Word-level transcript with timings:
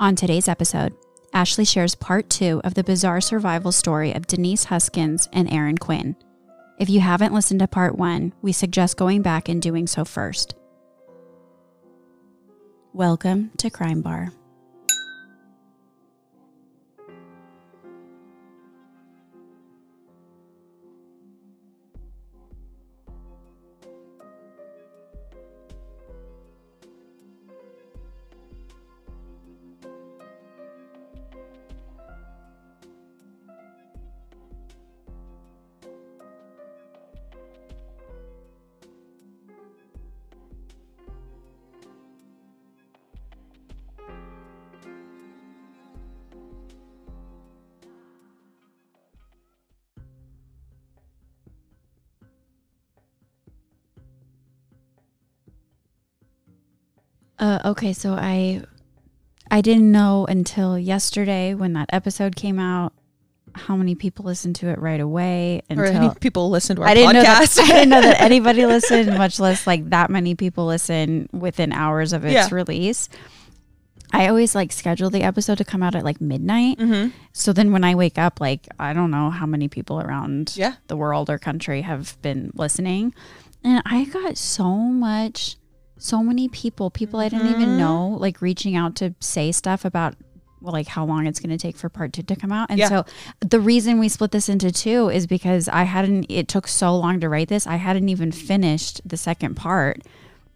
On 0.00 0.14
today's 0.14 0.46
episode, 0.46 0.94
Ashley 1.32 1.64
shares 1.64 1.96
part 1.96 2.30
two 2.30 2.60
of 2.62 2.74
the 2.74 2.84
bizarre 2.84 3.20
survival 3.20 3.72
story 3.72 4.12
of 4.12 4.28
Denise 4.28 4.62
Huskins 4.62 5.28
and 5.32 5.52
Aaron 5.52 5.76
Quinn. 5.76 6.14
If 6.78 6.88
you 6.88 7.00
haven't 7.00 7.34
listened 7.34 7.58
to 7.58 7.66
part 7.66 7.98
one, 7.98 8.32
we 8.40 8.52
suggest 8.52 8.96
going 8.96 9.22
back 9.22 9.48
and 9.48 9.60
doing 9.60 9.88
so 9.88 10.04
first. 10.04 10.54
Welcome 12.92 13.50
to 13.56 13.70
Crime 13.70 14.00
Bar. 14.00 14.32
Uh, 57.64 57.70
okay, 57.70 57.92
so 57.92 58.14
I 58.14 58.62
I 59.50 59.60
didn't 59.60 59.90
know 59.90 60.26
until 60.26 60.78
yesterday 60.78 61.54
when 61.54 61.72
that 61.74 61.88
episode 61.92 62.36
came 62.36 62.58
out 62.58 62.92
how 63.54 63.76
many 63.76 63.94
people 63.94 64.24
listened 64.26 64.56
to 64.56 64.68
it 64.68 64.78
right 64.78 65.00
away. 65.00 65.62
Or 65.70 65.84
Until 65.84 66.02
any 66.02 66.14
people 66.20 66.50
listened 66.50 66.76
to 66.76 66.82
our 66.82 66.88
I 66.90 66.94
didn't 66.94 67.14
know 67.14 67.22
that. 67.22 67.58
I 67.58 67.66
didn't 67.66 67.88
know 67.88 68.02
that 68.02 68.20
anybody 68.20 68.66
listened, 68.66 69.16
much 69.16 69.40
less 69.40 69.66
like 69.66 69.88
that 69.90 70.10
many 70.10 70.34
people 70.34 70.66
listen 70.66 71.28
within 71.32 71.72
hours 71.72 72.12
of 72.12 72.24
its 72.24 72.34
Yeah. 72.34 72.48
release. 72.52 73.08
I 74.12 74.28
always 74.28 74.54
like 74.54 74.70
schedule 74.72 75.10
the 75.10 75.22
episode 75.22 75.58
to 75.58 75.64
come 75.64 75.82
out 75.82 75.94
at 75.94 76.04
like 76.04 76.20
midnight. 76.20 76.78
Mhm. 76.78 77.12
So 77.32 77.52
then 77.52 77.72
when 77.72 77.84
I 77.84 77.94
wake 77.94 78.18
up, 78.18 78.40
like 78.40 78.68
I 78.78 78.92
don't 78.92 79.10
know 79.10 79.30
how 79.30 79.46
many 79.46 79.68
people 79.68 80.00
around 80.00 80.52
Yeah. 80.56 80.74
the 80.86 80.96
world 80.96 81.28
or 81.30 81.38
country 81.38 81.82
have 81.82 82.16
been 82.22 82.52
listening. 82.54 83.14
And 83.64 83.82
I 83.86 84.04
got 84.04 84.36
so 84.38 84.68
much, 84.76 85.56
so 85.98 86.22
many 86.22 86.48
people, 86.48 86.90
people 86.90 87.20
I 87.20 87.28
didn't 87.28 87.46
even 87.48 87.70
Mhm. 87.70 87.76
know, 87.76 88.08
like 88.18 88.40
reaching 88.40 88.76
out 88.76 88.94
to 88.96 89.14
say 89.20 89.52
stuff 89.52 89.84
about 89.84 90.14
well, 90.60 90.72
like 90.72 90.88
how 90.88 91.04
long 91.04 91.24
it's 91.28 91.38
going 91.38 91.50
to 91.50 91.56
take 91.56 91.76
for 91.76 91.88
part 91.88 92.12
two 92.12 92.20
to 92.24 92.34
come 92.34 92.50
out. 92.50 92.66
And 92.68 92.80
Yeah. 92.80 92.88
so 92.88 93.04
the 93.38 93.60
reason 93.60 94.00
we 94.00 94.08
split 94.08 94.32
this 94.32 94.48
into 94.48 94.72
two 94.72 95.08
is 95.08 95.28
because 95.28 95.68
I 95.68 95.84
hadn't, 95.84 96.26
it 96.28 96.48
took 96.48 96.66
so 96.66 96.96
long 96.96 97.20
to 97.20 97.28
write 97.28 97.46
this. 97.46 97.64
I 97.64 97.76
hadn't 97.76 98.08
even 98.08 98.32
finished 98.32 99.00
the 99.06 99.16
second 99.16 99.54
part. 99.54 100.02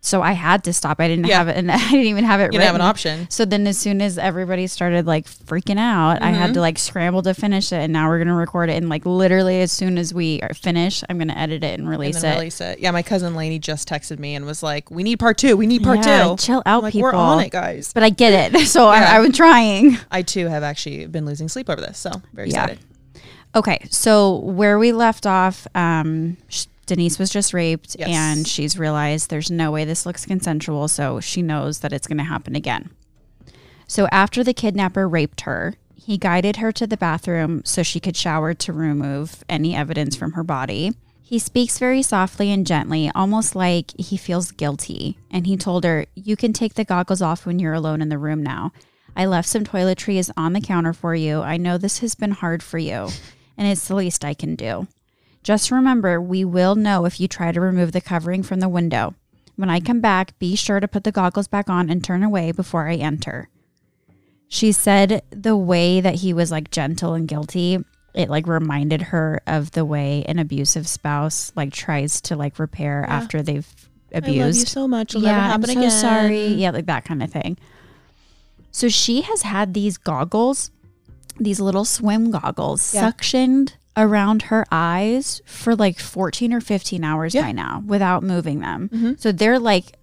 So 0.04 0.20
I 0.20 0.32
had 0.32 0.64
to 0.64 0.72
stop. 0.72 0.98
I 1.00 1.06
didn't 1.06 1.26
Yeah. 1.28 1.38
have 1.38 1.46
it, 1.46 1.56
and 1.56 1.70
I 1.72 1.78
didn't 1.78 2.06
even 2.06 2.24
have 2.24 2.40
it 2.40 2.46
You 2.46 2.50
didn't 2.58 2.64
have 2.66 2.74
an 2.74 2.80
option. 2.80 3.28
So 3.30 3.44
then, 3.44 3.68
as 3.68 3.78
soon 3.78 4.02
as 4.02 4.18
everybody 4.18 4.66
started 4.66 5.06
like 5.06 5.26
freaking 5.26 5.78
out, 5.78 6.20
I 6.20 6.30
had 6.30 6.50
Mhm. 6.50 6.54
to 6.54 6.60
like 6.60 6.76
scramble 6.80 7.22
to 7.22 7.32
finish 7.34 7.72
it. 7.72 7.76
And 7.76 7.92
now 7.92 8.08
we're 8.08 8.18
gonna 8.18 8.34
record 8.34 8.68
it. 8.68 8.76
And 8.78 8.88
like 8.88 9.06
literally, 9.06 9.60
as 9.62 9.70
soon 9.70 9.98
as 9.98 10.12
we 10.12 10.40
are 10.42 10.54
finish, 10.54 11.04
I'm 11.08 11.18
gonna 11.18 11.34
edit 11.36 11.62
it 11.62 11.78
and 11.78 11.88
release 11.88 12.16
and 12.16 12.24
it. 12.24 12.36
release 12.36 12.60
it. 12.60 12.80
Yeah, 12.80 12.90
my 12.90 13.02
cousin 13.02 13.36
Lainey 13.36 13.60
just 13.60 13.88
texted 13.88 14.18
me 14.18 14.34
and 14.34 14.44
was 14.44 14.60
like, 14.60 14.90
"We 14.90 15.04
need 15.04 15.20
part 15.20 15.38
two. 15.38 15.56
We 15.56 15.68
need 15.68 15.84
part 15.84 16.04
Yeah, 16.04 16.24
two. 16.30 16.36
Chill 16.36 16.62
out, 16.66 16.82
like, 16.82 16.92
people. 16.94 17.04
We're 17.10 17.14
on 17.14 17.38
it, 17.38 17.50
guys. 17.52 17.92
But 17.94 18.02
I 18.02 18.10
get 18.10 18.52
it. 18.52 18.66
So 18.72 18.90
Yeah. 18.90 19.08
I, 19.12 19.16
I 19.16 19.20
was 19.20 19.36
trying. 19.36 19.98
I 20.10 20.22
too 20.22 20.48
have 20.48 20.64
actually 20.64 21.06
been 21.06 21.26
losing 21.26 21.48
sleep 21.48 21.70
over 21.70 21.80
this, 21.80 21.96
so 21.98 22.10
very 22.32 22.50
Yeah. 22.50 22.64
excited. 22.64 22.78
Okay, 23.54 23.86
so 23.90 24.36
where 24.38 24.78
we 24.80 24.92
left 24.92 25.26
off, 25.26 25.66
um, 25.74 26.38
sh- 26.48 26.64
Denise 26.94 27.18
was 27.18 27.30
just 27.30 27.54
raped, 27.54 27.96
Yes. 27.98 28.10
and 28.10 28.46
she's 28.46 28.78
realized 28.78 29.30
there's 29.30 29.50
no 29.50 29.70
way 29.70 29.86
this 29.86 30.04
looks 30.04 30.26
consensual, 30.26 30.88
so 30.88 31.20
she 31.20 31.40
knows 31.40 31.78
that 31.80 31.90
it's 31.92 32.06
going 32.06 32.18
to 32.18 32.24
happen 32.24 32.54
again. 32.54 32.90
So 33.86 34.08
after 34.12 34.44
the 34.44 34.52
kidnapper 34.52 35.08
raped 35.08 35.42
her, 35.42 35.74
he 35.94 36.18
guided 36.18 36.56
her 36.56 36.70
to 36.72 36.86
the 36.86 36.98
bathroom 36.98 37.62
so 37.64 37.82
she 37.82 37.98
could 37.98 38.16
shower 38.16 38.52
to 38.52 38.72
remove 38.74 39.42
any 39.48 39.74
evidence 39.74 40.16
from 40.16 40.32
her 40.32 40.42
body. 40.44 40.92
He 41.22 41.38
speaks 41.38 41.78
very 41.78 42.02
softly 42.02 42.50
and 42.52 42.66
gently, 42.66 43.10
almost 43.14 43.54
like 43.56 43.92
he 43.98 44.18
feels 44.18 44.50
guilty, 44.50 45.16
and 45.30 45.46
he 45.46 45.56
told 45.56 45.84
her, 45.84 46.04
You 46.14 46.36
can 46.36 46.52
take 46.52 46.74
the 46.74 46.84
goggles 46.84 47.22
off 47.22 47.46
when 47.46 47.58
you're 47.58 47.72
alone 47.72 48.02
in 48.02 48.10
the 48.10 48.18
room 48.18 48.42
now. 48.42 48.72
I 49.16 49.24
left 49.24 49.48
some 49.48 49.64
toiletries 49.64 50.30
on 50.36 50.52
the 50.52 50.60
counter 50.60 50.92
for 50.92 51.14
you. 51.14 51.40
I 51.40 51.56
know 51.56 51.78
this 51.78 52.00
has 52.00 52.14
been 52.14 52.32
hard 52.32 52.62
for 52.62 52.76
you, 52.78 53.08
and 53.56 53.66
it's 53.66 53.88
the 53.88 53.94
least 53.94 54.24
I 54.26 54.34
can 54.34 54.56
do. 54.56 54.88
Just 55.42 55.70
remember, 55.70 56.20
we 56.20 56.44
will 56.44 56.74
know 56.76 57.04
if 57.04 57.18
you 57.18 57.26
try 57.28 57.50
to 57.52 57.60
remove 57.60 57.92
the 57.92 58.00
covering 58.00 58.42
from 58.42 58.60
the 58.60 58.68
window. 58.68 59.14
When 59.56 59.68
I 59.70 59.80
come 59.80 60.00
back, 60.00 60.38
be 60.38 60.54
sure 60.56 60.80
to 60.80 60.88
put 60.88 61.04
the 61.04 61.12
goggles 61.12 61.48
back 61.48 61.68
on 61.68 61.90
and 61.90 62.02
turn 62.02 62.22
away 62.22 62.52
before 62.52 62.88
I 62.88 62.94
enter. 62.94 63.48
She 64.48 64.70
said 64.72 65.22
the 65.30 65.56
way 65.56 66.00
that 66.00 66.16
he 66.16 66.32
was 66.32 66.50
like 66.50 66.70
gentle 66.70 67.14
and 67.14 67.26
guilty, 67.26 67.78
it 68.14 68.28
like 68.28 68.46
reminded 68.46 69.02
her 69.02 69.40
of 69.46 69.70
the 69.72 69.84
way 69.84 70.24
an 70.28 70.38
abusive 70.38 70.86
spouse 70.86 71.52
like 71.56 71.72
tries 71.72 72.20
to 72.22 72.36
like 72.36 72.58
repair 72.58 73.04
Yeah. 73.08 73.14
after 73.14 73.42
they've 73.42 73.66
I 74.14 74.18
love 74.18 74.28
you 74.28 74.42
abused 74.42 74.68
so 74.68 74.86
much. 74.86 75.14
It'll 75.14 75.22
yeah, 75.26 75.48
never 75.48 75.52
I'm 75.54 75.78
again. 75.78 75.90
so 75.90 75.96
sorry. 75.96 76.46
Yeah, 76.48 76.70
like 76.70 76.86
that 76.86 77.04
kind 77.06 77.22
of 77.22 77.32
thing. 77.32 77.56
So 78.70 78.88
she 78.88 79.22
has 79.22 79.42
had 79.42 79.72
these 79.74 79.96
goggles, 79.96 80.70
these 81.40 81.60
little 81.60 81.86
swim 81.86 82.30
goggles, 82.30 82.94
Yeah. 82.94 83.10
suctioned 83.10 83.72
around 83.96 84.42
her 84.42 84.64
eyes 84.72 85.42
for 85.44 85.76
like 85.76 85.98
14 85.98 86.52
or 86.52 86.60
15 86.60 87.04
hours 87.04 87.34
Yeah. 87.34 87.42
by 87.42 87.52
now 87.52 87.82
without 87.86 88.22
moving 88.22 88.60
them. 88.60 88.88
Mhm. 88.92 89.20
So 89.20 89.32
they're 89.32 89.58
like, 89.58 89.96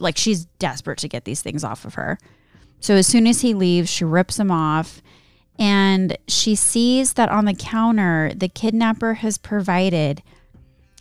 like 0.00 0.16
she's 0.16 0.44
desperate 0.58 0.98
to 0.98 1.08
get 1.08 1.24
these 1.24 1.40
things 1.40 1.62
off 1.64 1.84
of 1.84 1.94
her. 1.94 2.18
So 2.80 2.94
as 2.94 3.06
soon 3.06 3.26
as 3.26 3.40
he 3.40 3.54
leaves, 3.54 3.88
she 3.90 4.04
rips 4.04 4.36
them 4.36 4.50
off. 4.50 5.00
And 5.58 6.16
she 6.28 6.54
sees 6.54 7.14
that 7.14 7.28
on 7.30 7.44
the 7.44 7.54
counter, 7.54 8.32
the 8.34 8.48
kidnapper 8.48 9.14
has 9.14 9.38
provided 9.38 10.22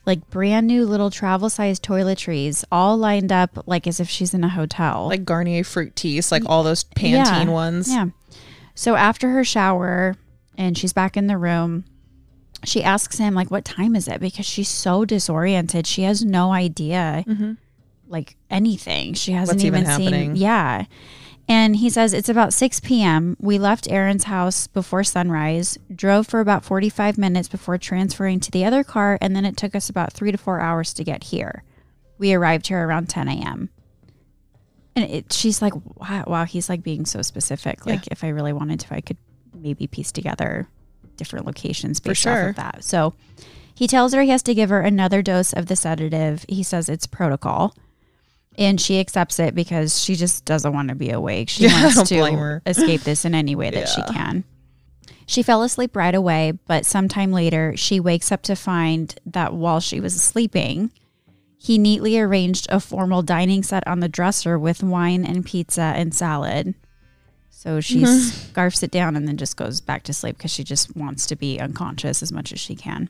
like 0.06 0.30
brand 0.30 0.66
new 0.68 0.86
little 0.86 1.12
travel 1.12 1.50
sized 1.50 1.84
toiletries, 1.84 2.64
all 2.72 2.98
lined 2.98 3.32
up 3.32 3.64
like 3.68 3.86
as 3.88 4.00
if 4.00 4.10
she's 4.10 4.34
in 4.34 4.44
a 4.44 4.50
hotel. 4.50 5.08
Like 5.08 5.26
Garnier 5.26 5.64
Fructis, 5.64 6.32
like 6.32 6.44
all 6.46 6.64
those 6.64 6.84
Pantene 6.84 7.46
Yeah. 7.46 7.50
ones. 7.50 7.90
Yeah. 7.92 8.06
So 8.74 8.96
after 8.96 9.30
her 9.32 9.44
shower 9.44 10.16
and 10.58 10.78
she's 10.78 10.94
back 10.94 11.18
in 11.18 11.28
the 11.28 11.38
room, 11.38 11.84
she 12.68 12.84
asks 12.84 13.18
him 13.18 13.34
like 13.34 13.50
what 13.50 13.66
time 13.66 13.96
is 13.96 14.08
it 14.08 14.20
because 14.20 14.46
she's 14.46 14.70
so 14.70 15.06
disoriented. 15.06 15.88
She 15.88 16.04
has 16.04 16.24
no 16.24 16.52
idea 16.52 17.24
hmm 17.26 17.54
like 18.10 18.38
anything. 18.50 19.14
She 19.14 19.34
hasn't 19.34 19.58
What's 19.58 19.66
even 19.66 19.84
even, 19.84 19.96
seen. 19.98 20.36
Yeah. 20.38 20.86
And 21.50 21.76
he 21.76 21.90
says 21.90 22.14
it's 22.14 22.30
about 22.30 22.54
6 22.54 22.80
p.m. 22.82 23.36
We 23.40 23.58
left 23.58 23.90
Aaron's 23.90 24.26
house 24.26 24.68
before 24.68 25.04
sunrise, 25.04 25.78
drove 25.94 26.26
for 26.26 26.40
about 26.40 26.64
45 26.64 27.18
minutes 27.18 27.50
before 27.50 27.78
transferring 27.78 28.40
to 28.42 28.52
the 28.52 28.64
other 28.64 28.84
car, 28.84 29.18
and 29.22 29.36
then 29.36 29.44
it 29.44 29.58
took 29.58 29.76
us 29.76 29.90
about 29.90 30.14
three 30.14 30.32
to 30.32 30.38
four 30.38 30.62
hours 30.62 30.94
to 30.94 31.04
get 31.04 31.26
here. 31.26 31.64
We 32.18 32.34
arrived 32.34 32.68
here 32.68 32.86
around 32.86 33.10
10 33.10 33.28
a.m. 33.28 33.70
And 34.96 35.12
it, 35.12 35.34
she's 35.34 35.62
like, 35.62 35.74
wow, 35.96 36.24
wow, 36.28 36.46
he's 36.46 36.70
like 36.70 36.84
being 36.84 37.06
so 37.06 37.22
specific. 37.22 37.80
Yeah. 37.86 37.94
Like, 37.94 38.08
if 38.08 38.24
I 38.24 38.30
really 38.30 38.54
wanted 38.54 38.80
to, 38.82 38.94
I 38.94 39.02
could 39.02 39.18
maybe 39.54 39.88
piece 39.88 40.12
together 40.12 40.68
different 41.18 41.46
locations 41.46 42.00
For 42.00 42.10
based 42.10 42.28
off 42.28 42.50
of 42.50 42.56
that. 42.56 42.84
So 42.84 43.14
he 43.76 43.88
tells 43.88 44.14
her 44.14 44.22
he 44.22 44.30
has 44.30 44.44
to 44.44 44.54
give 44.56 44.70
her 44.70 44.82
another 44.82 45.22
dose 45.22 45.54
of 45.54 45.66
the 45.68 45.76
sedative. 45.76 46.46
He 46.48 46.64
says 46.64 46.90
it's 46.90 47.06
protocol. 47.08 47.76
And 48.60 48.82
she 48.82 49.00
accepts 49.00 49.40
it 49.40 49.54
because 49.54 50.02
she 50.02 50.16
just 50.16 50.44
doesn't 50.46 50.74
want 50.74 50.90
to 50.90 50.96
be 50.96 51.12
awake. 51.12 51.50
She 51.50 51.64
Yeah, 51.68 51.76
I 51.76 51.82
wants 51.84 51.96
don't 52.10 52.32
to 52.32 52.36
her. 52.38 52.62
escape 52.66 53.02
this 53.02 53.24
in 53.24 53.36
any 53.36 53.56
way 53.56 53.70
that 53.70 53.88
she 53.88 54.02
Yeah. 54.02 54.14
can. 54.14 54.44
She 55.28 55.44
fell 55.44 55.62
asleep 55.62 55.96
right 55.96 56.16
away, 56.16 56.54
but 56.68 56.86
sometime 56.86 57.32
later, 57.34 57.76
she 57.76 58.00
wakes 58.00 58.32
up 58.32 58.42
to 58.44 58.56
find 58.56 59.14
that 59.26 59.54
while 59.54 59.80
she 59.82 60.00
was 60.00 60.20
sleeping, 60.22 60.90
he 61.58 61.78
neatly 61.78 62.18
arranged 62.18 62.66
a 62.70 62.80
formal 62.80 63.22
dining 63.22 63.62
set 63.62 63.86
on 63.86 64.00
the 64.00 64.08
dresser 64.08 64.58
with 64.58 64.82
wine 64.82 65.26
and 65.26 65.46
pizza 65.46 65.82
and 65.82 66.16
salad. 66.16 66.76
So 67.58 67.82
she 67.82 68.04
Mhm. 68.04 68.50
scarfs 68.52 68.84
it 68.84 68.92
down 68.92 69.16
and 69.16 69.28
then 69.28 69.36
just 69.36 69.58
goes 69.58 69.82
back 69.82 70.04
to 70.04 70.14
sleep 70.14 70.38
because 70.38 70.52
she 70.52 70.64
just 70.64 70.96
wants 70.96 71.26
to 71.26 71.36
be 71.36 71.60
unconscious 71.60 72.22
as 72.22 72.32
much 72.32 72.54
as 72.54 72.60
she 72.60 72.76
can. 72.76 73.10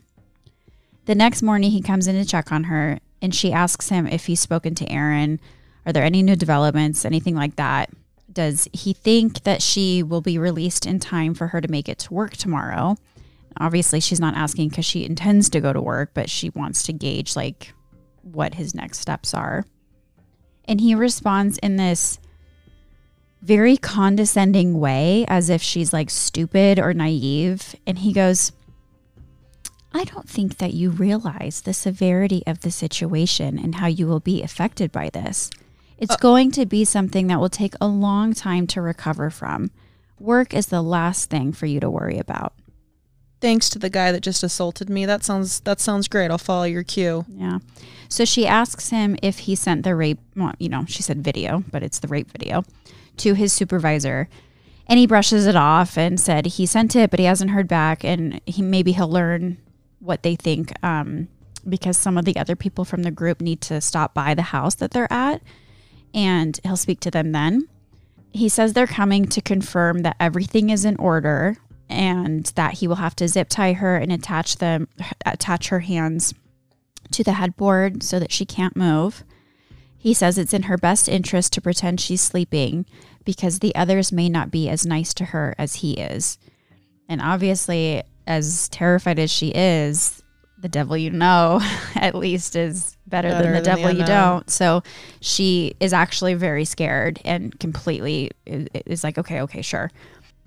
The 1.04 1.16
next 1.16 1.42
morning, 1.42 1.72
he 1.72 1.82
comes 1.82 2.08
in 2.08 2.16
to 2.16 2.24
check 2.24 2.50
on 2.50 2.64
her, 2.64 3.02
and 3.22 3.36
she 3.36 3.52
asks 3.52 3.90
him 3.90 4.08
if 4.08 4.28
he's 4.28 4.40
spoken 4.40 4.74
to 4.76 4.90
Aaron. 4.90 5.42
Are 5.86 5.92
there 5.92 6.06
any 6.06 6.24
new 6.24 6.38
developments, 6.38 7.04
anything 7.04 7.36
like 7.36 7.58
that? 7.58 7.90
Does 8.32 8.70
he 8.72 8.94
think 8.94 9.44
that 9.44 9.62
she 9.62 10.02
will 10.02 10.22
be 10.22 10.38
released 10.38 10.86
in 10.86 11.02
time 11.02 11.34
for 11.34 11.48
her 11.48 11.60
to 11.60 11.68
make 11.68 11.90
it 11.90 11.98
to 12.00 12.14
work 12.14 12.38
tomorrow? 12.38 12.96
Obviously, 13.58 14.00
she's 14.00 14.22
not 14.22 14.36
asking 14.38 14.70
because 14.70 14.86
she 14.86 15.04
intends 15.04 15.50
to 15.50 15.60
go 15.60 15.74
to 15.74 15.82
work, 15.82 16.12
but 16.14 16.30
she 16.30 16.52
wants 16.52 16.84
to 16.84 16.94
gauge 16.94 17.36
like 17.36 17.74
what 18.22 18.54
his 18.54 18.74
next 18.74 19.00
steps 19.00 19.34
are. 19.34 19.66
And 20.64 20.80
he 20.80 20.96
responds 20.96 21.58
in 21.58 21.76
this 21.76 22.18
very 23.42 23.78
condescending 23.78 24.80
way, 24.80 25.26
as 25.28 25.50
if 25.50 25.62
she's 25.62 25.94
like 25.94 26.10
stupid 26.10 26.80
or 26.80 26.94
naive. 26.94 27.76
And 27.86 28.00
he 28.00 28.14
goes, 28.14 28.52
I 29.94 30.04
don't 30.04 30.30
think 30.30 30.58
that 30.58 30.74
you 30.74 30.90
realize 30.90 31.62
the 31.62 31.74
severity 31.74 32.44
of 32.46 32.62
the 32.62 32.72
situation 32.72 33.58
and 33.58 33.76
how 33.76 33.88
you 33.88 34.08
will 34.08 34.20
be 34.20 34.44
affected 34.44 34.92
by 34.92 35.10
this. 35.10 35.50
It's 35.98 36.14
uh, 36.14 36.18
going 36.18 36.52
to 36.52 36.66
be 36.66 36.86
something 36.86 37.28
that 37.28 37.40
will 37.40 37.50
take 37.50 37.74
a 37.82 37.88
long 37.88 38.34
time 38.34 38.68
to 38.68 38.82
recover 38.82 39.30
from. 39.30 39.72
Work 40.20 40.54
is 40.54 40.68
the 40.68 40.82
last 40.82 41.30
thing 41.30 41.54
for 41.54 41.66
you 41.66 41.80
to 41.80 41.90
worry 41.90 42.20
about. 42.20 42.54
Thanks 43.40 43.70
to 43.70 43.80
the 43.80 43.90
guy 43.90 44.12
that 44.12 44.22
just 44.22 44.44
assaulted 44.44 44.90
me. 44.90 45.06
That 45.06 45.24
sounds 45.24 45.60
that 45.62 45.80
sounds 45.80 46.08
great. 46.08 46.32
I'll 46.32 46.40
follow 46.40 46.64
your 46.64 46.84
cue. 46.84 47.24
Yeah. 47.30 47.60
So 48.10 48.26
she 48.26 48.48
asks 48.48 48.90
him 48.90 49.16
if 49.22 49.40
he 49.40 49.56
sent 49.56 49.84
the 49.84 49.96
rape, 49.96 50.20
well, 50.36 50.54
you 50.58 50.70
know, 50.70 50.86
she 50.88 51.04
said 51.04 51.24
video, 51.24 51.64
but 51.72 51.84
it's 51.84 52.00
the 52.00 52.08
rape 52.08 52.32
video 52.32 52.64
to 53.20 53.34
his 53.34 53.54
supervisor. 53.54 54.30
And 54.88 54.98
he 54.98 55.08
brushes 55.08 55.46
it 55.46 55.56
off 55.56 55.98
and 55.98 56.20
said 56.20 56.46
he 56.46 56.66
sent 56.66 56.96
it, 56.96 57.10
but 57.10 57.20
he 57.20 57.26
hasn't 57.26 57.52
heard 57.52 57.68
back 57.68 58.04
and 58.04 58.40
he 58.46 58.62
maybe 58.62 58.94
he'll 58.94 59.10
learn 59.10 59.58
what 60.00 60.24
they 60.24 60.36
think 60.36 60.72
um, 60.84 61.28
because 61.68 61.98
some 61.98 62.18
of 62.18 62.26
the 62.26 62.38
other 62.38 62.56
people 62.56 62.86
from 62.86 63.04
the 63.04 63.12
group 63.12 63.42
need 63.42 63.60
to 63.62 63.82
stop 63.82 64.14
by 64.14 64.34
the 64.34 64.44
house 64.44 64.76
that 64.76 64.92
they're 64.92 65.12
at 65.12 65.42
and 66.14 66.60
he'll 66.64 66.78
speak 66.78 67.00
to 67.02 67.12
them 67.12 67.32
then. 67.32 67.68
He 68.32 68.50
says 68.50 68.74
they're 68.74 68.88
coming 68.88 69.26
to 69.28 69.42
confirm 69.42 70.00
that 70.00 70.16
everything 70.20 70.70
is 70.70 70.86
in 70.86 70.96
order 70.98 71.58
and 71.90 72.46
that 72.56 72.76
he 72.76 72.88
will 72.88 72.96
have 72.96 73.16
to 73.16 73.28
zip 73.28 73.50
tie 73.50 73.74
her 73.74 73.96
and 73.96 74.12
attach 74.12 74.58
them 74.58 74.88
attach 75.26 75.70
her 75.70 75.80
hands 75.80 76.34
to 77.12 77.24
the 77.24 77.34
headboard 77.34 78.04
so 78.04 78.20
that 78.20 78.32
she 78.32 78.46
can't 78.46 78.76
move. 78.76 79.24
He 79.98 80.14
says 80.14 80.38
it's 80.38 80.54
in 80.54 80.64
her 80.64 80.78
best 80.78 81.10
interest 81.10 81.54
to 81.54 81.62
pretend 81.62 82.00
she's 82.00 82.22
sleeping 82.22 82.86
because 83.26 83.60
the 83.60 83.76
others 83.76 84.12
may 84.12 84.30
not 84.30 84.52
be 84.52 84.70
as 84.70 84.86
nice 84.86 85.14
to 85.16 85.26
her 85.26 85.56
as 85.58 85.76
he 85.76 85.94
is. 85.94 86.38
And 87.10 87.22
obviously, 87.22 88.04
as 88.26 88.70
terrified 88.70 89.20
as 89.20 89.32
she 89.32 89.52
is, 89.56 90.22
the 90.60 90.70
devil 90.70 90.98
you 90.98 91.12
know 91.12 91.60
at 91.96 92.16
least 92.16 92.56
is 92.56 92.98
better, 93.06 93.30
better 93.30 93.44
than 93.44 93.54
the 93.54 93.62
than 93.62 93.76
devil 93.76 93.94
the 93.94 94.00
you 94.00 94.06
don't. 94.06 94.50
So 94.50 94.84
she 95.22 95.76
is 95.80 95.94
actually 95.94 96.34
very 96.34 96.66
scared 96.66 97.20
and 97.26 97.58
completely 97.60 98.32
is, 98.46 98.68
is 98.86 99.04
like, 99.04 99.18
okay, 99.18 99.42
okay, 99.42 99.62
sure. 99.62 99.92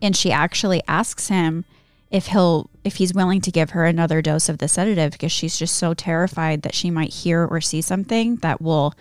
And 0.03 0.17
she 0.17 0.33
actually 0.33 0.83
asks 0.89 1.29
him 1.29 1.65
if 2.11 2.27
he'll 2.27 2.71
if 2.85 2.97
he's 2.97 3.15
willing 3.15 3.41
to 3.43 3.51
give 3.51 3.71
her 3.71 3.85
another 3.85 4.21
dose 4.21 4.49
of 4.49 4.59
the 4.59 4.69
sedative 4.69 5.13
because 5.13 5.33
she's 5.33 5.59
just 5.59 5.77
so 5.77 5.95
terrified 5.95 6.63
that 6.63 6.75
she 6.75 6.91
might 6.91 7.13
hear 7.13 7.47
or 7.47 7.61
see 7.61 7.81
something 7.81 8.37
that 8.37 8.61
will 8.61 8.95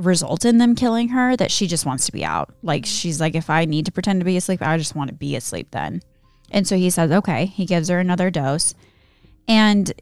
result 0.00 0.44
in 0.44 0.58
them 0.58 0.74
killing 0.74 1.08
her 1.10 1.36
that 1.36 1.50
she 1.50 1.66
just 1.66 1.86
wants 1.86 2.06
to 2.06 2.12
be 2.12 2.24
out. 2.24 2.52
Like 2.62 2.82
mm-hmm. 2.82 2.88
she's 2.88 3.20
like 3.20 3.34
if 3.34 3.50
I 3.50 3.64
need 3.64 3.86
to 3.86 3.92
pretend 3.92 4.20
to 4.20 4.24
be 4.24 4.36
asleep, 4.36 4.62
I 4.62 4.76
just 4.78 4.94
want 4.94 5.08
to 5.08 5.14
be 5.14 5.36
asleep 5.36 5.68
then. 5.70 6.02
And 6.50 6.66
so 6.66 6.76
he 6.76 6.90
says, 6.90 7.10
"Okay." 7.10 7.46
He 7.46 7.66
gives 7.66 7.88
her 7.88 7.98
another 7.98 8.30
dose. 8.30 8.74
And 9.46 9.92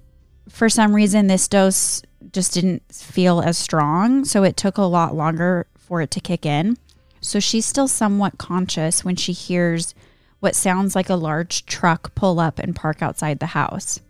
for 0.48 0.68
some 0.68 0.94
reason 0.94 1.26
this 1.26 1.48
dose 1.48 2.02
just 2.32 2.54
didn't 2.54 2.82
feel 2.92 3.40
as 3.40 3.58
strong, 3.58 4.24
so 4.24 4.42
it 4.42 4.56
took 4.56 4.78
a 4.78 4.82
lot 4.82 5.14
longer 5.14 5.66
for 5.76 6.00
it 6.00 6.10
to 6.12 6.20
kick 6.20 6.46
in. 6.46 6.76
So 7.20 7.40
she's 7.40 7.66
still 7.66 7.88
somewhat 7.88 8.38
conscious 8.38 9.04
when 9.04 9.16
she 9.16 9.32
hears 9.32 9.94
what 10.40 10.54
sounds 10.54 10.94
like 10.94 11.10
a 11.10 11.16
large 11.16 11.66
truck 11.66 12.14
pull 12.14 12.38
up 12.38 12.58
and 12.58 12.76
park 12.76 13.02
outside 13.02 13.40
the 13.40 13.46
house. 13.46 14.00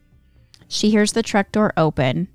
She 0.69 0.91
hears 0.91 1.13
the 1.13 1.23
truck 1.23 1.51
door 1.51 1.73
open, 1.77 2.29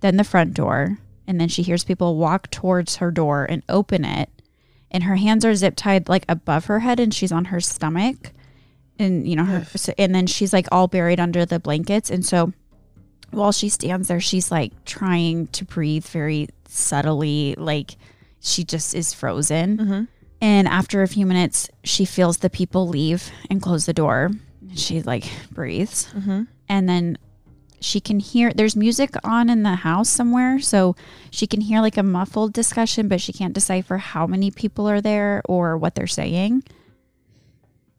then 0.00 0.16
the 0.16 0.24
front 0.24 0.54
door, 0.54 0.98
and 1.28 1.40
then 1.40 1.46
she 1.48 1.62
hears 1.62 1.84
people 1.84 2.16
walk 2.16 2.50
towards 2.50 2.96
her 2.96 3.12
door 3.12 3.44
and 3.48 3.62
open 3.68 4.04
it. 4.04 4.30
And 4.90 5.04
her 5.04 5.16
hands 5.16 5.44
are 5.44 5.54
zip 5.54 5.76
tied 5.76 6.08
like 6.08 6.24
above 6.28 6.64
her 6.64 6.80
head, 6.80 6.98
and 6.98 7.12
she's 7.12 7.30
on 7.30 7.44
her 7.46 7.60
stomach. 7.60 8.32
And, 8.98 9.28
you 9.28 9.36
know, 9.36 9.44
her, 9.44 9.66
and 9.98 10.12
then 10.14 10.26
she's 10.26 10.52
like 10.52 10.66
all 10.72 10.88
buried 10.88 11.20
under 11.20 11.46
the 11.46 11.60
blankets. 11.60 12.10
And 12.10 12.24
so 12.24 12.52
while 13.30 13.52
she 13.52 13.68
stands 13.68 14.08
there, 14.08 14.18
she's 14.18 14.50
like 14.50 14.72
trying 14.86 15.48
to 15.48 15.64
breathe 15.64 16.06
very 16.06 16.48
subtly, 16.66 17.54
like 17.58 17.96
she 18.40 18.64
just 18.64 18.94
is 18.94 19.12
frozen. 19.12 19.76
Mm-hmm. 19.76 20.04
And 20.40 20.66
after 20.66 21.02
a 21.02 21.08
few 21.08 21.26
minutes, 21.26 21.68
she 21.84 22.04
feels 22.04 22.38
the 22.38 22.50
people 22.50 22.88
leave 22.88 23.30
and 23.50 23.60
close 23.60 23.86
the 23.86 23.92
door. 23.92 24.30
She 24.74 25.02
like 25.02 25.30
breathes. 25.52 26.08
Mm-hmm. 26.14 26.44
And 26.68 26.88
then 26.88 27.18
she 27.80 28.00
can 28.00 28.20
hear 28.20 28.52
there's 28.52 28.76
music 28.76 29.10
on 29.24 29.48
in 29.48 29.62
the 29.62 29.76
house 29.76 30.08
somewhere. 30.08 30.58
So 30.60 30.96
she 31.30 31.46
can 31.46 31.60
hear 31.60 31.80
like 31.80 31.96
a 31.96 32.02
muffled 32.02 32.52
discussion, 32.52 33.08
but 33.08 33.20
she 33.20 33.32
can't 33.32 33.54
decipher 33.54 33.98
how 33.98 34.26
many 34.26 34.50
people 34.50 34.88
are 34.88 35.00
there 35.00 35.42
or 35.46 35.76
what 35.76 35.94
they're 35.94 36.06
saying. 36.06 36.64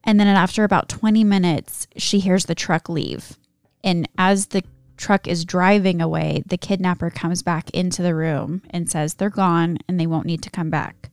And 0.04 0.20
then 0.20 0.28
after 0.28 0.64
about 0.64 0.90
20 0.90 1.24
minutes, 1.24 1.88
she 1.96 2.20
hears 2.20 2.46
the 2.46 2.56
truck 2.56 2.90
leave. 2.90 3.38
And 3.84 4.08
as 4.18 4.48
the 4.48 4.64
truck 4.98 5.28
is 5.28 5.46
driving 5.46 6.02
away, 6.02 6.44
the 6.46 6.58
kidnapper 6.58 7.10
comes 7.10 7.42
back 7.42 7.70
into 7.72 8.02
the 8.02 8.16
room 8.16 8.62
and 8.70 8.90
says 8.90 9.14
they're 9.14 9.30
gone 9.30 9.78
and 9.88 10.00
they 10.00 10.08
won't 10.08 10.26
need 10.26 10.44
to 10.44 10.50
come 10.50 10.70
back. 10.70 11.10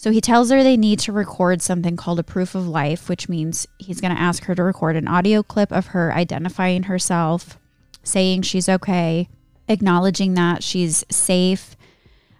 So 0.00 0.10
he 0.10 0.22
tells 0.22 0.50
her 0.50 0.62
they 0.62 0.78
need 0.78 0.98
to 1.00 1.12
record 1.12 1.60
something 1.60 1.94
called 1.94 2.18
a 2.18 2.24
proof 2.24 2.54
of 2.54 2.66
life, 2.66 3.10
which 3.10 3.28
means 3.28 3.66
he's 3.78 4.00
going 4.00 4.14
to 4.14 4.20
ask 4.20 4.44
her 4.44 4.54
to 4.54 4.62
record 4.62 4.96
an 4.96 5.06
audio 5.06 5.42
clip 5.42 5.70
of 5.70 5.88
her 5.88 6.10
identifying 6.14 6.84
herself, 6.84 7.58
saying 8.02 8.42
she's 8.42 8.68
okay, 8.68 9.28
acknowledging 9.68 10.34
that 10.34 10.62
she's 10.62 11.04
safe. 11.10 11.76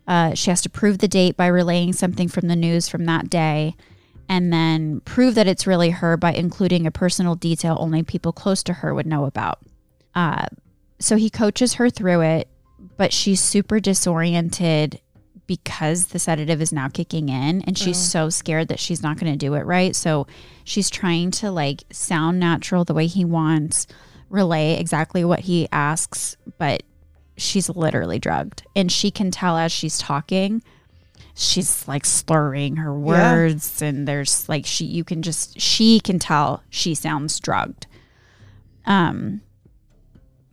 Uh, 0.06 0.34
she 0.34 0.50
has 0.50 0.60
to 0.62 0.70
prove 0.70 0.98
the 0.98 1.08
date 1.08 1.36
by 1.36 1.46
relaying 1.46 1.92
something 1.92 2.28
from 2.28 2.48
the 2.48 2.56
news 2.56 2.88
from 2.88 3.04
that 3.04 3.30
day, 3.30 3.76
and 4.28 4.52
then 4.52 5.00
prove 5.00 5.34
that 5.34 5.46
it's 5.46 5.66
really 5.66 5.90
her 5.90 6.16
by 6.16 6.32
including 6.32 6.86
a 6.86 6.90
personal 6.90 7.34
detail 7.34 7.76
only 7.80 8.02
people 8.02 8.32
close 8.32 8.62
to 8.62 8.74
her 8.74 8.94
would 8.94 9.06
know 9.06 9.24
about. 9.24 9.60
Uh, 10.14 10.46
so 10.98 11.16
he 11.16 11.30
coaches 11.30 11.74
her 11.74 11.90
through 11.90 12.20
it, 12.20 12.48
but 12.96 13.12
she's 13.12 13.40
super 13.40 13.80
disoriented 13.80 15.00
because 15.50 16.06
the 16.06 16.18
sedative 16.20 16.62
is 16.62 16.72
now 16.72 16.88
kicking 16.88 17.28
in 17.28 17.60
and 17.62 17.76
she's 17.76 17.98
oh. 17.98 18.28
so 18.28 18.30
scared 18.30 18.68
that 18.68 18.78
she's 18.78 19.02
not 19.02 19.18
going 19.18 19.32
to 19.32 19.36
do 19.36 19.54
it 19.54 19.66
right. 19.66 19.96
So 19.96 20.28
she's 20.62 20.88
trying 20.88 21.32
to 21.32 21.50
like 21.50 21.82
sound 21.90 22.38
natural 22.38 22.84
the 22.84 22.94
way 22.94 23.08
he 23.08 23.24
wants, 23.24 23.88
relay 24.30 24.78
exactly 24.78 25.24
what 25.24 25.40
he 25.40 25.68
asks, 25.72 26.36
but 26.58 26.82
she's 27.36 27.68
literally 27.68 28.18
drugged. 28.18 28.62
And 28.74 28.90
she 28.90 29.10
can 29.10 29.30
tell 29.30 29.56
as 29.58 29.72
she's 29.72 29.98
talking, 29.98 30.62
she's 31.34 31.86
like 31.86 32.06
slurring 32.06 32.76
her 32.76 32.94
words 32.94 33.80
yeah. 33.80 33.88
and 33.88 34.08
there's 34.08 34.48
like 34.48 34.66
she 34.66 34.84
you 34.84 35.04
can 35.04 35.22
just 35.22 35.58
she 35.60 36.00
can 36.00 36.18
tell 36.18 36.62
she 36.70 36.94
sounds 36.94 37.38
drugged. 37.40 37.86
Um 38.86 39.42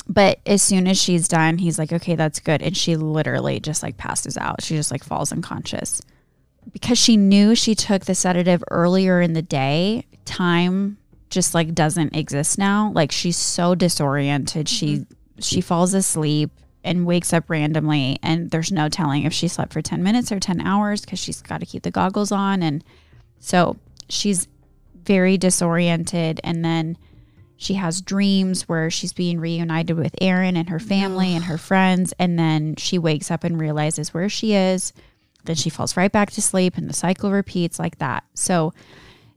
but 0.10 0.40
as 0.46 0.62
soon 0.62 0.88
as 0.88 0.98
she's 0.98 1.28
done, 1.28 1.58
he's 1.58 1.78
like, 1.78 1.92
okay, 1.92 2.16
that's 2.16 2.40
good. 2.40 2.62
And 2.62 2.78
she 2.78 2.96
literally 2.96 3.60
just 3.60 3.84
like 3.84 3.98
passes 3.98 4.38
out. 4.38 4.64
She 4.64 4.76
just 4.76 4.90
like 4.90 5.04
falls 5.04 5.34
unconscious. 5.34 6.02
Because 6.72 6.98
she 6.98 7.18
knew 7.18 7.56
she 7.56 7.76
took 7.76 8.06
the 8.06 8.16
sedative 8.16 8.64
earlier 8.72 9.20
in 9.20 9.34
the 9.34 9.42
day, 9.42 10.06
time 10.24 10.98
just 11.30 11.54
like 11.54 11.74
doesn't 11.74 12.16
exist 12.16 12.58
now. 12.58 12.92
Like 12.94 13.12
she's 13.12 13.38
so 13.38 13.76
disoriented. 13.76 14.70
She 14.70 14.98
mm-hmm. 14.98 15.42
she 15.42 15.62
falls 15.62 15.94
asleep 15.94 16.52
and 16.84 17.06
wakes 17.06 17.34
up 17.34 17.50
randomly 17.50 18.18
and 18.24 18.50
there's 18.52 18.72
no 18.72 18.88
telling 18.88 19.24
if 19.24 19.34
she 19.34 19.48
slept 19.48 19.74
for 19.74 19.82
10 19.82 20.02
minutes 20.04 20.32
or 20.32 20.40
10 20.40 20.62
hours 20.62 21.06
cuz 21.06 21.20
she's 21.20 21.42
got 21.42 21.60
to 21.60 21.66
keep 21.66 21.84
the 21.84 21.92
goggles 21.92 22.32
on 22.32 22.64
and 22.64 22.82
so 23.40 23.76
she's 24.08 24.48
very 25.04 25.38
disoriented 25.38 26.40
and 26.44 26.64
then 26.64 26.98
she 27.58 27.74
has 27.74 28.02
dreams 28.02 28.70
where 28.70 28.90
she's 28.92 29.14
being 29.14 29.40
reunited 29.40 29.98
with 29.98 30.16
Aaron 30.22 30.56
and 30.56 30.70
her 30.70 30.80
family 30.80 31.34
and 31.34 31.46
her 31.46 31.58
friends. 31.58 32.14
And 32.20 32.38
then 32.38 32.76
she 32.76 33.00
wakes 33.00 33.32
up 33.32 33.44
and 33.44 33.60
realizes 33.60 34.14
where 34.14 34.30
she 34.30 34.54
is. 34.54 34.94
Then 35.46 35.56
she 35.56 35.72
falls 35.72 35.98
right 35.98 36.12
back 36.12 36.32
to 36.32 36.42
sleep 36.42 36.78
and 36.78 36.88
the 36.88 36.94
cycle 36.94 37.32
repeats 37.32 37.80
like 37.80 37.98
that. 37.98 38.24
So 38.36 38.74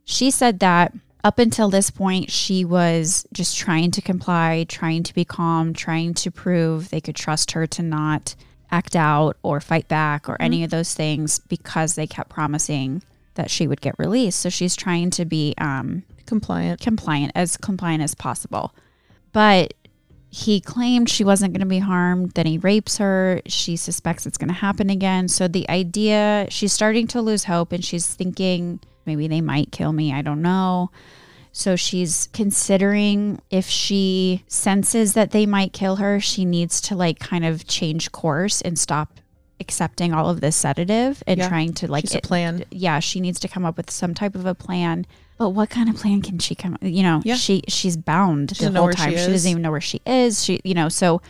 she 0.04 0.30
said 0.30 0.60
that 0.60 0.92
up 1.22 1.38
until 1.38 1.68
this 1.68 1.90
point, 1.90 2.30
she 2.30 2.64
was 2.64 3.26
just 3.32 3.56
trying 3.58 3.90
to 3.92 4.00
comply, 4.00 4.64
trying 4.68 5.02
to 5.02 5.14
be 5.14 5.24
calm, 5.24 5.74
trying 5.74 6.14
to 6.14 6.30
prove 6.30 6.88
they 6.88 7.00
could 7.00 7.16
trust 7.16 7.52
her 7.52 7.66
to 7.66 7.82
not 7.82 8.34
act 8.70 8.96
out 8.96 9.36
or 9.42 9.60
fight 9.60 9.88
back 9.88 10.28
or 10.28 10.34
mm-hmm. 10.34 10.44
any 10.44 10.64
of 10.64 10.70
those 10.70 10.94
things 10.94 11.38
because 11.38 11.94
they 11.94 12.06
kept 12.06 12.30
promising 12.30 13.02
that 13.34 13.50
she 13.50 13.66
would 13.66 13.80
get 13.80 13.94
released. 13.98 14.40
So 14.40 14.48
she's 14.48 14.76
trying 14.76 15.10
to 15.10 15.24
be 15.24 15.54
um, 15.58 16.04
compliant, 16.26 16.80
compliant 16.80 17.32
as 17.34 17.56
compliant 17.56 18.02
as 18.02 18.14
possible. 18.14 18.74
But 19.32 19.74
he 20.30 20.60
claimed 20.60 21.08
she 21.08 21.24
wasn't 21.24 21.52
going 21.52 21.60
to 21.60 21.66
be 21.66 21.80
harmed. 21.80 22.32
Then 22.32 22.46
he 22.46 22.58
rapes 22.58 22.98
her. 22.98 23.42
She 23.46 23.76
suspects 23.76 24.26
it's 24.26 24.38
going 24.38 24.48
to 24.48 24.54
happen 24.54 24.88
again. 24.88 25.28
So 25.28 25.48
the 25.48 25.68
idea, 25.68 26.46
she's 26.50 26.72
starting 26.72 27.08
to 27.08 27.20
lose 27.20 27.44
hope 27.44 27.72
and 27.72 27.84
she's 27.84 28.06
thinking 28.06 28.80
maybe 29.06 29.28
they 29.28 29.40
might 29.40 29.72
kill 29.72 29.92
me. 29.92 30.12
I 30.12 30.22
don't 30.22 30.42
know. 30.42 30.90
So 31.52 31.74
she's 31.74 32.28
considering 32.32 33.40
if 33.50 33.66
she 33.66 34.44
senses 34.46 35.14
that 35.14 35.32
they 35.32 35.46
might 35.46 35.72
kill 35.72 35.96
her, 35.96 36.20
she 36.20 36.44
needs 36.44 36.80
to 36.82 36.94
like 36.94 37.18
kind 37.18 37.44
of 37.44 37.66
change 37.66 38.12
course 38.12 38.60
and 38.60 38.78
stop 38.78 39.20
accepting 39.58 40.12
all 40.12 40.30
of 40.30 40.40
this 40.40 40.56
sedative 40.56 41.22
and 41.26 41.38
Yeah. 41.38 41.48
trying 41.48 41.72
to 41.74 41.90
like 41.90 42.14
it- 42.14 42.22
plan. 42.22 42.64
yeah, 42.70 42.98
she 43.00 43.20
needs 43.20 43.40
to 43.40 43.48
come 43.48 43.64
up 43.64 43.76
with 43.76 43.90
some 43.90 44.14
type 44.14 44.34
of 44.34 44.46
a 44.46 44.54
plan. 44.54 45.06
But 45.38 45.50
what 45.50 45.70
kind 45.70 45.88
of 45.88 45.96
plan 45.96 46.22
can 46.22 46.38
she 46.38 46.54
come? 46.54 46.76
You 46.82 47.02
know, 47.02 47.20
Yeah. 47.24 47.34
she 47.34 47.62
she's 47.66 47.96
bound 47.96 48.56
She 48.56 48.64
the 48.66 48.70
whole 48.72 48.84
where 48.84 48.92
she 48.92 48.98
time. 48.98 49.10
She, 49.16 49.26
doesn't 49.26 49.50
even 49.50 49.62
know 49.62 49.70
where 49.70 49.80
she 49.80 50.00
is. 50.06 50.44
She, 50.44 50.60
you 50.64 50.74
know, 50.74 50.88
so 50.88 51.20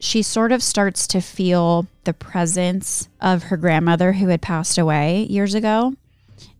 she 0.00 0.22
sort 0.22 0.52
of 0.52 0.62
starts 0.62 1.06
to 1.08 1.20
feel 1.20 1.86
the 2.04 2.12
presence 2.14 3.08
of 3.20 3.44
her 3.44 3.56
grandmother 3.56 4.12
who 4.14 4.28
had 4.28 4.40
passed 4.42 4.78
away 4.78 5.24
years 5.30 5.54
ago, 5.54 5.94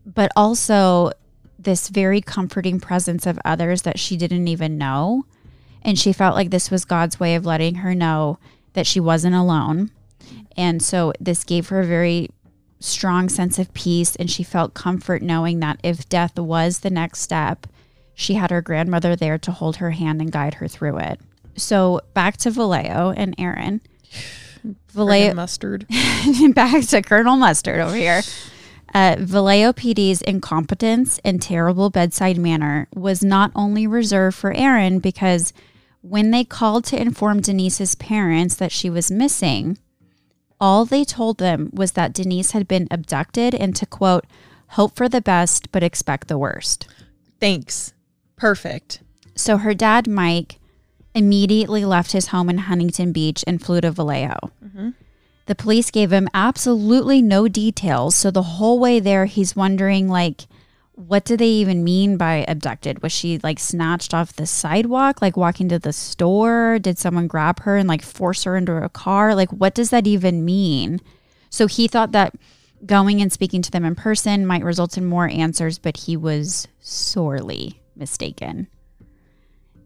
but 0.05 0.31
also 0.35 1.11
this 1.57 1.89
very 1.89 2.21
comforting 2.21 2.79
presence 2.79 3.25
of 3.25 3.39
others 3.43 3.81
that 3.83 3.99
she 3.99 4.17
didn't 4.17 4.47
even 4.47 4.77
know. 4.77 5.25
And 5.81 5.97
she 5.97 6.13
felt 6.13 6.35
like 6.35 6.49
this 6.49 6.71
was 6.71 6.85
God's 6.85 7.19
way 7.19 7.35
of 7.35 7.45
letting 7.45 7.75
her 7.75 7.93
know 7.93 8.39
that 8.73 8.87
she 8.87 8.99
wasn't 8.99 9.35
alone. 9.35 9.91
And 10.57 10.81
so 10.81 11.13
this 11.19 11.43
gave 11.43 11.69
her 11.69 11.81
a 11.81 11.85
very 11.85 12.29
strong 12.79 13.29
sense 13.29 13.59
of 13.59 13.73
peace. 13.73 14.15
And 14.15 14.29
she 14.29 14.43
felt 14.43 14.73
comfort 14.73 15.21
knowing 15.21 15.59
that 15.59 15.79
if 15.83 16.07
death 16.09 16.37
was 16.37 16.79
the 16.79 16.89
next 16.89 17.21
step, 17.21 17.67
she 18.13 18.35
had 18.35 18.51
her 18.51 18.61
grandmother 18.61 19.15
there 19.15 19.37
to 19.39 19.51
hold 19.51 19.77
her 19.77 19.91
hand 19.91 20.21
and 20.21 20.31
guide 20.31 20.55
her 20.55 20.67
through 20.67 20.97
it. 20.99 21.19
So 21.57 22.01
back 22.13 22.37
to 22.37 22.51
Vallejo 22.51 23.13
and 23.15 23.35
Aaron. 23.37 23.81
Vallejo, 24.89 25.33
mustard. 25.33 25.85
back 26.53 26.85
to 26.87 27.01
Colonel 27.01 27.35
Mustard 27.37 27.79
over 27.79 27.95
here. 27.95 28.21
Uh, 28.93 29.17
Vallejo 29.19 29.73
PD's 29.73 30.21
incompetence 30.21 31.19
and 31.25 31.41
terrible 31.41 31.89
bedside 31.89 32.37
manner 32.37 32.87
was 32.95 33.23
not 33.23 33.51
only 33.55 33.85
reserved 33.85 34.37
for 34.37 34.53
Aaron 34.53 34.99
because 34.99 35.51
when 36.01 36.31
they 36.31 36.43
called 36.43 36.85
to 36.85 37.01
inform 37.01 37.41
Denise's 37.41 37.95
parents 37.95 38.55
that 38.55 38.71
she 38.71 38.89
was 38.89 39.11
missing, 39.11 39.77
all 40.61 40.85
they 40.85 41.03
told 41.03 41.39
them 41.39 41.69
was 41.73 41.93
that 41.93 42.13
Denise 42.13 42.51
had 42.51 42.67
been 42.67 42.87
abducted 42.91 43.53
and 43.53 43.75
to 43.75 43.85
quote, 43.85 44.25
hope 44.69 44.95
for 44.95 45.09
the 45.09 45.21
best 45.21 45.71
but 45.71 45.83
expect 45.83 46.27
the 46.27 46.37
worst. 46.37 46.87
Thanks. 47.39 47.93
Perfect. 48.35 49.01
So 49.35 49.57
her 49.57 49.73
dad, 49.73 50.07
Mike, 50.07 50.59
immediately 51.13 51.85
left 51.85 52.11
his 52.11 52.27
home 52.27 52.49
in 52.49 52.59
Huntington 52.59 53.11
Beach 53.11 53.43
and 53.47 53.61
flew 53.61 53.81
to 53.81 53.91
Vallejo. 53.91 54.51
The 55.45 55.55
police 55.55 55.91
gave 55.91 56.11
him 56.11 56.27
absolutely 56.33 57.21
no 57.21 57.47
details. 57.47 58.15
So 58.15 58.31
the 58.31 58.41
whole 58.43 58.79
way 58.79 58.99
there, 58.99 59.25
he's 59.25 59.55
wondering, 59.55 60.07
like, 60.09 60.47
what 60.95 61.25
do 61.25 61.35
they 61.35 61.47
even 61.47 61.83
mean 61.83 62.17
by 62.17 62.45
abducted? 62.47 63.03
Was 63.03 63.11
she 63.11 63.37
like 63.39 63.59
snatched 63.59 64.13
off 64.13 64.33
the 64.33 64.45
sidewalk, 64.47 65.21
like 65.21 65.35
walking 65.35 65.67
to 65.69 65.77
the 65.77 65.93
store? 65.93 66.79
Did 66.79 66.97
someone 66.97 67.27
grab 67.27 67.59
her 67.61 67.75
and 67.77 67.87
like 67.87 68.01
force 68.01 68.45
her 68.45 68.55
into 68.55 68.81
a 68.81 68.89
car? 68.89 69.35
Like, 69.35 69.51
what 69.51 69.75
does 69.75 69.89
that 69.89 70.07
even 70.07 70.45
mean? 70.45 71.01
So 71.49 71.67
he 71.67 71.87
thought 71.87 72.13
that 72.13 72.33
going 72.85 73.21
and 73.21 73.31
speaking 73.31 73.61
to 73.61 73.71
them 73.71 73.85
in 73.85 73.95
person 73.95 74.45
might 74.47 74.63
result 74.63 74.97
in 74.97 75.05
more 75.05 75.27
answers, 75.27 75.77
but 75.77 75.97
he 75.97 76.15
was 76.15 76.67
sorely 76.79 77.81
mistaken. 77.95 78.67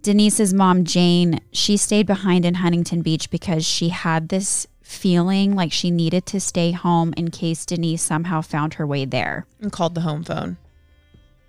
Denise's 0.01 0.53
mom, 0.53 0.85
Jane, 0.85 1.41
she 1.51 1.75
stayed 1.75 2.07
behind 2.07 2.45
in 2.45 2.55
Huntington 2.55 3.01
Beach 3.01 3.29
because 3.29 3.65
she 3.65 3.89
had 3.89 4.29
this 4.29 4.65
feeling 4.89 5.53
like 5.53 5.71
she 5.71 5.91
needed 5.91 6.25
to 6.25 6.39
stay 6.39 6.71
home 6.71 7.13
in 7.15 7.29
case 7.29 7.63
Denise 7.63 8.01
somehow 8.01 8.41
found 8.41 8.73
her 8.73 8.87
way 8.87 9.05
there. 9.05 9.45
And 9.61 9.71
called 9.71 9.93
the 9.93 10.01
home 10.01 10.23
phone. 10.23 10.57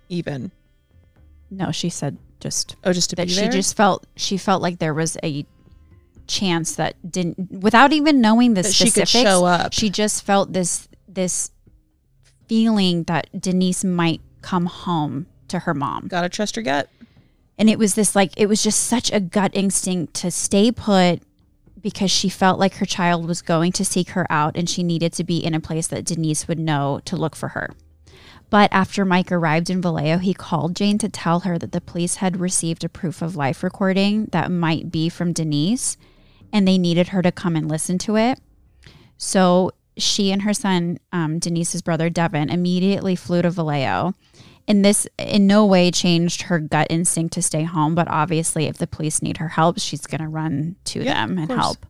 Even. 0.09 0.51
No, 1.49 1.71
she 1.71 1.89
said 1.89 2.17
just 2.39 2.75
Oh, 2.83 2.93
just 2.93 3.09
to 3.09 3.15
that 3.15 3.27
be 3.27 3.33
she 3.33 3.41
there? 3.41 3.51
just 3.51 3.75
felt 3.75 4.05
she 4.15 4.37
felt 4.37 4.61
like 4.61 4.77
there 4.77 4.93
was 4.93 5.17
a 5.23 5.43
chance 6.27 6.75
that 6.75 6.95
didn't 7.11 7.51
without 7.51 7.91
even 7.91 8.21
knowing 8.21 8.53
the 8.53 8.61
that 8.61 8.73
she 8.73 8.91
could 8.91 9.07
show 9.07 9.43
up. 9.43 9.73
She 9.73 9.89
just 9.89 10.23
felt 10.23 10.53
this 10.53 10.87
this 11.07 11.49
feeling 12.47 13.03
that 13.05 13.27
Denise 13.39 13.83
might 13.83 14.21
come 14.43 14.67
home 14.67 15.25
to 15.47 15.59
her 15.59 15.73
mom. 15.73 16.07
Gotta 16.07 16.29
trust 16.29 16.55
your 16.55 16.63
gut. 16.63 16.89
And 17.57 17.69
it 17.71 17.79
was 17.79 17.95
this 17.95 18.15
like, 18.15 18.31
it 18.37 18.47
was 18.47 18.63
just 18.63 18.83
such 18.83 19.11
a 19.11 19.19
gut 19.19 19.51
instinct 19.53 20.13
to 20.15 20.31
stay 20.31 20.71
put 20.71 21.21
because 21.81 22.11
she 22.11 22.29
felt 22.29 22.59
like 22.59 22.75
her 22.75 22.85
child 22.85 23.27
was 23.27 23.41
going 23.41 23.71
to 23.73 23.85
seek 23.85 24.11
her 24.11 24.25
out 24.29 24.55
and 24.55 24.69
she 24.69 24.83
needed 24.83 25.13
to 25.13 25.23
be 25.23 25.37
in 25.37 25.53
a 25.53 25.59
place 25.59 25.87
that 25.87 26.05
Denise 26.05 26.47
would 26.47 26.59
know 26.59 27.01
to 27.05 27.15
look 27.15 27.35
for 27.35 27.49
her. 27.49 27.71
But 28.49 28.69
after 28.73 29.05
Mike 29.05 29.31
arrived 29.31 29.69
in 29.69 29.81
Vallejo, 29.81 30.17
he 30.17 30.33
called 30.33 30.75
Jane 30.75 30.97
to 30.97 31.09
tell 31.09 31.41
her 31.41 31.57
that 31.57 31.71
the 31.71 31.79
police 31.79 32.15
had 32.15 32.39
received 32.39 32.83
a 32.83 32.89
proof 32.89 33.21
of 33.21 33.35
life 33.35 33.63
recording 33.63 34.25
that 34.31 34.51
might 34.51 34.91
be 34.91 35.07
from 35.07 35.31
Denise 35.31 35.97
and 36.51 36.67
they 36.67 36.77
needed 36.77 37.09
her 37.09 37.21
to 37.21 37.31
come 37.31 37.55
and 37.55 37.69
listen 37.69 37.97
to 37.99 38.17
it. 38.17 38.39
So 39.17 39.71
she 39.97 40.31
and 40.31 40.41
her 40.41 40.53
son, 40.53 40.99
um, 41.11 41.39
Denise's 41.39 41.81
brother 41.81 42.09
Devin, 42.09 42.49
immediately 42.49 43.15
flew 43.15 43.41
to 43.41 43.49
Vallejo. 43.51 44.13
And 44.67 44.85
this 44.85 45.07
in 45.17 45.47
no 45.47 45.65
way 45.65 45.91
changed 45.91 46.43
her 46.43 46.59
gut 46.59 46.87
instinct 46.89 47.33
to 47.33 47.41
stay 47.41 47.63
home. 47.63 47.95
But 47.95 48.07
obviously, 48.07 48.65
if 48.67 48.77
the 48.77 48.87
police 48.87 49.21
need 49.21 49.37
her 49.37 49.49
help, 49.49 49.79
she's 49.79 50.05
going 50.07 50.21
to 50.21 50.27
run 50.27 50.75
to 50.85 51.03
them 51.03 51.37
and 51.37 51.51
help. 51.51 51.85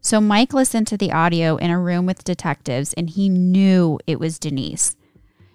So 0.00 0.20
Mike 0.20 0.52
listened 0.52 0.86
to 0.88 0.96
the 0.98 1.12
audio 1.12 1.56
in 1.56 1.70
a 1.70 1.80
room 1.80 2.04
with 2.04 2.24
detectives 2.24 2.92
and 2.92 3.08
he 3.08 3.28
knew 3.30 3.98
it 4.06 4.20
was 4.20 4.38
Denise. 4.38 4.96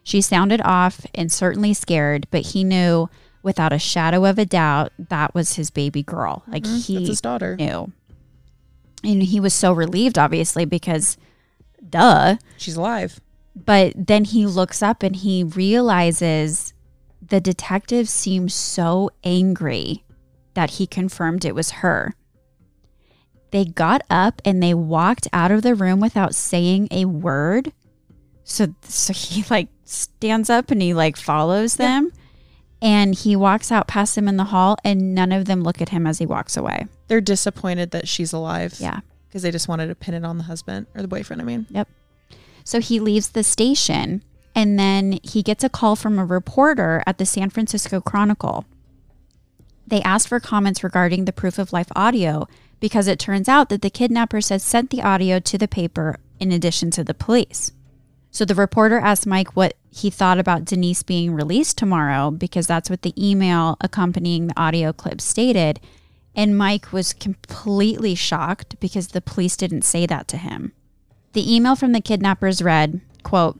She 0.03 0.21
sounded 0.21 0.59
off 0.65 1.05
and 1.13 1.31
certainly 1.31 1.73
scared, 1.75 2.25
but 2.31 2.41
he 2.41 2.63
knew 2.63 3.09
without 3.43 3.71
a 3.71 3.77
shadow 3.79 4.25
of 4.25 4.39
a 4.39 4.45
doubt 4.45 4.91
that 4.97 5.35
was 5.35 5.53
his 5.53 5.69
baby 5.69 6.01
girl. 6.01 6.41
Like 6.47 6.63
Mhm, 6.63 6.83
he 6.83 6.95
That's 6.95 7.09
his 7.09 7.21
daughter. 7.21 7.55
knew. 7.57 7.91
And 9.03 9.21
he 9.23 9.39
was 9.39 9.53
so 9.53 9.71
relieved, 9.71 10.17
obviously, 10.17 10.65
because 10.65 11.15
duh. 11.87 12.37
She's 12.57 12.75
alive. 12.75 13.19
But 13.65 13.93
then 13.95 14.25
he 14.25 14.45
looks 14.45 14.81
up 14.81 15.03
and 15.03 15.15
he 15.15 15.43
realizes 15.43 16.73
the 17.21 17.41
detective 17.41 18.07
seems 18.07 18.53
so 18.53 19.11
angry 19.23 20.03
that 20.53 20.71
he 20.71 20.87
confirmed 20.87 21.45
it 21.45 21.55
was 21.55 21.71
her. 21.71 22.13
They 23.51 23.65
got 23.65 24.01
up 24.09 24.41
and 24.45 24.61
they 24.61 24.73
walked 24.73 25.27
out 25.33 25.51
of 25.51 25.61
the 25.61 25.75
room 25.75 25.99
without 25.99 26.35
saying 26.35 26.87
a 26.91 27.05
word. 27.05 27.71
So 28.43 28.73
so 28.83 29.13
he 29.13 29.43
like 29.49 29.67
stands 29.85 30.49
up 30.49 30.71
and 30.71 30.81
he 30.81 30.93
like 30.93 31.17
follows 31.17 31.75
them 31.75 32.11
and 32.81 33.15
he 33.15 33.35
walks 33.35 33.71
out 33.71 33.87
past 33.87 34.15
them 34.15 34.27
in 34.27 34.37
the 34.37 34.45
hall 34.45 34.77
and 34.83 35.13
none 35.13 35.31
of 35.31 35.45
them 35.45 35.61
look 35.61 35.81
at 35.81 35.89
him 35.89 36.07
as 36.07 36.19
he 36.19 36.25
walks 36.25 36.55
away. 36.57 36.87
They're 37.07 37.21
disappointed 37.21 37.91
that 37.91 38.07
she's 38.07 38.33
alive. 38.33 38.75
Yeah. 38.79 38.99
Because 39.27 39.43
they 39.43 39.51
just 39.51 39.67
wanted 39.67 39.87
to 39.87 39.95
pin 39.95 40.13
it 40.15 40.25
on 40.25 40.37
the 40.37 40.45
husband 40.45 40.87
or 40.95 41.01
the 41.01 41.07
boyfriend, 41.07 41.41
I 41.41 41.45
mean. 41.45 41.67
So 42.63 42.79
he 42.79 42.99
leaves 42.99 43.29
the 43.29 43.43
station 43.43 44.23
and 44.55 44.77
then 44.77 45.19
he 45.23 45.43
gets 45.43 45.63
a 45.63 45.69
call 45.69 45.95
from 45.95 46.19
a 46.19 46.25
reporter 46.25 47.03
at 47.05 47.17
the 47.17 47.25
San 47.25 47.49
Francisco 47.49 48.01
Chronicle. 48.01 48.65
They 49.87 50.01
asked 50.01 50.27
for 50.27 50.39
comments 50.39 50.83
regarding 50.83 51.25
the 51.25 51.33
proof 51.33 51.57
of 51.57 51.73
life 51.73 51.91
audio 51.95 52.47
because 52.79 53.07
it 53.07 53.19
turns 53.19 53.49
out 53.49 53.69
that 53.69 53.81
the 53.81 53.89
kidnappers 53.89 54.49
had 54.49 54.61
sent 54.61 54.89
the 54.89 55.01
audio 55.01 55.39
to 55.39 55.57
the 55.57 55.67
paper 55.67 56.17
in 56.39 56.51
addition 56.51 56.91
to 56.91 57.03
the 57.03 57.13
police. 57.13 57.71
So 58.31 58.45
the 58.45 58.55
reporter 58.55 58.99
asked 58.99 59.25
Mike 59.25 59.55
what 59.55 59.75
he 59.89 60.09
thought 60.09 60.37
about 60.37 60.65
Denise 60.65 61.03
being 61.03 61.33
released 61.33 61.77
tomorrow 61.77 62.29
because 62.29 62.67
that's 62.67 62.89
what 62.89 63.01
the 63.01 63.13
email 63.17 63.77
accompanying 63.81 64.47
the 64.47 64.59
audio 64.59 64.93
clip 64.93 65.19
stated. 65.19 65.79
And 66.35 66.57
Mike 66.57 66.93
was 66.93 67.11
completely 67.11 68.13
shocked 68.13 68.79
because 68.79 69.09
the 69.09 69.21
police 69.21 69.57
didn't 69.57 69.81
say 69.81 70.05
that 70.05 70.27
to 70.27 70.37
him. 70.37 70.73
The 71.33 71.55
email 71.55 71.75
from 71.75 71.91
the 71.91 72.01
kidnappers 72.01 72.61
read, 72.61 73.01
quote, 73.23 73.59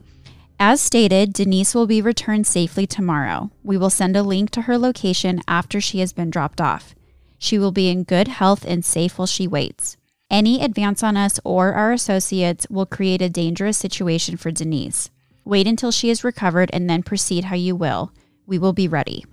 as 0.58 0.80
stated, 0.80 1.32
Denise 1.32 1.74
will 1.74 1.86
be 1.86 2.02
returned 2.02 2.46
safely 2.46 2.86
tomorrow. 2.86 3.50
We 3.62 3.78
will 3.78 3.88
send 3.88 4.14
a 4.14 4.22
link 4.22 4.50
to 4.50 4.62
her 4.62 4.76
location 4.76 5.40
after 5.48 5.80
she 5.80 6.00
has 6.00 6.12
been 6.12 6.28
dropped 6.28 6.60
off. 6.60 6.94
She 7.38 7.58
will 7.58 7.72
be 7.72 7.88
in 7.88 8.04
good 8.04 8.28
health 8.28 8.66
and 8.66 8.84
safe 8.84 9.18
while 9.18 9.26
she 9.26 9.46
waits. 9.46 9.96
Any 10.30 10.62
advance 10.62 11.02
on 11.02 11.16
us 11.16 11.40
or 11.44 11.72
our 11.72 11.92
associates 11.92 12.66
will 12.68 12.84
create 12.84 13.22
a 13.22 13.30
dangerous 13.30 13.78
situation 13.78 14.36
for 14.36 14.50
Denise. 14.50 15.10
Wait 15.46 15.66
until 15.66 15.90
she 15.90 16.10
is 16.10 16.22
recovered 16.22 16.70
and 16.74 16.90
then 16.90 17.02
proceed 17.02 17.44
how 17.44 17.56
you 17.56 17.74
will. 17.74 18.12
We 18.46 18.58
will 18.58 18.74
be 18.74 18.86
ready. 18.86 19.24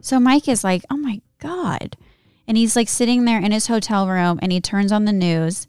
So 0.00 0.20
Mike 0.20 0.48
is 0.48 0.62
like, 0.62 0.84
oh 0.88 0.96
my 0.96 1.20
God. 1.40 1.96
And 2.46 2.56
he's 2.56 2.76
like 2.76 2.88
sitting 2.88 3.24
there 3.24 3.40
in 3.40 3.50
his 3.50 3.66
hotel 3.66 4.06
room 4.06 4.38
and 4.40 4.52
he 4.52 4.60
turns 4.60 4.92
on 4.92 5.04
the 5.04 5.12
news 5.12 5.66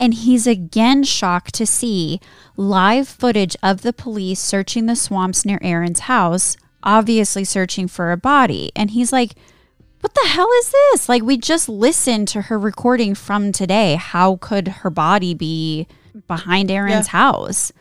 and 0.00 0.14
he's 0.14 0.46
again 0.46 1.02
shocked 1.04 1.54
to 1.54 1.66
see 1.66 2.20
live 2.56 3.08
footage 3.08 3.56
of 3.62 3.82
the 3.82 3.92
police 3.92 4.40
searching 4.40 4.86
the 4.86 4.96
swamps 4.96 5.44
near 5.44 5.58
Aaron's 5.62 6.00
house, 6.00 6.56
obviously 6.82 7.44
searching 7.44 7.88
for 7.88 8.12
a 8.12 8.16
body. 8.16 8.70
And 8.76 8.90
he's 8.90 9.12
like, 9.12 9.34
what 10.00 10.14
the 10.14 10.28
hell 10.28 10.50
is 10.58 10.70
this? 10.70 11.08
Like, 11.08 11.22
we 11.22 11.38
just 11.38 11.66
listened 11.68 12.28
to 12.28 12.42
her 12.42 12.58
recording 12.58 13.14
from 13.14 13.52
today. 13.52 13.94
How 13.94 14.36
could 14.36 14.68
her 14.68 14.90
body 14.90 15.32
be 15.32 15.86
behind 16.28 16.70
Aaron's 16.70 17.06
house? 17.06 17.72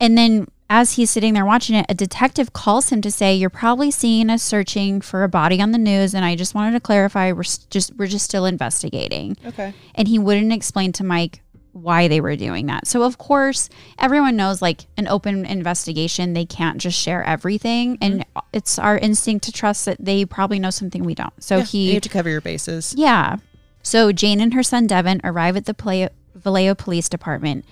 And 0.00 0.18
then 0.18 0.48
as 0.70 0.94
he's 0.94 1.10
sitting 1.10 1.34
there 1.34 1.46
watching 1.46 1.76
it, 1.76 1.86
a 1.88 1.94
detective 1.94 2.52
calls 2.52 2.90
him 2.90 3.00
to 3.00 3.10
say, 3.10 3.34
"You're 3.34 3.48
probably 3.48 3.90
seeing 3.90 4.28
us 4.28 4.42
searching 4.42 5.00
for 5.00 5.24
a 5.24 5.28
body 5.28 5.62
on 5.62 5.72
the 5.72 5.78
news, 5.78 6.14
and 6.14 6.24
I 6.24 6.36
just 6.36 6.54
wanted 6.54 6.72
to 6.72 6.80
clarify 6.80 7.32
we're 7.32 7.42
just 7.42 7.92
we're 7.96 8.06
just 8.06 8.24
still 8.24 8.44
investigating." 8.44 9.36
Okay. 9.46 9.72
And 9.94 10.08
he 10.08 10.18
wouldn't 10.18 10.52
explain 10.52 10.92
to 10.94 11.04
Mike 11.04 11.40
why 11.72 12.08
they 12.08 12.20
were 12.20 12.36
doing 12.36 12.66
that. 12.66 12.86
So 12.86 13.02
of 13.02 13.18
course, 13.18 13.68
everyone 13.98 14.36
knows 14.36 14.60
like 14.62 14.86
an 14.96 15.08
open 15.08 15.44
investigation, 15.44 16.32
they 16.32 16.44
can't 16.44 16.78
just 16.78 16.98
share 16.98 17.22
everything 17.22 17.98
and 18.00 18.20
mm-hmm. 18.20 18.38
it's 18.52 18.78
our 18.78 18.98
instinct 18.98 19.44
to 19.44 19.52
trust 19.52 19.84
that 19.84 19.96
they 20.00 20.24
probably 20.24 20.58
know 20.58 20.70
something 20.70 21.04
we 21.04 21.14
don't. 21.14 21.42
So 21.42 21.58
Yeah, 21.58 21.64
he 21.64 21.86
you 21.88 21.92
have 21.94 22.02
to 22.02 22.08
cover 22.08 22.30
your 22.30 22.40
bases. 22.40 22.94
yeah. 22.96 23.36
So 23.82 24.12
Jane 24.12 24.40
and 24.40 24.54
her 24.54 24.62
son 24.62 24.86
Devin 24.86 25.20
arrive 25.24 25.56
at 25.56 25.64
the 25.66 25.74
Pla- 25.74 26.08
Vallejo 26.34 26.74
Police 26.74 27.08
Department, 27.08 27.64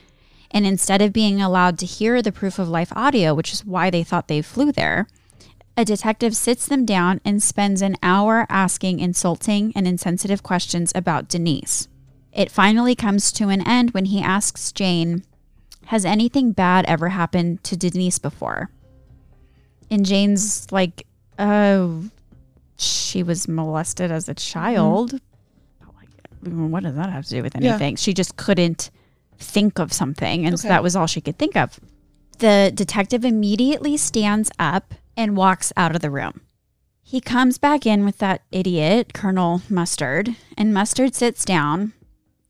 and 0.50 0.66
instead 0.66 1.02
of 1.02 1.12
being 1.12 1.42
allowed 1.42 1.78
to 1.80 1.86
hear 1.86 2.22
the 2.22 2.32
proof 2.32 2.58
of 2.58 2.68
life 2.68 2.92
audio, 2.96 3.34
which 3.34 3.52
is 3.52 3.64
why 3.64 3.90
they 3.90 4.02
thought 4.04 4.28
they 4.28 4.40
flew 4.40 4.72
there, 4.72 5.08
a 5.76 5.84
detective 5.84 6.34
sits 6.34 6.66
them 6.66 6.86
down 6.86 7.20
and 7.24 7.42
spends 7.42 7.82
an 7.82 7.96
hour 8.02 8.46
asking 8.48 8.98
insulting 8.98 9.72
and 9.76 9.86
insensitive 9.86 10.42
questions 10.42 10.90
about 10.94 11.28
Denise. 11.28 11.88
It 12.36 12.50
finally 12.52 12.94
comes 12.94 13.32
to 13.32 13.48
an 13.48 13.66
end 13.66 13.90
when 13.92 14.04
he 14.04 14.20
asks 14.20 14.70
Jane, 14.70 15.24
Has 15.86 16.04
anything 16.04 16.52
bad 16.52 16.84
ever 16.86 17.08
happened 17.08 17.64
to 17.64 17.76
Denise 17.76 18.18
before? 18.18 18.70
And 19.90 20.04
Jane's 20.04 20.70
like, 20.70 21.06
Oh, 21.38 22.04
she 22.76 23.22
was 23.22 23.48
molested 23.48 24.10
as 24.10 24.28
a 24.28 24.34
child. 24.34 25.18
Mm-hmm. 26.44 26.70
What 26.70 26.82
does 26.84 26.94
that 26.94 27.10
have 27.10 27.24
to 27.24 27.30
do 27.30 27.42
with 27.42 27.54
Yeah. 27.58 27.70
anything? 27.70 27.96
She 27.96 28.12
just 28.12 28.36
couldn't 28.36 28.90
think 29.38 29.78
of 29.78 29.92
something. 29.92 30.46
And 30.46 30.60
so 30.60 30.68
that 30.68 30.82
was 30.82 30.94
all 30.94 31.06
she 31.06 31.20
could 31.20 31.38
think 31.38 31.56
of. 31.56 31.80
The 32.38 32.70
detective 32.74 33.24
immediately 33.24 33.96
stands 33.96 34.50
up 34.58 34.94
and 35.16 35.36
walks 35.36 35.72
out 35.76 35.94
of 35.96 36.02
the 36.02 36.10
room. 36.10 36.42
He 37.02 37.20
comes 37.20 37.56
back 37.56 37.86
in 37.86 38.04
with 38.04 38.18
that 38.18 38.42
idiot, 38.52 39.14
Colonel 39.14 39.62
Mustard, 39.70 40.36
and 40.58 40.74
Mustard 40.74 41.14
sits 41.14 41.44
down. 41.44 41.92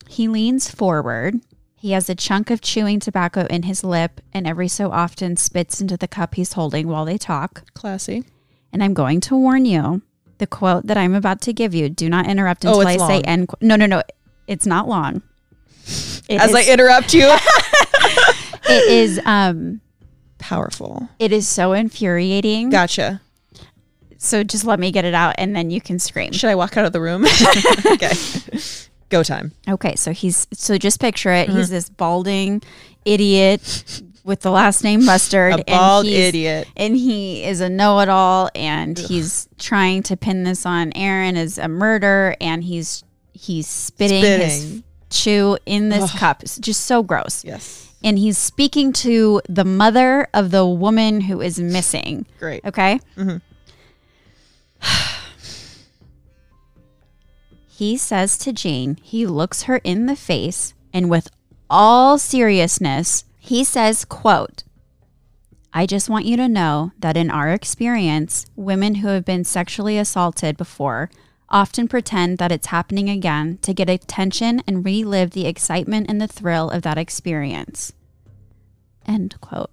He 0.08 0.28
leans 0.28 0.70
forward. 0.70 1.36
He 1.76 1.92
has 1.92 2.08
a 2.08 2.14
chunk 2.14 2.50
of 2.50 2.60
chewing 2.60 3.00
tobacco 3.00 3.46
in 3.46 3.64
his 3.64 3.84
lip 3.84 4.20
and 4.32 4.46
every 4.46 4.68
so 4.68 4.90
often 4.90 5.36
spits 5.36 5.80
into 5.80 5.96
the 5.96 6.08
cup 6.08 6.34
he's 6.34 6.54
holding 6.54 6.88
while 6.88 7.04
they 7.04 7.18
talk. 7.18 7.62
Classy. 7.74 8.24
And 8.72 8.82
I'm 8.82 8.94
going 8.94 9.20
to 9.22 9.36
warn 9.36 9.64
you 9.64 10.02
the 10.38 10.46
quote 10.46 10.86
that 10.86 10.96
I'm 10.98 11.14
about 11.14 11.40
to 11.42 11.52
give 11.52 11.74
you, 11.74 11.88
do 11.88 12.08
not 12.08 12.26
interrupt 12.28 12.64
Oh, 12.66 12.80
until 12.80 12.88
I 12.88 12.92
it's 12.94 13.06
say 13.06 13.20
end. 13.22 13.48
qu- 13.48 13.56
No, 13.60 13.76
no, 13.76 13.86
no. 13.86 14.02
It's 14.46 14.66
not 14.66 14.88
long. 14.88 15.22
It 16.28 16.40
As 16.40 16.54
I 16.54 16.62
interrupt 16.64 17.14
you. 17.14 17.22
it 18.68 18.90
is 18.90 19.20
um 19.24 19.80
Powerful. 20.38 21.08
it 21.18 21.32
is 21.32 21.46
so 21.48 21.72
infuriating. 21.72 22.70
Gotcha. 22.70 23.20
So 24.18 24.42
just 24.44 24.64
let 24.64 24.78
me 24.80 24.90
get 24.90 25.04
it 25.04 25.14
out 25.14 25.34
and 25.38 25.54
then 25.54 25.70
you 25.70 25.80
can 25.80 25.98
scream. 25.98 26.32
Should 26.32 26.50
I 26.50 26.54
walk 26.54 26.76
out 26.76 26.84
of 26.84 26.92
the 26.92 27.00
room? 27.00 27.24
okay. 27.92 28.12
Go 29.08 29.22
time. 29.22 29.52
Okay, 29.68 29.94
so 29.94 30.12
he's 30.12 30.46
so 30.52 30.78
just 30.78 31.00
picture 31.00 31.32
it. 31.32 31.48
Mm-hmm. 31.48 31.58
He's 31.58 31.70
this 31.70 31.88
balding 31.88 32.62
idiot 33.04 34.02
with 34.24 34.40
the 34.40 34.50
last 34.50 34.82
name 34.82 35.04
Mustard. 35.04 35.60
A 35.60 35.64
bald 35.64 36.06
and 36.06 36.14
idiot. 36.14 36.68
And 36.76 36.96
he 36.96 37.44
is 37.44 37.60
a 37.60 37.68
know-it-all, 37.68 38.50
and 38.54 38.98
he's 38.98 39.48
trying 39.58 40.02
to 40.04 40.16
pin 40.16 40.42
this 40.42 40.66
on 40.66 40.92
Aaron 40.94 41.36
as 41.36 41.56
a 41.58 41.68
murder, 41.68 42.34
and 42.40 42.64
he's 42.64 43.04
he's 43.32 43.68
spitting, 43.68 44.24
his 44.24 44.82
chew 45.10 45.56
in 45.66 45.88
this 45.88 46.12
cup. 46.18 46.42
It's 46.42 46.58
just 46.58 46.82
so 46.84 47.02
gross. 47.04 47.44
Yes. 47.44 47.92
And 48.02 48.18
he's 48.18 48.38
speaking 48.38 48.92
to 48.94 49.40
the 49.48 49.64
mother 49.64 50.28
of 50.34 50.50
the 50.50 50.66
woman 50.66 51.22
who 51.22 51.40
is 51.40 51.60
missing. 51.60 52.26
Great. 52.40 52.64
Okay. 52.64 52.98
Mhm. 53.16 53.40
he 57.76 57.98
says 57.98 58.38
to 58.38 58.54
Jane, 58.54 58.96
he 59.02 59.26
looks 59.26 59.64
her 59.64 59.82
in 59.84 60.06
the 60.06 60.16
face 60.16 60.72
and 60.94 61.10
with 61.10 61.28
all 61.68 62.16
seriousness, 62.16 63.26
he 63.38 63.64
says, 63.64 64.06
quote, 64.06 64.62
I 65.74 65.84
just 65.84 66.08
want 66.08 66.24
you 66.24 66.38
to 66.38 66.48
know 66.48 66.92
that 67.00 67.18
in 67.18 67.30
our 67.30 67.50
experience, 67.50 68.46
women 68.56 68.94
who 68.94 69.08
have 69.08 69.26
been 69.26 69.44
sexually 69.44 69.98
assaulted 69.98 70.56
before 70.56 71.10
often 71.50 71.86
pretend 71.86 72.38
that 72.38 72.50
it's 72.50 72.68
happening 72.68 73.10
again 73.10 73.58
to 73.60 73.74
get 73.74 73.90
attention 73.90 74.62
and 74.66 74.82
relive 74.82 75.32
the 75.32 75.46
excitement 75.46 76.06
and 76.08 76.18
the 76.18 76.26
thrill 76.26 76.70
of 76.70 76.80
that 76.80 76.96
experience. 76.96 77.92
End 79.04 79.38
quote. 79.42 79.70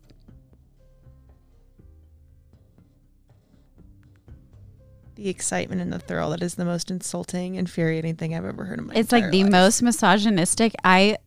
The 5.24 5.30
excitement 5.30 5.80
and 5.82 5.94
the 5.94 6.00
thrill. 6.00 6.32
That 6.32 6.44
is 6.44 6.56
the 6.56 6.66
most 6.66 6.92
insulting, 6.92 7.56
infuriating 7.56 8.18
thing 8.18 8.36
I've 8.36 8.44
ever 8.44 8.66
heard 8.66 8.80
in 8.80 8.88
my 8.88 8.94
life. 8.94 9.00
it's 9.00 9.12
like 9.14 9.32
the 9.32 9.44
life. 9.44 9.52
most 9.52 9.82
misogynistic 9.82 10.74
i 10.84 11.18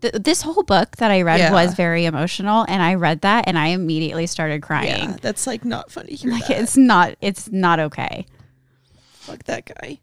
th- 0.00 0.14
this 0.14 0.42
whole 0.42 0.62
book 0.62 0.96
that 0.98 1.10
i 1.10 1.22
read 1.22 1.40
Yeah. 1.40 1.52
was 1.52 1.74
very 1.74 2.04
emotional 2.04 2.64
and 2.68 2.80
i 2.80 2.94
read 2.94 3.22
that 3.22 3.48
and 3.48 3.58
i 3.58 3.68
immediately 3.68 4.26
started 4.28 4.62
crying 4.62 5.10
Yeah, 5.10 5.16
that's 5.20 5.46
like 5.48 5.64
not 5.64 5.90
funny. 5.90 6.16
Like 6.22 6.46
that. 6.46 6.60
it's 6.60 6.76
not 6.76 7.16
it's 7.20 7.50
not 7.50 7.80
okay 7.80 8.24
Fuck 9.14 9.44
that 9.44 9.64
guy. 9.66 9.98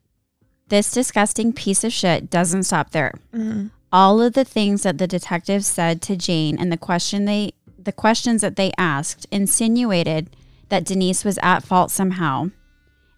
this 0.67 0.91
disgusting 0.91 1.53
piece 1.53 1.85
of 1.85 1.93
shit 1.93 2.29
doesn't 2.29 2.63
stop 2.63 2.91
there 2.91 3.13
Mhm. 3.33 3.71
all 3.93 4.21
of 4.21 4.33
the 4.33 4.43
things 4.45 4.83
that 4.83 4.97
the 4.97 5.07
detectives 5.07 5.67
said 5.67 6.01
to 6.01 6.17
jane 6.17 6.57
and 6.59 6.69
the 6.69 6.77
question 6.77 7.23
they 7.23 7.53
the 7.81 7.93
questions 7.93 8.41
that 8.41 8.57
they 8.57 8.73
asked 8.77 9.25
insinuated 9.31 10.29
that 10.67 10.83
denise 10.83 11.23
was 11.23 11.39
at 11.41 11.62
fault 11.63 11.91
somehow 11.91 12.49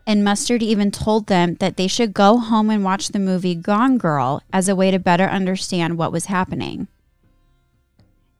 and 0.05 0.23
Mustard 0.23 0.63
even 0.63 0.91
told 0.91 1.27
them 1.27 1.55
that 1.55 1.77
they 1.77 1.87
should 1.87 2.13
go 2.13 2.37
home 2.37 2.69
and 2.69 2.83
watch 2.83 3.09
the 3.09 3.19
movie 3.19 3.55
Gone 3.55 3.97
Girl 3.97 4.41
as 4.51 4.67
a 4.67 4.75
way 4.75 4.91
to 4.91 4.99
better 4.99 5.25
understand 5.25 5.97
what 5.97 6.11
was 6.11 6.25
happening. 6.25 6.87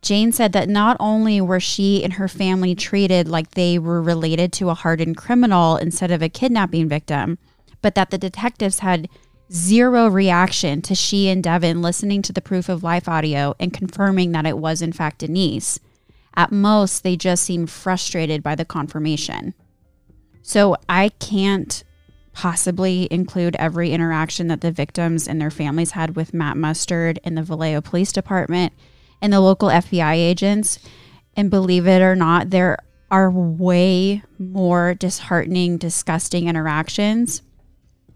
Jane 0.02 0.32
said 0.32 0.52
that 0.54 0.68
not 0.68 0.98
only 1.00 1.40
were 1.40 1.60
she 1.60 2.04
and 2.04 2.14
her 2.14 2.28
family 2.28 2.74
treated 2.74 3.28
like 3.28 3.52
they 3.52 3.78
were 3.78 4.02
related 4.02 4.52
to 4.54 4.70
a 4.70 4.74
hardened 4.74 5.16
criminal 5.16 5.78
instead 5.78 6.10
of 6.10 6.24
a 6.24 6.30
kidnapping 6.30 6.90
victim, 6.90 7.38
but 7.82 7.94
that 7.94 8.10
the 8.10 8.18
detectives 8.18 8.80
had 8.80 9.08
zero 9.54 10.08
reaction 10.08 10.82
to 10.82 10.96
she 10.96 11.30
and 11.30 11.44
Devin 11.44 11.82
listening 11.82 12.22
to 12.24 12.34
the 12.34 12.42
proof 12.42 12.68
of 12.70 12.84
life 12.84 13.08
audio 13.08 13.54
and 13.60 13.74
confirming 13.74 14.32
that 14.32 14.46
it 14.46 14.58
was 14.58 14.82
in 14.82 14.92
fact 14.92 15.20
Denise. 15.20 15.80
At 16.36 16.52
most, 16.52 17.04
they 17.04 17.16
just 17.16 17.44
seemed 17.44 17.70
frustrated 17.70 18.42
by 18.42 18.56
the 18.56 18.66
confirmation. 18.66 19.54
So 20.42 20.76
I 20.90 21.10
can't 21.20 21.84
possibly 22.34 23.08
include 23.12 23.56
every 23.58 23.92
interaction 23.92 24.48
that 24.48 24.62
the 24.62 24.72
victims 24.72 25.28
and 25.28 25.40
their 25.40 25.52
families 25.52 25.92
had 25.92 26.16
with 26.16 26.34
Matt 26.34 26.58
Mustard 26.58 27.20
and 27.24 27.38
the 27.38 27.44
Vallejo 27.44 27.82
Police 27.82 28.12
Department 28.12 28.74
and 29.22 29.34
the 29.34 29.40
local 29.42 29.70
FBI 29.70 30.14
agents. 30.16 30.80
And 31.36 31.50
believe 31.50 31.88
it 31.88 32.02
or 32.02 32.16
not, 32.16 32.50
there 32.50 32.78
are 33.10 33.30
way 33.30 34.24
more 34.40 34.94
disheartening, 34.94 35.78
disgusting 35.78 36.48
interactions. 36.48 37.42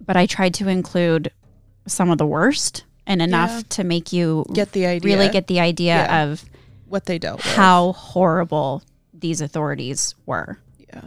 But 0.03 0.15
I 0.17 0.25
tried 0.25 0.53
to 0.55 0.67
include 0.69 1.31
some 1.87 2.09
of 2.09 2.17
the 2.17 2.25
worst 2.25 2.85
and 3.05 3.21
enough 3.21 3.51
Yeah. 3.51 3.61
to 3.69 3.83
make 3.83 4.11
you 4.13 4.45
Get 4.53 4.71
the 4.71 4.85
idea. 4.85 5.15
really 5.17 5.29
get 5.29 5.47
the 5.47 5.59
idea 5.59 5.95
Yeah. 5.95 6.23
of 6.23 6.45
what 6.87 7.05
they 7.05 7.19
dealt 7.19 7.37
with. 7.43 7.55
how 7.55 7.91
horrible 7.93 8.81
these 9.13 9.41
authorities 9.41 10.15
were. 10.25 10.59
Yeah. 10.79 11.01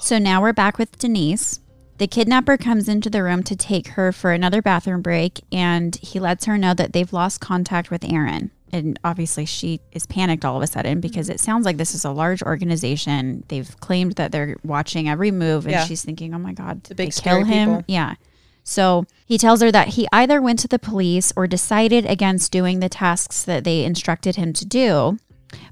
So 0.00 0.18
now 0.18 0.40
we're 0.40 0.52
back 0.52 0.78
with 0.78 0.98
Denise. 0.98 1.60
The 1.98 2.06
kidnapper 2.06 2.56
comes 2.56 2.88
into 2.88 3.10
the 3.10 3.22
room 3.22 3.42
to 3.44 3.54
take 3.54 3.88
her 3.88 4.12
for 4.12 4.32
another 4.32 4.62
bathroom 4.62 5.02
break, 5.02 5.40
and 5.52 5.94
he 5.96 6.18
lets 6.18 6.46
her 6.46 6.56
know 6.56 6.72
that 6.74 6.92
they've 6.92 7.12
lost 7.12 7.40
contact 7.40 7.90
with 7.90 8.04
Aaron. 8.04 8.50
And 8.72 8.98
obviously, 9.04 9.44
she 9.44 9.80
is 9.92 10.06
panicked 10.06 10.44
all 10.44 10.56
of 10.56 10.62
a 10.62 10.66
sudden 10.66 11.00
because 11.00 11.28
it 11.28 11.40
sounds 11.40 11.66
like 11.66 11.76
this 11.76 11.94
is 11.94 12.04
a 12.04 12.10
large 12.10 12.42
organization. 12.42 13.44
They've 13.48 13.78
claimed 13.80 14.12
that 14.12 14.32
they're 14.32 14.56
watching 14.64 15.08
every 15.08 15.30
move, 15.30 15.66
and 15.66 15.72
Yeah. 15.72 15.84
she's 15.84 16.02
thinking, 16.02 16.32
"Oh 16.34 16.38
my 16.38 16.52
God, 16.52 16.82
did 16.84 16.96
big, 16.96 17.08
they 17.08 17.10
kill 17.10 17.42
scary 17.42 17.44
him?" 17.44 17.68
people. 17.68 17.84
Yeah. 17.88 18.14
So 18.64 19.04
he 19.26 19.36
tells 19.36 19.60
her 19.60 19.72
that 19.72 19.88
he 19.88 20.06
either 20.12 20.40
went 20.40 20.60
to 20.60 20.68
the 20.68 20.78
police 20.78 21.32
or 21.36 21.46
decided 21.46 22.06
against 22.06 22.52
doing 22.52 22.80
the 22.80 22.88
tasks 22.88 23.42
that 23.42 23.64
they 23.64 23.84
instructed 23.84 24.36
him 24.36 24.52
to 24.54 24.64
do. 24.64 25.18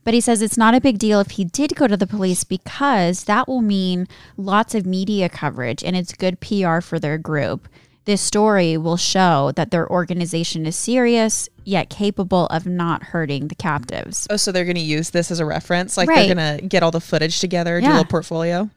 But 0.04 0.14
he 0.14 0.20
says 0.20 0.42
it's 0.42 0.56
not 0.58 0.74
a 0.74 0.80
big 0.80 0.98
deal 0.98 1.20
if 1.20 1.32
he 1.32 1.44
did 1.44 1.74
go 1.76 1.86
to 1.86 1.96
the 1.96 2.06
police 2.06 2.44
because 2.44 3.24
that 3.24 3.46
will 3.46 3.62
mean 3.62 4.06
lots 4.36 4.74
of 4.74 4.86
media 4.86 5.28
coverage 5.28 5.84
and 5.84 5.96
it's 5.96 6.12
good 6.12 6.40
PR 6.40 6.80
for 6.80 6.98
their 6.98 7.18
group. 7.18 7.68
This 8.04 8.22
story 8.22 8.78
will 8.78 8.96
show 8.96 9.52
that 9.56 9.70
their 9.70 9.86
organization 9.90 10.64
is 10.64 10.76
serious 10.76 11.48
yet 11.64 11.90
capable 11.90 12.46
of 12.46 12.64
not 12.66 13.02
hurting 13.02 13.48
the 13.48 13.54
captives. 13.54 14.26
Oh, 14.30 14.36
so 14.36 14.50
they're 14.50 14.64
going 14.64 14.76
to 14.76 14.80
use 14.80 15.10
this 15.10 15.30
as 15.30 15.40
a 15.40 15.44
reference? 15.44 15.98
Like 15.98 16.08
Right. 16.08 16.26
they're 16.26 16.34
going 16.34 16.60
to 16.60 16.66
get 16.66 16.82
all 16.82 16.90
the 16.90 17.02
footage 17.02 17.38
together, 17.38 17.78
do 17.80 17.86
a 17.86 17.88
little 17.88 18.04
portfolio? 18.06 18.70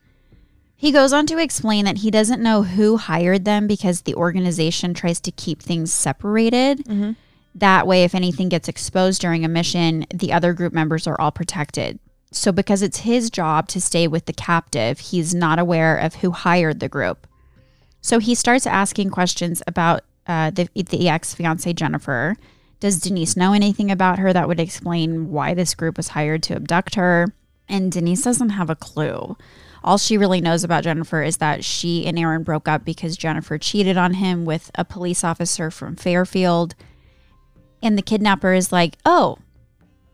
He 0.75 0.91
goes 0.91 1.13
on 1.13 1.27
to 1.27 1.37
explain 1.37 1.85
that 1.85 1.99
he 1.99 2.11
doesn't 2.11 2.41
know 2.41 2.63
who 2.63 2.97
hired 2.97 3.45
them 3.45 3.67
because 3.67 4.01
the 4.01 4.15
organization 4.15 4.93
tries 4.93 5.19
to 5.21 5.31
keep 5.31 5.61
things 5.61 5.93
separated. 5.93 6.79
Mm-hmm. 6.79 7.11
That 7.55 7.85
way, 7.85 8.03
if 8.03 8.15
anything 8.15 8.49
gets 8.49 8.67
exposed 8.67 9.21
during 9.21 9.43
a 9.43 9.49
mission, 9.49 10.05
the 10.13 10.31
other 10.31 10.53
group 10.53 10.73
members 10.73 11.07
are 11.07 11.19
all 11.19 11.31
protected. 11.31 11.99
So, 12.31 12.51
because 12.51 12.81
it's 12.81 12.99
his 12.99 13.29
job 13.29 13.67
to 13.69 13.81
stay 13.81 14.07
with 14.07 14.25
the 14.25 14.33
captive, 14.33 14.99
he's 14.99 15.35
not 15.35 15.59
aware 15.59 15.97
of 15.97 16.15
who 16.15 16.31
hired 16.31 16.79
the 16.79 16.87
group. 16.87 17.27
So, 17.99 18.19
he 18.19 18.35
starts 18.35 18.65
asking 18.65 19.09
questions 19.09 19.61
about 19.67 20.03
uh, 20.27 20.51
the, 20.51 20.69
the 20.73 21.09
ex 21.09 21.33
fiance 21.33 21.73
Jennifer. 21.73 22.37
Does 22.79 22.99
Denise 22.99 23.35
know 23.35 23.53
anything 23.53 23.91
about 23.91 24.17
her 24.17 24.31
that 24.31 24.47
would 24.47 24.59
explain 24.59 25.29
why 25.29 25.53
this 25.53 25.75
group 25.75 25.97
was 25.97 26.09
hired 26.09 26.41
to 26.43 26.55
abduct 26.55 26.95
her? 26.95 27.27
And 27.67 27.91
Denise 27.91 28.23
doesn't 28.23 28.49
have 28.51 28.69
a 28.69 28.75
clue. 28.75 29.37
All 29.83 29.97
she 29.97 30.17
really 30.17 30.41
knows 30.41 30.63
about 30.63 30.83
Jennifer 30.83 31.21
is 31.21 31.37
that 31.37 31.63
she 31.63 32.05
and 32.05 32.17
Aaron 32.17 32.43
broke 32.43 32.67
up 32.67 32.85
because 32.85 33.17
Jennifer 33.17 33.57
cheated 33.57 33.97
on 33.97 34.15
him 34.15 34.45
with 34.45 34.71
a 34.75 34.85
police 34.85 35.23
officer 35.23 35.69
from 35.69 35.95
Fairfield. 35.95 36.75
And 37.81 37.97
the 37.97 38.01
kidnapper 38.01 38.53
is 38.53 38.71
like, 38.71 38.97
oh, 39.05 39.37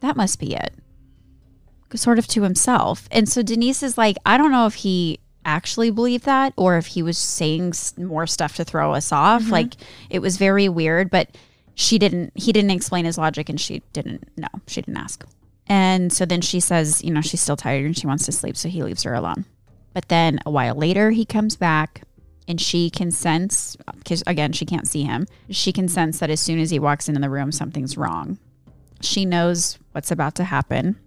that 0.02 0.16
must 0.16 0.40
be 0.40 0.56
it. 0.56 0.74
Sort 1.96 2.20
of 2.20 2.28
to 2.28 2.44
himself. 2.44 3.08
And 3.12 3.28
so 3.28 3.42
Denise 3.42 3.82
is 3.84 3.98
like, 3.98 4.18
I 4.26 4.38
don't 4.38 4.52
know 4.52 4.66
if 4.66 4.76
he 4.76 5.20
actually 5.46 5.90
believed 5.90 6.26
that 6.26 6.54
or 6.58 6.78
if 6.78 6.88
he 6.88 7.02
was 7.02 7.18
saying 7.18 7.74
more 7.98 8.28
stuff 8.28 8.56
to 8.58 8.66
throw 8.66 8.94
us 8.94 9.12
off. 9.12 9.44
Mm-hmm. 9.44 9.52
Like 9.52 9.74
it 10.10 10.20
was 10.20 10.38
very 10.38 10.68
weird, 10.68 11.10
but 11.10 11.36
she 11.76 11.98
didn't, 11.98 12.34
he 12.36 12.52
didn't 12.52 12.72
explain 12.72 13.06
his 13.06 13.18
logic 13.18 13.50
and 13.50 13.60
she 13.60 13.82
didn't 13.94 14.28
know. 14.38 14.48
She 14.68 14.82
didn't 14.82 14.98
ask. 14.98 15.26
And 15.68 16.12
so 16.12 16.26
then 16.26 16.42
she 16.42 16.60
says, 16.60 17.04
you 17.04 17.12
know, 17.12 17.22
she's 17.22 17.42
still 17.42 17.58
tired 17.58 17.86
and 17.86 17.98
she 17.98 18.08
wants 18.08 18.26
to 18.26 18.32
sleep. 18.32 18.58
So 18.58 18.70
he 18.70 18.84
leaves 18.84 19.04
her 19.04 19.14
alone. 19.14 19.46
But 19.94 20.10
then 20.10 20.40
a 20.46 20.52
while 20.52 20.76
later, 20.76 21.12
he 21.12 21.26
comes 21.26 21.56
back 21.56 22.04
and 22.48 22.62
she 22.62 22.90
can 22.90 23.12
sense, 23.12 23.76
because 23.98 24.24
again, 24.26 24.54
she 24.54 24.66
can't 24.66 24.88
see 24.88 25.04
him, 25.04 25.28
she 25.50 25.72
can 25.72 25.88
sense 25.88 26.20
that 26.20 26.30
as 26.30 26.40
soon 26.40 26.60
as 26.60 26.70
he 26.70 26.80
walks 26.80 27.08
into 27.08 27.22
the 27.22 27.30
room, 27.30 27.52
something's 27.52 27.98
wrong. 27.98 28.38
She 29.02 29.26
knows 29.26 29.78
what's 29.92 30.12
about 30.12 30.36
to 30.36 30.44
happen. 30.46 30.98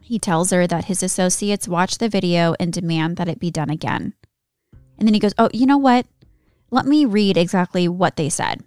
He 0.00 0.18
tells 0.18 0.50
her 0.50 0.66
that 0.66 0.86
his 0.86 1.02
associates 1.02 1.66
watch 1.66 1.98
the 1.98 2.08
video 2.08 2.54
and 2.60 2.72
demand 2.72 3.16
that 3.16 3.28
it 3.28 3.40
be 3.40 3.50
done 3.50 3.70
again. 3.70 4.14
And 4.98 5.08
then 5.08 5.14
he 5.14 5.20
goes, 5.20 5.34
Oh, 5.38 5.48
you 5.52 5.66
know 5.66 5.78
what? 5.78 6.06
Let 6.70 6.86
me 6.86 7.04
read 7.04 7.36
exactly 7.36 7.88
what 7.88 8.16
they 8.16 8.28
said. 8.28 8.62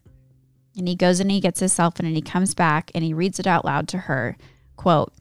And 0.78 0.88
he 0.88 0.96
goes 0.96 1.20
and 1.20 1.32
he 1.32 1.40
gets 1.40 1.60
his 1.60 1.74
cell 1.74 1.92
phone 1.92 2.06
and 2.06 2.16
he 2.16 2.22
comes 2.22 2.54
back 2.54 2.92
and 2.94 3.04
he 3.04 3.14
reads 3.14 3.40
it 3.40 3.48
out 3.48 3.66
loud 3.66 3.88
to 3.90 3.98
her. 3.98 4.38
Quote, 4.76 5.14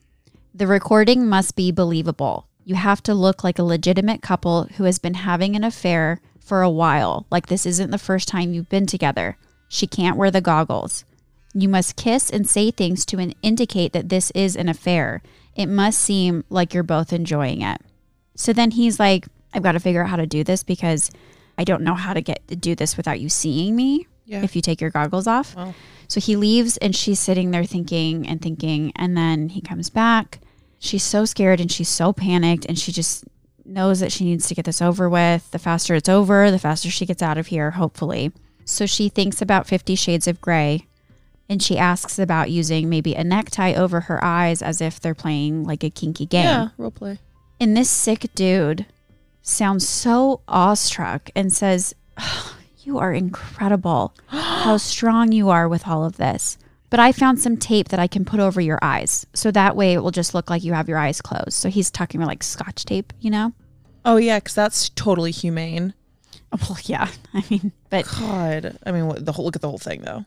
The 0.55 0.67
recording 0.67 1.27
must 1.27 1.57
be 1.57 1.71
believable. 1.71 2.49
You 2.65 2.75
have 2.75 3.03
to 3.05 3.15
look 3.15 3.45
like 3.45 3.59
a 3.59 3.65
legitimate 3.65 4.23
couple 4.23 4.65
who 4.77 4.85
has 4.85 4.99
been 4.99 5.15
having 5.15 5.55
an 5.55 5.65
affair 5.65 6.21
for 6.47 6.63
a 6.63 6.71
while, 6.71 7.27
like 7.31 7.47
this 7.47 7.67
isn't 7.67 7.91
the 7.91 7.99
first 7.99 8.29
time 8.29 8.53
you've 8.53 8.69
been 8.69 8.87
together. 8.87 9.37
She 9.69 9.87
can't 9.87 10.17
wear 10.17 10.31
the 10.31 10.41
goggles. 10.41 11.05
You 11.55 11.69
must 11.69 11.97
kiss 11.97 12.31
and 12.31 12.49
say 12.49 12.71
things 12.71 13.05
to 13.07 13.33
indicate 13.43 13.93
that 13.93 14.11
this 14.11 14.31
is 14.31 14.55
an 14.55 14.69
affair. 14.69 15.23
It 15.57 15.67
must 15.67 15.99
seem 15.99 16.45
like 16.49 16.73
you're 16.73 16.83
both 16.83 17.13
enjoying 17.13 17.63
it. 17.63 17.81
So 18.37 18.53
then 18.53 18.71
he's 18.71 19.01
like, 19.01 19.27
I've 19.53 19.63
got 19.63 19.73
to 19.73 19.81
figure 19.81 20.03
out 20.03 20.11
how 20.11 20.17
to 20.17 20.27
do 20.27 20.45
this 20.45 20.63
because 20.63 21.11
I 21.59 21.65
don't 21.65 21.83
know 21.83 21.95
how 21.95 22.15
to 22.15 22.21
get 22.21 22.47
to 22.49 22.57
do 22.57 22.75
this 22.75 22.97
without 22.97 23.19
you 23.19 23.29
seeing 23.29 23.75
me. 23.75 24.07
Yeah. 24.25 24.43
If 24.43 24.55
you 24.55 24.63
take 24.63 24.81
your 24.81 24.91
goggles 24.91 25.27
off. 25.27 25.57
Wow. 25.57 25.75
So 26.09 26.21
he 26.21 26.37
leaves 26.37 26.77
and 26.77 26.95
she's 26.95 27.19
sitting 27.19 27.51
there 27.51 27.65
thinking 27.65 28.29
and 28.29 28.41
thinking. 28.41 28.93
And 28.95 29.17
then 29.17 29.49
he 29.49 29.61
comes 29.61 29.91
back 29.91 30.41
she's 30.79 31.03
so 31.03 31.25
scared 31.25 31.61
and 31.61 31.71
she's 31.71 31.89
so 31.89 32.13
panicked 32.13 32.65
and 32.67 32.79
she 32.79 32.93
just 32.93 33.25
knows 33.67 34.01
that 34.01 34.13
she 34.13 34.25
needs 34.25 34.49
to 34.49 34.55
get 34.55 34.65
this 34.65 34.83
over 34.83 35.09
with. 35.09 35.51
The 35.51 35.59
faster 35.59 35.95
it's 35.95 36.09
over, 36.09 36.51
the 36.51 36.59
faster 36.59 36.91
she 36.91 37.07
gets 37.07 37.23
out 37.23 37.39
of 37.39 37.49
here, 37.49 37.73
hopefully. 37.73 38.33
So 38.65 38.87
she 38.87 39.09
thinks 39.09 39.41
about 39.41 39.67
50 39.67 39.95
Shades 39.95 40.27
of 40.27 40.41
Grey 40.41 40.87
and 41.49 41.63
she 41.63 41.79
asks 41.79 42.19
about 42.19 42.51
using 42.51 42.89
maybe 42.89 43.15
a 43.15 43.23
necktie 43.25 43.75
over 43.75 44.01
her 44.03 44.23
eyes 44.25 44.63
as 44.63 44.81
if 44.81 45.01
they're 45.01 45.15
playing 45.15 45.65
like 45.65 45.85
a 45.85 45.91
kinky 45.91 46.27
game. 46.27 46.45
Yeah, 46.45 46.69
role 46.77 46.91
play. 46.91 47.19
And 47.61 47.77
this 47.77 47.89
sick 47.89 48.27
dude 48.35 48.87
sounds 49.43 49.89
so 49.89 50.41
awestruck 50.49 51.31
and 51.37 51.53
says, 51.53 51.95
oh, 52.19 52.57
You 52.81 52.99
are 52.99 53.13
incredible. 53.13 54.15
How 54.27 54.77
strong 54.77 55.33
you 55.33 55.49
are 55.51 55.69
with 55.69 55.87
all 55.87 56.05
of 56.05 56.17
this. 56.17 56.59
But 56.91 57.01
I 57.01 57.13
found 57.13 57.41
some 57.41 57.57
tape 57.57 57.89
that 57.89 57.99
I 57.99 58.07
can 58.07 58.25
put 58.25 58.41
over 58.41 58.61
your 58.61 58.79
eyes. 58.81 59.27
So 59.35 59.51
that 59.51 59.77
way 59.77 59.93
it 59.93 60.03
will 60.03 60.13
just 60.13 60.35
look 60.35 60.51
like 60.51 60.63
you 60.63 60.73
have 60.73 60.89
your 60.89 60.99
eyes 60.99 61.21
closed. 61.21 61.55
So 61.55 61.69
he's 61.69 61.91
talking 61.91 62.21
about 62.21 62.29
like 62.29 62.43
scotch 62.43 62.85
tape, 62.85 63.13
you 63.21 63.31
know? 63.31 63.53
Oh, 64.05 64.17
yeah, 64.17 64.39
because 64.39 64.55
that's 64.55 64.89
totally 64.91 65.33
humane. 65.33 65.95
Well, 66.53 66.79
yeah. 66.85 67.09
I 67.35 67.45
mean, 67.51 67.73
but. 67.91 68.07
God. 68.07 68.79
I 68.87 68.93
mean, 68.93 69.13
the 69.23 69.33
whole, 69.33 69.45
look 69.45 69.57
at 69.57 69.63
the 69.63 69.69
whole 69.69 69.79
thing, 69.79 70.03
though. 70.03 70.25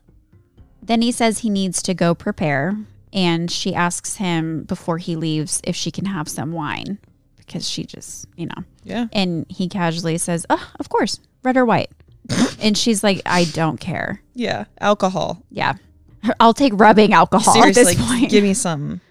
Then 0.84 1.02
he 1.02 1.12
says 1.12 1.40
he 1.40 1.50
needs 1.50 1.82
to 1.84 1.96
go 1.96 2.14
prepare. 2.14 2.78
And 3.14 3.50
she 3.50 3.74
asks 3.74 4.18
him 4.18 4.64
before 4.64 5.00
he 5.00 5.16
leaves 5.16 5.62
if 5.64 5.76
she 5.76 5.90
can 5.90 6.06
have 6.06 6.28
some 6.28 6.52
wine 6.52 7.00
because 7.38 7.68
she 7.68 7.84
just, 7.84 8.28
you 8.38 8.46
know. 8.46 8.64
Yeah. 8.84 9.08
And 9.12 9.46
he 9.50 9.68
casually 9.68 10.18
says, 10.20 10.46
Oh, 10.50 10.72
of 10.80 10.90
course, 10.90 11.20
red 11.44 11.58
or 11.58 11.66
white. 11.66 11.90
and 12.62 12.78
she's 12.78 13.04
like, 13.04 13.22
I 13.26 13.46
don't 13.46 13.80
care. 13.80 14.22
Yeah. 14.36 14.66
Alcohol. 14.80 15.42
Yeah. 15.50 15.74
I'll 16.40 16.54
take 16.54 16.74
rubbing 16.76 17.14
alcohol 17.14 17.54
Seriously, 17.54 17.82
at 17.82 17.98
this 17.98 18.08
point. 18.08 18.30
Give 18.30 18.44
me 18.44 18.54
some. 18.54 19.02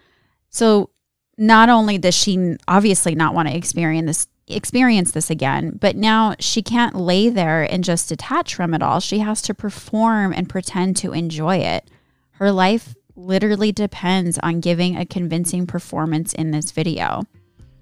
So 0.50 0.90
not 1.36 1.68
only 1.68 1.98
does 1.98 2.14
she 2.14 2.56
obviously 2.66 3.14
not 3.14 3.34
want 3.34 3.48
to 3.48 3.56
experience 3.56 4.06
this 4.06 4.26
experience 4.50 5.10
this 5.12 5.30
again, 5.30 5.78
but 5.78 5.94
now 5.94 6.34
she 6.40 6.62
can't 6.62 6.96
lay 6.96 7.28
there 7.28 7.70
and 7.70 7.84
just 7.84 8.08
detach 8.08 8.54
from 8.54 8.72
it 8.72 8.82
all. 8.82 8.98
She 8.98 9.18
has 9.18 9.42
to 9.42 9.54
perform 9.54 10.32
and 10.32 10.48
pretend 10.48 10.96
to 10.98 11.12
enjoy 11.12 11.56
it. 11.56 11.90
Her 12.32 12.50
life 12.50 12.94
literally 13.14 13.72
depends 13.72 14.38
on 14.38 14.60
giving 14.60 14.96
a 14.96 15.04
convincing 15.04 15.66
performance 15.66 16.32
in 16.32 16.50
this 16.50 16.70
video. 16.70 17.24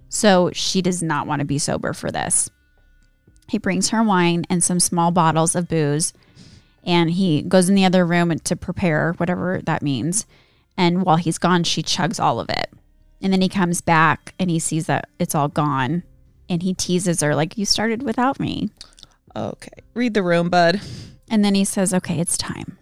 So 0.09 0.51
she 0.53 0.83
does 0.83 1.03
not 1.03 1.27
want 1.27 1.41
to 1.41 1.45
be 1.45 1.59
sober 1.59 1.93
for 1.93 2.11
this. 2.11 2.51
He 3.49 3.59
brings 3.59 3.91
her 3.91 4.03
wine 4.03 4.45
and 4.51 4.65
some 4.65 4.81
small 4.81 5.13
bottles 5.13 5.55
of 5.55 5.69
booze 5.69 6.13
and 6.87 7.11
he 7.11 7.43
goes 7.43 7.69
in 7.69 7.75
the 7.75 7.85
other 7.85 8.07
room 8.07 8.39
to 8.39 8.57
prepare 8.57 9.13
whatever 9.15 9.61
that 9.65 9.83
means. 9.83 10.25
And 10.77 11.03
while 11.03 11.17
he's 11.17 11.37
gone, 11.37 11.65
she 11.65 11.83
chugs 11.83 12.23
all 12.23 12.39
of 12.39 12.49
it. 12.49 12.73
And 13.21 13.33
then 13.33 13.41
he 13.41 13.49
comes 13.49 13.81
back 13.81 14.35
and 14.39 14.49
he 14.49 14.59
sees 14.59 14.87
that 14.87 15.09
it's 15.19 15.35
all 15.35 15.49
gone 15.49 16.05
and 16.49 16.63
he 16.63 16.75
teases 16.75 17.21
her 17.23 17.35
like 17.35 17.59
you 17.59 17.67
started 17.67 18.03
without 18.03 18.39
me. 18.39 18.71
Okay. 19.35 19.83
Read 19.95 20.15
the 20.15 20.23
room, 20.23 20.49
bud. 20.49 20.81
And 21.29 21.45
then 21.45 21.57
he 21.57 21.65
says, 21.65 21.93
"Okay, 21.93 22.21
it's 22.21 22.39
time." 22.39 22.79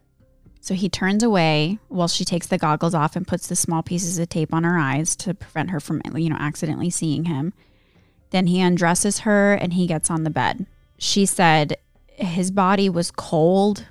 So 0.61 0.75
he 0.75 0.89
turns 0.89 1.23
away 1.23 1.79
while 1.89 2.09
she 2.09 2.25
takes 2.25 2.47
the 2.47 2.59
goggles 2.59 2.95
off 2.95 3.17
and 3.17 3.27
puts 3.27 3.47
the 3.47 3.57
small 3.57 3.83
pieces 3.83 4.19
of 4.19 4.29
tape 4.29 4.53
on 4.53 4.65
her 4.65 4.79
eyes 4.79 5.17
to 5.17 5.35
prevent 5.35 5.71
her 5.71 5.81
from, 5.81 6.03
you 6.15 6.29
know, 6.29 6.37
accidentally 6.39 6.91
seeing 6.91 7.25
him. 7.25 7.55
Then 8.31 8.47
he 8.49 8.61
undresses 8.61 9.21
her 9.21 9.55
and 9.55 9.73
he 9.75 9.87
gets 9.87 10.11
on 10.11 10.25
the 10.25 10.31
bed. 10.31 10.67
She 10.99 11.27
said 11.27 11.77
his 12.09 12.51
body 12.51 12.89
was 12.89 13.11
cold 13.11 13.87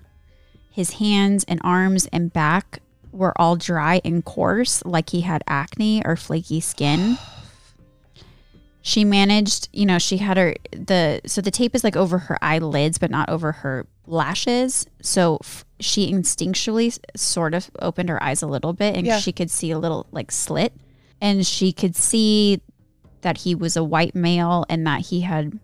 his 0.73 0.93
hands 0.93 1.45
and 1.47 1.61
arms 1.63 2.07
and 2.11 2.33
back 2.33 2.79
were 3.11 3.39
all 3.39 3.55
dry 3.55 4.01
and 4.03 4.25
coarse, 4.25 4.83
like 4.85 5.11
he 5.11 5.21
had 5.21 5.43
acne 5.47 6.03
or 6.03 6.15
flaky 6.15 6.59
skin. 6.59 7.15
she 8.81 9.05
managed, 9.05 9.69
you 9.71 9.85
know, 9.85 9.99
she 9.99 10.17
had 10.17 10.35
her 10.35 10.55
the 10.71 11.21
so 11.27 11.41
the 11.41 11.51
tape 11.51 11.75
is 11.75 11.83
like 11.83 11.95
over 11.95 12.17
her 12.17 12.39
eyelids, 12.41 12.97
but 12.97 13.11
not 13.11 13.29
over 13.29 13.51
her 13.51 13.85
lashes. 14.07 14.87
So 15.03 15.37
f- 15.43 15.63
she 15.79 16.11
instinctually 16.11 16.97
sort 17.15 17.53
of 17.53 17.69
opened 17.79 18.09
her 18.09 18.21
eyes 18.21 18.41
a 18.41 18.47
little 18.47 18.73
bit, 18.73 18.97
and 18.97 19.05
yeah. 19.05 19.19
she 19.19 19.31
could 19.31 19.51
see 19.51 19.69
a 19.69 19.77
little 19.77 20.07
like 20.11 20.31
slit, 20.31 20.73
and 21.21 21.45
she 21.45 21.71
could 21.71 21.95
see 21.95 22.61
that 23.21 23.37
he 23.37 23.53
was 23.53 23.77
a 23.77 23.83
white 23.83 24.15
male 24.15 24.65
and 24.69 24.87
that 24.87 25.01
he 25.01 25.21
had 25.21 25.59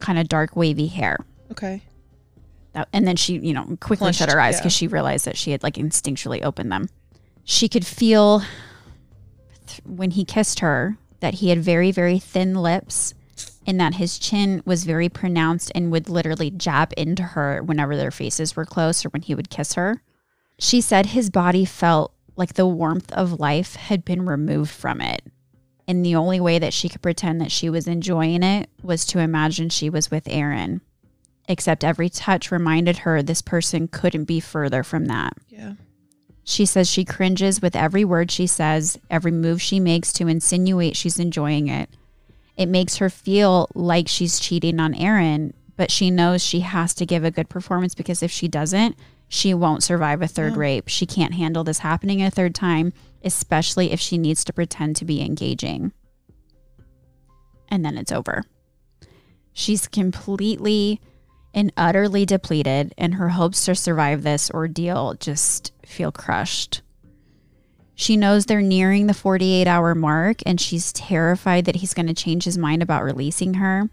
kind 0.00 0.18
of 0.18 0.28
dark 0.28 0.56
wavy 0.56 0.86
hair. 0.86 1.18
Okay. 1.50 1.82
That, 2.76 2.88
and 2.92 3.08
then 3.08 3.16
she, 3.16 3.38
you 3.38 3.54
know, 3.54 3.64
quickly 3.80 4.08
Flushed, 4.08 4.18
shut 4.18 4.30
her 4.30 4.38
eyes 4.38 4.58
because 4.58 4.74
yeah. 4.74 4.80
she 4.80 4.86
realized 4.86 5.24
that 5.24 5.38
she 5.38 5.50
had 5.50 5.62
like 5.62 5.76
instinctually 5.76 6.44
opened 6.44 6.70
them. 6.70 6.90
She 7.42 7.70
could 7.70 7.86
feel 7.86 8.42
th- 9.66 9.80
when 9.86 10.10
he 10.10 10.26
kissed 10.26 10.60
her 10.60 10.98
that 11.20 11.34
he 11.34 11.48
had 11.48 11.58
very, 11.58 11.90
very 11.90 12.18
thin 12.18 12.54
lips 12.54 13.14
and 13.66 13.80
that 13.80 13.94
his 13.94 14.18
chin 14.18 14.62
was 14.66 14.84
very 14.84 15.08
pronounced 15.08 15.72
and 15.74 15.90
would 15.90 16.10
literally 16.10 16.50
jab 16.50 16.92
into 16.98 17.22
her 17.22 17.62
whenever 17.62 17.96
their 17.96 18.10
faces 18.10 18.54
were 18.54 18.66
close 18.66 19.06
or 19.06 19.08
when 19.08 19.22
he 19.22 19.34
would 19.34 19.48
kiss 19.48 19.72
her. 19.72 20.02
She 20.58 20.82
said 20.82 21.06
his 21.06 21.30
body 21.30 21.64
felt 21.64 22.12
like 22.36 22.54
the 22.54 22.66
warmth 22.66 23.10
of 23.12 23.40
life 23.40 23.76
had 23.76 24.04
been 24.04 24.26
removed 24.26 24.70
from 24.70 25.00
it. 25.00 25.22
And 25.88 26.04
the 26.04 26.16
only 26.16 26.40
way 26.40 26.58
that 26.58 26.74
she 26.74 26.90
could 26.90 27.00
pretend 27.00 27.40
that 27.40 27.52
she 27.52 27.70
was 27.70 27.86
enjoying 27.86 28.42
it 28.42 28.68
was 28.82 29.06
to 29.06 29.20
imagine 29.20 29.70
she 29.70 29.88
was 29.88 30.10
with 30.10 30.28
Aaron 30.28 30.82
except 31.48 31.84
every 31.84 32.08
touch 32.08 32.50
reminded 32.50 32.98
her 32.98 33.22
this 33.22 33.42
person 33.42 33.88
couldn't 33.88 34.24
be 34.24 34.40
further 34.40 34.82
from 34.82 35.06
that. 35.06 35.34
Yeah. 35.48 35.74
She 36.44 36.64
says 36.64 36.88
she 36.88 37.04
cringes 37.04 37.60
with 37.60 37.74
every 37.74 38.04
word 38.04 38.30
she 38.30 38.46
says, 38.46 38.98
every 39.10 39.32
move 39.32 39.60
she 39.60 39.80
makes 39.80 40.12
to 40.14 40.28
insinuate 40.28 40.96
she's 40.96 41.18
enjoying 41.18 41.68
it. 41.68 41.90
It 42.56 42.66
makes 42.66 42.96
her 42.96 43.10
feel 43.10 43.68
like 43.74 44.08
she's 44.08 44.38
cheating 44.38 44.80
on 44.80 44.94
Aaron, 44.94 45.52
but 45.76 45.90
she 45.90 46.10
knows 46.10 46.42
she 46.42 46.60
has 46.60 46.94
to 46.94 47.06
give 47.06 47.24
a 47.24 47.30
good 47.30 47.48
performance 47.48 47.94
because 47.94 48.22
if 48.22 48.30
she 48.30 48.48
doesn't, 48.48 48.96
she 49.28 49.54
won't 49.54 49.82
survive 49.82 50.22
a 50.22 50.28
third 50.28 50.56
rape. 50.56 50.88
She 50.88 51.04
can't 51.04 51.34
handle 51.34 51.64
this 51.64 51.80
happening 51.80 52.22
a 52.22 52.30
third 52.30 52.54
time, 52.54 52.92
especially 53.24 53.92
if 53.92 54.00
she 54.00 54.16
needs 54.16 54.44
to 54.44 54.52
pretend 54.52 54.96
to 54.96 55.04
be 55.04 55.20
engaging. 55.20 55.92
And 57.68 57.84
then 57.84 57.98
it's 57.98 58.12
over. 58.12 58.44
She's 59.52 59.88
completely 59.88 61.00
and 61.56 61.72
utterly 61.76 62.26
depleted, 62.26 62.94
and 62.98 63.14
her 63.14 63.30
hopes 63.30 63.64
to 63.64 63.74
survive 63.74 64.22
this 64.22 64.50
ordeal 64.50 65.14
just 65.14 65.72
feel 65.86 66.12
crushed. 66.12 66.82
She 67.94 68.14
knows 68.14 68.44
they're 68.44 68.60
nearing 68.60 69.06
the 69.06 69.14
48 69.14 69.66
hour 69.66 69.94
mark, 69.94 70.40
and 70.44 70.60
she's 70.60 70.92
terrified 70.92 71.64
that 71.64 71.76
he's 71.76 71.94
going 71.94 72.08
to 72.08 72.14
change 72.14 72.44
his 72.44 72.58
mind 72.58 72.82
about 72.82 73.02
releasing 73.02 73.54
her. 73.54 73.88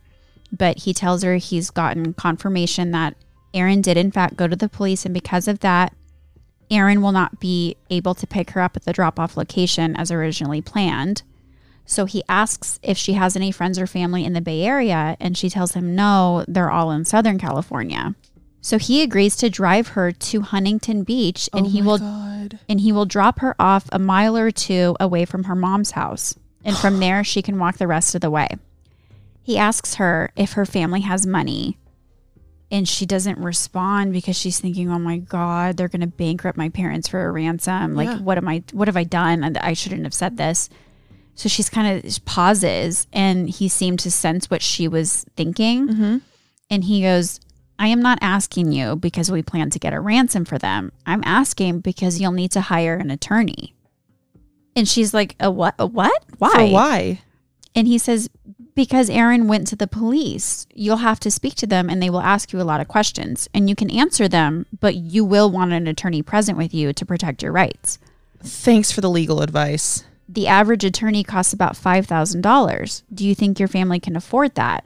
But 0.52 0.80
he 0.80 0.94
tells 0.94 1.24
her 1.24 1.38
he's 1.38 1.70
gotten 1.70 2.14
confirmation 2.14 2.92
that 2.92 3.16
Aaron 3.54 3.82
did, 3.82 3.96
in 3.96 4.12
fact, 4.12 4.36
go 4.36 4.48
to 4.48 4.58
the 4.58 4.68
police, 4.68 5.06
and 5.06 5.14
because 5.14 5.48
of 5.48 5.60
that, 5.60 5.96
Aaron 6.70 7.02
will 7.02 7.14
not 7.14 7.40
be 7.40 7.78
able 7.90 8.14
to 8.16 8.28
pick 8.28 8.52
her 8.52 8.62
up 8.62 8.76
at 8.76 8.84
the 8.84 8.94
drop 8.94 9.20
off 9.20 9.38
location 9.38 9.96
as 9.96 10.12
originally 10.12 10.62
planned. 10.62 11.24
So 11.86 12.06
he 12.06 12.24
asks 12.30 12.80
if 12.82 12.98
she 12.98 13.14
has 13.14 13.36
any 13.36 13.52
friends 13.52 13.78
or 13.78 13.86
family 13.88 14.24
in 14.26 14.34
the 14.34 14.42
Bay 14.42 14.64
Area, 14.64 15.18
and 15.20 15.38
she 15.38 15.50
tells 15.50 15.74
him 15.74 15.96
no, 15.96 16.46
they're 16.48 16.72
all 16.72 16.92
in 16.92 17.06
Southern 17.06 17.38
California. 17.38 18.16
So 18.62 18.78
he 18.78 19.02
agrees 19.02 19.36
to 19.38 19.50
drive 19.50 19.90
her 19.90 20.12
to 20.14 20.42
Huntington 20.42 21.04
Beach 21.04 21.50
and 21.52 21.66
oh 21.66 21.70
he 21.70 21.82
will 21.82 21.98
God. 21.98 22.60
and 22.70 22.80
he 22.80 22.94
will 22.94 23.06
drop 23.06 23.40
her 23.40 23.56
off 23.60 23.90
a 23.92 24.00
mile 24.00 24.38
or 24.38 24.52
two 24.52 24.96
away 25.02 25.26
from 25.26 25.44
her 25.44 25.56
mom's 25.56 25.92
house. 25.92 26.36
And 26.64 26.78
from 26.78 27.00
there 27.02 27.26
she 27.26 27.42
can 27.42 27.60
walk 27.60 27.78
the 27.78 27.88
rest 27.88 28.16
of 28.16 28.22
the 28.22 28.32
way. 28.32 28.48
He 29.42 29.58
asks 29.58 29.96
her 29.96 30.32
if 30.38 30.54
her 30.54 30.66
family 30.66 31.02
has 31.02 31.26
money. 31.28 31.78
And 32.72 32.88
she 32.88 33.06
doesn't 33.06 33.38
respond 33.38 34.14
because 34.14 34.36
she's 34.38 34.60
thinking, 34.60 34.90
"Oh 34.90 34.98
my 34.98 35.18
god, 35.18 35.76
they're 35.76 35.90
going 35.90 36.00
to 36.02 36.08
bankrupt 36.08 36.58
my 36.58 36.70
parents 36.70 37.08
for 37.10 37.24
a 37.28 37.32
ransom. 37.32 37.94
Like 37.96 38.08
Yeah. 38.08 38.20
what 38.20 38.38
am 38.38 38.48
I 38.48 38.64
what 38.72 38.88
have 38.88 38.98
I 38.98 39.04
done? 39.04 39.58
I 39.58 39.74
shouldn't 39.74 40.04
have 40.06 40.14
said 40.14 40.38
this." 40.38 40.70
So 41.36 41.50
she's 41.50 41.70
kind 41.70 42.06
of 42.06 42.26
pauses 42.26 43.08
and 43.12 43.50
he 43.50 43.68
seemed 43.68 44.00
to 44.00 44.12
sense 44.12 44.50
what 44.50 44.62
she 44.62 44.88
was 44.88 45.26
thinking. 45.36 45.88
Mhm. 45.88 46.22
And 46.70 46.84
he 46.84 47.02
goes, 47.02 47.40
I 47.80 47.88
am 47.88 48.02
not 48.02 48.20
asking 48.22 48.72
you 48.72 48.96
because 48.96 49.32
we 49.32 49.42
plan 49.42 49.70
to 49.72 49.80
get 49.80 49.94
a 49.94 50.00
ransom 50.00 50.46
for 50.46 50.58
them. 50.58 50.92
I'm 51.06 51.24
asking 51.26 51.80
because 51.80 52.22
you'll 52.22 52.32
need 52.32 52.52
to 52.52 52.62
hire 52.62 52.96
an 52.96 53.10
attorney. 53.10 53.74
And 54.76 54.88
she's 54.88 55.14
like, 55.14 55.36
a 55.40 55.50
what? 55.52 55.76
A 55.80 55.86
what? 55.86 56.24
Why? 56.38 56.52
For 56.52 56.68
why? 56.68 57.22
And 57.76 57.88
he 57.88 57.98
says, 57.98 58.30
because 58.76 59.10
Aaron 59.10 59.48
went 59.48 59.68
to 59.68 59.76
the 59.76 59.88
police. 59.88 60.66
You'll 60.74 60.98
have 60.98 61.20
to 61.22 61.32
speak 61.32 61.56
to 61.56 61.68
them 61.68 61.90
and 61.90 62.02
they 62.02 62.10
will 62.10 62.22
ask 62.22 62.54
you 62.54 62.62
a 62.62 62.64
lot 62.64 62.82
of 62.82 62.88
questions. 62.88 63.50
And 63.54 63.70
you 63.70 63.76
can 63.76 63.92
answer 63.92 64.28
them, 64.28 64.66
but 64.80 64.96
you 64.96 65.26
will 65.26 65.50
want 65.50 65.74
an 65.74 65.88
attorney 65.88 66.22
present 66.22 66.58
with 66.58 66.74
you 66.74 66.94
to 66.94 67.06
protect 67.06 67.44
your 67.44 67.52
rights. 67.52 68.00
Thanks 68.44 68.92
for 68.92 69.02
the 69.02 69.10
legal 69.10 69.42
advice. 69.42 70.04
The 70.34 70.48
average 70.48 70.84
attorney 70.84 71.24
costs 71.24 71.54
about 71.54 71.76
$5,000. 71.76 73.04
Do 73.14 73.26
you 73.26 73.36
think 73.36 73.60
your 73.60 73.68
family 73.68 74.00
can 74.00 74.16
afford 74.16 74.56
that? 74.56 74.84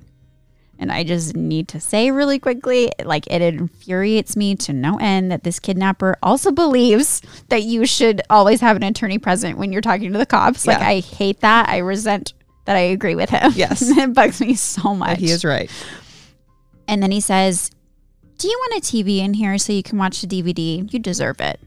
And 0.79 0.91
I 0.91 1.03
just 1.03 1.35
need 1.35 1.69
to 1.69 1.79
say 1.79 2.11
really 2.11 2.37
quickly 2.37 2.91
like, 3.03 3.25
it 3.27 3.41
infuriates 3.41 4.35
me 4.35 4.55
to 4.57 4.73
no 4.73 4.97
end 4.97 5.31
that 5.31 5.43
this 5.43 5.59
kidnapper 5.59 6.17
also 6.21 6.51
believes 6.63 7.21
that 7.49 7.63
you 7.63 7.85
should 7.85 8.21
always 8.29 8.61
have 8.61 8.75
an 8.75 8.83
attorney 8.83 9.17
present 9.17 9.57
when 9.57 9.71
you're 9.71 9.81
talking 9.81 10.11
to 10.11 10.19
the 10.19 10.25
cops. 10.25 10.67
Like, 10.67 10.79
I 10.79 10.99
hate 10.99 11.39
that. 11.39 11.69
I 11.69 11.77
resent 11.77 12.33
that 12.65 12.75
I 12.75 12.81
agree 12.81 13.15
with 13.15 13.29
him. 13.29 13.53
Yes. 13.55 13.81
it 13.97 14.13
bugs 14.13 14.41
me 14.41 14.53
so 14.53 14.93
much. 14.93 15.11
But 15.11 15.19
he 15.19 15.31
is 15.31 15.45
right. 15.45 15.71
And 16.87 17.01
then 17.01 17.11
he 17.11 17.21
says, 17.21 17.71
Do 18.37 18.47
you 18.47 18.57
want 18.59 18.83
a 18.83 18.85
TV 18.85 19.19
in 19.19 19.33
here 19.33 19.57
so 19.57 19.73
you 19.73 19.83
can 19.83 19.97
watch 19.97 20.21
the 20.21 20.27
DVD? 20.27 20.91
You 20.91 20.99
deserve 20.99 21.39
it. 21.39 21.59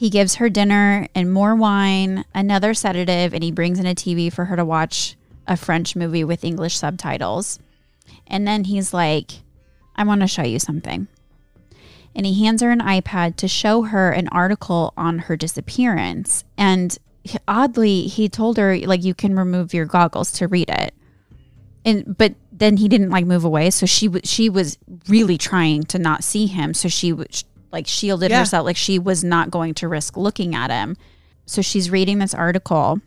He 0.00 0.08
gives 0.08 0.36
her 0.36 0.48
dinner 0.48 1.06
and 1.14 1.30
more 1.30 1.54
wine, 1.54 2.24
another 2.34 2.72
sedative, 2.72 3.34
and 3.34 3.44
he 3.44 3.52
brings 3.52 3.78
in 3.78 3.84
a 3.84 3.94
TV 3.94 4.32
for 4.32 4.46
her 4.46 4.56
to 4.56 4.64
watch 4.64 5.14
a 5.46 5.58
French 5.58 5.94
movie 5.94 6.24
with 6.24 6.42
English 6.42 6.78
subtitles. 6.78 7.58
And 8.26 8.48
then 8.48 8.64
he's 8.64 8.94
like, 8.94 9.30
I 9.94 10.04
want 10.04 10.22
to 10.22 10.26
show 10.26 10.40
you 10.42 10.58
something. 10.58 11.06
And 12.14 12.24
he 12.24 12.42
hands 12.42 12.62
her 12.62 12.70
an 12.70 12.80
iPad 12.80 13.36
to 13.36 13.46
show 13.46 13.82
her 13.82 14.10
an 14.10 14.28
article 14.28 14.94
on 14.96 15.18
her 15.18 15.36
disappearance. 15.36 16.44
And 16.56 16.96
oddly, 17.46 18.04
he 18.04 18.30
told 18.30 18.56
her, 18.56 18.78
like, 18.78 19.04
you 19.04 19.12
can 19.12 19.36
remove 19.36 19.74
your 19.74 19.84
goggles 19.84 20.32
to 20.32 20.48
read 20.48 20.70
it 20.70 20.94
and 21.84 22.16
but 22.16 22.34
then 22.52 22.76
he 22.76 22.88
didn't 22.88 23.10
like 23.10 23.24
move 23.24 23.44
away 23.44 23.70
so 23.70 23.86
she 23.86 24.08
was 24.08 24.22
she 24.24 24.48
was 24.48 24.78
really 25.08 25.38
trying 25.38 25.82
to 25.82 25.98
not 25.98 26.22
see 26.22 26.46
him 26.46 26.74
so 26.74 26.88
she 26.88 27.12
was 27.12 27.44
like 27.72 27.86
shielded 27.86 28.30
Yeah. 28.30 28.40
herself 28.40 28.64
like 28.64 28.76
she 28.76 28.98
was 28.98 29.22
not 29.24 29.50
going 29.50 29.74
to 29.74 29.88
risk 29.88 30.16
looking 30.16 30.54
at 30.54 30.70
him 30.70 30.96
so 31.46 31.62
she's 31.62 31.90
reading 31.90 32.18
this 32.18 32.34
article 32.34 33.00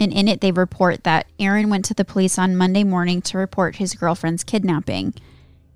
and 0.00 0.12
in 0.12 0.28
it 0.28 0.40
they 0.40 0.52
report 0.52 1.04
that 1.04 1.26
Aaron 1.38 1.68
went 1.70 1.84
to 1.86 1.94
the 1.94 2.04
police 2.04 2.38
on 2.38 2.56
Monday 2.56 2.84
morning 2.84 3.22
to 3.22 3.38
report 3.38 3.76
his 3.76 3.94
girlfriend's 3.94 4.44
kidnapping 4.44 5.14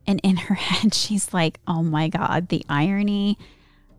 and 0.07 0.21
in 0.23 0.37
her 0.49 0.55
head 0.55 0.95
she's 0.95 1.33
like 1.33 1.59
oh 1.67 1.83
my 1.83 2.09
god 2.09 2.49
the 2.49 2.65
irony 2.69 3.39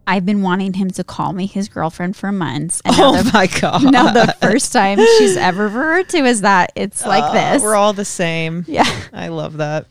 I've 0.08 0.26
been 0.26 0.42
wanting 0.42 0.74
him 0.74 0.90
to 0.92 1.04
call 1.04 1.34
me 1.34 1.46
his 1.46 1.70
girlfriend 1.70 2.16
for 2.16 2.32
months 2.32 2.82
and 2.84 2.98
now 2.98 3.10
Oh 3.14 3.22
the 3.22 3.32
my 3.32 3.46
god. 3.46 3.84
now 3.92 4.12
the 4.12 4.36
first 4.42 4.74
time 4.74 4.98
she's 5.20 5.38
ever 5.38 5.66
referred 5.66 6.10
to 6.10 6.26
is 6.26 6.42
that 6.42 6.72
it's 6.76 7.06
like 7.06 7.24
Uh, 7.24 7.34
this. 7.34 7.62
We're 7.62 7.76
all 7.76 7.94
the 7.94 8.06
same. 8.06 8.66
yeah. 8.68 8.90
I 9.14 9.28
love 9.28 9.58
that. 9.58 9.86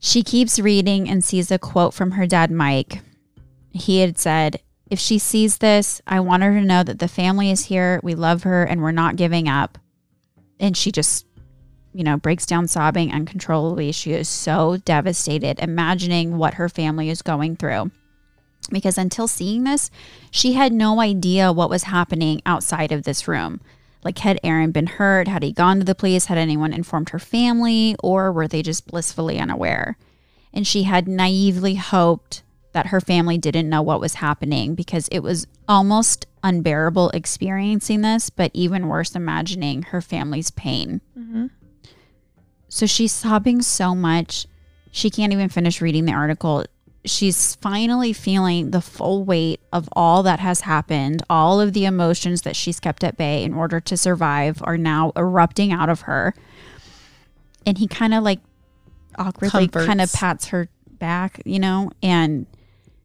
She 0.00 0.22
keeps 0.22 0.58
reading 0.58 1.08
and 1.08 1.24
sees 1.24 1.50
a 1.50 1.58
quote 1.58 1.94
from 1.94 2.10
her 2.10 2.26
dad, 2.26 2.50
Mike. 2.50 3.00
He 3.74 3.98
had 3.98 4.16
said, 4.16 4.60
If 4.88 5.00
she 5.00 5.18
sees 5.18 5.58
this, 5.58 6.00
I 6.06 6.20
want 6.20 6.44
her 6.44 6.54
to 6.54 6.64
know 6.64 6.84
that 6.84 7.00
the 7.00 7.08
family 7.08 7.50
is 7.50 7.66
here, 7.66 8.00
we 8.04 8.14
love 8.14 8.44
her, 8.44 8.62
and 8.62 8.80
we're 8.80 8.92
not 8.92 9.16
giving 9.16 9.48
up. 9.48 9.78
And 10.60 10.76
she 10.76 10.92
just, 10.92 11.26
you 11.92 12.04
know, 12.04 12.16
breaks 12.16 12.46
down 12.46 12.68
sobbing 12.68 13.12
uncontrollably. 13.12 13.90
She 13.90 14.12
is 14.12 14.28
so 14.28 14.76
devastated, 14.76 15.58
imagining 15.58 16.38
what 16.38 16.54
her 16.54 16.68
family 16.68 17.10
is 17.10 17.20
going 17.20 17.56
through. 17.56 17.90
Because 18.70 18.96
until 18.96 19.26
seeing 19.26 19.64
this, 19.64 19.90
she 20.30 20.52
had 20.52 20.72
no 20.72 21.00
idea 21.00 21.52
what 21.52 21.68
was 21.68 21.82
happening 21.82 22.40
outside 22.46 22.92
of 22.92 23.02
this 23.02 23.26
room. 23.26 23.60
Like, 24.04 24.18
had 24.18 24.38
Aaron 24.44 24.70
been 24.70 24.86
hurt? 24.86 25.26
Had 25.26 25.42
he 25.42 25.50
gone 25.50 25.80
to 25.80 25.84
the 25.84 25.96
police? 25.96 26.26
Had 26.26 26.38
anyone 26.38 26.72
informed 26.72 27.08
her 27.08 27.18
family? 27.18 27.96
Or 28.04 28.30
were 28.30 28.46
they 28.46 28.62
just 28.62 28.86
blissfully 28.86 29.40
unaware? 29.40 29.98
And 30.52 30.64
she 30.64 30.84
had 30.84 31.08
naively 31.08 31.74
hoped 31.74 32.43
that 32.74 32.88
her 32.88 33.00
family 33.00 33.38
didn't 33.38 33.68
know 33.68 33.80
what 33.80 34.00
was 34.00 34.14
happening 34.14 34.74
because 34.74 35.08
it 35.08 35.20
was 35.20 35.46
almost 35.66 36.26
unbearable 36.42 37.08
experiencing 37.10 38.02
this, 38.02 38.28
but 38.28 38.50
even 38.52 38.88
worse, 38.88 39.14
imagining 39.14 39.82
her 39.84 40.00
family's 40.00 40.50
pain. 40.50 41.00
Mm-hmm. 41.18 41.46
So 42.68 42.86
she's 42.86 43.12
sobbing 43.12 43.62
so 43.62 43.94
much, 43.94 44.46
she 44.90 45.08
can't 45.08 45.32
even 45.32 45.48
finish 45.48 45.80
reading 45.80 46.04
the 46.04 46.12
article. 46.12 46.64
She's 47.04 47.56
finally 47.56 48.12
feeling 48.12 48.70
the 48.70 48.80
full 48.80 49.24
weight 49.24 49.60
of 49.72 49.88
all 49.92 50.22
that 50.22 50.40
has 50.40 50.62
happened. 50.62 51.22
All 51.28 51.60
of 51.60 51.72
the 51.72 51.84
emotions 51.84 52.42
that 52.42 52.56
she's 52.56 52.80
kept 52.80 53.04
at 53.04 53.16
bay 53.16 53.44
in 53.44 53.54
order 53.54 53.80
to 53.80 53.96
survive 53.96 54.62
are 54.64 54.78
now 54.78 55.12
erupting 55.16 55.72
out 55.72 55.88
of 55.88 56.02
her. 56.02 56.34
And 57.66 57.78
he 57.78 57.88
kind 57.88 58.14
of 58.14 58.22
like 58.22 58.40
awkwardly 59.18 59.68
kind 59.68 60.00
of 60.00 60.12
pats 60.12 60.48
her 60.48 60.68
back, 60.98 61.42
you 61.44 61.58
know, 61.58 61.90
and 62.02 62.46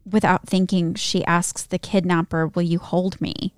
without 0.08 0.48
thinking, 0.48 0.94
she 0.94 1.24
asks 1.24 1.62
the 1.62 1.78
kidnapper, 1.78 2.46
Will 2.48 2.62
you 2.62 2.78
hold 2.78 3.20
me? 3.20 3.52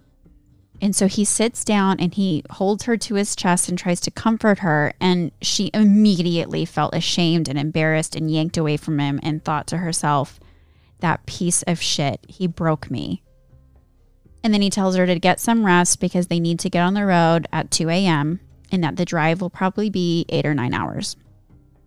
And 0.81 0.97
so 0.97 1.07
he 1.07 1.25
sits 1.25 1.65
down 1.65 2.01
and 2.01 2.13
he 2.13 2.43
holds 2.51 2.85
her 2.85 2.97
to 2.97 3.15
his 3.15 3.37
chest 3.37 3.69
and 3.69 3.79
tries 3.79 4.01
to 4.01 4.11
comfort 4.11 4.59
her. 4.59 4.93
And 5.01 5.31
she 5.41 5.71
immediately 5.73 6.65
felt 6.65 6.95
ashamed 6.95 7.49
and 7.49 7.57
embarrassed 7.57 8.17
and 8.17 8.29
yanked 8.29 8.57
away 8.57 8.77
from 8.77 8.99
him 8.99 9.21
and 9.23 9.45
thought 9.45 9.69
to 9.69 9.77
herself, 9.79 10.41
that 10.99 11.27
piece 11.27 11.63
of 11.63 11.81
shit, 11.81 12.25
he 12.27 12.47
broke 12.47 12.91
me. 12.91 13.23
And 14.43 14.53
then 14.53 14.63
he 14.63 14.71
tells 14.71 14.97
her 14.97 15.07
to 15.07 15.19
get 15.21 15.39
some 15.39 15.65
rest 15.65 16.01
because 16.01 16.27
they 16.27 16.41
need 16.41 16.59
to 16.61 16.71
get 16.71 16.83
on 16.83 16.95
the 16.95 17.05
road 17.07 17.47
at 17.53 17.71
2 17.71 17.89
a.m. 17.89 18.41
and 18.73 18.83
that 18.83 18.97
the 18.97 19.05
drive 19.05 19.41
will 19.41 19.51
probably 19.51 19.91
be 19.91 20.25
eight 20.31 20.47
or 20.47 20.55
nine 20.55 20.75
hours. 20.75 21.17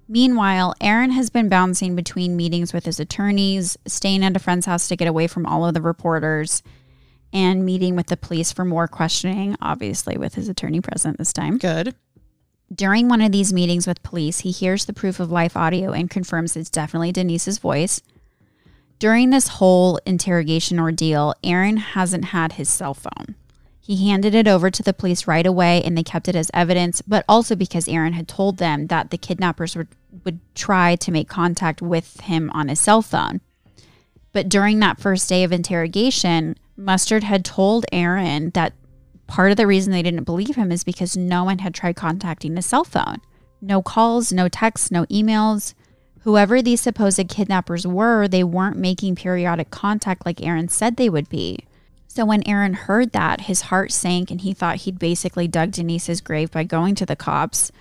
Meanwhile, 0.08 0.76
Aaron 0.82 1.12
has 1.12 1.30
been 1.30 1.50
bouncing 1.50 1.96
between 1.96 2.38
meetings 2.38 2.74
with 2.74 2.86
his 2.86 3.00
attorneys, 3.00 3.78
staying 3.88 4.24
at 4.24 4.36
a 4.36 4.40
friend's 4.40 4.68
house 4.68 4.88
to 4.88 4.96
get 4.96 5.08
away 5.08 5.28
from 5.28 5.46
all 5.46 5.66
of 5.66 5.74
the 5.74 5.82
reporters, 5.82 6.62
and 7.34 7.66
meeting 7.66 7.96
with 7.96 8.08
the 8.08 8.18
police 8.18 8.52
for 8.52 8.64
more 8.64 8.88
questioning, 8.88 9.56
obviously, 9.62 10.18
with 10.18 10.36
his 10.36 10.48
attorney 10.48 10.80
present 10.80 11.18
this 11.18 11.34
time. 11.34 11.58
Good. 11.58 11.96
During 12.74 13.10
one 13.10 13.22
of 13.22 13.32
these 13.32 13.54
meetings 13.54 13.88
with 13.88 14.04
police, 14.04 14.40
he 14.40 14.52
hears 14.52 14.86
the 14.86 14.94
proof 14.94 15.20
of 15.20 15.32
life 15.32 15.58
audio 15.58 15.92
and 15.92 16.10
confirms 16.10 16.56
it's 16.56 16.70
definitely 16.70 17.12
Denise's 17.12 17.58
voice. 17.58 18.02
During 18.98 19.30
this 19.30 19.48
whole 19.48 20.00
interrogation 20.06 20.80
ordeal, 20.80 21.34
Aaron 21.44 21.78
hasn't 21.78 22.26
had 22.26 22.54
his 22.54 22.70
cell 22.70 22.94
phone. 22.94 23.36
He 23.86 24.10
handed 24.10 24.34
it 24.34 24.48
over 24.48 24.72
to 24.72 24.82
the 24.82 24.96
police 24.96 25.28
right 25.28 25.46
away 25.46 25.84
and 25.84 25.96
they 25.96 26.02
kept 26.02 26.28
it 26.28 26.36
as 26.36 26.50
evidence, 26.56 27.04
but 27.04 27.24
also 27.30 27.56
because 27.56 27.88
Aaron 27.88 28.14
had 28.14 28.28
told 28.28 28.58
them 28.58 28.88
that 28.88 29.12
the 29.12 29.18
kidnappers 29.18 29.76
would, 29.76 29.90
would 30.24 30.40
try 30.56 30.96
to 30.96 31.12
make 31.12 31.30
contact 31.30 31.84
with 31.84 32.20
him 32.22 32.50
on 32.50 32.70
his 32.70 32.80
cell 32.80 33.04
phone. 33.04 33.42
But 34.32 34.50
during 34.50 34.80
that 34.80 35.00
first 35.00 35.30
day 35.30 35.44
of 35.44 35.52
interrogation, 35.52 36.56
Mustard 36.76 37.24
had 37.24 37.46
told 37.46 37.86
Aaron 37.92 38.50
that 38.56 38.74
part 39.28 39.52
of 39.52 39.58
the 39.58 39.68
reason 39.68 39.92
they 39.94 40.02
didn't 40.02 40.24
believe 40.24 40.56
him 40.56 40.72
is 40.72 40.84
because 40.84 41.16
no 41.16 41.44
one 41.44 41.60
had 41.60 41.76
tried 41.76 41.96
contacting 41.96 42.56
his 42.56 42.66
cell 42.66 42.86
phone. 42.86 43.22
No 43.62 43.84
calls, 43.84 44.34
no 44.34 44.50
texts, 44.50 44.90
no 44.90 45.06
emails. 45.06 45.76
Whoever 46.22 46.60
these 46.60 46.82
supposed 46.82 47.30
kidnappers 47.30 47.86
were, 47.86 48.28
they 48.28 48.44
weren't 48.44 48.78
making 48.78 49.14
periodic 49.14 49.70
contact 49.70 50.26
like 50.26 50.42
Aaron 50.42 50.70
said 50.70 50.98
they 50.98 51.08
would 51.08 51.30
be. 51.30 51.66
So 52.16 52.24
when 52.24 52.48
Aaron 52.48 52.76
heard 52.76 53.12
that, 53.12 53.42
his 53.42 53.64
heart 53.64 53.92
sank 53.92 54.32
and 54.32 54.40
he 54.40 54.54
thought 54.54 54.78
he'd 54.78 54.98
basically 54.98 55.50
dug 55.50 55.72
Denise's 55.72 56.22
grave 56.22 56.50
by 56.50 56.64
going 56.64 56.96
to 56.96 57.06
the 57.06 57.18
cops 57.18 57.74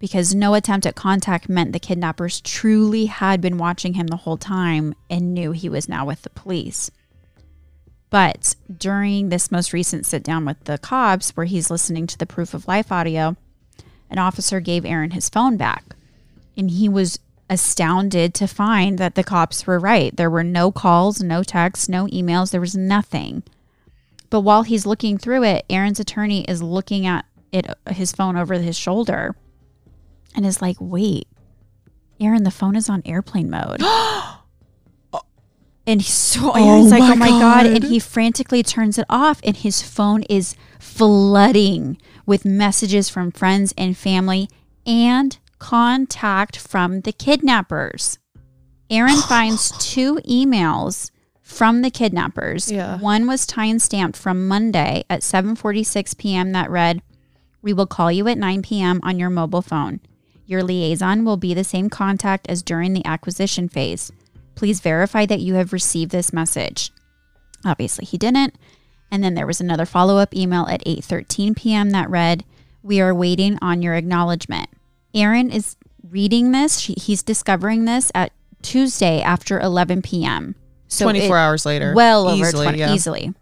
because 0.00 0.34
no 0.34 0.54
attempt 0.54 0.86
at 0.86 0.96
contact 0.96 1.48
meant 1.48 1.72
the 1.72 1.78
kidnappers 1.78 2.40
truly 2.40 3.06
had 3.06 3.40
been 3.40 3.58
watching 3.58 3.94
him 3.94 4.08
the 4.08 4.16
whole 4.16 4.36
time 4.36 4.92
and 5.08 5.32
knew 5.32 5.52
he 5.52 5.68
was 5.68 5.88
now 5.88 6.04
with 6.04 6.22
the 6.22 6.30
police. 6.30 6.90
But 8.10 8.56
during 8.76 9.28
this 9.28 9.52
most 9.52 9.72
recent 9.72 10.04
sit 10.04 10.24
down 10.24 10.44
with 10.44 10.64
the 10.64 10.78
cops, 10.78 11.36
where 11.36 11.46
he's 11.46 11.70
listening 11.70 12.08
to 12.08 12.18
the 12.18 12.26
proof 12.26 12.54
of 12.54 12.66
life 12.66 12.90
audio, 12.90 13.36
an 14.10 14.18
officer 14.18 14.58
gave 14.58 14.84
Aaron 14.84 15.12
his 15.12 15.28
phone 15.28 15.56
back. 15.56 15.94
And 16.56 16.72
he 16.72 16.88
was 16.88 17.20
astounded 17.48 18.34
to 18.34 18.48
find 18.48 18.98
that 18.98 19.14
the 19.14 19.22
cops 19.22 19.64
were 19.64 19.78
right. 19.78 20.16
There 20.16 20.30
were 20.30 20.42
no 20.42 20.72
calls, 20.72 21.22
no 21.22 21.44
texts, 21.44 21.88
no 21.88 22.08
emails, 22.08 22.50
there 22.50 22.60
was 22.60 22.74
nothing. 22.74 23.44
But 24.30 24.40
while 24.40 24.62
he's 24.62 24.86
looking 24.86 25.18
through 25.18 25.44
it, 25.44 25.64
Aaron's 25.70 26.00
attorney 26.00 26.44
is 26.44 26.62
looking 26.62 27.06
at 27.06 27.26
it 27.52 27.66
his 27.90 28.12
phone 28.12 28.36
over 28.36 28.54
his 28.54 28.76
shoulder 28.76 29.36
and 30.34 30.44
is 30.44 30.60
like, 30.60 30.76
"Wait. 30.80 31.28
Aaron, 32.20 32.44
the 32.44 32.50
phone 32.50 32.76
is 32.76 32.88
on 32.88 33.02
airplane 33.04 33.50
mode." 33.50 33.82
and 35.86 36.02
he's 36.02 36.12
so 36.12 36.52
oh 36.54 36.68
Aaron's 36.68 36.90
like, 36.90 37.02
oh 37.02 37.14
my 37.14 37.28
"Oh 37.28 37.32
my 37.32 37.40
god." 37.40 37.66
And 37.66 37.84
he 37.84 37.98
frantically 37.98 38.62
turns 38.62 38.98
it 38.98 39.06
off 39.08 39.40
and 39.44 39.56
his 39.56 39.82
phone 39.82 40.22
is 40.24 40.56
flooding 40.78 41.98
with 42.24 42.44
messages 42.44 43.08
from 43.08 43.30
friends 43.30 43.72
and 43.78 43.96
family 43.96 44.48
and 44.84 45.38
contact 45.58 46.58
from 46.58 47.02
the 47.02 47.12
kidnappers. 47.12 48.18
Aaron 48.90 49.16
finds 49.28 49.72
two 49.78 50.16
emails 50.28 51.10
from 51.46 51.82
the 51.82 51.90
kidnappers. 51.92 52.72
Yeah. 52.72 52.98
One 52.98 53.28
was 53.28 53.46
time 53.46 53.78
stamped 53.78 54.18
from 54.18 54.48
Monday 54.48 55.04
at 55.08 55.20
7:46 55.20 56.18
p.m. 56.18 56.50
that 56.50 56.68
read, 56.68 57.02
"We 57.62 57.72
will 57.72 57.86
call 57.86 58.10
you 58.10 58.26
at 58.26 58.36
9 58.36 58.62
p.m. 58.62 59.00
on 59.04 59.20
your 59.20 59.30
mobile 59.30 59.62
phone. 59.62 60.00
Your 60.44 60.64
liaison 60.64 61.24
will 61.24 61.36
be 61.36 61.54
the 61.54 61.62
same 61.62 61.88
contact 61.88 62.48
as 62.48 62.64
during 62.64 62.92
the 62.92 63.06
acquisition 63.06 63.68
phase. 63.68 64.10
Please 64.56 64.80
verify 64.80 65.24
that 65.26 65.40
you 65.40 65.54
have 65.54 65.72
received 65.72 66.10
this 66.10 66.32
message." 66.32 66.90
Obviously, 67.64 68.04
he 68.04 68.18
didn't. 68.18 68.56
And 69.12 69.22
then 69.22 69.34
there 69.34 69.46
was 69.46 69.60
another 69.60 69.86
follow-up 69.86 70.34
email 70.34 70.66
at 70.66 70.84
8:13 70.84 71.56
p.m. 71.56 71.90
that 71.90 72.10
read, 72.10 72.44
"We 72.82 73.00
are 73.00 73.14
waiting 73.14 73.56
on 73.62 73.82
your 73.82 73.94
acknowledgement." 73.94 74.68
Aaron 75.14 75.50
is 75.52 75.76
reading 76.10 76.50
this. 76.50 76.80
She, 76.80 76.94
he's 76.94 77.22
discovering 77.22 77.84
this 77.84 78.10
at 78.16 78.32
Tuesday 78.62 79.22
after 79.22 79.60
11 79.60 80.02
p.m. 80.02 80.56
So 80.88 81.04
24 81.04 81.36
it- 81.36 81.40
hours 81.40 81.66
later. 81.66 81.92
well 81.94 82.28
over 82.28 82.46
Easily, 82.46 82.64
20 82.66 82.78
yeah. 82.78 82.94
easily. 82.94 83.34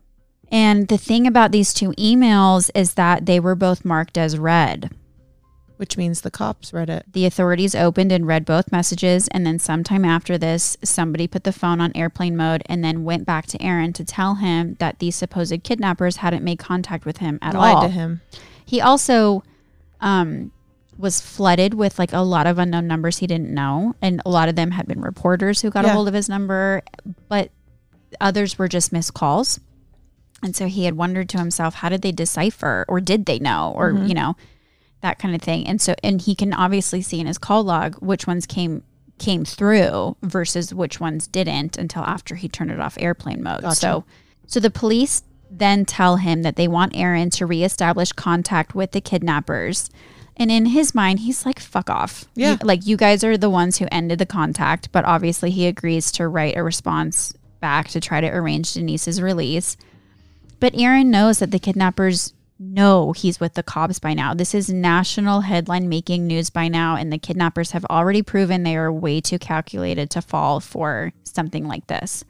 And 0.50 0.88
the 0.88 0.98
thing 0.98 1.26
about 1.26 1.52
these 1.52 1.74
two 1.74 1.90
emails 1.92 2.70
is 2.74 2.94
that 2.94 3.26
they 3.26 3.40
were 3.40 3.54
both 3.54 3.84
marked 3.84 4.16
as 4.16 4.38
read. 4.38 4.90
Which 5.76 5.96
means 5.96 6.20
the 6.20 6.30
cops 6.30 6.72
read 6.72 6.88
it. 6.88 7.04
The 7.12 7.26
authorities 7.26 7.74
opened 7.74 8.12
and 8.12 8.26
read 8.26 8.44
both 8.44 8.70
messages, 8.70 9.26
and 9.28 9.44
then 9.44 9.58
sometime 9.58 10.04
after 10.04 10.38
this, 10.38 10.76
somebody 10.84 11.26
put 11.26 11.42
the 11.42 11.52
phone 11.52 11.80
on 11.80 11.90
airplane 11.96 12.36
mode 12.36 12.62
and 12.66 12.84
then 12.84 13.02
went 13.02 13.26
back 13.26 13.46
to 13.46 13.60
Aaron 13.60 13.92
to 13.94 14.04
tell 14.04 14.36
him 14.36 14.76
that 14.78 15.00
these 15.00 15.16
supposed 15.16 15.64
kidnappers 15.64 16.16
hadn't 16.18 16.44
made 16.44 16.60
contact 16.60 17.04
with 17.04 17.16
him 17.18 17.40
at 17.42 17.54
Lied 17.54 17.74
all. 17.74 17.82
to 17.82 17.88
him. 17.88 18.20
He 18.64 18.80
also 18.80 19.42
um, 20.00 20.52
was 20.98 21.20
flooded 21.20 21.74
with 21.74 21.98
like 21.98 22.12
a 22.12 22.20
lot 22.20 22.46
of 22.46 22.58
unknown 22.58 22.86
numbers 22.86 23.18
he 23.18 23.26
didn't 23.26 23.52
know, 23.52 23.94
and 24.00 24.22
a 24.24 24.30
lot 24.30 24.48
of 24.48 24.56
them 24.56 24.70
had 24.70 24.86
been 24.86 25.00
reporters 25.00 25.60
who 25.60 25.70
got 25.70 25.84
a 25.84 25.88
hold 25.90 26.08
of 26.08 26.14
his 26.14 26.28
number, 26.28 26.82
but 27.28 27.50
others 28.20 28.58
were 28.58 28.68
just 28.68 28.92
missed 28.92 29.14
calls. 29.14 29.58
And 30.42 30.54
so 30.54 30.66
he 30.66 30.84
had 30.84 30.96
wondered 30.96 31.28
to 31.30 31.38
himself, 31.38 31.74
how 31.76 31.88
did 31.88 32.02
they 32.02 32.12
decipher, 32.12 32.84
or 32.88 33.00
did 33.00 33.26
they 33.26 33.38
know, 33.38 33.72
or 33.74 33.92
Mhm. 33.92 34.08
you 34.08 34.14
know, 34.14 34.36
that 35.00 35.18
kind 35.18 35.34
of 35.34 35.40
thing. 35.42 35.66
And 35.66 35.80
so, 35.80 35.94
and 36.04 36.20
he 36.20 36.34
can 36.34 36.52
obviously 36.52 37.02
see 37.02 37.18
in 37.20 37.26
his 37.26 37.38
call 37.38 37.64
log 37.64 37.96
which 37.96 38.26
ones 38.26 38.46
came 38.46 38.82
came 39.18 39.44
through 39.44 40.16
versus 40.22 40.74
which 40.74 40.98
ones 40.98 41.28
didn't 41.28 41.78
until 41.78 42.02
after 42.02 42.34
he 42.34 42.48
turned 42.48 42.72
it 42.72 42.80
off 42.80 42.96
airplane 42.98 43.42
mode. 43.44 43.62
Gotcha. 43.62 43.76
So, 43.76 44.04
so 44.48 44.58
the 44.60 44.70
police 44.72 45.22
then 45.50 45.84
tell 45.84 46.16
him 46.16 46.42
that 46.42 46.56
they 46.56 46.66
want 46.66 46.96
Aaron 46.96 47.30
to 47.30 47.46
reestablish 47.46 48.10
contact 48.12 48.74
with 48.74 48.90
the 48.90 49.00
kidnappers. 49.00 49.88
And 50.36 50.50
in 50.50 50.66
his 50.66 50.94
mind, 50.94 51.20
he's 51.20 51.46
like, 51.46 51.60
fuck 51.60 51.88
off. 51.88 52.24
Yeah. 52.34 52.52
You- 52.52 52.58
like, 52.62 52.86
you 52.86 52.96
guys 52.96 53.22
are 53.22 53.36
the 53.36 53.50
ones 53.50 53.78
who 53.78 53.86
ended 53.92 54.18
the 54.18 54.26
contact. 54.26 54.90
But 54.92 55.04
obviously, 55.04 55.50
he 55.50 55.66
agrees 55.66 56.10
to 56.12 56.26
write 56.28 56.56
a 56.56 56.62
response 56.62 57.32
back 57.60 57.88
to 57.88 58.00
try 58.00 58.20
to 58.20 58.28
arrange 58.28 58.74
Denise's 58.74 59.22
release. 59.22 59.76
But 60.60 60.74
Aaron 60.76 61.10
knows 61.10 61.38
that 61.38 61.50
the 61.50 61.58
kidnappers 61.58 62.32
know 62.58 63.12
he's 63.12 63.40
with 63.40 63.54
the 63.54 63.62
cops 63.62 63.98
by 63.98 64.14
now. 64.14 64.32
This 64.34 64.54
is 64.54 64.70
national 64.70 65.42
headline 65.42 65.88
making 65.88 66.26
news 66.26 66.50
by 66.50 66.68
now. 66.68 66.96
And 66.96 67.12
the 67.12 67.18
kidnappers 67.18 67.72
have 67.72 67.84
already 67.86 68.22
proven 68.22 68.62
they 68.62 68.76
are 68.76 68.92
way 68.92 69.20
too 69.20 69.38
calculated 69.38 70.10
to 70.10 70.22
fall 70.22 70.60
for 70.60 71.12
something 71.24 71.66
like 71.66 71.86
this. 71.86 72.24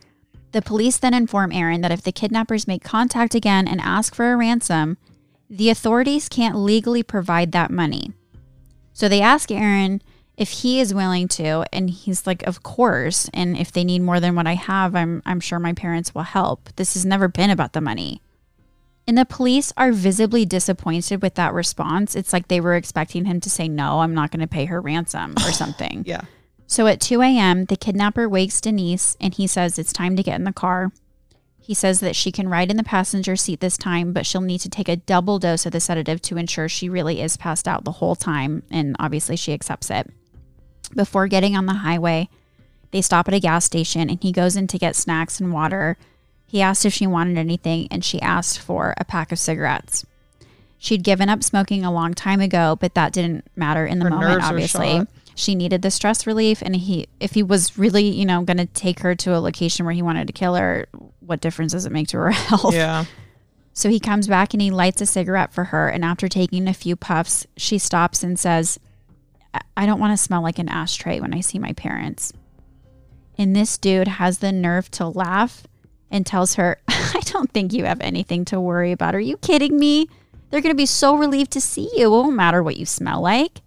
The 0.53 0.63
police 0.63 0.99
then 0.99 1.15
inform 1.15 1.53
Aaron 1.53 1.81
that 1.81 1.91
if 1.93 2.03
the 2.03 2.13
kidnappers 2.13 2.69
make 2.69 2.85
contact 2.85 3.35
again 3.35 3.67
and 3.67 3.81
ask 3.81 4.15
for 4.15 4.33
a 4.33 4.37
ransom, 4.37 4.99
the 5.49 5.71
authorities 5.71 6.29
can't 6.29 6.57
legally 6.57 7.03
provide 7.03 7.53
that 7.53 7.71
money. 7.71 8.13
So 8.93 9.09
they 9.09 9.21
ask 9.21 9.51
Aaron 9.51 10.03
if 10.37 10.51
he 10.51 10.81
is 10.81 10.95
willing 10.95 11.29
to, 11.29 11.65
and 11.73 11.89
he's 11.91 12.27
like, 12.27 12.43
"Of 12.45 12.63
course." 12.63 13.29
And 13.33 13.57
if 13.57 13.71
they 13.71 13.85
need 13.85 14.03
more 14.03 14.21
than 14.21 14.35
what 14.35 14.47
I 14.47 14.55
have, 14.55 14.95
I'm 14.95 15.23
I'm 15.25 15.41
sure 15.41 15.59
my 15.59 15.73
parents 15.73 16.15
will 16.15 16.23
help. 16.23 16.71
This 16.77 16.95
has 16.95 17.05
never 17.05 17.29
been 17.29 17.51
about 17.51 17.73
the 17.73 17.81
money. 17.81 18.21
And 19.07 19.19
the 19.19 19.27
police 19.27 19.73
are 19.77 19.93
visibly 19.93 20.47
disappointed 20.47 21.21
with 21.23 21.35
that 21.35 21.53
response. 21.53 22.17
It's 22.17 22.33
like 22.33 22.49
they 22.49 22.61
were 22.61 22.75
expecting 22.75 23.27
him 23.27 23.41
to 23.41 23.51
say, 23.51 23.69
"No, 23.69 24.01
I'm 24.01 24.15
not 24.15 24.31
going 24.31 24.41
to 24.41 24.47
pay 24.47 24.65
her 24.65 24.81
ransom" 24.81 25.35
or 25.37 25.53
something. 25.53 26.05
Yeah. 26.07 26.23
So 26.67 26.87
at 26.87 27.01
2 27.01 27.21
a.m., 27.21 27.67
the 27.67 27.77
kidnapper 27.77 28.29
wakes 28.29 28.61
Denise 28.61 29.17
and 29.21 29.35
he 29.35 29.47
says 29.47 29.79
it's 29.79 29.93
time 29.93 30.17
to 30.17 30.23
get 30.23 30.37
in 30.37 30.45
the 30.45 30.53
car. 30.53 30.93
He 31.65 31.73
says 31.73 32.01
that 32.01 32.15
she 32.15 32.31
can 32.31 32.51
ride 32.51 32.71
in 32.71 32.77
the 32.77 32.85
passenger 32.85 33.37
seat 33.37 33.61
this 33.61 33.79
time, 33.79 34.13
but 34.13 34.27
she'll 34.27 34.43
need 34.43 34.59
to 34.59 34.69
take 34.69 34.87
a 34.87 34.97
double 34.97 35.39
dose 35.39 35.65
of 35.65 35.73
the 35.73 35.81
sedative 35.81 36.21
to 36.23 36.37
ensure 36.37 36.69
she 36.69 36.91
really 36.91 37.23
is 37.23 37.39
passed 37.39 37.67
out 37.67 37.85
the 37.85 37.93
whole 37.93 38.15
time. 38.15 38.65
And 38.71 38.95
obviously, 38.99 39.35
she 39.37 39.55
accepts 39.55 39.89
it. 39.89 40.11
Before 40.95 41.27
getting 41.27 41.57
on 41.57 41.65
the 41.65 41.73
highway, 41.73 42.29
they 42.91 43.01
stop 43.01 43.29
at 43.29 43.35
a 43.35 43.41
gas 43.41 43.65
station 43.65 44.11
and 44.11 44.23
he 44.23 44.31
goes 44.31 44.57
in 44.57 44.67
to 44.67 44.79
get 44.79 44.95
snacks 44.95 45.41
and 45.41 45.55
water. 45.55 45.97
He 46.47 46.61
asked 46.61 46.85
if 46.85 46.93
she 46.93 47.07
wanted 47.07 47.39
anything 47.39 47.89
and 47.91 48.05
she 48.05 48.21
asked 48.21 48.59
for 48.59 48.93
a 48.99 49.05
pack 49.07 49.33
of 49.33 49.39
cigarettes. 49.39 50.05
She'd 50.77 51.03
given 51.03 51.31
up 51.31 51.43
smoking 51.43 51.83
a 51.83 51.91
long 51.91 52.13
time 52.13 52.43
ago, 52.43 52.77
but 52.79 52.93
that 52.93 53.15
didn't 53.15 53.47
matter 53.57 53.87
in 53.87 54.01
the 54.01 54.05
Her 54.05 54.11
moment, 54.11 54.43
obviously 54.43 54.99
shot. 54.99 55.09
She 55.35 55.55
needed 55.55 55.83
the 55.83 55.91
stress 55.91 56.27
relief 56.27 56.63
and 56.63 56.77
he 56.77 57.07
if 57.21 57.33
he 57.35 57.43
was 57.43 57.77
really 57.79 58.05
you 58.05 58.25
know 58.25 58.43
going 58.43 58.57
to 58.57 58.67
take 58.67 59.01
her 59.01 59.15
to 59.15 59.35
a 59.37 59.39
location 59.41 59.85
where 59.85 59.95
he 59.95 60.03
wanted 60.03 60.27
to 60.27 60.33
kill 60.33 60.55
her 60.55 60.87
what 61.21 61.41
difference 61.41 61.73
does 61.73 61.87
it 61.87 61.93
make 61.93 62.09
to 62.09 62.17
her 62.19 62.31
health? 62.51 62.75
Yeah. 62.75 63.05
so 63.73 63.89
he 63.89 63.99
comes 63.99 64.29
back 64.29 64.53
and 64.55 64.61
he 64.63 64.71
lights 64.71 65.01
a 65.01 65.07
cigarette 65.07 65.53
for 65.53 65.65
her 65.65 65.89
and 65.89 66.05
after 66.05 66.29
taking 66.29 66.69
a 66.69 66.75
few 66.75 66.95
puffs 66.97 67.47
she 67.57 67.79
stops 67.79 68.23
and 68.23 68.39
says 68.39 68.79
"I- 69.53 69.61
i 69.79 69.87
don't 69.87 69.99
want 70.01 70.13
to 70.13 70.23
smell 70.23 70.43
like 70.43 70.59
an 70.59 70.69
ashtray 70.69 71.21
when 71.21 71.35
i 71.35 71.41
see 71.41 71.59
my 71.59 71.73
parents. 71.73 72.33
And 73.37 73.57
this 73.57 73.77
dude 73.79 74.07
has 74.07 74.39
the 74.39 74.53
nerve 74.53 74.89
to 74.93 75.09
laugh 75.09 75.65
and 76.11 76.25
tells 76.25 76.55
her 76.55 76.79
i 76.89 77.21
don't 77.25 77.51
think 77.51 77.73
you 77.73 77.85
have 77.85 78.01
anything 78.01 78.45
to 78.47 78.61
worry 78.61 78.93
about. 78.93 79.15
Are 79.17 79.21
you 79.21 79.37
kidding 79.39 79.77
me? 79.79 80.07
They're 80.51 80.61
going 80.61 80.73
to 80.75 80.77
be 80.77 80.87
so 80.87 81.17
relieved 81.17 81.51
to 81.53 81.61
see 81.61 81.91
you. 81.97 82.05
It 82.07 82.11
won't 82.11 82.37
matter 82.37 82.63
what 82.63 82.77
you 82.77 82.87
smell 82.87 83.21
like 83.21 83.61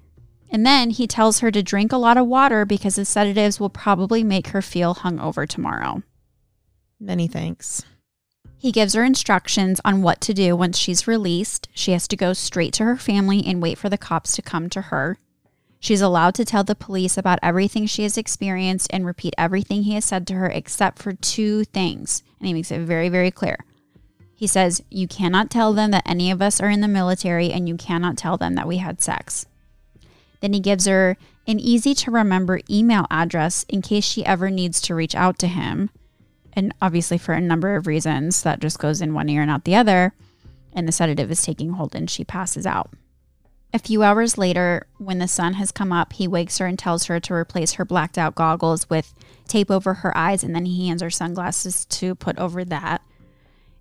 and 0.49 0.65
then 0.65 0.91
he 0.91 1.07
tells 1.07 1.39
her 1.39 1.51
to 1.51 1.61
drink 1.61 1.91
a 1.91 1.97
lot 1.97 2.17
of 2.17 2.27
water 2.27 2.65
because 2.65 2.95
the 2.95 3.05
sedatives 3.05 3.59
will 3.59 3.69
probably 3.69 4.23
make 4.23 4.47
her 4.49 4.61
feel 4.61 4.95
hungover 4.95 5.47
tomorrow. 5.47 6.03
Many 6.99 7.27
thanks. 7.27 7.83
He 8.57 8.71
gives 8.71 8.93
her 8.93 9.03
instructions 9.03 9.79
on 9.85 10.01
what 10.01 10.19
to 10.21 10.33
do 10.33 10.55
once 10.55 10.77
she's 10.77 11.07
released. 11.07 11.67
She 11.73 11.91
has 11.91 12.07
to 12.07 12.15
go 12.15 12.33
straight 12.33 12.73
to 12.73 12.85
her 12.85 12.97
family 12.97 13.43
and 13.45 13.61
wait 13.61 13.77
for 13.77 13.89
the 13.89 13.97
cops 13.97 14.35
to 14.35 14.41
come 14.41 14.69
to 14.71 14.83
her. 14.83 15.19
She's 15.79 16.01
allowed 16.01 16.33
to 16.35 16.45
tell 16.45 16.63
the 16.63 16.73
police 16.73 17.17
about 17.17 17.37
everything 17.43 17.85
she 17.85 18.01
has 18.01 18.17
experienced 18.17 18.87
and 18.91 19.05
repeat 19.05 19.35
everything 19.37 19.83
he 19.83 19.93
has 19.93 20.05
said 20.05 20.25
to 20.27 20.33
her 20.33 20.47
except 20.47 20.97
for 20.97 21.13
two 21.13 21.65
things. 21.65 22.23
And 22.39 22.47
he 22.47 22.53
makes 22.53 22.71
it 22.71 22.79
very, 22.79 23.09
very 23.09 23.29
clear. 23.29 23.57
He 24.33 24.47
says, 24.47 24.81
You 24.89 25.07
cannot 25.07 25.51
tell 25.51 25.73
them 25.73 25.91
that 25.91 26.07
any 26.07 26.31
of 26.31 26.41
us 26.41 26.59
are 26.59 26.69
in 26.69 26.81
the 26.81 26.87
military 26.87 27.51
and 27.51 27.67
you 27.67 27.75
cannot 27.75 28.17
tell 28.17 28.37
them 28.37 28.55
that 28.55 28.67
we 28.67 28.77
had 28.77 29.01
sex. 29.01 29.45
Then 30.41 30.53
he 30.53 30.59
gives 30.59 30.85
her 30.85 31.17
an 31.47 31.59
easy 31.59 31.93
to 31.95 32.11
remember 32.11 32.59
email 32.69 33.05
address 33.09 33.65
in 33.69 33.81
case 33.81 34.03
she 34.03 34.25
ever 34.25 34.49
needs 34.49 34.81
to 34.81 34.95
reach 34.95 35.15
out 35.15 35.39
to 35.39 35.47
him. 35.47 35.89
And 36.53 36.73
obviously, 36.81 37.17
for 37.17 37.33
a 37.33 37.41
number 37.41 37.75
of 37.75 37.87
reasons, 37.87 38.43
that 38.43 38.59
just 38.59 38.79
goes 38.79 39.01
in 39.01 39.13
one 39.13 39.29
ear 39.29 39.41
and 39.41 39.51
out 39.51 39.63
the 39.63 39.75
other. 39.75 40.13
And 40.73 40.87
the 40.87 40.91
sedative 40.91 41.31
is 41.31 41.43
taking 41.43 41.71
hold 41.71 41.95
and 41.95 42.09
she 42.09 42.23
passes 42.23 42.65
out. 42.65 42.91
A 43.73 43.79
few 43.79 44.01
hours 44.01 44.37
later, 44.37 44.87
when 44.97 45.19
the 45.19 45.27
sun 45.27 45.53
has 45.55 45.71
come 45.71 45.91
up, 45.91 46.13
he 46.13 46.27
wakes 46.27 46.57
her 46.57 46.65
and 46.65 46.79
tells 46.79 47.05
her 47.05 47.19
to 47.19 47.33
replace 47.33 47.73
her 47.73 47.85
blacked 47.85 48.17
out 48.17 48.35
goggles 48.35 48.89
with 48.89 49.13
tape 49.47 49.69
over 49.69 49.95
her 49.95 50.17
eyes, 50.17 50.43
and 50.43 50.55
then 50.55 50.65
he 50.65 50.87
hands 50.87 51.01
her 51.01 51.09
sunglasses 51.09 51.85
to 51.85 52.15
put 52.15 52.37
over 52.37 52.63
that. 52.63 53.01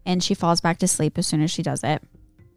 And 0.05 0.23
she 0.23 0.35
falls 0.35 0.61
back 0.61 0.79
to 0.79 0.89
sleep 0.89 1.17
as 1.19 1.27
soon 1.27 1.41
as 1.41 1.51
she 1.51 1.63
does 1.63 1.85
it. 1.85 2.03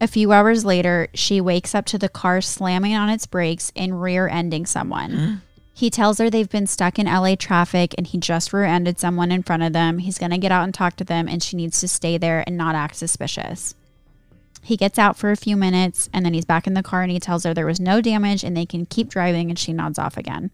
A 0.02 0.08
few 0.08 0.32
hours 0.32 0.64
later, 0.64 1.10
she 1.14 1.42
wakes 1.42 1.76
up 1.76 1.86
to 1.88 1.98
the 1.98 2.08
car 2.08 2.40
slamming 2.40 2.96
on 2.96 3.10
its 3.10 3.26
brakes 3.26 3.72
and 3.76 4.02
rear 4.02 4.28
ending 4.28 4.66
someone. 4.66 5.42
He 5.74 5.90
tells 5.90 6.18
her 6.18 6.30
they've 6.30 6.50
been 6.50 6.68
stuck 6.68 7.00
in 7.00 7.06
LA 7.06 7.36
traffic 7.36 7.96
and 7.98 8.06
he 8.06 8.18
just 8.18 8.52
rear 8.52 8.66
ended 8.66 9.00
someone 9.00 9.32
in 9.32 9.44
front 9.44 9.64
of 9.64 9.74
them. 9.74 10.00
He's 10.00 10.18
going 10.18 10.32
to 10.32 10.38
get 10.38 10.52
out 10.52 10.64
and 10.64 10.74
talk 10.74 10.96
to 10.98 11.04
them, 11.04 11.28
and 11.28 11.42
she 11.42 11.56
needs 11.56 11.80
to 11.80 11.88
stay 11.88 12.18
there 12.18 12.44
and 12.46 12.58
not 12.58 12.76
act 12.76 12.96
suspicious. 12.96 13.76
He 14.62 14.78
gets 14.78 15.00
out 15.00 15.18
for 15.18 15.32
a 15.32 15.38
few 15.38 15.56
minutes 15.56 16.10
and 16.14 16.26
then 16.26 16.34
he's 16.34 16.44
back 16.44 16.68
in 16.68 16.74
the 16.74 16.84
car 16.84 17.02
and 17.02 17.12
he 17.12 17.20
tells 17.20 17.46
her 17.46 17.54
there 17.54 17.66
was 17.66 17.80
no 17.80 18.02
damage 18.02 18.44
and 18.44 18.56
they 18.56 18.66
can 18.66 18.86
keep 18.86 19.10
driving, 19.10 19.50
and 19.50 19.58
she 19.58 19.74
nods 19.74 20.00
off 20.00 20.18
again. 20.18 20.52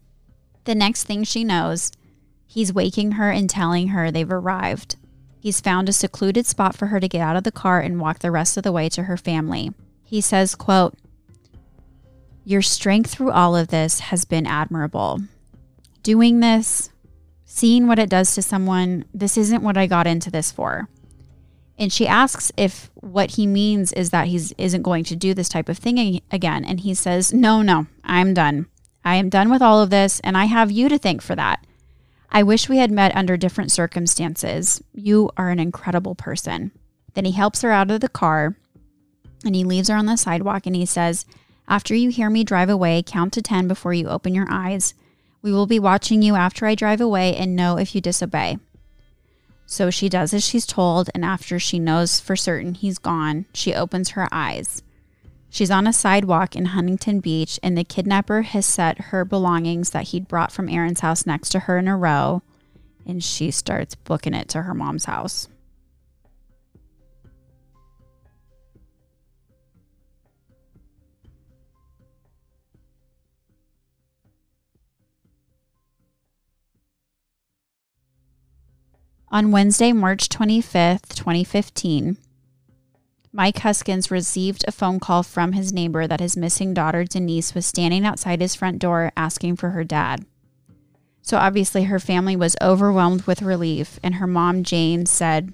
The 0.64 0.74
next 0.74 1.04
thing 1.04 1.22
she 1.22 1.44
knows, 1.44 1.92
he's 2.46 2.72
waking 2.72 3.12
her 3.12 3.30
and 3.30 3.48
telling 3.48 3.88
her 3.88 4.10
they've 4.10 4.30
arrived. 4.30 4.96
He's 5.46 5.60
found 5.60 5.88
a 5.88 5.92
secluded 5.92 6.44
spot 6.44 6.74
for 6.74 6.86
her 6.86 6.98
to 6.98 7.06
get 7.06 7.20
out 7.20 7.36
of 7.36 7.44
the 7.44 7.52
car 7.52 7.78
and 7.78 8.00
walk 8.00 8.18
the 8.18 8.32
rest 8.32 8.56
of 8.56 8.64
the 8.64 8.72
way 8.72 8.88
to 8.88 9.04
her 9.04 9.16
family. 9.16 9.70
He 10.02 10.20
says, 10.20 10.56
quote, 10.56 10.94
your 12.44 12.62
strength 12.62 13.12
through 13.12 13.30
all 13.30 13.54
of 13.54 13.68
this 13.68 14.00
has 14.00 14.24
been 14.24 14.44
admirable. 14.44 15.20
Doing 16.02 16.40
this, 16.40 16.90
seeing 17.44 17.86
what 17.86 18.00
it 18.00 18.10
does 18.10 18.34
to 18.34 18.42
someone, 18.42 19.04
this 19.14 19.36
isn't 19.36 19.62
what 19.62 19.76
I 19.76 19.86
got 19.86 20.08
into 20.08 20.32
this 20.32 20.50
for. 20.50 20.88
And 21.78 21.92
she 21.92 22.08
asks 22.08 22.50
if 22.56 22.90
what 22.96 23.36
he 23.36 23.46
means 23.46 23.92
is 23.92 24.10
that 24.10 24.26
he 24.26 24.40
isn't 24.58 24.82
going 24.82 25.04
to 25.04 25.14
do 25.14 25.32
this 25.32 25.48
type 25.48 25.68
of 25.68 25.78
thing 25.78 26.22
again. 26.32 26.64
And 26.64 26.80
he 26.80 26.92
says, 26.92 27.32
No, 27.32 27.62
no, 27.62 27.86
I'm 28.02 28.34
done. 28.34 28.66
I 29.04 29.14
am 29.14 29.28
done 29.28 29.48
with 29.48 29.62
all 29.62 29.80
of 29.80 29.90
this, 29.90 30.18
and 30.24 30.36
I 30.36 30.46
have 30.46 30.72
you 30.72 30.88
to 30.88 30.98
thank 30.98 31.22
for 31.22 31.36
that. 31.36 31.64
I 32.30 32.42
wish 32.42 32.68
we 32.68 32.78
had 32.78 32.90
met 32.90 33.16
under 33.16 33.36
different 33.36 33.72
circumstances. 33.72 34.82
You 34.92 35.30
are 35.36 35.50
an 35.50 35.58
incredible 35.58 36.14
person. 36.14 36.72
Then 37.14 37.24
he 37.24 37.32
helps 37.32 37.62
her 37.62 37.70
out 37.70 37.90
of 37.90 38.00
the 38.00 38.08
car 38.08 38.56
and 39.44 39.54
he 39.54 39.64
leaves 39.64 39.88
her 39.88 39.96
on 39.96 40.06
the 40.06 40.16
sidewalk 40.16 40.66
and 40.66 40.76
he 40.76 40.86
says, 40.86 41.24
after 41.68 41.94
you 41.94 42.10
hear 42.10 42.30
me 42.30 42.44
drive 42.44 42.68
away, 42.68 43.02
count 43.04 43.32
to 43.32 43.42
10 43.42 43.66
before 43.66 43.92
you 43.92 44.08
open 44.08 44.34
your 44.34 44.46
eyes. 44.48 44.94
We 45.42 45.52
will 45.52 45.66
be 45.66 45.78
watching 45.78 46.22
you 46.22 46.36
after 46.36 46.66
I 46.66 46.74
drive 46.74 47.00
away 47.00 47.34
and 47.36 47.56
know 47.56 47.78
if 47.78 47.94
you 47.94 48.00
disobey. 48.00 48.58
So 49.66 49.90
she 49.90 50.08
does 50.08 50.32
as 50.32 50.44
she's 50.44 50.64
told, 50.64 51.10
and 51.12 51.24
after 51.24 51.58
she 51.58 51.80
knows 51.80 52.20
for 52.20 52.36
certain 52.36 52.74
he's 52.74 52.98
gone, 52.98 53.46
she 53.52 53.74
opens 53.74 54.10
her 54.10 54.28
eyes. 54.30 54.82
She's 55.56 55.70
on 55.70 55.86
a 55.86 55.92
sidewalk 55.94 56.54
in 56.54 56.66
Huntington 56.66 57.20
Beach, 57.20 57.58
and 57.62 57.78
the 57.78 57.82
kidnapper 57.82 58.42
has 58.42 58.66
set 58.66 59.06
her 59.06 59.24
belongings 59.24 59.88
that 59.92 60.08
he'd 60.08 60.28
brought 60.28 60.52
from 60.52 60.68
Aaron's 60.68 61.00
house 61.00 61.24
next 61.24 61.48
to 61.48 61.60
her 61.60 61.78
in 61.78 61.88
a 61.88 61.96
row, 61.96 62.42
and 63.06 63.24
she 63.24 63.50
starts 63.50 63.94
booking 63.94 64.34
it 64.34 64.50
to 64.50 64.60
her 64.60 64.74
mom's 64.74 65.06
house. 65.06 65.48
On 79.30 79.50
Wednesday, 79.50 79.94
March 79.94 80.28
25th, 80.28 81.14
2015, 81.14 82.18
Mike 83.36 83.58
Huskins 83.58 84.10
received 84.10 84.64
a 84.66 84.72
phone 84.72 84.98
call 84.98 85.22
from 85.22 85.52
his 85.52 85.70
neighbor 85.70 86.06
that 86.06 86.20
his 86.20 86.38
missing 86.38 86.72
daughter, 86.72 87.04
Denise, 87.04 87.54
was 87.54 87.66
standing 87.66 88.06
outside 88.06 88.40
his 88.40 88.54
front 88.54 88.78
door 88.78 89.12
asking 89.14 89.56
for 89.56 89.70
her 89.70 89.84
dad. 89.84 90.24
So 91.20 91.36
obviously, 91.36 91.84
her 91.84 91.98
family 91.98 92.34
was 92.34 92.56
overwhelmed 92.62 93.26
with 93.26 93.42
relief, 93.42 94.00
and 94.02 94.14
her 94.14 94.26
mom, 94.26 94.62
Jane, 94.62 95.04
said 95.04 95.52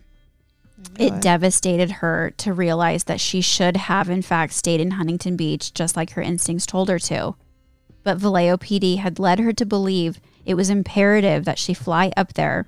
it 0.97 1.21
devastated 1.21 1.91
her 1.91 2.33
to 2.37 2.53
realize 2.53 3.05
that 3.05 3.21
she 3.21 3.41
should 3.41 3.77
have, 3.77 4.09
in 4.09 4.23
fact, 4.23 4.53
stayed 4.53 4.81
in 4.81 4.93
Huntington 4.93 5.35
Beach 5.35 5.75
just 5.75 5.97
like 5.97 6.13
her 6.13 6.23
instincts 6.23 6.67
told 6.67 6.89
her 6.89 7.01
to. 7.01 7.35
But 8.05 8.19
Vallejo 8.19 8.59
PD 8.59 8.99
had 8.99 9.19
led 9.19 9.41
her 9.41 9.53
to 9.55 9.67
believe 9.67 10.21
it 10.47 10.55
was 10.55 10.71
imperative 10.71 11.45
that 11.47 11.59
she 11.59 11.75
fly 11.75 12.13
up 12.17 12.35
there 12.35 12.65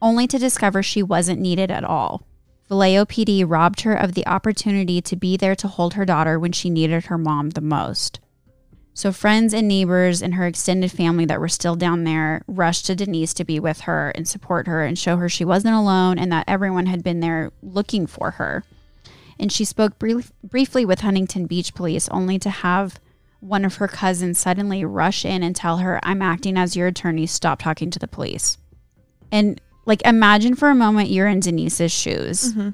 only 0.00 0.26
to 0.26 0.38
discover 0.38 0.82
she 0.82 1.02
wasn't 1.02 1.42
needed 1.42 1.70
at 1.70 1.84
all. 1.84 2.24
Vallejo 2.68 3.04
PD 3.04 3.44
robbed 3.46 3.82
her 3.82 3.94
of 3.94 4.14
the 4.14 4.26
opportunity 4.26 5.00
to 5.02 5.16
be 5.16 5.36
there 5.36 5.54
to 5.56 5.68
hold 5.68 5.94
her 5.94 6.04
daughter 6.04 6.38
when 6.38 6.52
she 6.52 6.70
needed 6.70 7.06
her 7.06 7.18
mom 7.18 7.50
the 7.50 7.60
most. 7.60 8.20
So, 8.96 9.10
friends 9.10 9.52
and 9.52 9.66
neighbors 9.66 10.22
and 10.22 10.34
her 10.34 10.46
extended 10.46 10.92
family 10.92 11.24
that 11.24 11.40
were 11.40 11.48
still 11.48 11.74
down 11.74 12.04
there 12.04 12.42
rushed 12.46 12.86
to 12.86 12.94
Denise 12.94 13.34
to 13.34 13.44
be 13.44 13.58
with 13.58 13.80
her 13.80 14.10
and 14.10 14.26
support 14.26 14.68
her 14.68 14.84
and 14.84 14.96
show 14.96 15.16
her 15.16 15.28
she 15.28 15.44
wasn't 15.44 15.74
alone 15.74 16.16
and 16.16 16.30
that 16.30 16.44
everyone 16.46 16.86
had 16.86 17.02
been 17.02 17.18
there 17.18 17.50
looking 17.60 18.06
for 18.06 18.32
her. 18.32 18.64
And 19.36 19.50
she 19.50 19.64
spoke 19.64 19.98
brief- 19.98 20.32
briefly 20.44 20.84
with 20.84 21.00
Huntington 21.00 21.46
Beach 21.46 21.74
police 21.74 22.08
only 22.10 22.38
to 22.38 22.50
have 22.50 23.00
one 23.40 23.64
of 23.64 23.76
her 23.76 23.88
cousins 23.88 24.38
suddenly 24.38 24.84
rush 24.84 25.24
in 25.24 25.42
and 25.42 25.56
tell 25.56 25.78
her, 25.78 25.98
I'm 26.04 26.22
acting 26.22 26.56
as 26.56 26.76
your 26.76 26.86
attorney, 26.86 27.26
stop 27.26 27.62
talking 27.62 27.90
to 27.90 27.98
the 27.98 28.08
police. 28.08 28.58
And 29.32 29.60
like, 29.86 30.02
imagine 30.02 30.54
for 30.54 30.70
a 30.70 30.74
moment 30.74 31.10
you're 31.10 31.28
in 31.28 31.40
Denise's 31.40 31.92
shoes. 31.92 32.52
Mm-hmm. 32.52 32.70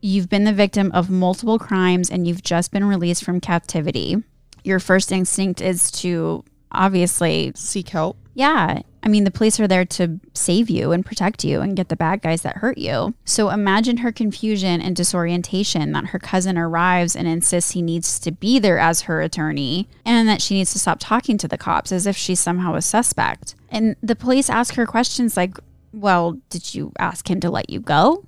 You've 0.00 0.28
been 0.28 0.44
the 0.44 0.52
victim 0.52 0.92
of 0.92 1.10
multiple 1.10 1.58
crimes 1.58 2.10
and 2.10 2.26
you've 2.26 2.42
just 2.42 2.70
been 2.70 2.84
released 2.84 3.24
from 3.24 3.40
captivity. 3.40 4.22
Your 4.62 4.78
first 4.78 5.10
instinct 5.10 5.60
is 5.60 5.90
to 5.92 6.44
obviously 6.70 7.52
seek 7.54 7.88
help. 7.88 8.16
Yeah. 8.34 8.82
I 9.02 9.08
mean, 9.08 9.24
the 9.24 9.30
police 9.30 9.58
are 9.60 9.68
there 9.68 9.84
to 9.84 10.20
save 10.34 10.68
you 10.68 10.92
and 10.92 11.06
protect 11.06 11.44
you 11.44 11.60
and 11.60 11.76
get 11.76 11.88
the 11.88 11.96
bad 11.96 12.22
guys 12.22 12.42
that 12.42 12.56
hurt 12.56 12.76
you. 12.76 13.14
So 13.24 13.50
imagine 13.50 13.98
her 13.98 14.12
confusion 14.12 14.82
and 14.82 14.94
disorientation 14.94 15.92
that 15.92 16.06
her 16.06 16.18
cousin 16.18 16.58
arrives 16.58 17.16
and 17.16 17.26
insists 17.26 17.70
he 17.70 17.82
needs 17.82 18.18
to 18.20 18.32
be 18.32 18.58
there 18.58 18.78
as 18.78 19.02
her 19.02 19.22
attorney 19.22 19.88
and 20.04 20.28
that 20.28 20.42
she 20.42 20.54
needs 20.54 20.72
to 20.72 20.78
stop 20.78 20.98
talking 21.00 21.38
to 21.38 21.48
the 21.48 21.56
cops 21.56 21.92
as 21.92 22.06
if 22.06 22.16
she's 22.16 22.40
somehow 22.40 22.74
a 22.74 22.82
suspect. 22.82 23.54
And 23.70 23.96
the 24.02 24.16
police 24.16 24.50
ask 24.50 24.74
her 24.74 24.86
questions 24.86 25.36
like, 25.36 25.56
well, 25.92 26.38
did 26.50 26.74
you 26.74 26.92
ask 26.98 27.30
him 27.30 27.40
to 27.40 27.50
let 27.50 27.70
you 27.70 27.80
go? 27.80 28.24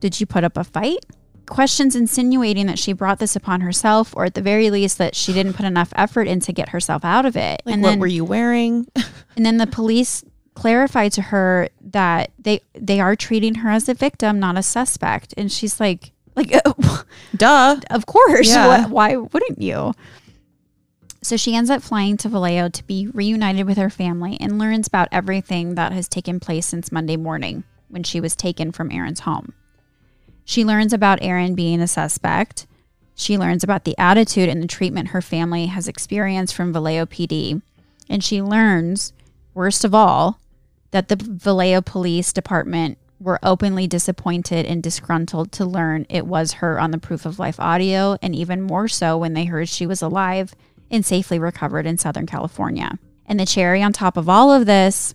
Did 0.00 0.20
you 0.20 0.26
put 0.26 0.44
up 0.44 0.56
a 0.56 0.64
fight? 0.64 1.04
Questions 1.46 1.96
insinuating 1.96 2.66
that 2.66 2.78
she 2.78 2.92
brought 2.92 3.18
this 3.18 3.36
upon 3.36 3.60
herself, 3.60 4.14
or 4.16 4.24
at 4.24 4.34
the 4.34 4.42
very 4.42 4.70
least, 4.70 4.98
that 4.98 5.14
she 5.14 5.32
didn't 5.32 5.54
put 5.54 5.66
enough 5.66 5.92
effort 5.96 6.26
in 6.26 6.40
to 6.40 6.52
get 6.52 6.70
herself 6.70 7.04
out 7.04 7.26
of 7.26 7.36
it. 7.36 7.62
Like, 7.64 7.74
and 7.74 7.82
what 7.82 7.90
then, 7.90 7.98
were 7.98 8.06
you 8.06 8.24
wearing? 8.24 8.86
and 9.36 9.44
then 9.44 9.58
the 9.58 9.66
police 9.66 10.24
clarified 10.54 11.12
to 11.12 11.22
her 11.22 11.68
that 11.80 12.30
they 12.38 12.60
they 12.74 13.00
are 13.00 13.16
treating 13.16 13.56
her 13.56 13.70
as 13.70 13.88
a 13.88 13.94
victim, 13.94 14.38
not 14.38 14.56
a 14.56 14.62
suspect. 14.62 15.34
And 15.36 15.50
she's 15.50 15.80
like, 15.80 16.12
like, 16.36 16.54
duh, 17.36 17.76
of 17.90 18.06
course. 18.06 18.48
Yeah. 18.48 18.86
Why, 18.86 18.86
why 18.86 19.16
wouldn't 19.16 19.60
you? 19.60 19.94
So 21.22 21.36
she 21.36 21.54
ends 21.54 21.70
up 21.70 21.82
flying 21.82 22.16
to 22.18 22.28
Vallejo 22.28 22.68
to 22.68 22.84
be 22.84 23.06
reunited 23.06 23.64
with 23.64 23.78
her 23.78 23.90
family 23.90 24.36
and 24.40 24.58
learns 24.58 24.88
about 24.88 25.08
everything 25.12 25.76
that 25.76 25.92
has 25.92 26.08
taken 26.08 26.40
place 26.40 26.66
since 26.66 26.90
Monday 26.90 27.16
morning 27.16 27.62
when 27.88 28.02
she 28.02 28.20
was 28.20 28.34
taken 28.34 28.72
from 28.72 28.90
Aaron's 28.90 29.20
home. 29.20 29.54
She 30.44 30.64
learns 30.64 30.92
about 30.92 31.22
Aaron 31.22 31.54
being 31.54 31.80
a 31.80 31.86
suspect. 31.86 32.66
She 33.14 33.38
learns 33.38 33.62
about 33.62 33.84
the 33.84 33.96
attitude 33.98 34.48
and 34.48 34.60
the 34.60 34.66
treatment 34.66 35.08
her 35.08 35.22
family 35.22 35.66
has 35.66 35.86
experienced 35.86 36.54
from 36.54 36.72
Vallejo 36.72 37.06
PD. 37.06 37.62
And 38.08 38.24
she 38.24 38.42
learns, 38.42 39.12
worst 39.54 39.84
of 39.84 39.94
all, 39.94 40.40
that 40.90 41.06
the 41.06 41.16
Vallejo 41.16 41.82
Police 41.82 42.32
Department 42.32 42.98
were 43.20 43.38
openly 43.44 43.86
disappointed 43.86 44.66
and 44.66 44.82
disgruntled 44.82 45.52
to 45.52 45.64
learn 45.64 46.04
it 46.08 46.26
was 46.26 46.54
her 46.54 46.80
on 46.80 46.90
the 46.90 46.98
proof 46.98 47.24
of 47.24 47.38
life 47.38 47.60
audio, 47.60 48.18
and 48.20 48.34
even 48.34 48.60
more 48.60 48.88
so 48.88 49.16
when 49.16 49.34
they 49.34 49.44
heard 49.44 49.68
she 49.68 49.86
was 49.86 50.02
alive 50.02 50.52
and 50.92 51.04
safely 51.04 51.38
recovered 51.38 51.86
in 51.86 51.98
Southern 51.98 52.26
California. 52.26 52.98
And 53.26 53.40
the 53.40 53.46
cherry 53.46 53.82
on 53.82 53.92
top 53.92 54.16
of 54.16 54.28
all 54.28 54.52
of 54.52 54.66
this, 54.66 55.14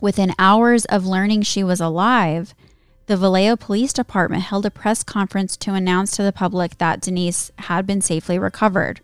within 0.00 0.34
hours 0.38 0.84
of 0.86 1.06
learning 1.06 1.42
she 1.42 1.62
was 1.62 1.80
alive, 1.80 2.54
the 3.06 3.16
Vallejo 3.16 3.56
Police 3.56 3.92
Department 3.92 4.44
held 4.44 4.66
a 4.66 4.70
press 4.70 5.02
conference 5.02 5.56
to 5.58 5.74
announce 5.74 6.16
to 6.16 6.22
the 6.22 6.32
public 6.32 6.78
that 6.78 7.00
Denise 7.00 7.50
had 7.58 7.86
been 7.86 8.00
safely 8.00 8.38
recovered. 8.38 9.00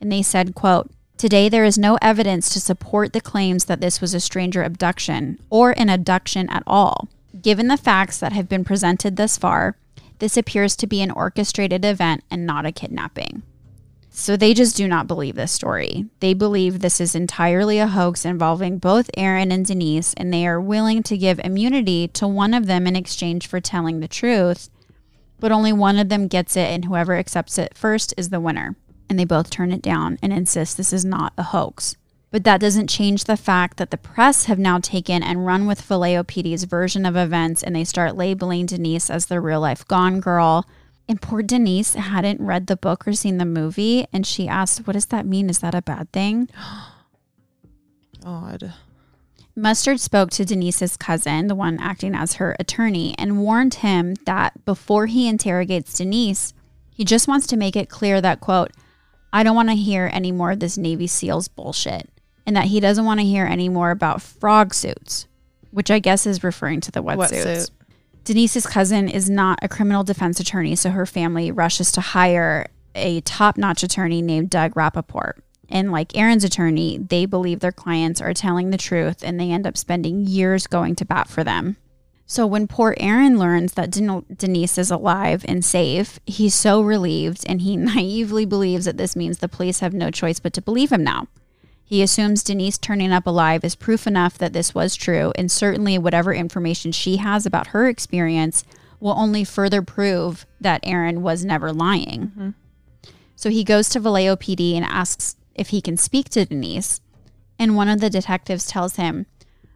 And 0.00 0.10
they 0.10 0.22
said, 0.22 0.54
quote, 0.54 0.90
Today 1.16 1.48
there 1.48 1.64
is 1.64 1.78
no 1.78 1.96
evidence 2.02 2.50
to 2.50 2.60
support 2.60 3.12
the 3.12 3.20
claims 3.20 3.66
that 3.66 3.80
this 3.80 4.00
was 4.00 4.14
a 4.14 4.20
stranger 4.20 4.62
abduction 4.62 5.38
or 5.48 5.70
an 5.78 5.88
abduction 5.88 6.48
at 6.50 6.64
all. 6.66 7.08
Given 7.40 7.68
the 7.68 7.76
facts 7.76 8.18
that 8.18 8.32
have 8.32 8.48
been 8.48 8.64
presented 8.64 9.16
thus 9.16 9.38
far, 9.38 9.76
this 10.18 10.36
appears 10.36 10.76
to 10.76 10.86
be 10.86 11.02
an 11.02 11.10
orchestrated 11.10 11.84
event 11.84 12.24
and 12.30 12.46
not 12.46 12.66
a 12.66 12.72
kidnapping. 12.72 13.42
So 14.16 14.36
they 14.36 14.54
just 14.54 14.76
do 14.76 14.86
not 14.86 15.08
believe 15.08 15.34
this 15.34 15.50
story. 15.50 16.06
They 16.20 16.34
believe 16.34 16.78
this 16.78 17.00
is 17.00 17.16
entirely 17.16 17.80
a 17.80 17.88
hoax 17.88 18.24
involving 18.24 18.78
both 18.78 19.10
Aaron 19.16 19.50
and 19.50 19.66
Denise, 19.66 20.14
and 20.14 20.32
they 20.32 20.46
are 20.46 20.60
willing 20.60 21.02
to 21.02 21.18
give 21.18 21.40
immunity 21.40 22.06
to 22.08 22.28
one 22.28 22.54
of 22.54 22.66
them 22.66 22.86
in 22.86 22.94
exchange 22.94 23.48
for 23.48 23.60
telling 23.60 23.98
the 23.98 24.06
truth, 24.06 24.70
but 25.40 25.50
only 25.50 25.72
one 25.72 25.98
of 25.98 26.10
them 26.10 26.28
gets 26.28 26.56
it, 26.56 26.68
and 26.70 26.84
whoever 26.84 27.16
accepts 27.16 27.58
it 27.58 27.76
first 27.76 28.14
is 28.16 28.30
the 28.30 28.40
winner. 28.40 28.76
and 29.10 29.18
they 29.18 29.24
both 29.24 29.50
turn 29.50 29.72
it 29.72 29.82
down 29.82 30.16
and 30.22 30.32
insist 30.32 30.76
this 30.76 30.92
is 30.92 31.04
not 31.04 31.32
a 31.36 31.42
hoax. 31.42 31.96
But 32.30 32.44
that 32.44 32.60
doesn't 32.60 32.88
change 32.88 33.24
the 33.24 33.36
fact 33.36 33.76
that 33.76 33.90
the 33.90 33.98
press 33.98 34.46
have 34.46 34.58
now 34.58 34.78
taken 34.78 35.22
and 35.22 35.44
run 35.44 35.66
with 35.66 35.80
Vallejo 35.82 36.22
PD's 36.22 36.64
version 36.64 37.04
of 37.04 37.16
events 37.16 37.62
and 37.62 37.76
they 37.76 37.84
start 37.84 38.16
labeling 38.16 38.66
Denise 38.66 39.10
as 39.10 39.26
the 39.26 39.40
real 39.40 39.60
life 39.60 39.86
gone 39.86 40.20
girl. 40.20 40.66
And 41.08 41.20
poor 41.20 41.42
Denise 41.42 41.94
hadn't 41.94 42.40
read 42.40 42.66
the 42.66 42.76
book 42.76 43.06
or 43.06 43.12
seen 43.12 43.38
the 43.38 43.44
movie. 43.44 44.06
And 44.12 44.26
she 44.26 44.48
asked, 44.48 44.86
What 44.86 44.94
does 44.94 45.06
that 45.06 45.26
mean? 45.26 45.50
Is 45.50 45.58
that 45.58 45.74
a 45.74 45.82
bad 45.82 46.10
thing? 46.12 46.48
Odd. 48.24 48.72
Mustard 49.56 50.00
spoke 50.00 50.30
to 50.30 50.44
Denise's 50.44 50.96
cousin, 50.96 51.46
the 51.46 51.54
one 51.54 51.78
acting 51.78 52.14
as 52.14 52.34
her 52.34 52.56
attorney, 52.58 53.14
and 53.18 53.40
warned 53.40 53.74
him 53.74 54.14
that 54.26 54.64
before 54.64 55.06
he 55.06 55.28
interrogates 55.28 55.94
Denise, 55.94 56.52
he 56.90 57.04
just 57.04 57.28
wants 57.28 57.46
to 57.48 57.56
make 57.56 57.76
it 57.76 57.88
clear 57.88 58.20
that, 58.20 58.40
quote, 58.40 58.72
I 59.32 59.42
don't 59.44 59.54
want 59.54 59.68
to 59.68 59.76
hear 59.76 60.10
any 60.12 60.32
more 60.32 60.52
of 60.52 60.60
this 60.60 60.76
Navy 60.76 61.06
SEALs 61.06 61.46
bullshit, 61.46 62.08
and 62.46 62.56
that 62.56 62.66
he 62.66 62.80
doesn't 62.80 63.04
want 63.04 63.20
to 63.20 63.26
hear 63.26 63.46
any 63.46 63.68
more 63.68 63.92
about 63.92 64.22
frog 64.22 64.74
suits, 64.74 65.26
which 65.70 65.90
I 65.90 66.00
guess 66.00 66.26
is 66.26 66.42
referring 66.42 66.80
to 66.82 66.90
the 66.90 67.02
wetsuits. 67.02 67.44
Wetsuit. 67.44 67.70
Denise's 68.24 68.66
cousin 68.66 69.08
is 69.08 69.28
not 69.28 69.58
a 69.60 69.68
criminal 69.68 70.02
defense 70.02 70.40
attorney, 70.40 70.74
so 70.76 70.90
her 70.90 71.04
family 71.04 71.50
rushes 71.50 71.92
to 71.92 72.00
hire 72.00 72.66
a 72.94 73.20
top 73.20 73.58
notch 73.58 73.82
attorney 73.82 74.22
named 74.22 74.48
Doug 74.48 74.74
Rappaport. 74.74 75.34
And 75.68 75.92
like 75.92 76.16
Aaron's 76.16 76.44
attorney, 76.44 76.98
they 76.98 77.26
believe 77.26 77.60
their 77.60 77.72
clients 77.72 78.22
are 78.22 78.32
telling 78.32 78.70
the 78.70 78.78
truth 78.78 79.22
and 79.22 79.38
they 79.38 79.50
end 79.50 79.66
up 79.66 79.76
spending 79.76 80.26
years 80.26 80.66
going 80.66 80.96
to 80.96 81.04
bat 81.04 81.28
for 81.28 81.44
them. 81.44 81.76
So 82.26 82.46
when 82.46 82.66
poor 82.66 82.94
Aaron 82.98 83.38
learns 83.38 83.74
that 83.74 83.90
Den- 83.90 84.24
Denise 84.34 84.78
is 84.78 84.90
alive 84.90 85.44
and 85.46 85.62
safe, 85.62 86.18
he's 86.24 86.54
so 86.54 86.80
relieved 86.80 87.44
and 87.46 87.60
he 87.60 87.76
naively 87.76 88.46
believes 88.46 88.86
that 88.86 88.96
this 88.96 89.14
means 89.14 89.38
the 89.38 89.48
police 89.48 89.80
have 89.80 89.92
no 89.92 90.10
choice 90.10 90.40
but 90.40 90.54
to 90.54 90.62
believe 90.62 90.90
him 90.90 91.04
now. 91.04 91.28
He 91.84 92.02
assumes 92.02 92.42
Denise 92.42 92.78
turning 92.78 93.12
up 93.12 93.26
alive 93.26 93.62
is 93.62 93.74
proof 93.74 94.06
enough 94.06 94.38
that 94.38 94.52
this 94.52 94.74
was 94.74 94.96
true, 94.96 95.32
and 95.36 95.52
certainly 95.52 95.98
whatever 95.98 96.32
information 96.32 96.92
she 96.92 97.18
has 97.18 97.44
about 97.44 97.68
her 97.68 97.88
experience 97.88 98.64
will 99.00 99.14
only 99.16 99.44
further 99.44 99.82
prove 99.82 100.46
that 100.60 100.80
Aaron 100.82 101.22
was 101.22 101.44
never 101.44 101.72
lying. 101.72 102.28
Mm-hmm. 102.28 102.50
So 103.36 103.50
he 103.50 103.64
goes 103.64 103.90
to 103.90 104.00
Vallejo 104.00 104.36
PD 104.36 104.74
and 104.74 104.84
asks 104.84 105.36
if 105.54 105.68
he 105.68 105.82
can 105.82 105.98
speak 105.98 106.30
to 106.30 106.46
Denise, 106.46 107.00
and 107.58 107.76
one 107.76 107.88
of 107.88 108.00
the 108.00 108.10
detectives 108.10 108.66
tells 108.66 108.96
him, 108.96 109.26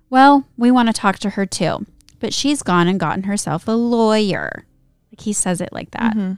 Well, 0.09 0.47
we 0.57 0.71
want 0.71 0.89
to 0.89 0.95
talk 0.95 1.19
to 1.21 1.31
her 1.31 1.45
too, 1.45 1.85
but 2.21 2.33
she's 2.33 2.63
gone 2.63 2.89
and 2.89 2.99
gotten 2.99 3.25
herself 3.25 3.69
a 3.69 3.73
lawyer. 3.73 4.65
Like 5.13 5.21
he 5.21 5.35
says 5.35 5.61
it 5.61 5.73
like 5.73 5.91
that. 5.91 6.17
Mm-hmm. 6.17 6.35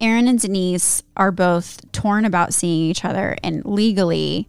Aaron 0.00 0.28
and 0.28 0.38
Denise 0.38 1.02
are 1.16 1.32
both 1.32 1.90
torn 1.92 2.24
about 2.24 2.54
seeing 2.54 2.90
each 2.90 3.04
other, 3.04 3.36
and 3.42 3.64
legally, 3.64 4.48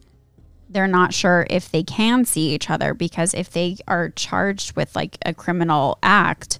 they're 0.69 0.87
not 0.87 1.13
sure 1.13 1.47
if 1.49 1.71
they 1.71 1.83
can 1.83 2.23
see 2.25 2.53
each 2.53 2.69
other 2.69 2.93
because 2.93 3.33
if 3.33 3.49
they 3.49 3.77
are 3.87 4.09
charged 4.09 4.75
with 4.75 4.95
like 4.95 5.17
a 5.25 5.33
criminal 5.33 5.97
act, 6.03 6.59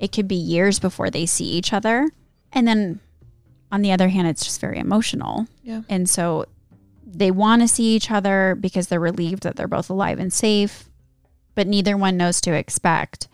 it 0.00 0.10
could 0.10 0.26
be 0.26 0.34
years 0.34 0.78
before 0.78 1.10
they 1.10 1.26
see 1.26 1.44
each 1.44 1.72
other. 1.72 2.08
And 2.52 2.66
then 2.66 3.00
on 3.70 3.82
the 3.82 3.92
other 3.92 4.08
hand, 4.08 4.26
it's 4.26 4.44
just 4.44 4.60
very 4.60 4.78
emotional. 4.78 5.46
Yeah. 5.62 5.82
And 5.88 6.08
so 6.08 6.46
they 7.06 7.30
want 7.30 7.62
to 7.62 7.68
see 7.68 7.94
each 7.94 8.10
other 8.10 8.56
because 8.58 8.88
they're 8.88 8.98
relieved 8.98 9.42
that 9.42 9.56
they're 9.56 9.68
both 9.68 9.90
alive 9.90 10.18
and 10.18 10.32
safe, 10.32 10.88
but 11.54 11.66
neither 11.66 11.96
one 11.96 12.16
knows 12.16 12.40
to 12.42 12.52
expect. 12.52 13.28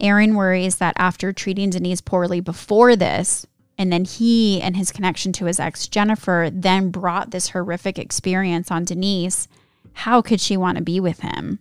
Aaron 0.00 0.34
worries 0.34 0.76
that 0.76 0.94
after 0.98 1.32
treating 1.32 1.70
Denise 1.70 2.00
poorly 2.00 2.40
before 2.40 2.96
this, 2.96 3.46
and 3.78 3.92
then 3.92 4.04
he 4.04 4.60
and 4.60 4.76
his 4.76 4.92
connection 4.92 5.32
to 5.34 5.46
his 5.46 5.58
ex, 5.58 5.88
Jennifer, 5.88 6.50
then 6.52 6.90
brought 6.90 7.30
this 7.30 7.50
horrific 7.50 7.98
experience 7.98 8.70
on 8.70 8.84
Denise. 8.84 9.48
How 9.92 10.22
could 10.22 10.40
she 10.40 10.56
want 10.56 10.78
to 10.78 10.84
be 10.84 11.00
with 11.00 11.20
him? 11.20 11.58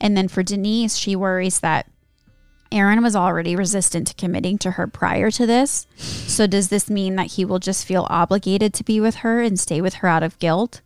And 0.00 0.16
then 0.16 0.28
for 0.28 0.42
Denise, 0.42 0.96
she 0.96 1.16
worries 1.16 1.60
that 1.60 1.86
Aaron 2.72 3.02
was 3.02 3.16
already 3.16 3.56
resistant 3.56 4.06
to 4.08 4.14
committing 4.14 4.56
to 4.58 4.72
her 4.72 4.86
prior 4.86 5.30
to 5.32 5.46
this. 5.46 5.86
So, 5.96 6.46
does 6.46 6.68
this 6.68 6.88
mean 6.88 7.16
that 7.16 7.32
he 7.32 7.44
will 7.44 7.58
just 7.58 7.84
feel 7.84 8.06
obligated 8.08 8.72
to 8.74 8.84
be 8.84 9.00
with 9.00 9.16
her 9.16 9.40
and 9.40 9.58
stay 9.58 9.80
with 9.80 9.94
her 9.94 10.08
out 10.08 10.22
of 10.22 10.38
guilt? 10.38 10.80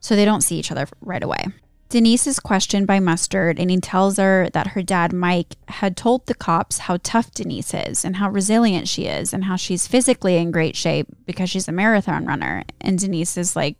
So, 0.00 0.16
they 0.16 0.24
don't 0.24 0.40
see 0.40 0.58
each 0.58 0.72
other 0.72 0.88
right 1.00 1.22
away. 1.22 1.46
Denise 1.90 2.28
is 2.28 2.38
questioned 2.38 2.86
by 2.86 3.00
Mustard, 3.00 3.58
and 3.58 3.68
he 3.68 3.80
tells 3.80 4.16
her 4.16 4.48
that 4.52 4.68
her 4.68 4.82
dad, 4.82 5.12
Mike, 5.12 5.56
had 5.66 5.96
told 5.96 6.24
the 6.26 6.34
cops 6.34 6.78
how 6.78 6.98
tough 7.02 7.32
Denise 7.32 7.74
is 7.74 8.04
and 8.04 8.16
how 8.16 8.30
resilient 8.30 8.86
she 8.86 9.06
is 9.06 9.32
and 9.32 9.44
how 9.44 9.56
she's 9.56 9.88
physically 9.88 10.36
in 10.36 10.52
great 10.52 10.76
shape 10.76 11.08
because 11.26 11.50
she's 11.50 11.66
a 11.66 11.72
marathon 11.72 12.26
runner. 12.26 12.62
And 12.80 12.96
Denise 12.96 13.36
is 13.36 13.56
like, 13.56 13.76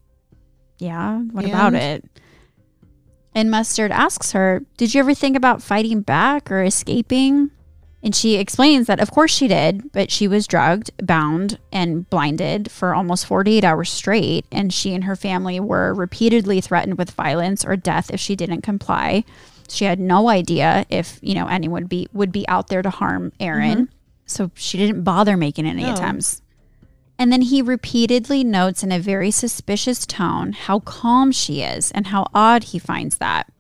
Yeah, 0.78 1.20
what 1.20 1.44
about 1.44 1.74
it? 1.74 2.04
And 3.32 3.48
Mustard 3.48 3.92
asks 3.92 4.32
her, 4.32 4.64
Did 4.76 4.92
you 4.92 4.98
ever 4.98 5.14
think 5.14 5.36
about 5.36 5.62
fighting 5.62 6.02
back 6.02 6.50
or 6.50 6.64
escaping? 6.64 7.52
And 8.02 8.14
she 8.14 8.36
explains 8.36 8.86
that, 8.86 8.98
of 9.00 9.10
course, 9.10 9.30
she 9.30 9.46
did, 9.46 9.92
but 9.92 10.10
she 10.10 10.26
was 10.26 10.46
drugged, 10.46 10.90
bound, 11.06 11.58
and 11.70 12.08
blinded 12.08 12.70
for 12.70 12.94
almost 12.94 13.26
48 13.26 13.62
hours 13.62 13.90
straight. 13.90 14.46
And 14.50 14.72
she 14.72 14.94
and 14.94 15.04
her 15.04 15.16
family 15.16 15.60
were 15.60 15.92
repeatedly 15.92 16.62
threatened 16.62 16.96
with 16.96 17.10
violence 17.10 17.62
or 17.64 17.76
death 17.76 18.10
if 18.10 18.18
she 18.18 18.34
didn't 18.36 18.62
comply. 18.62 19.24
She 19.68 19.84
had 19.84 20.00
no 20.00 20.30
idea 20.30 20.86
if, 20.88 21.18
you 21.20 21.34
know, 21.34 21.46
anyone 21.46 21.82
would 21.82 21.88
be, 21.90 22.08
would 22.14 22.32
be 22.32 22.48
out 22.48 22.68
there 22.68 22.80
to 22.82 22.90
harm 22.90 23.32
Aaron. 23.38 23.78
Mm-hmm. 23.86 23.94
So 24.24 24.50
she 24.54 24.78
didn't 24.78 25.02
bother 25.02 25.36
making 25.36 25.66
any 25.66 25.82
No. 25.82 25.92
attempts. 25.92 26.40
And 27.18 27.30
then 27.30 27.42
he 27.42 27.60
repeatedly 27.60 28.42
notes 28.44 28.82
in 28.82 28.90
a 28.92 28.98
very 28.98 29.30
suspicious 29.30 30.06
tone 30.06 30.52
how 30.52 30.80
calm 30.80 31.32
she 31.32 31.60
is 31.60 31.90
and 31.90 32.06
how 32.06 32.26
odd 32.32 32.64
he 32.64 32.78
finds 32.78 33.18
that. 33.18 33.52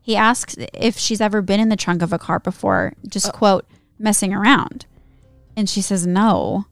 He 0.00 0.14
asks 0.14 0.54
if 0.72 0.96
she's 0.96 1.20
ever 1.20 1.42
been 1.42 1.58
in 1.58 1.70
the 1.70 1.76
trunk 1.76 2.02
of 2.02 2.12
a 2.12 2.18
car 2.20 2.38
before, 2.38 2.94
just 3.08 3.28
uh, 3.28 3.32
quote, 3.32 3.66
messing 4.00 4.32
around. 4.32 4.86
And 5.56 5.68
she 5.68 5.82
says 5.82 6.06
no. 6.06 6.66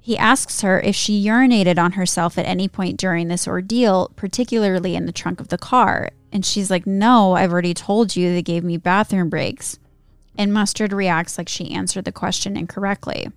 He 0.00 0.18
asks 0.18 0.62
her 0.62 0.80
if 0.80 0.96
she 0.96 1.24
urinated 1.24 1.78
on 1.78 1.92
herself 1.92 2.36
at 2.36 2.46
any 2.46 2.68
point 2.68 2.98
during 2.98 3.28
this 3.28 3.46
ordeal, 3.46 4.10
particularly 4.16 4.96
in 4.96 5.06
the 5.06 5.12
trunk 5.12 5.40
of 5.40 5.48
the 5.48 5.58
car. 5.58 6.10
And 6.32 6.44
she's 6.44 6.70
like, 6.70 6.86
No, 6.86 7.34
I've 7.34 7.52
already 7.52 7.74
told 7.74 8.16
you 8.16 8.32
they 8.32 8.42
gave 8.42 8.64
me 8.64 8.76
bathroom 8.76 9.30
breaks. 9.30 9.78
And 10.36 10.52
Mustard 10.52 10.92
reacts 10.92 11.38
like 11.38 11.48
she 11.48 11.70
answered 11.70 12.04
the 12.04 12.12
question 12.12 12.56
incorrectly. 12.56 13.28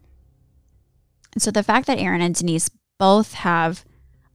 And 1.34 1.41
so 1.41 1.51
the 1.51 1.63
fact 1.63 1.88
that 1.88 1.99
Aaron 1.99 2.21
and 2.21 2.34
Denise 2.34 2.69
both 2.97 3.34
have 3.34 3.86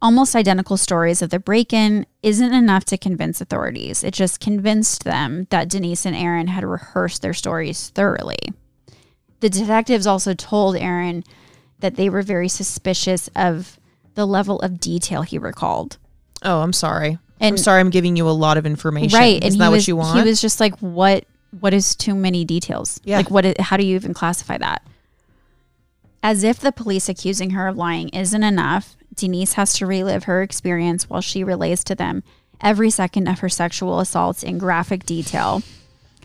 almost 0.02 0.34
identical 0.34 0.76
stories 0.76 1.22
of 1.22 1.30
the 1.30 1.38
break 1.38 1.72
in 1.72 2.06
isn't 2.22 2.52
enough 2.52 2.84
to 2.86 2.98
convince 2.98 3.40
authorities. 3.40 4.02
It 4.02 4.14
just 4.14 4.40
convinced 4.40 5.04
them 5.04 5.46
that 5.50 5.68
Denise 5.68 6.06
and 6.06 6.16
Aaron 6.16 6.48
had 6.48 6.64
rehearsed 6.64 7.22
their 7.22 7.34
stories 7.34 7.90
thoroughly. 7.90 8.38
The 9.40 9.50
detectives 9.50 10.06
also 10.06 10.34
told 10.34 10.76
Aaron 10.76 11.24
that 11.80 11.96
they 11.96 12.08
were 12.08 12.22
very 12.22 12.48
suspicious 12.48 13.28
of 13.34 13.78
the 14.14 14.26
level 14.26 14.58
of 14.60 14.80
detail 14.80 15.22
he 15.22 15.38
recalled. 15.38 15.98
Oh, 16.42 16.60
I'm 16.60 16.72
sorry. 16.72 17.18
I'm 17.40 17.56
sorry. 17.56 17.80
I'm 17.80 17.90
giving 17.90 18.16
you 18.16 18.28
a 18.28 18.32
lot 18.32 18.58
of 18.58 18.66
information. 18.66 19.18
Right, 19.18 19.42
Is 19.42 19.54
and 19.54 19.60
that 19.60 19.66
he 19.68 19.70
what 19.70 19.88
you 19.88 19.96
want? 19.96 20.18
He 20.18 20.28
was 20.28 20.40
just 20.42 20.60
like, 20.60 20.78
"What? 20.80 21.24
What 21.58 21.72
is 21.72 21.96
too 21.96 22.14
many 22.14 22.44
details? 22.44 23.00
Yeah. 23.02 23.16
Like, 23.16 23.30
what? 23.30 23.58
how 23.58 23.76
do 23.78 23.84
you 23.84 23.94
even 23.94 24.12
classify 24.12 24.58
that?" 24.58 24.86
As 26.22 26.44
if 26.44 26.60
the 26.60 26.70
police 26.70 27.08
accusing 27.08 27.50
her 27.50 27.66
of 27.66 27.78
lying 27.78 28.10
isn't 28.10 28.42
enough, 28.42 28.94
Denise 29.14 29.54
has 29.54 29.74
to 29.74 29.86
relive 29.86 30.24
her 30.24 30.42
experience 30.42 31.08
while 31.08 31.20
she 31.20 31.44
relays 31.44 31.84
to 31.84 31.94
them 31.94 32.22
every 32.60 32.90
second 32.90 33.26
of 33.26 33.38
her 33.40 33.48
sexual 33.48 34.00
assaults 34.00 34.42
in 34.42 34.58
graphic 34.58 35.04
detail, 35.04 35.62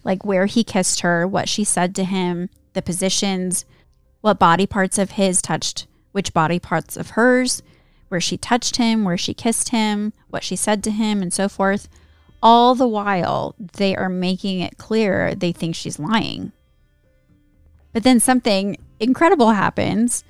like 0.04 0.26
where 0.26 0.46
he 0.46 0.64
kissed 0.64 1.02
her, 1.02 1.28
what 1.28 1.48
she 1.48 1.64
said 1.64 1.96
to 1.96 2.04
him, 2.04 2.50
the 2.74 2.82
positions, 2.82 3.66
what 4.22 4.40
body 4.40 4.68
parts 4.68 4.98
of 4.98 5.12
his 5.12 5.42
touched 5.42 5.88
which 6.16 6.34
body 6.34 6.60
parts 6.60 6.96
of 6.96 7.12
hers, 7.12 7.62
where 8.08 8.22
she 8.22 8.38
touched 8.38 8.78
him, 8.78 9.04
where 9.04 9.18
she 9.18 9.34
kissed 9.34 9.68
him, 9.70 10.14
what 10.30 10.46
she 10.46 10.56
said 10.56 10.82
to 10.82 10.90
him, 10.90 11.22
and 11.22 11.34
so 11.34 11.50
forth. 11.50 11.90
All 12.42 12.74
the 12.74 12.88
while, 12.88 13.54
they 13.60 13.98
are 13.98 14.08
making 14.08 14.62
it 14.62 14.78
clear 14.78 15.36
they 15.36 15.52
think 15.52 15.76
she's 15.76 16.00
lying. 16.00 16.54
But 17.92 18.04
then 18.04 18.22
something 18.22 18.78
incredible 18.98 19.52
happens. 19.52 20.24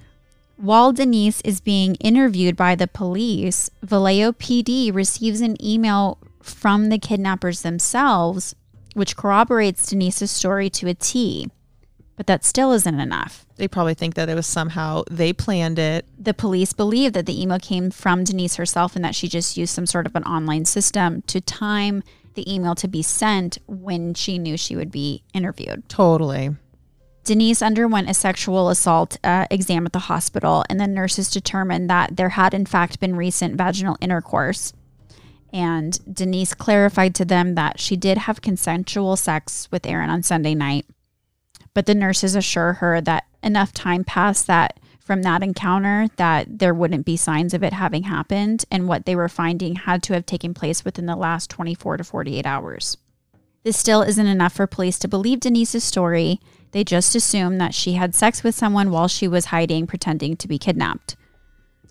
While 0.57 0.93
Denise 0.93 1.41
is 1.41 1.59
being 1.59 1.95
interviewed 1.95 2.55
by 2.55 2.75
the 2.75 2.87
police, 2.87 3.69
Vallejo 3.83 4.31
PD 4.31 4.93
receives 4.93 5.41
an 5.41 5.63
email 5.63 6.17
from 6.41 6.89
the 6.89 6.97
kidnappers 6.97 7.61
themselves, 7.61 8.55
which 8.93 9.17
corroborates 9.17 9.87
Denise's 9.87 10.31
story 10.31 10.69
to 10.71 10.87
a 10.87 10.93
T. 10.93 11.49
But 12.15 12.27
that 12.27 12.45
still 12.45 12.71
isn't 12.71 12.99
enough. 12.99 13.45
they 13.57 13.67
probably 13.67 13.93
think 13.93 14.15
that 14.15 14.29
it 14.29 14.35
was 14.35 14.47
somehow 14.47 15.03
they 15.11 15.33
planned 15.33 15.77
it. 15.77 16.05
The 16.17 16.33
police 16.33 16.71
believe 16.71 17.11
that 17.13 17.25
the 17.25 17.41
email 17.41 17.59
came 17.59 17.91
from 17.91 18.23
Denise 18.23 18.55
herself 18.55 18.95
and 18.95 19.03
that 19.03 19.15
she 19.15 19.27
just 19.27 19.57
used 19.57 19.73
some 19.73 19.85
sort 19.85 20.05
of 20.05 20.15
an 20.15 20.23
online 20.23 20.63
system 20.63 21.21
to 21.23 21.41
time 21.41 22.03
the 22.35 22.53
email 22.53 22.75
to 22.75 22.87
be 22.87 23.01
sent 23.01 23.57
when 23.67 24.13
she 24.13 24.37
knew 24.37 24.55
she 24.55 24.75
would 24.75 24.91
be 24.91 25.23
interviewed. 25.33 25.87
Totally. 25.89 26.55
Denise 27.25 27.63
underwent 27.63 28.07
a 28.07 28.13
sexual 28.13 28.69
assault 28.69 29.17
uh, 29.23 29.47
exam 29.49 29.87
at 29.87 29.93
the 29.93 29.99
hospital, 29.99 30.63
and 30.69 30.79
the 30.79 30.85
nurses 30.85 31.31
determined 31.31 31.89
that 31.89 32.17
there 32.17 32.29
had, 32.29 32.53
in 32.53 32.67
fact, 32.67 32.99
been 32.99 33.15
recent 33.15 33.55
vaginal 33.55 33.97
intercourse. 33.99 34.73
And 35.51 35.99
Denise 36.13 36.53
clarified 36.53 37.15
to 37.15 37.25
them 37.25 37.55
that 37.55 37.79
she 37.79 37.95
did 37.95 38.19
have 38.19 38.41
consensual 38.41 39.15
sex 39.15 39.67
with 39.71 39.87
Aaron 39.87 40.11
on 40.11 40.21
Sunday 40.21 40.53
night, 40.53 40.85
but 41.73 41.87
the 41.87 41.95
nurses 41.95 42.35
assure 42.35 42.73
her 42.73 43.01
that 43.01 43.25
enough 43.41 43.73
time 43.73 44.03
passed 44.03 44.45
that 44.45 44.79
from 44.99 45.23
that 45.23 45.41
encounter 45.41 46.07
that 46.17 46.59
there 46.59 46.73
wouldn't 46.73 47.05
be 47.05 47.17
signs 47.17 47.55
of 47.55 47.63
it 47.63 47.73
having 47.73 48.03
happened, 48.03 48.65
and 48.69 48.87
what 48.87 49.05
they 49.05 49.15
were 49.15 49.29
finding 49.29 49.75
had 49.75 50.03
to 50.03 50.13
have 50.13 50.27
taken 50.27 50.53
place 50.53 50.85
within 50.85 51.07
the 51.07 51.15
last 51.15 51.49
24 51.49 51.97
to 51.97 52.03
48 52.03 52.45
hours. 52.45 52.97
This 53.65 53.75
still 53.77 54.01
isn't 54.03 54.27
enough 54.27 54.53
for 54.53 54.67
police 54.67 54.97
to 54.99 55.07
believe 55.09 55.41
Denise's 55.41 55.83
story. 55.83 56.39
They 56.71 56.83
just 56.83 57.15
assume 57.15 57.57
that 57.57 57.73
she 57.73 57.93
had 57.93 58.13
sex 58.15 58.43
with 58.43 58.53
someone 58.55 58.91
while 58.91 59.07
she 59.07 59.27
was 59.27 59.45
hiding, 59.45 59.87
pretending 59.87 60.37
to 60.37 60.47
be 60.47 60.57
kidnapped. 60.59 61.15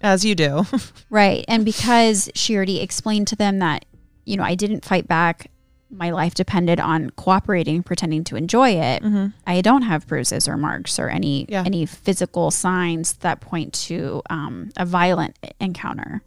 As 0.01 0.25
you 0.25 0.35
do. 0.35 0.65
Right. 1.11 1.45
And 1.49 1.65
because 1.65 2.31
she 2.35 2.55
already 2.57 2.81
explained 2.81 3.27
to 3.29 3.37
them 3.37 3.59
that, 3.59 3.85
you 4.25 4.37
know, 4.37 4.43
I 4.45 4.55
didn't 4.55 4.85
fight 4.85 5.09
back, 5.09 5.51
my 5.91 6.11
life 6.11 6.35
depended 6.35 6.79
on 6.81 7.11
cooperating, 7.11 7.83
pretending 7.83 8.25
to 8.25 8.37
enjoy 8.37 8.71
it. 8.71 9.03
mm-hmm. 9.03 9.27
I 9.47 9.61
don't 9.61 9.83
have 9.83 10.07
bruises 10.07 10.49
or 10.49 10.57
marks 10.57 10.99
or 10.99 11.09
any 11.09 11.47
Yeah. 11.49 11.63
any 11.67 11.87
physical 11.87 12.51
signs 12.51 13.15
that 13.15 13.41
point 13.41 13.73
to 13.89 14.23
um, 14.31 14.71
a 14.77 14.85
violent 14.87 15.37
encounter. 15.61 16.23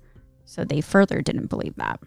So 0.45 0.63
they 0.65 0.81
further 0.81 1.21
didn't 1.21 1.47
believe 1.47 1.75
that. 1.75 1.99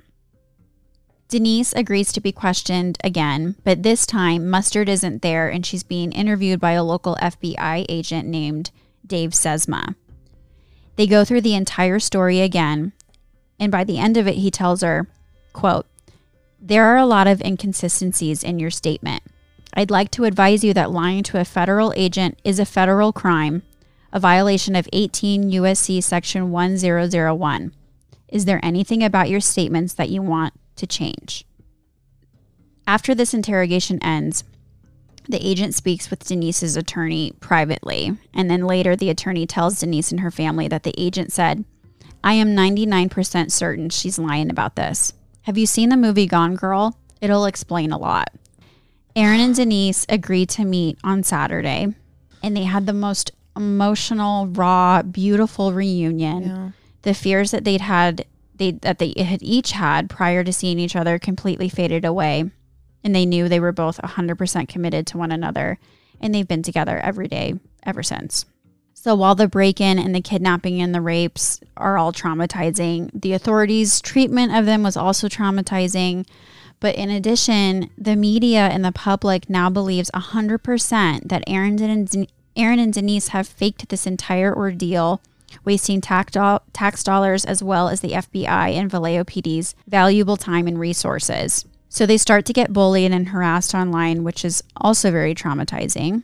Denise 1.30 1.72
agrees 1.74 2.10
to 2.12 2.20
be 2.20 2.32
questioned 2.32 2.98
again, 3.04 3.54
but 3.62 3.84
this 3.84 4.04
time 4.04 4.50
Mustard 4.50 4.88
isn't 4.88 5.22
there 5.22 5.48
and 5.48 5.64
she's 5.64 5.84
being 5.84 6.10
interviewed 6.10 6.58
by 6.58 6.72
a 6.72 6.82
local 6.82 7.16
FBI 7.22 7.86
agent 7.88 8.26
named 8.26 8.72
Dave 9.06 9.30
Sesma. 9.30 9.94
They 10.96 11.06
go 11.06 11.24
through 11.24 11.42
the 11.42 11.54
entire 11.54 12.00
story 12.00 12.40
again, 12.40 12.92
and 13.60 13.70
by 13.70 13.84
the 13.84 13.96
end 13.96 14.16
of 14.16 14.26
it 14.26 14.34
he 14.38 14.50
tells 14.50 14.80
her, 14.80 15.08
quote, 15.52 15.86
"There 16.60 16.84
are 16.86 16.96
a 16.96 17.06
lot 17.06 17.28
of 17.28 17.40
inconsistencies 17.42 18.42
in 18.42 18.58
your 18.58 18.72
statement. 18.72 19.22
I'd 19.72 19.90
like 19.90 20.10
to 20.12 20.24
advise 20.24 20.64
you 20.64 20.74
that 20.74 20.90
lying 20.90 21.22
to 21.22 21.38
a 21.38 21.44
federal 21.44 21.92
agent 21.94 22.40
is 22.42 22.58
a 22.58 22.66
federal 22.66 23.12
crime, 23.12 23.62
a 24.12 24.18
violation 24.18 24.74
of 24.74 24.88
18 24.92 25.48
USC 25.48 26.00
section 26.00 26.50
1001. 26.50 27.72
Is 28.28 28.46
there 28.46 28.58
anything 28.64 29.04
about 29.04 29.30
your 29.30 29.40
statements 29.40 29.94
that 29.94 30.10
you 30.10 30.22
want 30.22 30.54
to 30.80 30.86
change? 30.86 31.46
After 32.86 33.14
this 33.14 33.32
interrogation 33.32 34.02
ends, 34.02 34.44
the 35.28 35.46
agent 35.46 35.74
speaks 35.74 36.10
with 36.10 36.26
Denise's 36.26 36.76
attorney 36.76 37.32
privately, 37.38 38.16
and 38.34 38.50
then 38.50 38.66
later 38.66 38.96
the 38.96 39.10
attorney 39.10 39.46
tells 39.46 39.78
Denise 39.78 40.10
and 40.10 40.20
her 40.20 40.30
family 40.30 40.66
that 40.66 40.82
the 40.82 40.94
agent 40.98 41.32
said, 41.32 41.64
I 42.24 42.32
am 42.34 42.56
99% 42.56 43.50
certain 43.50 43.90
she's 43.90 44.18
lying 44.18 44.50
about 44.50 44.76
this. 44.76 45.12
Have 45.42 45.56
you 45.56 45.66
seen 45.66 45.88
the 45.88 45.96
movie 45.96 46.26
Gone 46.26 46.56
Girl? 46.56 46.98
It'll 47.20 47.46
explain 47.46 47.92
a 47.92 47.98
lot. 47.98 48.32
Aaron 49.14 49.40
and 49.40 49.54
Denise 49.54 50.04
agreed 50.08 50.48
to 50.50 50.64
meet 50.64 50.98
on 51.04 51.22
Saturday, 51.22 51.94
and 52.42 52.56
they 52.56 52.64
had 52.64 52.86
the 52.86 52.92
most 52.92 53.30
emotional, 53.56 54.46
raw, 54.48 55.02
beautiful 55.02 55.72
reunion. 55.72 56.42
Yeah. 56.42 56.70
The 57.02 57.14
fears 57.14 57.50
that 57.50 57.64
they'd 57.64 57.80
had, 57.80 58.26
they 58.60 58.70
that 58.72 59.00
they 59.00 59.12
had 59.18 59.42
each 59.42 59.72
had 59.72 60.08
prior 60.08 60.44
to 60.44 60.52
seeing 60.52 60.78
each 60.78 60.94
other, 60.94 61.18
completely 61.18 61.68
faded 61.68 62.04
away, 62.04 62.48
and 63.02 63.14
they 63.14 63.26
knew 63.26 63.48
they 63.48 63.58
were 63.58 63.72
both 63.72 63.98
100% 63.98 64.68
committed 64.68 65.08
to 65.08 65.18
one 65.18 65.32
another, 65.32 65.80
and 66.20 66.32
they've 66.32 66.46
been 66.46 66.62
together 66.62 66.98
every 66.98 67.26
day 67.26 67.54
ever 67.82 68.04
since. 68.04 68.44
So 68.92 69.14
while 69.14 69.34
the 69.34 69.48
break-in 69.48 69.98
and 69.98 70.14
the 70.14 70.20
kidnapping 70.20 70.82
and 70.82 70.94
the 70.94 71.00
rapes 71.00 71.58
are 71.74 71.96
all 71.96 72.12
traumatizing, 72.12 73.10
the 73.14 73.32
authorities' 73.32 74.02
treatment 74.02 74.54
of 74.54 74.66
them 74.66 74.82
was 74.82 74.94
also 74.94 75.26
traumatizing. 75.26 76.26
But 76.80 76.96
in 76.96 77.08
addition, 77.08 77.88
the 77.96 78.14
media 78.14 78.68
and 78.68 78.84
the 78.84 78.92
public 78.92 79.48
now 79.48 79.70
believes 79.70 80.10
100% 80.10 81.28
that 81.30 81.44
Aaron 81.46 81.82
and, 81.82 82.26
Aaron 82.54 82.78
and 82.78 82.92
Denise 82.92 83.28
have 83.28 83.48
faked 83.48 83.88
this 83.88 84.06
entire 84.06 84.54
ordeal, 84.54 85.22
wasting 85.64 86.00
tax, 86.00 86.32
do- 86.32 86.58
tax 86.72 87.02
dollars 87.02 87.44
as 87.44 87.62
well 87.62 87.88
as 87.88 88.00
the 88.00 88.12
FBI 88.12 88.74
and 88.74 88.90
Vallejo 88.90 89.24
PD's 89.24 89.74
valuable 89.86 90.36
time 90.36 90.66
and 90.66 90.78
resources. 90.78 91.64
So 91.88 92.06
they 92.06 92.18
start 92.18 92.44
to 92.46 92.52
get 92.52 92.72
bullied 92.72 93.10
and 93.12 93.28
harassed 93.28 93.74
online, 93.74 94.22
which 94.24 94.44
is 94.44 94.62
also 94.76 95.10
very 95.10 95.34
traumatizing. 95.34 96.22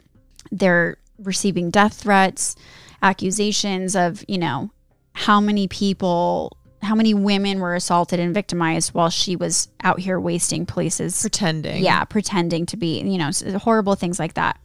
They're 0.52 0.96
receiving 1.18 1.70
death 1.70 1.94
threats, 1.94 2.54
accusations 3.02 3.96
of, 3.96 4.24
you 4.28 4.38
know, 4.38 4.70
how 5.12 5.40
many 5.40 5.66
people, 5.66 6.56
how 6.82 6.94
many 6.94 7.14
women 7.14 7.58
were 7.60 7.74
assaulted 7.74 8.20
and 8.20 8.34
victimized 8.34 8.94
while 8.94 9.10
she 9.10 9.34
was 9.34 9.68
out 9.82 9.98
here 9.98 10.20
wasting 10.20 10.66
police's 10.66 11.20
Pretending. 11.20 11.82
yeah, 11.82 12.04
pretending 12.04 12.66
to 12.66 12.76
be, 12.76 13.00
you 13.00 13.18
know, 13.18 13.30
horrible 13.58 13.94
things 13.94 14.18
like 14.18 14.34
that. 14.34 14.60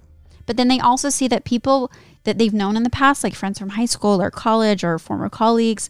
But 0.46 0.58
then 0.58 0.68
they 0.68 0.80
also 0.80 1.10
see 1.10 1.28
that 1.28 1.44
people 1.46 1.92
that 2.24 2.38
they've 2.38 2.54
known 2.54 2.78
in 2.78 2.84
the 2.84 2.90
past, 2.90 3.24
like 3.24 3.34
friends 3.36 3.58
from 3.60 3.70
high 3.70 3.86
school 3.86 4.22
or 4.22 4.30
college 4.32 4.84
or 4.84 5.00
former 5.00 5.30
colleagues, 5.30 5.90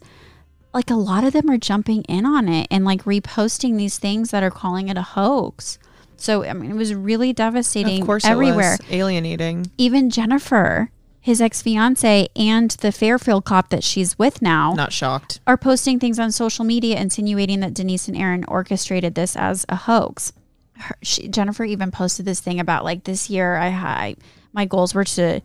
like 0.72 0.90
a 0.90 0.94
lot 0.94 1.24
of 1.24 1.32
them 1.32 1.50
are 1.50 1.58
jumping 1.58 2.02
in 2.04 2.24
on 2.24 2.48
it 2.48 2.66
and 2.70 2.84
like 2.84 3.04
reposting 3.04 3.76
these 3.76 3.98
things 3.98 4.30
that 4.30 4.42
are 4.42 4.50
calling 4.50 4.88
it 4.88 4.96
a 4.96 5.02
hoax. 5.02 5.78
So 6.16 6.44
I 6.44 6.52
mean, 6.52 6.70
it 6.70 6.76
was 6.76 6.94
really 6.94 7.32
devastating 7.32 8.00
Of 8.02 8.06
course 8.06 8.24
everywhere. 8.24 8.74
it 8.74 8.80
was. 8.82 8.90
Alienating. 8.92 9.70
Even 9.76 10.08
Jennifer, 10.08 10.90
his 11.20 11.40
ex 11.42 11.60
fiance, 11.60 12.28
and 12.36 12.70
the 12.70 12.92
Fairfield 12.92 13.44
cop 13.44 13.68
that 13.70 13.84
she's 13.84 14.18
with 14.18 14.40
now 14.40 14.72
Not 14.74 14.92
shocked. 14.92 15.40
are 15.46 15.56
posting 15.58 15.98
things 15.98 16.18
on 16.18 16.32
social 16.32 16.64
media 16.64 16.98
insinuating 16.98 17.60
that 17.60 17.74
Denise 17.74 18.08
and 18.08 18.16
Aaron 18.16 18.44
orchestrated 18.46 19.14
this 19.14 19.36
as 19.36 19.66
a 19.68 19.76
hoax. 19.76 20.32
Her, 20.78 20.96
she, 21.02 21.28
Jennifer 21.28 21.64
even 21.64 21.90
posted 21.90 22.24
this 22.24 22.40
thing 22.40 22.58
about 22.58 22.84
like 22.84 23.04
this 23.04 23.28
year 23.28 23.56
I, 23.56 23.66
I 23.68 24.16
my 24.52 24.64
goals 24.64 24.94
were 24.94 25.04
to 25.04 25.40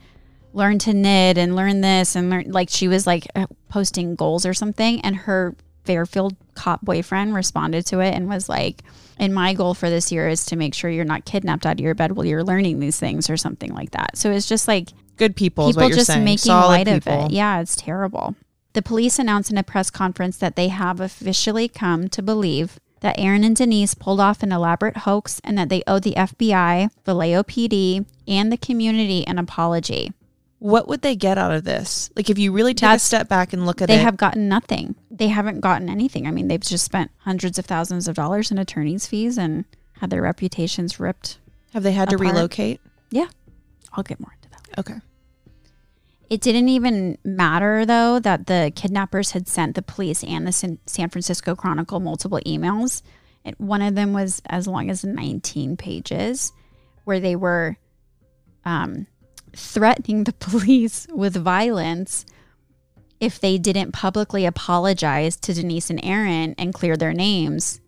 learn 0.54 0.80
to 0.80 0.94
knit 0.94 1.38
and 1.38 1.56
learn 1.56 1.82
this 1.82 2.16
and 2.16 2.30
learn 2.30 2.52
like 2.52 2.70
she 2.70 2.88
was 2.88 3.06
like 3.06 3.28
uh, 3.36 3.46
posting 3.70 4.16
goals 4.16 4.46
or 4.46 4.54
something 4.54 5.00
and 5.02 5.16
her 5.16 5.56
Fairfield 5.84 6.36
cop 6.54 6.82
boyfriend 6.82 7.34
responded 7.34 7.86
to 7.86 8.00
it 8.00 8.14
and 8.14 8.28
was 8.28 8.50
like 8.50 8.84
and 9.20 9.34
my 9.34 9.54
goal 9.54 9.74
for 9.74 9.90
this 9.90 10.12
year 10.12 10.28
is 10.28 10.46
to 10.46 10.56
make 10.56 10.74
sure 10.74 10.90
you're 10.90 11.06
not 11.06 11.26
kidnapped 11.26 11.66
out 11.66 11.74
of 11.74 11.80
your 11.80 11.96
bed 11.96 12.12
while 12.14 12.26
you're 12.26 12.44
learning 12.44 12.80
these 12.80 13.00
things 13.00 13.30
or 13.30 13.38
something 13.38 13.74
like 13.74 13.92
that. 13.92 14.18
So 14.18 14.32
it's 14.32 14.48
just 14.48 14.68
like 14.68 14.90
Good 15.18 15.36
people, 15.36 15.68
people 15.68 15.90
just 15.90 16.08
saying. 16.08 16.24
making 16.24 16.38
Solid 16.52 16.68
light 16.68 16.88
people. 16.88 17.26
of 17.26 17.26
it. 17.26 17.32
Yeah, 17.32 17.60
it's 17.60 17.76
terrible. 17.76 18.36
The 18.74 18.84
police 18.84 19.18
announced 19.18 19.50
in 19.50 19.58
a 19.58 19.64
press 19.64 19.90
conference 19.90 20.38
that 20.38 20.56
they 20.56 20.68
have 20.68 21.00
officially 21.00 21.68
come 21.68 22.10
to 22.10 22.22
believe 22.22 22.80
that 23.02 23.20
Aaron 23.20 23.44
and 23.44 23.56
Denise 23.56 23.94
pulled 23.94 24.20
off 24.20 24.44
an 24.44 24.52
elaborate 24.52 24.98
hoax 24.98 25.40
and 25.44 25.58
that 25.58 25.70
they 25.70 25.84
owe 25.88 26.00
the 26.00 26.14
FBI, 26.16 26.90
Vallejo 27.06 27.44
PD, 27.44 28.06
and 28.28 28.52
the 28.52 28.58
community 28.58 29.26
an 29.28 29.38
apology. 29.38 30.14
What 30.60 30.88
would 30.88 31.04
they 31.04 31.16
get 31.16 31.38
out 31.38 31.52
of 31.52 31.64
this? 31.66 32.10
Like, 32.16 32.30
if 32.32 32.40
you 32.40 32.52
really 32.52 32.74
take 32.74 32.82
That's- 32.82 33.04
a 33.04 33.06
step 33.06 33.30
back 33.30 33.54
and 33.54 33.66
look 33.68 33.80
at 33.82 33.88
They 33.88 33.94
it, 33.94 33.98
they 33.98 34.04
have 34.04 34.18
gotten 34.18 34.50
nothing. 34.50 34.96
They 35.12 35.28
haven't 35.28 35.60
gotten 35.62 35.88
anything. 35.90 36.26
I 36.26 36.32
mean, 36.32 36.48
they've 36.48 36.60
just 36.60 36.84
spent 36.84 37.12
hundreds 37.20 37.60
of 37.60 37.66
thousands 37.68 38.08
of 38.08 38.16
dollars 38.16 38.50
in 38.50 38.58
attorney's 38.58 39.06
fees 39.06 39.38
and 39.38 39.66
had 40.00 40.10
their 40.10 40.22
reputations 40.24 41.00
ripped. 41.00 41.38
have 41.74 41.84
they 41.84 41.92
had 41.92 42.10
to 42.10 42.18
relocate? 42.18 42.82
Yeah. 43.12 43.28
I'll 43.94 44.04
get 44.04 44.20
more 44.20 44.34
into 44.36 44.50
that. 44.50 44.80
Okay. 44.80 45.00
It 46.30 46.42
didn't 46.42 46.68
even 46.70 47.18
matter, 47.24 47.86
though, 47.86 48.20
that 48.20 48.48
the 48.48 48.72
kidnappers 48.76 49.32
had 49.32 49.48
sent 49.48 49.76
the 49.76 49.82
police 49.82 50.24
and 50.24 50.46
the 50.46 50.78
San 50.86 51.10
Francisco 51.10 51.56
Chronicle 51.56 52.00
multiple 52.00 52.40
emails. 52.46 53.02
It, 53.46 53.60
one 53.60 53.82
of 53.82 53.96
them 53.96 54.12
was 54.12 54.42
as 54.48 54.68
long 54.68 54.90
as 54.90 55.06
19 55.06 55.78
pages, 55.78 56.52
where 57.06 57.22
they 57.22 57.36
were 57.38 57.78
um, 58.66 59.08
threatening 59.56 60.26
the 60.26 60.34
police 60.40 61.08
with 61.12 61.36
violence 61.36 62.26
if 63.20 63.40
they 63.40 63.58
didn't 63.58 63.94
publicly 63.94 64.46
apologize 64.46 65.38
to 65.38 65.54
Denise 65.54 65.90
and 65.90 66.04
Aaron 66.04 66.56
and 66.58 66.74
clear 66.74 66.98
their 66.98 67.14
names. 67.14 67.80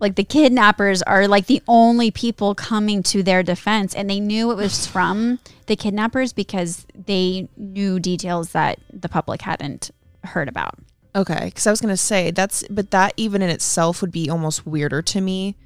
Like 0.00 0.14
the 0.14 0.24
kidnappers 0.24 1.02
are 1.02 1.26
like 1.26 1.46
the 1.46 1.62
only 1.66 2.10
people 2.10 2.54
coming 2.54 3.02
to 3.04 3.22
their 3.22 3.42
defense, 3.42 3.94
and 3.94 4.08
they 4.08 4.20
knew 4.20 4.50
it 4.50 4.56
was 4.56 4.86
from 4.86 5.38
the 5.66 5.76
kidnappers 5.76 6.32
because 6.32 6.86
they 6.94 7.48
knew 7.56 8.00
details 8.00 8.52
that 8.52 8.78
the 8.92 9.08
public 9.08 9.42
hadn't 9.42 9.90
heard 10.24 10.48
about. 10.48 10.74
Okay. 11.14 11.46
Because 11.46 11.66
I 11.66 11.70
was 11.70 11.80
going 11.80 11.92
to 11.92 11.96
say, 11.96 12.30
that's, 12.30 12.64
but 12.68 12.90
that 12.90 13.12
even 13.16 13.42
in 13.42 13.50
itself 13.50 14.00
would 14.00 14.12
be 14.12 14.30
almost 14.30 14.66
weirder 14.66 15.02
to 15.02 15.20
me. 15.20 15.56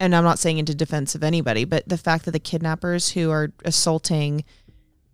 And 0.00 0.14
I'm 0.14 0.24
not 0.24 0.38
saying 0.38 0.58
into 0.58 0.74
defense 0.74 1.14
of 1.14 1.24
anybody, 1.24 1.64
but 1.64 1.88
the 1.88 1.98
fact 1.98 2.24
that 2.24 2.32
the 2.32 2.38
kidnappers 2.38 3.10
who 3.10 3.30
are 3.30 3.52
assaulting, 3.64 4.44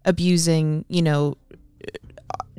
abusing, 0.05 0.85
you 0.89 1.01
know, 1.01 1.37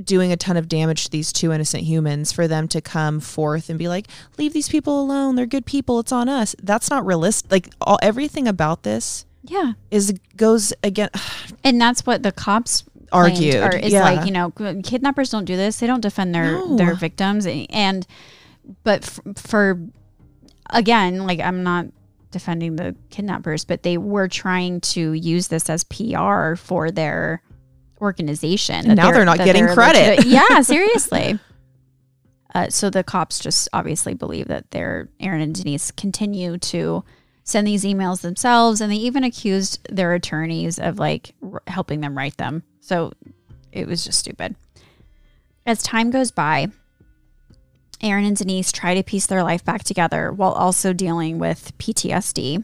doing 0.03 0.31
a 0.31 0.37
ton 0.37 0.57
of 0.57 0.67
damage 0.67 1.05
to 1.05 1.11
these 1.11 1.31
two 1.33 1.51
innocent 1.51 1.83
humans 1.83 2.31
for 2.31 2.47
them 2.47 2.67
to 2.67 2.81
come 2.81 3.19
forth 3.19 3.69
and 3.69 3.79
be 3.79 3.87
like 3.87 4.07
leave 4.37 4.53
these 4.53 4.69
people 4.69 5.01
alone 5.01 5.35
they're 5.35 5.45
good 5.45 5.65
people 5.65 5.99
it's 5.99 6.11
on 6.11 6.27
us 6.29 6.55
that's 6.63 6.89
not 6.89 7.05
realistic 7.05 7.51
like 7.51 7.69
all 7.81 7.97
everything 8.01 8.47
about 8.47 8.83
this 8.83 9.25
Yeah. 9.43 9.73
is 9.91 10.13
goes 10.37 10.73
again 10.83 11.09
And 11.63 11.79
that's 11.79 12.05
what 12.05 12.23
the 12.23 12.31
cops 12.31 12.83
argued. 13.11 13.55
Or 13.55 13.69
is 13.75 13.93
yeah. 13.93 14.03
like, 14.03 14.25
you 14.25 14.31
know, 14.31 14.51
kidnappers 14.83 15.29
don't 15.29 15.45
do 15.45 15.55
this. 15.55 15.79
They 15.79 15.87
don't 15.87 16.01
defend 16.01 16.33
their 16.35 16.51
No. 16.51 16.75
their 16.75 16.95
victims. 16.95 17.47
And 17.69 18.05
but 18.83 19.03
f- 19.03 19.19
for 19.37 19.79
again, 20.71 21.25
like 21.25 21.39
I'm 21.39 21.63
not 21.63 21.85
defending 22.31 22.75
the 22.75 22.95
kidnappers, 23.11 23.63
but 23.63 23.83
they 23.83 23.97
were 23.97 24.27
trying 24.27 24.81
to 24.81 25.13
use 25.13 25.47
this 25.47 25.69
as 25.69 25.83
PR 25.85 26.55
for 26.55 26.91
their 26.91 27.41
organization. 28.01 28.85
And 28.85 28.95
now 28.95 29.11
they're 29.11 29.25
not 29.25 29.37
that 29.37 29.45
getting 29.45 29.67
credit. 29.67 30.17
legit- 30.17 30.25
yeah, 30.31 30.61
seriously. 30.61 31.39
Uh, 32.53 32.69
so 32.69 32.89
the 32.89 33.03
cops 33.03 33.39
just 33.39 33.67
obviously 33.73 34.13
believe 34.13 34.47
that 34.47 34.71
their 34.71 35.09
Aaron 35.19 35.41
and 35.41 35.53
Denise 35.53 35.91
continue 35.91 36.57
to 36.57 37.03
send 37.43 37.67
these 37.67 37.83
emails 37.83 38.21
themselves, 38.21 38.81
and 38.81 38.91
they 38.91 38.95
even 38.95 39.23
accused 39.23 39.85
their 39.93 40.13
attorneys 40.13 40.79
of 40.79 40.97
like 40.97 41.35
r- 41.43 41.61
helping 41.67 41.99
them 42.01 42.17
write 42.17 42.37
them. 42.37 42.63
So 42.79 43.11
it 43.71 43.87
was 43.87 44.05
just 44.05 44.19
stupid. 44.19 44.55
As 45.65 45.83
time 45.83 46.11
goes 46.11 46.31
by, 46.31 46.67
Aaron 48.01 48.25
and 48.25 48.37
Denise 48.37 48.71
try 48.71 48.93
to 48.95 49.03
piece 49.03 49.25
their 49.25 49.43
life 49.43 49.65
back 49.65 49.83
together 49.83 50.31
while 50.31 50.51
also 50.51 50.93
dealing 50.93 51.39
with 51.39 51.77
PTSD. 51.77 52.63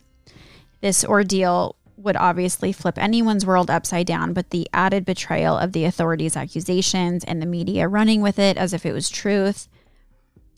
This 0.82 1.04
ordeal 1.04 1.76
would 2.04 2.16
obviously 2.16 2.72
flip 2.72 2.98
anyone's 2.98 3.46
world 3.46 3.70
upside 3.70 4.08
down, 4.08 4.34
but 4.34 4.50
the 4.50 4.68
added 4.74 5.06
betrayal 5.06 5.58
of 5.58 5.72
the 5.72 5.86
authorities' 5.86 6.36
accusations 6.38 7.24
and 7.24 7.42
the 7.42 7.46
media 7.46 7.88
running 7.88 8.22
with 8.22 8.40
it 8.40 8.58
as 8.58 8.74
if 8.74 8.86
it 8.86 8.94
was 8.94 9.10
truth, 9.10 9.68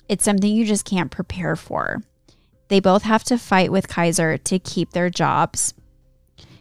it's 0.09 0.23
something 0.23 0.53
you 0.53 0.65
just 0.65 0.85
can't 0.85 1.11
prepare 1.11 1.55
for. 1.55 2.01
They 2.69 2.79
both 2.79 3.03
have 3.03 3.23
to 3.25 3.37
fight 3.37 3.71
with 3.71 3.87
Kaiser 3.87 4.37
to 4.37 4.59
keep 4.59 4.91
their 4.91 5.09
jobs. 5.09 5.73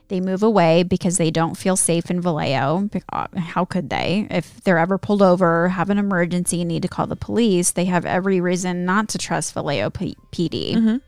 They 0.08 0.20
move 0.20 0.42
away 0.42 0.82
because 0.82 1.16
they 1.16 1.30
don't 1.30 1.56
feel 1.56 1.76
safe 1.76 2.10
in 2.10 2.20
Vallejo. 2.20 2.90
Uh, 3.10 3.28
How 3.34 3.64
could 3.64 3.88
they? 3.88 4.26
If 4.30 4.62
they're 4.62 4.76
ever 4.78 4.98
pulled 4.98 5.22
over, 5.22 5.68
have 5.70 5.88
an 5.88 5.96
emergency, 5.98 6.60
and 6.60 6.68
need 6.68 6.82
to 6.82 6.88
call 6.88 7.06
the 7.06 7.16
police, 7.16 7.70
they 7.70 7.86
have 7.86 8.04
every 8.04 8.40
reason 8.40 8.84
not 8.84 9.08
to 9.10 9.18
trust 9.18 9.54
Vallejo 9.54 9.88
P- 9.90 10.16
PD. 10.30 11.00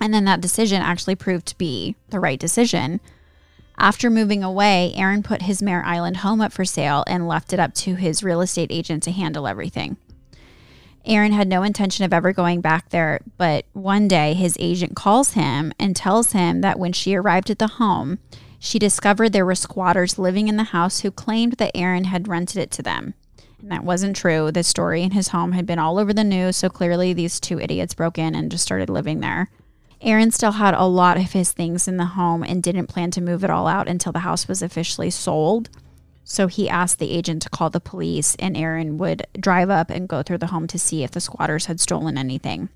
And 0.00 0.14
then 0.14 0.24
that 0.26 0.40
decision 0.40 0.82
actually 0.82 1.16
proved 1.16 1.46
to 1.46 1.58
be 1.58 1.96
the 2.10 2.20
right 2.20 2.38
decision. 2.38 3.00
After 3.76 4.08
moving 4.08 4.42
away, 4.42 4.92
Aaron 4.94 5.22
put 5.22 5.42
his 5.42 5.62
Mare 5.62 5.84
Island 5.84 6.18
home 6.18 6.40
up 6.40 6.52
for 6.52 6.64
sale 6.64 7.04
and 7.06 7.28
left 7.28 7.52
it 7.52 7.60
up 7.60 7.74
to 7.74 7.96
his 7.96 8.22
real 8.22 8.40
estate 8.40 8.70
agent 8.70 9.02
to 9.02 9.12
handle 9.12 9.46
everything. 9.46 9.96
Aaron 11.06 11.32
had 11.32 11.48
no 11.48 11.62
intention 11.62 12.04
of 12.04 12.12
ever 12.12 12.32
going 12.32 12.62
back 12.62 12.88
there, 12.88 13.20
but 13.36 13.66
one 13.74 14.08
day 14.08 14.32
his 14.32 14.56
agent 14.58 14.96
calls 14.96 15.32
him 15.32 15.72
and 15.78 15.94
tells 15.94 16.32
him 16.32 16.62
that 16.62 16.78
when 16.78 16.92
she 16.92 17.14
arrived 17.14 17.50
at 17.50 17.58
the 17.58 17.66
home, 17.66 18.18
she 18.58 18.78
discovered 18.78 19.32
there 19.32 19.44
were 19.44 19.54
squatters 19.54 20.18
living 20.18 20.48
in 20.48 20.56
the 20.56 20.64
house 20.64 21.00
who 21.00 21.10
claimed 21.10 21.54
that 21.54 21.72
Aaron 21.74 22.04
had 22.04 22.28
rented 22.28 22.56
it 22.56 22.70
to 22.70 22.82
them. 22.82 23.12
And 23.60 23.70
that 23.70 23.84
wasn't 23.84 24.16
true. 24.16 24.50
The 24.50 24.62
story 24.62 25.02
in 25.02 25.10
his 25.10 25.28
home 25.28 25.52
had 25.52 25.66
been 25.66 25.78
all 25.78 25.98
over 25.98 26.14
the 26.14 26.24
news, 26.24 26.56
so 26.56 26.70
clearly 26.70 27.12
these 27.12 27.38
two 27.38 27.60
idiots 27.60 27.92
broke 27.92 28.16
in 28.16 28.34
and 28.34 28.50
just 28.50 28.64
started 28.64 28.88
living 28.88 29.20
there. 29.20 29.50
Aaron 30.04 30.30
still 30.30 30.52
had 30.52 30.74
a 30.74 30.84
lot 30.84 31.16
of 31.16 31.32
his 31.32 31.52
things 31.52 31.88
in 31.88 31.96
the 31.96 32.04
home 32.04 32.42
and 32.42 32.62
didn't 32.62 32.88
plan 32.88 33.10
to 33.12 33.22
move 33.22 33.42
it 33.42 33.48
all 33.48 33.66
out 33.66 33.88
until 33.88 34.12
the 34.12 34.18
house 34.18 34.46
was 34.46 34.60
officially 34.60 35.08
sold. 35.08 35.70
So 36.24 36.46
he 36.46 36.68
asked 36.68 36.98
the 36.98 37.10
agent 37.10 37.42
to 37.42 37.50
call 37.50 37.70
the 37.70 37.80
police, 37.80 38.34
and 38.36 38.54
Aaron 38.54 38.98
would 38.98 39.26
drive 39.40 39.70
up 39.70 39.88
and 39.88 40.08
go 40.08 40.22
through 40.22 40.38
the 40.38 40.48
home 40.48 40.66
to 40.68 40.78
see 40.78 41.04
if 41.04 41.10
the 41.10 41.20
squatters 41.20 41.66
had 41.66 41.80
stolen 41.80 42.18
anything. 42.18 42.68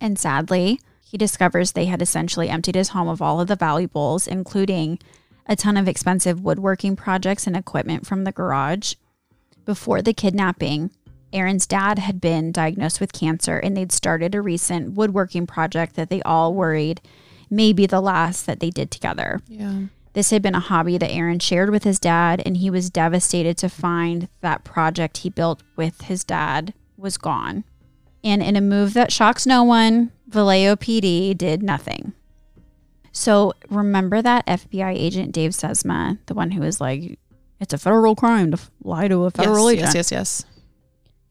And 0.00 0.18
sadly, 0.18 0.80
he 1.04 1.16
discovers 1.16 1.72
they 1.72 1.84
had 1.84 2.02
essentially 2.02 2.48
emptied 2.48 2.74
his 2.74 2.88
home 2.88 3.08
of 3.08 3.22
all 3.22 3.40
of 3.40 3.46
the 3.46 3.54
valuables, 3.54 4.26
including 4.26 4.98
a 5.46 5.54
ton 5.54 5.76
of 5.76 5.86
expensive 5.86 6.42
woodworking 6.42 6.96
projects 6.96 7.46
and 7.46 7.56
equipment 7.56 8.06
from 8.06 8.24
the 8.24 8.32
garage. 8.32 8.94
Before 9.64 10.02
the 10.02 10.12
kidnapping, 10.12 10.90
Aaron's 11.32 11.66
dad 11.66 11.98
had 11.98 12.20
been 12.20 12.52
diagnosed 12.52 13.00
with 13.00 13.12
cancer, 13.12 13.58
and 13.58 13.76
they'd 13.76 13.92
started 13.92 14.34
a 14.34 14.42
recent 14.42 14.94
woodworking 14.94 15.46
project 15.46 15.96
that 15.96 16.10
they 16.10 16.22
all 16.22 16.54
worried 16.54 17.00
may 17.50 17.72
be 17.72 17.86
the 17.86 18.00
last 18.00 18.46
that 18.46 18.60
they 18.60 18.70
did 18.70 18.90
together. 18.90 19.40
yeah. 19.48 19.82
This 20.14 20.28
had 20.28 20.42
been 20.42 20.54
a 20.54 20.60
hobby 20.60 20.98
that 20.98 21.10
Aaron 21.10 21.38
shared 21.38 21.70
with 21.70 21.84
his 21.84 21.98
dad, 21.98 22.42
and 22.44 22.58
he 22.58 22.68
was 22.68 22.90
devastated 22.90 23.56
to 23.58 23.70
find 23.70 24.28
that 24.42 24.62
project 24.62 25.18
he 25.18 25.30
built 25.30 25.62
with 25.74 26.02
his 26.02 26.22
dad 26.22 26.74
was 26.98 27.16
gone. 27.16 27.64
And 28.22 28.42
in 28.42 28.54
a 28.54 28.60
move 28.60 28.92
that 28.92 29.10
shocks 29.10 29.46
no 29.46 29.64
one, 29.64 30.12
Vallejo 30.28 30.76
PD 30.76 31.36
did 31.36 31.62
nothing. 31.62 32.12
So 33.10 33.54
remember 33.70 34.22
that 34.22 34.46
FBI 34.46 34.94
agent 34.94 35.32
Dave 35.32 35.52
Sesma, 35.52 36.18
the 36.26 36.34
one 36.34 36.50
who 36.50 36.60
was 36.60 36.80
like, 36.80 37.18
it's 37.58 37.72
a 37.72 37.78
federal 37.78 38.14
crime 38.14 38.50
to 38.52 38.58
lie 38.82 39.08
to 39.08 39.24
a 39.24 39.30
federal 39.30 39.70
yes, 39.70 39.78
agent. 39.78 39.94
yes, 39.94 40.10
yes, 40.10 40.12
yes. 40.12 40.44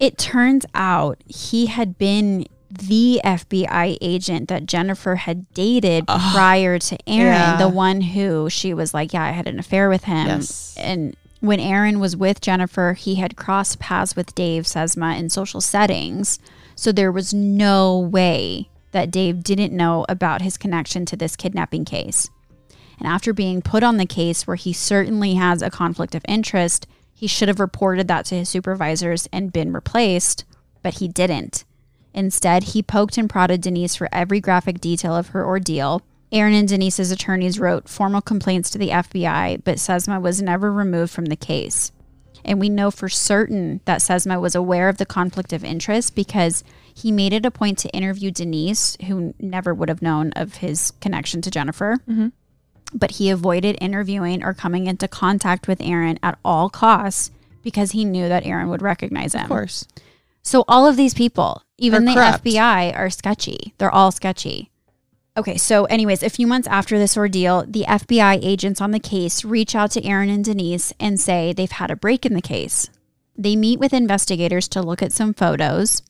It 0.02 0.18
turns 0.18 0.66
out 0.74 1.20
he 1.28 1.68
had 1.68 1.98
been 1.98 2.48
the 2.70 3.22
FBI 3.24 3.98
agent 4.02 4.48
that 4.50 4.66
Jennifer 4.66 5.16
had 5.16 5.52
dated 5.54 6.06
Ugh. 6.08 6.34
prior 6.34 6.80
to 6.80 6.98
Aaron, 7.08 7.34
Yeah. 7.34 7.58
the 7.58 7.70
one 7.70 8.02
who 8.02 8.50
she 8.50 8.74
was 8.74 8.94
like, 8.94 9.14
Yeah, 9.14 9.24
I 9.24 9.32
had 9.32 9.48
an 9.48 9.60
affair 9.60 9.90
with 9.90 10.06
him. 10.06 10.28
Yes. 10.28 10.76
And 10.78 11.16
when 11.42 11.60
Aaron 11.60 12.00
was 12.00 12.16
with 12.16 12.40
Jennifer, 12.42 12.94
he 12.94 13.16
had 13.16 13.36
crossed 13.36 13.80
paths 13.80 14.16
with 14.16 14.34
Dave 14.36 14.64
Sesma 14.64 15.18
in 15.20 15.30
social 15.30 15.60
settings. 15.62 16.40
So 16.76 16.92
there 16.92 17.12
was 17.12 17.34
no 17.34 17.98
way 18.00 18.70
that 18.94 19.12
Dave 19.12 19.44
didn't 19.44 19.72
know 19.76 20.06
about 20.10 20.42
his 20.42 20.58
connection 20.58 21.06
to 21.08 21.16
this 21.16 21.36
kidnapping 21.36 21.86
case. 21.86 22.30
And 23.00 23.08
after 23.08 23.34
being 23.34 23.62
put 23.62 23.84
on 23.84 23.98
the 23.98 24.06
case 24.06 24.46
where 24.48 24.56
he 24.56 24.74
certainly 24.74 25.34
has 25.36 25.62
a 25.62 25.70
conflict 25.72 26.14
of 26.16 26.24
interest, 26.28 26.88
he 27.22 27.28
should 27.28 27.50
have 27.50 27.60
reported 27.60 28.08
that 28.08 28.26
to 28.26 28.34
his 28.34 28.50
supervisors 28.50 29.30
and 29.32 29.54
been 29.54 29.72
replaced, 29.72 30.44
but 30.82 30.96
he 30.96 31.08
didn't. 31.08 31.66
Instead, 32.16 32.64
he 32.64 32.82
poked 32.82 33.16
and 33.16 33.30
prodded 33.30 33.62
Denise 33.62 33.96
for 33.96 34.10
every 34.12 34.40
graphic 34.40 34.82
detail 34.82 35.16
of 35.16 35.28
her 35.28 35.46
ordeal. 35.46 36.02
Aaron 36.32 36.56
and 36.56 36.68
Denise's 36.68 37.12
attorneys 37.12 37.60
wrote 37.60 37.88
formal 37.88 38.22
complaints 38.22 38.72
to 38.72 38.80
the 38.80 38.90
FBI, 38.90 39.62
but 39.64 39.78
Sesma 39.78 40.20
was 40.20 40.42
never 40.42 40.74
removed 40.74 41.14
from 41.14 41.26
the 41.26 41.36
case. 41.36 41.92
And 42.44 42.60
we 42.60 42.70
know 42.70 42.90
for 42.90 43.08
certain 43.08 43.82
that 43.86 44.00
Sesma 44.00 44.42
was 44.42 44.56
aware 44.56 44.90
of 44.90 44.98
the 44.98 45.06
conflict 45.06 45.54
of 45.54 45.64
interest 45.64 46.16
because 46.16 46.64
he 46.92 47.12
made 47.12 47.34
it 47.34 47.46
a 47.46 47.52
point 47.52 47.78
to 47.78 47.90
interview 47.90 48.32
Denise, 48.32 48.98
who 49.06 49.36
never 49.40 49.76
would 49.76 49.90
have 49.90 50.02
known 50.02 50.32
of 50.36 50.56
his 50.56 50.90
connection 51.02 51.44
to 51.44 51.52
Jennifer. 51.52 51.98
Mm-hmm. 52.10 52.30
But 52.94 53.12
he 53.12 53.30
avoided 53.30 53.78
interviewing 53.80 54.44
or 54.44 54.54
coming 54.54 54.88
into 54.88 55.08
contact 55.08 55.68
with 55.68 55.82
Aaron 55.82 56.20
at 56.22 56.38
all 56.44 56.70
costs 56.70 57.32
because 57.64 57.92
he 57.92 58.06
knew 58.06 58.28
that 58.28 58.46
Aaron 58.46 58.70
would 58.70 58.82
recognize 58.82 59.34
him. 59.34 59.44
Of 59.44 59.48
course. 59.48 59.88
So 60.44 60.66
all 60.68 60.88
of 60.88 60.98
these 60.98 61.14
people, 61.14 61.62
even 61.78 62.04
Are 62.04 62.12
the 62.12 62.14
corrupt. 62.16 62.44
FBI, 62.44 62.98
are 62.98 63.10
sketchy. 63.10 63.74
They're 63.78 63.92
all 63.92 64.12
sketchy. 64.12 64.72
Okay, 65.38 65.56
so 65.58 65.86
anyways, 65.86 66.24
a 66.24 66.30
few 66.30 66.46
months 66.46 66.68
after 66.68 67.00
this 67.00 67.16
ordeal, 67.16 67.64
the 67.66 67.86
FBI 67.88 68.40
agents 68.44 68.82
on 68.82 68.92
the 68.92 69.00
case 69.00 69.46
reach 69.46 69.76
out 69.76 69.92
to 69.92 70.04
Aaron 70.04 70.30
and 70.30 70.44
Denise 70.44 70.92
and 71.00 71.20
say 71.20 71.54
they've 71.54 71.72
had 71.72 71.90
a 71.90 71.96
break 71.96 72.26
in 72.26 72.34
the 72.34 72.42
case. 72.42 72.90
They 73.38 73.56
meet 73.56 73.80
with 73.80 73.94
investigators 73.94 74.68
to 74.70 74.82
look 74.82 75.02
at 75.02 75.14
some 75.14 75.34
photos. 75.34 76.02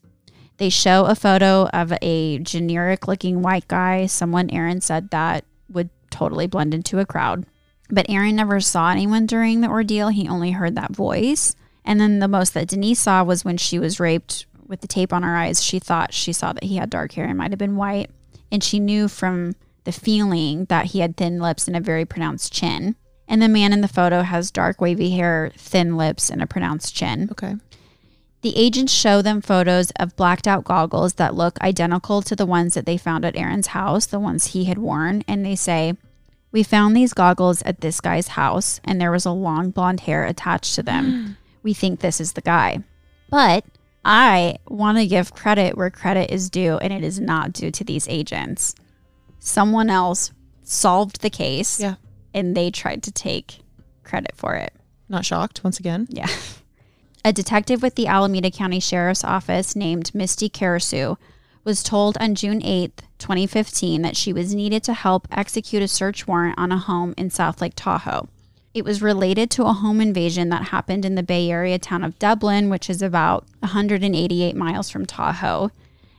They 0.56 0.70
show 0.70 1.04
a 1.04 1.14
photo 1.14 1.68
of 1.68 1.92
a 2.02 2.38
generic 2.38 3.06
looking 3.06 3.42
white 3.42 3.68
guy, 3.68 4.06
someone 4.06 4.50
Aaron 4.50 4.80
said 4.80 5.10
that 5.10 5.44
would 5.68 5.90
totally 6.12 6.46
blend 6.46 6.74
into 6.74 7.00
a 7.00 7.06
crowd. 7.06 7.46
But 7.90 8.06
Aaron 8.08 8.36
never 8.36 8.60
saw 8.60 8.90
anyone 8.90 9.26
during 9.26 9.60
the 9.60 9.68
ordeal. 9.68 10.08
He 10.08 10.28
only 10.28 10.52
heard 10.52 10.76
that 10.76 10.94
voice. 10.94 11.56
And 11.84 12.00
then 12.00 12.20
the 12.20 12.28
most 12.28 12.54
that 12.54 12.68
Denise 12.68 13.00
saw 13.00 13.24
was 13.24 13.44
when 13.44 13.56
she 13.56 13.78
was 13.78 13.98
raped 13.98 14.46
with 14.66 14.80
the 14.80 14.88
tape 14.88 15.12
on 15.12 15.24
her 15.24 15.36
eyes. 15.36 15.62
She 15.62 15.78
thought 15.78 16.14
she 16.14 16.32
saw 16.32 16.52
that 16.52 16.64
he 16.64 16.76
had 16.76 16.90
dark 16.90 17.12
hair 17.12 17.26
and 17.26 17.36
might 17.36 17.50
have 17.50 17.58
been 17.58 17.76
white. 17.76 18.10
And 18.50 18.62
she 18.62 18.78
knew 18.78 19.08
from 19.08 19.54
the 19.84 19.92
feeling 19.92 20.66
that 20.66 20.86
he 20.86 21.00
had 21.00 21.16
thin 21.16 21.40
lips 21.40 21.66
and 21.66 21.76
a 21.76 21.80
very 21.80 22.04
pronounced 22.04 22.52
chin. 22.52 22.94
And 23.28 23.42
the 23.42 23.48
man 23.48 23.72
in 23.72 23.80
the 23.80 23.88
photo 23.88 24.22
has 24.22 24.50
dark 24.50 24.80
wavy 24.80 25.10
hair, 25.10 25.50
thin 25.56 25.96
lips, 25.96 26.30
and 26.30 26.42
a 26.42 26.46
pronounced 26.46 26.94
chin. 26.94 27.28
Okay. 27.32 27.56
The 28.42 28.56
agents 28.56 28.92
show 28.92 29.22
them 29.22 29.40
photos 29.40 29.92
of 29.92 30.16
blacked 30.16 30.48
out 30.48 30.64
goggles 30.64 31.14
that 31.14 31.34
look 31.34 31.60
identical 31.60 32.22
to 32.22 32.34
the 32.36 32.46
ones 32.46 32.74
that 32.74 32.86
they 32.86 32.96
found 32.96 33.24
at 33.24 33.36
Aaron's 33.36 33.68
house, 33.68 34.06
the 34.06 34.18
ones 34.18 34.48
he 34.48 34.64
had 34.64 34.78
worn. 34.78 35.22
And 35.28 35.44
they 35.44 35.54
say, 35.54 35.94
We 36.50 36.62
found 36.64 36.96
these 36.96 37.14
goggles 37.14 37.62
at 37.62 37.80
this 37.80 38.00
guy's 38.00 38.28
house, 38.28 38.80
and 38.84 39.00
there 39.00 39.12
was 39.12 39.24
a 39.24 39.30
long 39.30 39.70
blonde 39.70 40.00
hair 40.00 40.24
attached 40.24 40.74
to 40.74 40.82
them. 40.82 41.36
we 41.62 41.72
think 41.72 42.00
this 42.00 42.20
is 42.20 42.32
the 42.32 42.40
guy. 42.40 42.80
But 43.30 43.64
I 44.04 44.56
want 44.66 44.98
to 44.98 45.06
give 45.06 45.32
credit 45.34 45.76
where 45.76 45.88
credit 45.90 46.30
is 46.32 46.50
due, 46.50 46.78
and 46.78 46.92
it 46.92 47.04
is 47.04 47.20
not 47.20 47.52
due 47.52 47.70
to 47.70 47.84
these 47.84 48.08
agents. 48.08 48.74
Someone 49.38 49.88
else 49.88 50.32
solved 50.64 51.20
the 51.22 51.30
case, 51.30 51.78
Yeah. 51.80 51.94
and 52.34 52.56
they 52.56 52.72
tried 52.72 53.04
to 53.04 53.12
take 53.12 53.60
credit 54.02 54.32
for 54.34 54.54
it. 54.56 54.72
Not 55.08 55.24
shocked 55.24 55.62
once 55.62 55.78
again. 55.78 56.08
Yeah. 56.10 56.26
A 57.24 57.32
detective 57.32 57.82
with 57.82 57.94
the 57.94 58.08
Alameda 58.08 58.50
County 58.50 58.80
Sheriff's 58.80 59.22
Office 59.22 59.76
named 59.76 60.12
Misty 60.12 60.48
Carausu 60.48 61.16
was 61.64 61.84
told 61.84 62.18
on 62.18 62.34
June 62.34 62.60
8th, 62.60 62.98
2015, 63.18 64.02
that 64.02 64.16
she 64.16 64.32
was 64.32 64.54
needed 64.54 64.82
to 64.82 64.92
help 64.92 65.28
execute 65.30 65.82
a 65.82 65.88
search 65.88 66.26
warrant 66.26 66.58
on 66.58 66.72
a 66.72 66.78
home 66.78 67.14
in 67.16 67.30
South 67.30 67.60
Lake 67.60 67.74
Tahoe. 67.76 68.28
It 68.74 68.84
was 68.84 69.02
related 69.02 69.50
to 69.52 69.66
a 69.66 69.72
home 69.72 70.00
invasion 70.00 70.48
that 70.48 70.68
happened 70.68 71.04
in 71.04 71.14
the 71.14 71.22
Bay 71.22 71.48
Area 71.48 71.78
town 71.78 72.02
of 72.02 72.18
Dublin, 72.18 72.70
which 72.70 72.90
is 72.90 73.02
about 73.02 73.46
188 73.60 74.56
miles 74.56 74.90
from 74.90 75.06
Tahoe. 75.06 75.70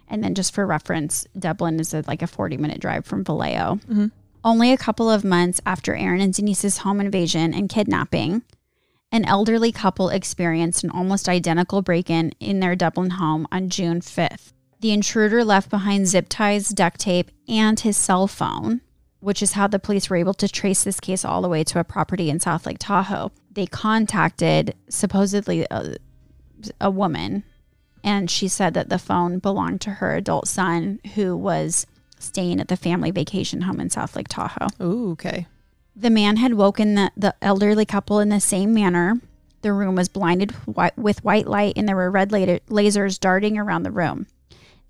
And 0.07 0.23
then, 0.23 0.35
just 0.35 0.53
for 0.53 0.65
reference, 0.65 1.25
Dublin 1.37 1.79
is 1.79 1.93
a, 1.93 2.03
like 2.07 2.21
a 2.21 2.27
40 2.27 2.57
minute 2.57 2.79
drive 2.79 3.05
from 3.05 3.25
Vallejo. 3.25 3.75
Mm-hmm. 3.75 4.07
Only 4.45 4.71
a 4.71 4.77
couple 4.77 5.09
of 5.09 5.23
months 5.23 5.59
after 5.65 5.95
Aaron 5.95 6.21
and 6.21 6.33
Denise's 6.33 6.79
home 6.79 7.01
invasion 7.01 7.53
and 7.53 7.69
kidnapping, 7.69 8.43
an 9.13 9.23
elderly 9.25 9.71
couple 9.71 10.09
experienced 10.09 10.83
an 10.83 10.89
almost 10.89 11.29
identical 11.29 11.83
break 11.83 12.09
in 12.09 12.31
in 12.39 12.59
their 12.59 12.75
Dublin 12.75 13.11
home 13.11 13.47
on 13.51 13.69
June 13.69 14.01
5th. 14.01 14.51
The 14.81 14.91
intruder 14.91 15.45
left 15.45 15.69
behind 15.69 16.07
zip 16.07 16.25
ties, 16.27 16.69
duct 16.69 16.99
tape, 16.99 17.29
and 17.47 17.79
his 17.79 17.95
cell 17.95 18.27
phone, 18.27 18.81
which 19.19 19.43
is 19.43 19.53
how 19.53 19.67
the 19.67 19.79
police 19.79 20.09
were 20.09 20.17
able 20.17 20.33
to 20.33 20.49
trace 20.49 20.83
this 20.83 20.99
case 20.99 21.23
all 21.23 21.43
the 21.43 21.47
way 21.47 21.63
to 21.63 21.79
a 21.79 21.83
property 21.83 22.29
in 22.29 22.39
South 22.39 22.65
Lake 22.65 22.79
Tahoe. 22.79 23.31
They 23.51 23.67
contacted 23.67 24.75
supposedly 24.89 25.67
a, 25.69 25.95
a 26.81 26.89
woman, 26.89 27.43
and 28.03 28.31
she 28.31 28.47
said 28.47 28.73
that 28.73 28.89
the 28.89 28.97
phone 28.97 29.37
belonged 29.37 29.81
to 29.81 29.91
her 29.91 30.15
adult 30.15 30.47
son 30.47 30.99
who 31.13 31.37
was 31.37 31.85
staying 32.17 32.59
at 32.59 32.67
the 32.67 32.75
family 32.75 33.11
vacation 33.11 33.61
home 33.61 33.79
in 33.79 33.91
South 33.91 34.15
Lake 34.15 34.27
Tahoe. 34.27 34.67
Ooh, 34.81 35.11
okay. 35.11 35.45
The 35.95 36.09
man 36.09 36.37
had 36.37 36.55
woken 36.55 36.95
the, 36.95 37.11
the 37.15 37.35
elderly 37.41 37.85
couple 37.85 38.19
in 38.19 38.29
the 38.29 38.39
same 38.39 38.73
manner. 38.73 39.19
The 39.61 39.73
room 39.73 39.95
was 39.95 40.09
blinded 40.09 40.53
wi- 40.65 40.91
with 40.97 41.23
white 41.23 41.47
light 41.47 41.73
and 41.75 41.87
there 41.87 41.95
were 41.95 42.09
red 42.09 42.29
lasers 42.31 43.19
darting 43.19 43.57
around 43.57 43.83
the 43.83 43.91
room. 43.91 44.27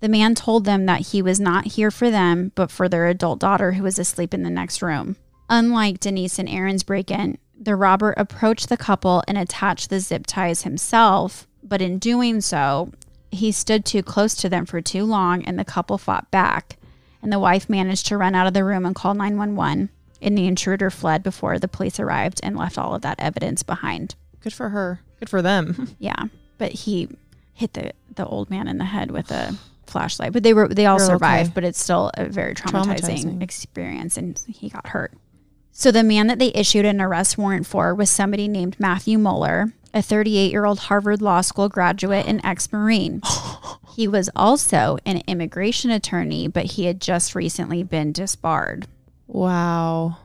The 0.00 0.08
man 0.08 0.34
told 0.34 0.64
them 0.64 0.86
that 0.86 1.08
he 1.08 1.22
was 1.22 1.38
not 1.38 1.66
here 1.66 1.90
for 1.90 2.10
them, 2.10 2.52
but 2.54 2.70
for 2.70 2.88
their 2.88 3.06
adult 3.06 3.38
daughter 3.38 3.72
who 3.72 3.82
was 3.82 3.98
asleep 3.98 4.34
in 4.34 4.42
the 4.42 4.50
next 4.50 4.82
room. 4.82 5.16
Unlike 5.48 6.00
Denise 6.00 6.38
and 6.38 6.48
Aaron's 6.48 6.82
break 6.82 7.10
in, 7.10 7.38
the 7.58 7.76
robber 7.76 8.14
approached 8.16 8.68
the 8.68 8.76
couple 8.76 9.22
and 9.28 9.38
attached 9.38 9.90
the 9.90 10.00
zip 10.00 10.26
ties 10.26 10.62
himself, 10.62 11.46
but 11.62 11.80
in 11.80 11.98
doing 11.98 12.40
so, 12.40 12.90
he 13.30 13.52
stood 13.52 13.84
too 13.84 14.02
close 14.02 14.34
to 14.34 14.48
them 14.48 14.66
for 14.66 14.80
too 14.80 15.04
long 15.04 15.44
and 15.44 15.58
the 15.58 15.64
couple 15.64 15.98
fought 15.98 16.30
back. 16.30 16.76
And 17.22 17.32
the 17.32 17.38
wife 17.38 17.70
managed 17.70 18.06
to 18.06 18.18
run 18.18 18.34
out 18.34 18.46
of 18.46 18.54
the 18.54 18.64
room 18.64 18.84
and 18.84 18.94
call 18.94 19.14
911 19.14 19.90
and 20.24 20.36
the 20.36 20.46
intruder 20.46 20.90
fled 20.90 21.22
before 21.22 21.58
the 21.58 21.68
police 21.68 22.00
arrived 22.00 22.40
and 22.42 22.56
left 22.56 22.78
all 22.78 22.94
of 22.94 23.02
that 23.02 23.20
evidence 23.20 23.62
behind. 23.62 24.14
Good 24.40 24.52
for 24.52 24.70
her. 24.70 25.00
Good 25.20 25.28
for 25.28 25.42
them. 25.42 25.90
Yeah, 25.98 26.24
but 26.58 26.72
he 26.72 27.08
hit 27.52 27.74
the 27.74 27.92
the 28.14 28.26
old 28.26 28.50
man 28.50 28.68
in 28.68 28.78
the 28.78 28.84
head 28.84 29.10
with 29.10 29.30
a 29.30 29.56
flashlight. 29.86 30.32
But 30.32 30.42
they 30.42 30.52
were 30.54 30.68
they 30.68 30.86
all 30.86 30.96
oh, 30.96 30.98
They're 30.98 31.06
survived, 31.06 31.48
okay. 31.50 31.54
but 31.54 31.64
it's 31.64 31.82
still 31.82 32.10
a 32.14 32.26
very 32.26 32.54
traumatizing, 32.54 33.24
Traumatizing. 33.24 33.42
experience 33.42 34.16
and 34.16 34.42
he 34.48 34.68
got 34.68 34.88
hurt. 34.88 35.12
So 35.72 35.90
the 35.90 36.04
man 36.04 36.28
that 36.28 36.38
they 36.38 36.52
issued 36.54 36.84
an 36.84 37.00
arrest 37.00 37.36
warrant 37.36 37.66
for 37.66 37.94
was 37.94 38.08
somebody 38.08 38.46
named 38.46 38.78
Matthew 38.78 39.18
Muller, 39.18 39.72
a 39.92 39.98
38-year-old 39.98 40.78
Harvard 40.78 41.20
Law 41.20 41.40
School 41.40 41.68
graduate 41.68 42.26
and 42.26 42.40
ex-marine. 42.44 43.20
he 43.96 44.06
was 44.06 44.30
also 44.36 44.98
an 45.04 45.22
immigration 45.26 45.90
attorney, 45.90 46.46
but 46.46 46.64
he 46.72 46.84
had 46.84 47.00
just 47.00 47.34
recently 47.34 47.82
been 47.82 48.12
disbarred. 48.12 48.86
Wow. 49.26 50.18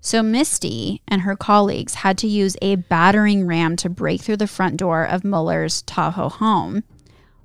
So 0.00 0.22
Misty 0.22 1.02
and 1.08 1.22
her 1.22 1.34
colleagues 1.34 1.94
had 1.94 2.16
to 2.18 2.28
use 2.28 2.56
a 2.62 2.76
battering 2.76 3.46
ram 3.46 3.74
to 3.76 3.88
break 3.88 4.20
through 4.20 4.36
the 4.36 4.46
front 4.46 4.76
door 4.76 5.04
of 5.04 5.24
Muller's 5.24 5.82
Tahoe 5.82 6.28
home, 6.28 6.84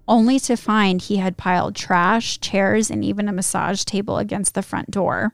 only 0.07 0.39
to 0.41 0.55
find 0.55 1.01
he 1.01 1.17
had 1.17 1.37
piled 1.37 1.75
trash, 1.75 2.39
chairs, 2.39 2.91
and 2.91 3.03
even 3.03 3.27
a 3.27 3.33
massage 3.33 3.83
table 3.83 4.19
against 4.19 4.53
the 4.53 4.61
front 4.61 4.91
door. 4.91 5.33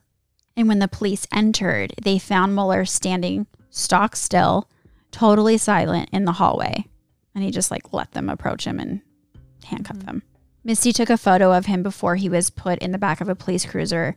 And 0.56 0.68
when 0.68 0.80
the 0.80 0.88
police 0.88 1.28
entered, 1.32 1.94
they 2.02 2.18
found 2.18 2.56
Muller 2.56 2.86
standing 2.86 3.46
stock 3.70 4.16
still, 4.16 4.70
totally 5.12 5.58
silent 5.58 6.10
in 6.14 6.26
the 6.26 6.34
hallway. 6.34 6.86
And 7.36 7.44
he 7.44 7.52
just 7.52 7.72
like 7.72 7.94
let 7.94 8.14
them 8.14 8.30
approach 8.30 8.66
him 8.66 8.80
and 8.80 9.02
handcuff 9.66 9.98
mm-hmm. 9.98 10.06
them. 10.06 10.24
Misty 10.64 10.92
took 10.92 11.10
a 11.10 11.18
photo 11.18 11.54
of 11.54 11.66
him 11.66 11.84
before 11.84 12.16
he 12.16 12.30
was 12.30 12.50
put 12.50 12.80
in 12.80 12.92
the 12.92 12.98
back 12.98 13.22
of 13.22 13.30
a 13.30 13.36
police 13.36 13.66
cruiser 13.66 14.16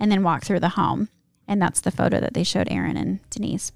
and 0.00 0.10
then 0.10 0.24
walk 0.24 0.42
through 0.42 0.60
the 0.60 0.70
home. 0.70 1.08
And 1.46 1.60
that's 1.60 1.80
the 1.80 1.90
photo 1.90 2.18
that 2.18 2.34
they 2.34 2.42
showed 2.42 2.68
Aaron 2.70 2.96
and 2.96 3.20
Denise. 3.30 3.72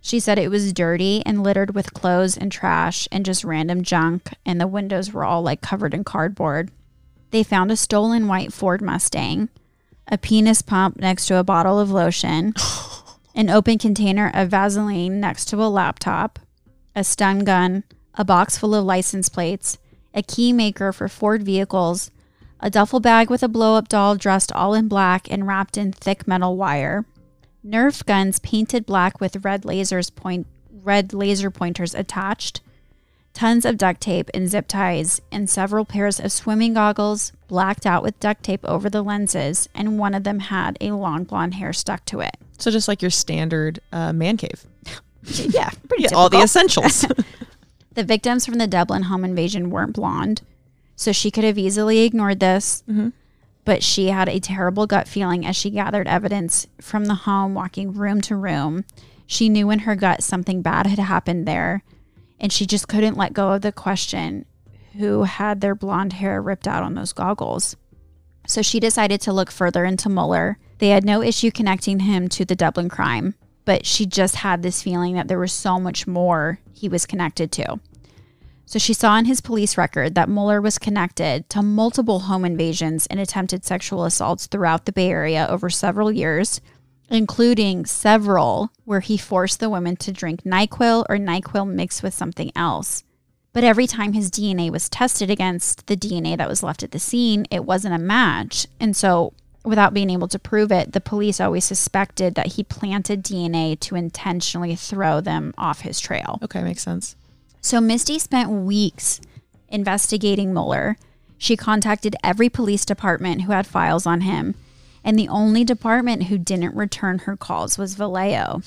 She 0.00 0.20
said 0.20 0.38
it 0.38 0.50
was 0.50 0.72
dirty 0.72 1.22
and 1.24 1.42
littered 1.42 1.74
with 1.74 1.94
clothes 1.94 2.36
and 2.36 2.52
trash 2.52 3.08
and 3.10 3.24
just 3.24 3.42
random 3.42 3.82
junk, 3.82 4.34
and 4.44 4.60
the 4.60 4.66
windows 4.66 5.12
were 5.12 5.24
all 5.24 5.42
like 5.42 5.62
covered 5.62 5.94
in 5.94 6.04
cardboard. 6.04 6.70
They 7.30 7.42
found 7.42 7.72
a 7.72 7.76
stolen 7.76 8.28
white 8.28 8.52
Ford 8.52 8.82
Mustang, 8.82 9.48
a 10.06 10.18
penis 10.18 10.60
pump 10.60 10.98
next 10.98 11.26
to 11.26 11.38
a 11.38 11.44
bottle 11.44 11.80
of 11.80 11.90
lotion, 11.90 12.52
an 13.34 13.48
open 13.48 13.78
container 13.78 14.30
of 14.34 14.50
Vaseline 14.50 15.20
next 15.20 15.46
to 15.46 15.56
a 15.56 15.68
laptop, 15.68 16.38
a 16.94 17.02
stun 17.02 17.40
gun, 17.40 17.82
a 18.12 18.26
box 18.26 18.58
full 18.58 18.74
of 18.74 18.84
license 18.84 19.30
plates, 19.30 19.78
a 20.12 20.22
key 20.22 20.52
maker 20.52 20.92
for 20.92 21.08
Ford 21.08 21.42
vehicles, 21.42 22.10
a 22.64 22.70
duffel 22.70 22.98
bag 22.98 23.28
with 23.28 23.42
a 23.42 23.48
blow 23.48 23.76
up 23.76 23.88
doll 23.88 24.16
dressed 24.16 24.50
all 24.52 24.72
in 24.72 24.88
black 24.88 25.30
and 25.30 25.46
wrapped 25.46 25.76
in 25.76 25.92
thick 25.92 26.26
metal 26.26 26.56
wire, 26.56 27.04
Nerf 27.64 28.04
guns 28.06 28.38
painted 28.38 28.86
black 28.86 29.20
with 29.20 29.44
red 29.44 29.64
lasers 29.64 30.12
point 30.12 30.46
red 30.82 31.12
laser 31.12 31.50
pointers 31.50 31.94
attached, 31.94 32.62
tons 33.34 33.66
of 33.66 33.76
duct 33.76 34.00
tape 34.00 34.30
and 34.32 34.48
zip 34.48 34.66
ties, 34.66 35.20
and 35.30 35.48
several 35.50 35.84
pairs 35.84 36.18
of 36.18 36.32
swimming 36.32 36.72
goggles 36.72 37.32
blacked 37.48 37.84
out 37.84 38.02
with 38.02 38.18
duct 38.18 38.42
tape 38.42 38.64
over 38.64 38.88
the 38.88 39.02
lenses, 39.02 39.68
and 39.74 39.98
one 39.98 40.14
of 40.14 40.24
them 40.24 40.38
had 40.38 40.78
a 40.80 40.92
long 40.92 41.24
blonde 41.24 41.54
hair 41.54 41.72
stuck 41.74 42.02
to 42.06 42.20
it. 42.20 42.36
So 42.56 42.70
just 42.70 42.88
like 42.88 43.02
your 43.02 43.10
standard 43.10 43.80
uh, 43.92 44.14
man 44.14 44.38
cave. 44.38 44.64
yeah, 45.24 45.68
pretty 45.86 46.08
All 46.14 46.30
the 46.30 46.40
essentials. 46.40 47.04
The 47.94 48.02
victims 48.02 48.44
from 48.44 48.58
the 48.58 48.66
Dublin 48.66 49.04
home 49.04 49.24
invasion 49.24 49.70
weren't 49.70 49.92
blonde, 49.92 50.42
so 50.96 51.12
she 51.12 51.30
could 51.30 51.44
have 51.44 51.58
easily 51.58 52.00
ignored 52.00 52.40
this. 52.40 52.82
Mm-hmm. 52.88 53.10
But 53.64 53.82
she 53.82 54.08
had 54.08 54.28
a 54.28 54.40
terrible 54.40 54.86
gut 54.86 55.08
feeling 55.08 55.46
as 55.46 55.56
she 55.56 55.70
gathered 55.70 56.06
evidence 56.06 56.66
from 56.80 57.06
the 57.06 57.14
home, 57.14 57.54
walking 57.54 57.94
room 57.94 58.20
to 58.22 58.36
room. 58.36 58.84
She 59.26 59.48
knew 59.48 59.70
in 59.70 59.80
her 59.80 59.96
gut 59.96 60.22
something 60.22 60.60
bad 60.60 60.86
had 60.86 60.98
happened 60.98 61.46
there, 61.46 61.82
and 62.38 62.52
she 62.52 62.66
just 62.66 62.88
couldn't 62.88 63.16
let 63.16 63.32
go 63.32 63.52
of 63.52 63.62
the 63.62 63.72
question 63.72 64.44
who 64.98 65.22
had 65.24 65.60
their 65.60 65.74
blonde 65.74 66.14
hair 66.14 66.40
ripped 66.40 66.68
out 66.68 66.82
on 66.82 66.94
those 66.94 67.12
goggles. 67.12 67.76
So 68.46 68.62
she 68.62 68.78
decided 68.78 69.20
to 69.22 69.32
look 69.32 69.50
further 69.50 69.84
into 69.84 70.08
Muller. 70.08 70.58
They 70.78 70.90
had 70.90 71.04
no 71.04 71.22
issue 71.22 71.50
connecting 71.50 72.00
him 72.00 72.28
to 72.30 72.44
the 72.44 72.54
Dublin 72.54 72.88
crime, 72.88 73.34
but 73.64 73.86
she 73.86 74.04
just 74.04 74.36
had 74.36 74.62
this 74.62 74.82
feeling 74.82 75.14
that 75.14 75.28
there 75.28 75.38
was 75.38 75.52
so 75.52 75.80
much 75.80 76.06
more 76.06 76.60
he 76.72 76.88
was 76.88 77.06
connected 77.06 77.50
to. 77.52 77.80
So 78.66 78.78
she 78.78 78.94
saw 78.94 79.16
in 79.18 79.26
his 79.26 79.40
police 79.40 79.76
record 79.76 80.14
that 80.14 80.28
Muller 80.28 80.60
was 80.60 80.78
connected 80.78 81.48
to 81.50 81.62
multiple 81.62 82.20
home 82.20 82.44
invasions 82.44 83.06
and 83.06 83.20
attempted 83.20 83.64
sexual 83.64 84.04
assaults 84.04 84.46
throughout 84.46 84.86
the 84.86 84.92
Bay 84.92 85.10
Area 85.10 85.46
over 85.48 85.68
several 85.68 86.10
years, 86.10 86.60
including 87.10 87.84
several 87.84 88.70
where 88.84 89.00
he 89.00 89.16
forced 89.16 89.60
the 89.60 89.70
women 89.70 89.96
to 89.96 90.12
drink 90.12 90.42
NyQuil 90.44 91.04
or 91.08 91.16
NyQuil 91.16 91.68
mixed 91.68 92.02
with 92.02 92.14
something 92.14 92.50
else. 92.56 93.04
But 93.52 93.64
every 93.64 93.86
time 93.86 94.14
his 94.14 94.30
DNA 94.30 94.70
was 94.70 94.88
tested 94.88 95.30
against 95.30 95.86
the 95.86 95.96
DNA 95.96 96.36
that 96.36 96.48
was 96.48 96.62
left 96.62 96.82
at 96.82 96.90
the 96.90 96.98
scene, 96.98 97.46
it 97.50 97.64
wasn't 97.64 97.94
a 97.94 97.98
match. 97.98 98.66
And 98.80 98.96
so, 98.96 99.32
without 99.64 99.94
being 99.94 100.10
able 100.10 100.26
to 100.28 100.38
prove 100.40 100.72
it, 100.72 100.92
the 100.92 101.00
police 101.00 101.40
always 101.40 101.64
suspected 101.64 102.34
that 102.34 102.54
he 102.54 102.64
planted 102.64 103.22
DNA 103.22 103.78
to 103.80 103.94
intentionally 103.94 104.74
throw 104.74 105.20
them 105.20 105.54
off 105.56 105.82
his 105.82 106.00
trail. 106.00 106.38
okay, 106.42 106.62
makes 106.62 106.82
sense. 106.82 107.14
So 107.64 107.80
Misty 107.80 108.18
spent 108.18 108.50
weeks 108.50 109.22
investigating 109.70 110.52
Muller. 110.52 110.98
She 111.38 111.56
contacted 111.56 112.14
every 112.22 112.50
police 112.50 112.84
department 112.84 113.40
who 113.40 113.52
had 113.52 113.66
files 113.66 114.04
on 114.04 114.20
him, 114.20 114.54
and 115.02 115.18
the 115.18 115.28
only 115.28 115.64
department 115.64 116.24
who 116.24 116.36
didn't 116.36 116.76
return 116.76 117.20
her 117.20 117.38
calls 117.38 117.78
was 117.78 117.94
Vallejo. 117.94 118.60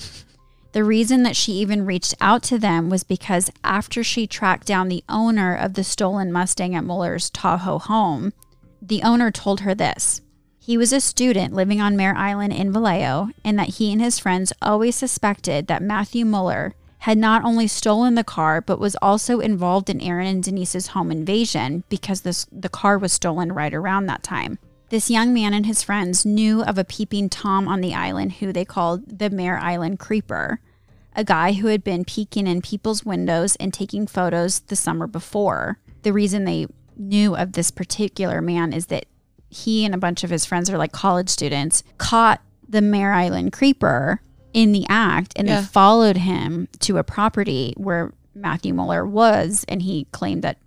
The 0.72 0.82
reason 0.82 1.22
that 1.22 1.36
she 1.36 1.52
even 1.52 1.86
reached 1.86 2.16
out 2.20 2.42
to 2.44 2.58
them 2.58 2.90
was 2.90 3.04
because 3.04 3.52
after 3.62 4.02
she 4.02 4.26
tracked 4.26 4.66
down 4.66 4.88
the 4.88 5.04
owner 5.08 5.54
of 5.54 5.74
the 5.74 5.84
stolen 5.84 6.32
Mustang 6.32 6.74
at 6.74 6.82
Muller's 6.82 7.30
Tahoe 7.30 7.78
home, 7.78 8.32
the 8.82 9.04
owner 9.04 9.30
told 9.30 9.60
her 9.60 9.76
this. 9.76 10.22
He 10.58 10.76
was 10.76 10.92
a 10.92 11.00
student 11.00 11.54
living 11.54 11.80
on 11.80 11.96
Mare 11.96 12.16
Island 12.16 12.52
in 12.52 12.72
Vallejo, 12.72 13.28
and 13.44 13.56
that 13.60 13.76
he 13.76 13.92
and 13.92 14.02
his 14.02 14.18
friends 14.18 14.52
always 14.60 14.96
suspected 14.96 15.68
that 15.68 15.82
Matthew 15.82 16.24
Muller 16.24 16.74
had 17.00 17.18
not 17.18 17.44
only 17.44 17.66
stolen 17.66 18.14
the 18.14 18.24
car, 18.24 18.60
but 18.60 18.80
was 18.80 18.96
also 19.00 19.40
involved 19.40 19.88
in 19.88 20.00
Aaron 20.00 20.26
and 20.26 20.42
Denise's 20.42 20.88
home 20.88 21.10
invasion 21.10 21.84
because 21.88 22.22
this, 22.22 22.46
the 22.50 22.68
car 22.68 22.98
was 22.98 23.12
stolen 23.12 23.52
right 23.52 23.72
around 23.72 24.06
that 24.06 24.22
time. 24.22 24.58
This 24.90 25.10
young 25.10 25.34
man 25.34 25.52
and 25.52 25.66
his 25.66 25.82
friends 25.82 26.24
knew 26.24 26.62
of 26.62 26.78
a 26.78 26.84
peeping 26.84 27.28
Tom 27.28 27.68
on 27.68 27.80
the 27.80 27.94
island 27.94 28.34
who 28.34 28.52
they 28.52 28.64
called 28.64 29.18
the 29.18 29.30
Mare 29.30 29.58
Island 29.58 29.98
Creeper, 29.98 30.60
a 31.14 31.24
guy 31.24 31.52
who 31.52 31.66
had 31.66 31.84
been 31.84 32.04
peeking 32.04 32.46
in 32.46 32.62
people's 32.62 33.04
windows 33.04 33.54
and 33.56 33.72
taking 33.72 34.06
photos 34.06 34.60
the 34.60 34.76
summer 34.76 35.06
before. 35.06 35.78
The 36.02 36.12
reason 36.12 36.44
they 36.44 36.66
knew 36.96 37.36
of 37.36 37.52
this 37.52 37.70
particular 37.70 38.40
man 38.40 38.72
is 38.72 38.86
that 38.86 39.06
he 39.50 39.84
and 39.84 39.94
a 39.94 39.98
bunch 39.98 40.24
of 40.24 40.30
his 40.30 40.46
friends 40.46 40.70
are 40.70 40.78
like 40.78 40.92
college 40.92 41.28
students, 41.28 41.82
caught 41.98 42.40
the 42.68 42.82
Mare 42.82 43.12
Island 43.12 43.52
creeper 43.52 44.20
in 44.54 44.72
the 44.72 44.86
act 44.88 45.32
and 45.36 45.46
Yeah. 45.48 45.60
they 45.60 45.66
followed 45.66 46.16
him 46.16 46.68
to 46.80 46.98
a 46.98 47.04
property 47.04 47.74
where 47.76 48.12
Matthew 48.34 48.72
Muller 48.74 49.06
was 49.06 49.64
and 49.68 49.82
he 49.82 50.06
claimed 50.12 50.42
that 50.42 50.58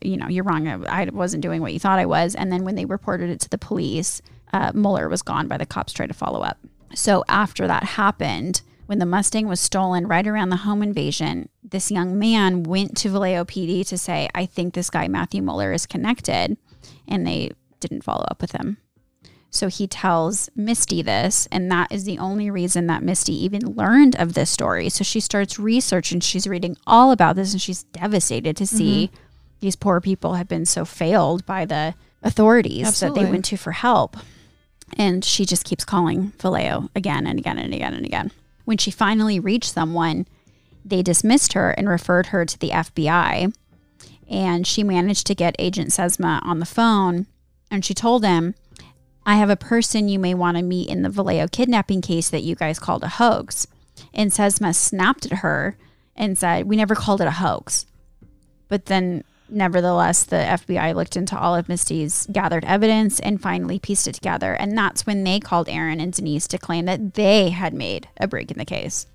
you 0.00 0.16
know 0.16 0.28
you're 0.28 0.44
wrong 0.44 0.68
I 0.68 1.02
I 1.02 1.04
wasn't 1.12 1.42
doing 1.42 1.60
what 1.62 1.72
you 1.72 1.78
thought 1.80 1.98
I 1.98 2.06
was. 2.06 2.34
And 2.34 2.52
then 2.52 2.64
when 2.64 2.74
they 2.74 2.84
reported 2.84 3.30
it 3.30 3.40
to 3.40 3.48
the 3.48 3.58
police 3.58 4.20
uh, 4.52 4.72
Muller 4.74 5.08
was 5.08 5.22
gone 5.22 5.46
by 5.48 5.56
the 5.56 5.66
cops 5.66 5.92
tried 5.92 6.08
to 6.08 6.14
follow 6.14 6.42
up. 6.42 6.58
So 6.94 7.24
after 7.28 7.66
that 7.68 7.84
happened 7.84 8.62
when 8.86 8.98
the 8.98 9.06
Mustang 9.06 9.46
was 9.46 9.60
stolen 9.60 10.08
right 10.08 10.26
around 10.26 10.48
the 10.50 10.56
home 10.56 10.82
invasion 10.82 11.48
this 11.62 11.90
young 11.90 12.18
man 12.18 12.64
went 12.64 12.96
to 12.98 13.08
Vallejo 13.08 13.44
PD 13.44 13.86
to 13.88 13.96
say 13.96 14.28
I 14.34 14.44
think 14.46 14.74
this 14.74 14.90
guy 14.90 15.08
Matthew 15.08 15.42
Muller 15.42 15.72
is 15.72 15.86
connected 15.86 16.56
and 17.08 17.26
they 17.26 17.52
didn't 17.78 18.02
follow 18.04 18.26
up 18.30 18.40
with 18.42 18.52
him 18.52 18.76
so 19.50 19.66
he 19.66 19.88
tells 19.88 20.48
Misty 20.54 21.02
this, 21.02 21.48
and 21.50 21.70
that 21.72 21.90
is 21.90 22.04
the 22.04 22.18
only 22.18 22.50
reason 22.50 22.86
that 22.86 23.02
Misty 23.02 23.34
even 23.44 23.74
learned 23.74 24.14
of 24.16 24.34
this 24.34 24.48
story. 24.48 24.88
So 24.88 25.02
she 25.02 25.18
starts 25.18 25.58
researching, 25.58 26.20
she's 26.20 26.46
reading 26.46 26.76
all 26.86 27.10
about 27.10 27.34
this, 27.34 27.52
and 27.52 27.60
she's 27.60 27.82
devastated 27.82 28.56
to 28.56 28.66
see 28.66 29.06
mm-hmm. 29.06 29.16
these 29.58 29.74
poor 29.74 30.00
people 30.00 30.34
have 30.34 30.46
been 30.46 30.66
so 30.66 30.84
failed 30.84 31.44
by 31.46 31.64
the 31.64 31.94
authorities 32.22 33.00
that 33.00 33.14
they 33.14 33.24
went 33.24 33.44
to 33.46 33.56
for 33.56 33.72
help. 33.72 34.16
And 34.96 35.24
she 35.24 35.44
just 35.44 35.64
keeps 35.64 35.84
calling 35.84 36.32
Vallejo 36.40 36.88
again 36.94 37.26
and 37.26 37.38
again 37.38 37.58
and 37.58 37.74
again 37.74 37.94
and 37.94 38.06
again. 38.06 38.30
When 38.64 38.78
she 38.78 38.92
finally 38.92 39.40
reached 39.40 39.72
someone, 39.72 40.26
they 40.84 41.02
dismissed 41.02 41.54
her 41.54 41.72
and 41.72 41.88
referred 41.88 42.26
her 42.26 42.44
to 42.44 42.58
the 42.58 42.70
FBI. 42.70 43.52
And 44.28 44.64
she 44.64 44.84
managed 44.84 45.26
to 45.26 45.34
get 45.34 45.56
Agent 45.58 45.90
Sesma 45.90 46.40
on 46.44 46.60
the 46.60 46.66
phone, 46.66 47.26
and 47.68 47.84
she 47.84 47.94
told 47.94 48.24
him, 48.24 48.54
I 49.30 49.36
have 49.36 49.48
a 49.48 49.54
person 49.54 50.08
you 50.08 50.18
may 50.18 50.34
want 50.34 50.56
to 50.56 50.62
meet 50.64 50.88
in 50.88 51.02
the 51.02 51.08
Vallejo 51.08 51.46
kidnapping 51.46 52.00
case 52.00 52.30
that 52.30 52.42
you 52.42 52.56
guys 52.56 52.80
called 52.80 53.04
a 53.04 53.08
hoax. 53.08 53.68
And 54.12 54.32
Sesma 54.32 54.74
snapped 54.74 55.24
at 55.24 55.38
her 55.38 55.78
and 56.16 56.36
said, 56.36 56.66
We 56.66 56.74
never 56.74 56.96
called 56.96 57.20
it 57.20 57.28
a 57.28 57.30
hoax. 57.30 57.86
But 58.66 58.86
then, 58.86 59.22
nevertheless, 59.48 60.24
the 60.24 60.34
FBI 60.34 60.96
looked 60.96 61.16
into 61.16 61.38
all 61.38 61.54
of 61.54 61.68
Misty's 61.68 62.26
gathered 62.32 62.64
evidence 62.64 63.20
and 63.20 63.40
finally 63.40 63.78
pieced 63.78 64.08
it 64.08 64.16
together. 64.16 64.54
And 64.54 64.76
that's 64.76 65.06
when 65.06 65.22
they 65.22 65.38
called 65.38 65.68
Aaron 65.68 66.00
and 66.00 66.12
Denise 66.12 66.48
to 66.48 66.58
claim 66.58 66.86
that 66.86 67.14
they 67.14 67.50
had 67.50 67.72
made 67.72 68.08
a 68.16 68.26
break 68.26 68.50
in 68.50 68.58
the 68.58 68.64
case. 68.64 69.06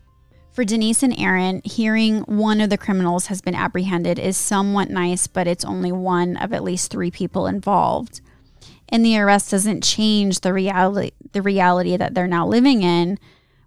For 0.54 0.64
Denise 0.64 1.04
and 1.04 1.20
Aaron, 1.20 1.62
hearing 1.66 2.22
one 2.22 2.62
of 2.62 2.70
the 2.70 2.78
criminals 2.78 3.28
has 3.28 3.42
been 3.42 3.54
apprehended 3.54 4.18
is 4.18 4.38
somewhat 4.38 4.90
nice, 4.90 5.28
but 5.28 5.46
it's 5.46 5.66
only 5.66 5.92
one 5.92 6.38
of 6.38 6.54
at 6.54 6.64
least 6.64 6.90
three 6.90 7.12
people 7.12 7.48
involved 7.48 8.22
and 8.90 9.06
the 9.06 9.18
arrest 9.18 9.52
doesn't 9.52 9.84
change 9.84 10.42
the 10.42 10.54
reality 10.54 11.12
the 11.32 11.42
reality 11.42 11.98
that 11.98 12.14
they're 12.14 12.28
now 12.28 12.48
living 12.48 12.82
in 12.82 13.20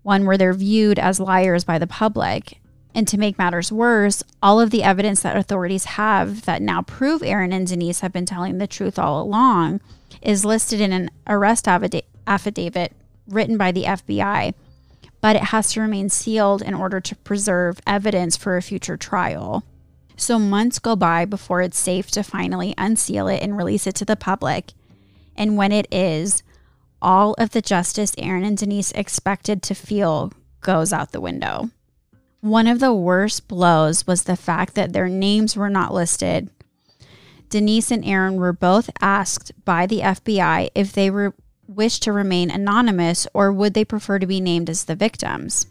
one 0.02 0.24
where 0.24 0.38
they're 0.38 0.54
viewed 0.54 0.98
as 0.98 1.20
liars 1.20 1.64
by 1.64 1.78
the 1.78 1.86
public. 1.86 2.60
And 2.94 3.06
to 3.08 3.18
make 3.18 3.36
matters 3.38 3.70
worse 3.70 4.22
all 4.42 4.58
of 4.58 4.70
the 4.70 4.82
evidence 4.82 5.20
that 5.20 5.36
authorities 5.36 5.84
have 5.84 6.46
that 6.46 6.62
now 6.62 6.82
prove 6.82 7.22
Aaron 7.22 7.52
and 7.52 7.66
Denise 7.66 8.00
have 8.00 8.12
been 8.12 8.24
telling 8.24 8.56
the 8.56 8.66
truth 8.66 8.98
all 8.98 9.22
along 9.22 9.80
is 10.22 10.46
listed 10.46 10.80
in 10.80 10.92
an 10.92 11.10
arrest 11.26 11.66
affida- 11.66 12.02
affidavit 12.26 12.92
written 13.28 13.58
by 13.58 13.70
the 13.70 13.84
FBI 13.84 14.54
but 15.20 15.36
it 15.36 15.44
has 15.44 15.72
to 15.72 15.80
remain 15.80 16.08
sealed 16.08 16.62
in 16.62 16.74
order 16.74 17.00
to 17.00 17.16
preserve 17.16 17.80
evidence 17.86 18.36
for 18.36 18.56
a 18.56 18.62
future 18.62 18.96
trial. 18.96 19.64
So 20.16 20.38
months 20.38 20.78
go 20.78 20.96
by 20.96 21.24
before 21.24 21.60
it's 21.60 21.78
safe 21.78 22.10
to 22.12 22.22
finally 22.22 22.74
unseal 22.78 23.28
it 23.28 23.42
and 23.42 23.56
release 23.56 23.86
it 23.86 23.94
to 23.96 24.04
the 24.04 24.16
public 24.16 24.72
and 25.38 25.56
when 25.56 25.72
it 25.72 25.86
is, 25.90 26.42
all 27.00 27.34
of 27.34 27.50
the 27.50 27.62
justice 27.62 28.12
Aaron 28.18 28.44
and 28.44 28.58
Denise 28.58 28.92
expected 28.92 29.62
to 29.62 29.74
feel 29.74 30.32
goes 30.60 30.92
out 30.92 31.12
the 31.12 31.20
window. 31.20 31.70
One 32.40 32.66
of 32.66 32.80
the 32.80 32.92
worst 32.92 33.48
blows 33.48 34.06
was 34.06 34.24
the 34.24 34.36
fact 34.36 34.74
that 34.74 34.92
their 34.92 35.08
names 35.08 35.56
were 35.56 35.70
not 35.70 35.94
listed. 35.94 36.50
Denise 37.48 37.90
and 37.90 38.04
Aaron 38.04 38.36
were 38.36 38.52
both 38.52 38.90
asked 39.00 39.52
by 39.64 39.86
the 39.86 40.00
FBI 40.00 40.70
if 40.74 40.92
they 40.92 41.10
wished 41.66 42.02
to 42.02 42.12
remain 42.12 42.50
anonymous 42.50 43.26
or 43.32 43.52
would 43.52 43.74
they 43.74 43.84
prefer 43.84 44.18
to 44.18 44.26
be 44.26 44.40
named 44.40 44.68
as 44.68 44.84
the 44.84 44.94
victims. 44.94 45.66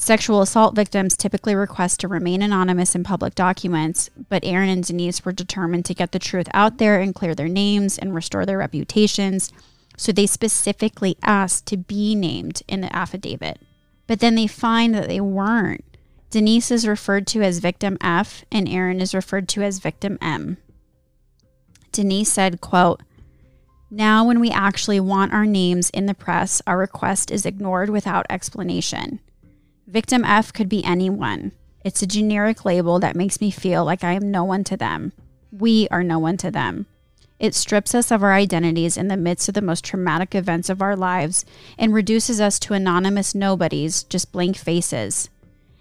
Sexual 0.00 0.42
assault 0.42 0.76
victims 0.76 1.16
typically 1.16 1.56
request 1.56 1.98
to 1.98 2.06
remain 2.06 2.40
anonymous 2.40 2.94
in 2.94 3.02
public 3.02 3.34
documents, 3.34 4.10
but 4.28 4.44
Aaron 4.44 4.68
and 4.68 4.84
Denise 4.84 5.24
were 5.24 5.32
determined 5.32 5.84
to 5.86 5.92
get 5.92 6.12
the 6.12 6.20
truth 6.20 6.46
out 6.54 6.78
there 6.78 7.00
and 7.00 7.12
clear 7.12 7.34
their 7.34 7.48
names 7.48 7.98
and 7.98 8.14
restore 8.14 8.46
their 8.46 8.58
reputations. 8.58 9.52
So 9.96 10.12
they 10.12 10.26
specifically 10.26 11.16
asked 11.24 11.66
to 11.66 11.76
be 11.76 12.14
named 12.14 12.62
in 12.68 12.80
the 12.80 12.94
affidavit. 12.94 13.60
But 14.06 14.20
then 14.20 14.36
they 14.36 14.46
find 14.46 14.94
that 14.94 15.08
they 15.08 15.20
weren't. 15.20 15.84
Denise 16.30 16.70
is 16.70 16.86
referred 16.86 17.26
to 17.26 17.42
as 17.42 17.58
victim 17.58 17.98
F 18.00 18.44
and 18.52 18.68
Aaron 18.68 19.00
is 19.00 19.16
referred 19.16 19.48
to 19.48 19.62
as 19.62 19.80
victim 19.80 20.16
M. 20.22 20.58
Denise 21.90 22.32
said, 22.32 22.60
quote, 22.60 23.02
now, 23.90 24.24
when 24.24 24.38
we 24.38 24.50
actually 24.50 25.00
want 25.00 25.32
our 25.32 25.46
names 25.46 25.90
in 25.90 26.06
the 26.06 26.14
press, 26.14 26.62
our 26.68 26.78
request 26.78 27.32
is 27.32 27.44
ignored 27.44 27.90
without 27.90 28.26
explanation. 28.30 29.18
Victim 29.88 30.22
F 30.22 30.52
could 30.52 30.68
be 30.68 30.84
anyone. 30.84 31.52
It's 31.82 32.02
a 32.02 32.06
generic 32.06 32.66
label 32.66 32.98
that 32.98 33.16
makes 33.16 33.40
me 33.40 33.50
feel 33.50 33.86
like 33.86 34.04
I 34.04 34.12
am 34.12 34.30
no 34.30 34.44
one 34.44 34.62
to 34.64 34.76
them. 34.76 35.12
We 35.50 35.88
are 35.90 36.04
no 36.04 36.18
one 36.18 36.36
to 36.38 36.50
them. 36.50 36.84
It 37.38 37.54
strips 37.54 37.94
us 37.94 38.10
of 38.10 38.22
our 38.22 38.34
identities 38.34 38.98
in 38.98 39.08
the 39.08 39.16
midst 39.16 39.48
of 39.48 39.54
the 39.54 39.62
most 39.62 39.86
traumatic 39.86 40.34
events 40.34 40.68
of 40.68 40.82
our 40.82 40.94
lives 40.94 41.46
and 41.78 41.94
reduces 41.94 42.38
us 42.38 42.58
to 42.58 42.74
anonymous 42.74 43.34
nobodies, 43.34 44.02
just 44.02 44.30
blank 44.30 44.58
faces. 44.58 45.30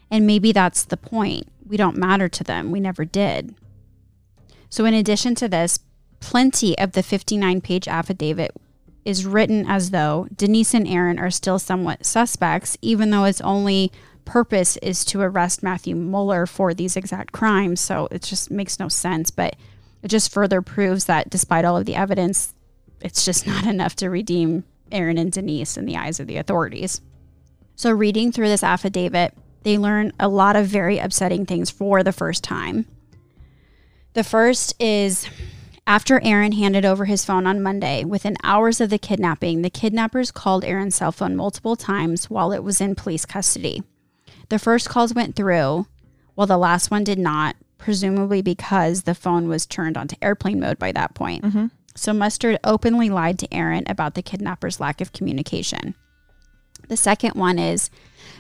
And 0.10 0.26
maybe 0.26 0.54
that's 0.54 0.86
the 0.86 0.96
point. 0.96 1.52
We 1.68 1.76
don't 1.76 1.98
matter 1.98 2.30
to 2.30 2.44
them. 2.46 2.72
We 2.72 2.80
never 2.80 3.04
did. 3.04 3.56
So, 4.70 4.86
in 4.86 4.94
addition 4.94 5.36
to 5.36 5.50
this, 5.50 5.80
plenty 6.22 6.78
of 6.80 6.94
the 6.94 7.04
59 7.04 7.60
page 7.60 7.90
affidavit 7.90 8.56
is 9.08 9.26
written 9.26 9.66
as 9.66 9.92
though 9.92 10.28
Denise 10.36 10.74
and 10.74 10.86
Aaron 10.86 11.18
are 11.18 11.32
still 11.32 11.58
somewhat 11.60 12.06
suspects, 12.06 12.78
even 12.82 13.10
though 13.10 13.24
its 13.24 13.40
only 13.40 13.90
purpose 14.26 14.76
is 14.78 15.06
to 15.06 15.22
arrest 15.22 15.64
Matthew 15.64 15.96
Muller 15.96 16.46
for 16.46 16.74
these 16.74 16.98
exact 16.98 17.32
crimes. 17.32 17.80
So 17.80 18.10
it 18.12 18.22
just 18.22 18.52
makes 18.52 18.82
no 18.82 18.90
sense. 18.90 19.32
But 19.32 19.56
it 20.04 20.10
just 20.10 20.34
further 20.34 20.62
proves 20.62 21.06
that 21.06 21.30
despite 21.30 21.64
all 21.64 21.78
of 21.78 21.86
the 21.86 21.96
evidence, 21.96 22.54
it's 23.00 23.24
just 23.24 23.48
not 23.48 23.66
enough 23.66 23.96
to 23.96 24.10
redeem 24.10 24.66
Aaron 24.92 25.18
and 25.18 25.32
Denise 25.32 25.78
in 25.78 25.86
the 25.86 25.96
eyes 25.96 26.20
of 26.20 26.28
the 26.28 26.36
authorities. 26.36 27.00
So, 27.78 27.92
reading 27.92 28.34
through 28.34 28.50
this 28.50 28.64
affidavit, 28.64 29.34
they 29.64 29.78
learn 29.78 30.12
a 30.20 30.28
lot 30.28 30.58
of 30.58 30.68
very 30.68 30.98
upsetting 30.98 31.46
things 31.46 31.70
for 31.70 32.04
the 32.04 32.12
first 32.12 32.44
time. 32.44 32.86
The 34.16 34.24
first 34.24 34.76
is 34.82 35.30
after 35.88 36.22
Aaron 36.22 36.52
handed 36.52 36.86
over 36.86 37.06
his 37.06 37.24
phone 37.24 37.48
on 37.48 37.64
Monday, 37.64 38.04
within 38.04 38.36
hours 38.44 38.82
of 38.82 38.90
the 38.90 39.00
kidnapping, 39.00 39.62
the 39.62 39.70
kidnappers 39.70 40.32
called 40.32 40.66
Aaron's 40.66 40.96
cell 40.96 41.14
phone 41.14 41.36
multiple 41.36 41.78
times 41.78 42.30
while 42.30 42.52
it 42.52 42.64
was 42.64 42.82
in 42.82 42.94
police 42.94 43.26
custody. 43.26 43.82
The 44.50 44.60
first 44.60 44.90
calls 44.90 45.14
went 45.14 45.36
through, 45.36 45.88
while 46.36 46.48
the 46.48 46.58
last 46.58 46.92
one 46.92 47.06
did 47.06 47.18
not, 47.18 47.56
presumably 47.78 48.42
because 48.42 49.04
the 49.04 49.16
phone 49.16 49.48
was 49.48 49.66
turned 49.66 49.98
onto 49.98 50.18
airplane 50.22 50.60
mode 50.60 50.78
by 50.78 50.92
that 50.92 51.16
point. 51.16 51.44
Mm-hmm. 51.46 51.68
So 51.96 52.14
Mustard 52.14 52.60
openly 52.64 53.10
lied 53.10 53.40
to 53.40 53.54
Aaron 53.54 53.84
about 53.88 54.14
the 54.14 54.22
kidnappers' 54.22 54.80
lack 54.80 55.02
of 55.02 55.14
communication. 55.14 55.96
The 56.90 56.98
second 56.98 57.36
one 57.36 57.58
is 57.58 57.90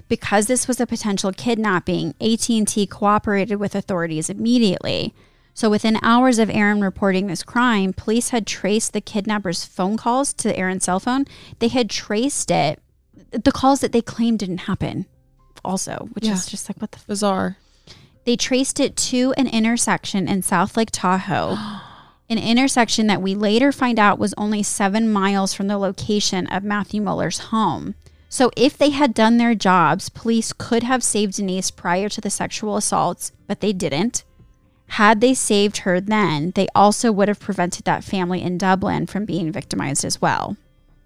because 0.07 0.47
this 0.47 0.67
was 0.67 0.79
a 0.79 0.85
potential 0.85 1.31
kidnapping, 1.31 2.13
AT&T 2.21 2.87
cooperated 2.87 3.59
with 3.59 3.73
authorities 3.73 4.29
immediately. 4.29 5.13
So 5.58 5.72
within 5.72 5.97
hours 6.03 6.38
of 6.38 6.51
Aaron 6.51 6.82
reporting 6.82 7.26
this 7.26 7.41
crime, 7.41 7.91
police 7.91 8.30
had 8.30 8.45
traced 8.45 8.93
the 8.93 9.01
kidnappers' 9.01 9.66
phone 9.66 9.97
calls 9.97 10.32
to 10.34 10.55
Aaron's 10.55 10.84
cell 10.84 10.99
phone. 10.99 11.26
They 11.58 11.70
had 11.70 11.89
traced 11.89 12.51
it, 12.51 12.80
the 13.32 13.51
calls 13.51 13.80
that 13.80 13.91
they 13.91 14.03
claimed 14.03 14.38
didn't 14.38 14.70
happen 14.70 15.08
also, 15.66 16.10
which 16.14 16.26
Yeah. 16.28 16.34
is 16.34 16.45
just 16.45 16.70
like 16.70 16.80
what 16.80 16.91
the 16.91 16.99
Bizarre. 17.08 17.58
they 18.24 18.36
traced 18.36 18.80
it 18.80 18.95
to 18.97 19.34
an 19.36 19.47
intersection 19.47 20.28
in 20.28 20.43
South 20.43 20.78
Lake 20.78 20.91
Tahoe, 20.91 21.58
an 22.30 22.38
intersection 22.38 23.08
that 23.08 23.24
we 23.24 23.34
later 23.34 23.72
find 23.72 23.97
out 23.97 24.20
was 24.20 24.36
only 24.38 24.62
seven 24.62 25.12
miles 25.12 25.55
from 25.55 25.68
the 25.68 25.80
location 25.80 26.45
of 26.45 26.64
Matthew 26.64 27.01
Muller's 27.01 27.39
home. 27.49 27.95
So, 28.30 28.51
if 28.55 28.78
they 28.78 28.91
had 28.91 29.16
done 29.16 29.38
their 29.38 29.55
jobs, 29.55 30.10
police 30.10 30.53
could 30.53 30.84
have 30.84 31.03
saved 31.03 31.38
Denise 31.38 31.72
prior 31.72 32.10
to 32.10 32.22
the 32.22 32.30
sexual 32.30 32.78
assaults, 32.78 33.32
but 33.47 33.60
they 33.62 33.74
didn't. 33.74 34.24
Had 34.91 35.21
they 35.21 35.33
saved 35.33 35.77
her 35.79 35.99
then, 35.99 36.51
they 36.55 36.67
also 36.73 37.11
would 37.11 37.27
have 37.27 37.39
prevented 37.39 37.85
that 37.85 38.03
family 38.03 38.41
in 38.41 38.57
Dublin 38.57 39.05
from 39.05 39.25
being 39.25 39.51
victimized 39.51 40.05
as 40.05 40.21
well. 40.21 40.57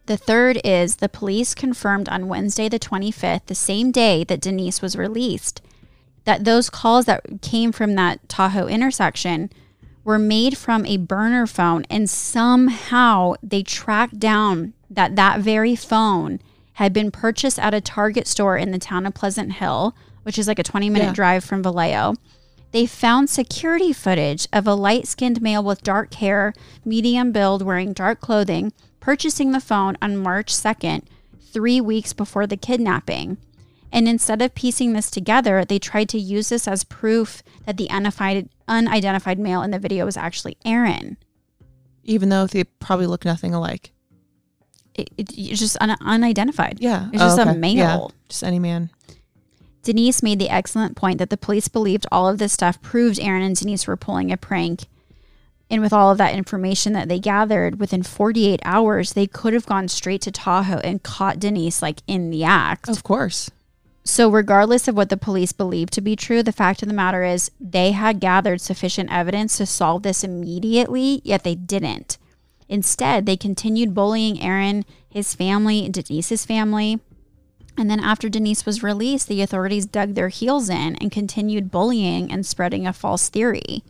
The 0.05 0.17
third 0.17 0.59
is 0.63 0.97
the 0.97 1.09
police 1.09 1.53
confirmed 1.55 2.09
on 2.09 2.27
Wednesday, 2.27 2.69
the 2.69 2.79
25th, 2.79 3.45
the 3.47 3.55
same 3.55 3.91
day 3.91 4.23
that 4.25 4.41
Denise 4.41 4.81
was 4.81 4.95
released, 4.95 5.61
that 6.25 6.43
those 6.43 6.69
calls 6.69 7.05
that 7.05 7.41
came 7.41 7.71
from 7.71 7.95
that 7.95 8.27
Tahoe 8.29 8.67
intersection 8.67 9.49
were 10.03 10.19
made 10.19 10.57
from 10.57 10.85
a 10.85 10.97
burner 10.97 11.45
phone 11.45 11.85
and 11.89 12.09
somehow 12.09 13.33
they 13.43 13.61
tracked 13.63 14.19
down 14.19 14.73
that 14.89 15.15
that 15.15 15.39
very 15.39 15.75
phone 15.75 16.39
had 16.73 16.91
been 16.93 17.11
purchased 17.11 17.59
at 17.59 17.73
a 17.73 17.81
Target 17.81 18.27
store 18.27 18.57
in 18.57 18.71
the 18.71 18.79
town 18.79 19.05
of 19.05 19.13
Pleasant 19.13 19.53
Hill, 19.53 19.95
which 20.23 20.39
is 20.39 20.47
like 20.47 20.59
a 20.59 20.63
20 20.63 20.89
minute 20.89 21.05
Yeah. 21.07 21.13
drive 21.13 21.43
from 21.43 21.61
Vallejo. 21.63 22.15
They 22.71 22.85
found 22.85 23.29
security 23.29 23.91
footage 23.91 24.47
of 24.53 24.65
a 24.65 24.73
light 24.73 25.07
skinned 25.07 25.41
male 25.41 25.63
with 25.63 25.83
dark 25.83 26.13
hair, 26.15 26.53
medium 26.85 27.31
build, 27.31 27.61
wearing 27.61 27.93
dark 27.93 28.21
clothing, 28.21 28.71
purchasing 28.99 29.51
the 29.51 29.59
phone 29.59 29.97
on 30.01 30.17
March 30.17 30.53
2nd, 30.53 31.03
three 31.51 31.81
weeks 31.81 32.13
before 32.13 32.47
the 32.47 32.55
kidnapping. 32.57 33.37
And 33.91 34.07
instead 34.07 34.41
of 34.41 34.55
piecing 34.55 34.93
this 34.93 35.11
together, 35.11 35.65
they 35.65 35.79
tried 35.79 36.07
to 36.09 36.19
use 36.19 36.47
this 36.47 36.65
as 36.65 36.85
proof 36.85 37.43
that 37.65 37.75
the 37.75 37.89
unidentified, 37.89 38.47
unidentified 38.69 39.37
male 39.37 39.61
in 39.63 39.71
the 39.71 39.79
video 39.79 40.05
was 40.05 40.15
actually 40.15 40.55
Aaron. 40.63 41.17
Even 42.05 42.29
though 42.29 42.47
they 42.47 42.63
probably 42.63 43.05
look 43.05 43.25
nothing 43.25 43.53
alike. 43.53 43.91
It, 44.95 45.09
it- 45.17 45.37
it's 45.37 45.59
just 45.59 45.77
un, 45.81 45.95
unidentified. 45.99 46.77
Yeah. 46.79 47.09
It's 47.11 47.21
just 47.21 47.37
oh, 47.37 47.43
a 47.43 47.53
male. 47.53 47.75
Yeah. 47.75 48.07
Just 48.29 48.43
any 48.43 48.59
man. 48.59 48.91
Denise 49.83 50.21
made 50.21 50.39
the 50.39 50.49
excellent 50.49 50.95
point 50.95 51.17
that 51.17 51.29
the 51.29 51.37
police 51.37 51.67
believed 51.67 52.05
all 52.11 52.27
of 52.27 52.37
this 52.37 52.53
stuff 52.53 52.81
proved 52.81 53.19
Aaron 53.19 53.41
and 53.41 53.55
Denise 53.55 53.87
were 53.87 53.97
pulling 53.97 54.31
a 54.31 54.37
prank. 54.37 54.85
And 55.69 55.81
with 55.81 55.93
all 55.93 56.11
of 56.11 56.17
that 56.17 56.35
information 56.35 56.93
that 56.93 57.07
they 57.07 57.19
gathered, 57.19 57.79
within 57.79 58.03
48 58.03 58.59
hours, 58.63 59.13
they 59.13 59.25
could 59.25 59.53
have 59.53 59.65
gone 59.65 59.87
straight 59.87 60.21
to 60.23 60.31
Tahoe 60.31 60.79
and 60.83 61.01
caught 61.01 61.39
Denise 61.39 61.81
like 61.81 62.01
in 62.07 62.29
the 62.29 62.43
act. 62.43 62.89
Of 62.89 63.03
course. 63.03 63.49
So, 64.03 64.29
regardless 64.29 64.87
of 64.87 64.95
what 64.95 65.09
the 65.09 65.17
police 65.17 65.51
believed 65.51 65.93
to 65.93 66.01
be 66.01 66.15
true, 66.15 66.43
the 66.43 66.51
fact 66.51 66.81
of 66.81 66.87
the 66.87 66.93
matter 66.93 67.23
is 67.23 67.51
they 67.59 67.91
had 67.91 68.19
gathered 68.19 68.59
sufficient 68.59 69.11
evidence 69.11 69.57
to 69.57 69.65
solve 69.65 70.03
this 70.03 70.23
immediately, 70.23 71.21
yet 71.23 71.43
they 71.43 71.55
didn't. 71.55 72.17
Instead, 72.67 73.25
they 73.25 73.37
continued 73.37 73.93
bullying 73.93 74.41
Aaron, 74.41 74.85
his 75.07 75.35
family, 75.35 75.87
Denise's 75.87 76.45
family. 76.45 76.99
And 77.81 77.89
then, 77.89 77.99
after 77.99 78.29
Denise 78.29 78.63
was 78.63 78.83
released, 78.83 79.27
the 79.27 79.41
authorities 79.41 79.87
dug 79.87 80.13
their 80.13 80.29
heels 80.29 80.69
in 80.69 80.97
and 80.97 81.11
continued 81.11 81.71
bullying 81.71 82.31
and 82.31 82.45
spreading 82.45 82.85
a 82.85 82.93
false 82.93 83.27
theory. 83.27 83.83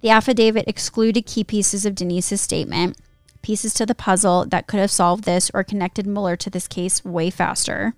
The 0.00 0.10
affidavit 0.10 0.66
excluded 0.66 1.26
key 1.26 1.44
pieces 1.44 1.86
of 1.86 1.94
Denise's 1.94 2.40
statement, 2.40 2.96
pieces 3.42 3.72
to 3.74 3.86
the 3.86 3.94
puzzle 3.94 4.46
that 4.46 4.66
could 4.66 4.80
have 4.80 4.90
solved 4.90 5.22
this 5.22 5.48
or 5.54 5.62
connected 5.62 6.08
Muller 6.08 6.34
to 6.34 6.50
this 6.50 6.66
case 6.66 7.04
way 7.04 7.30
faster 7.30 7.94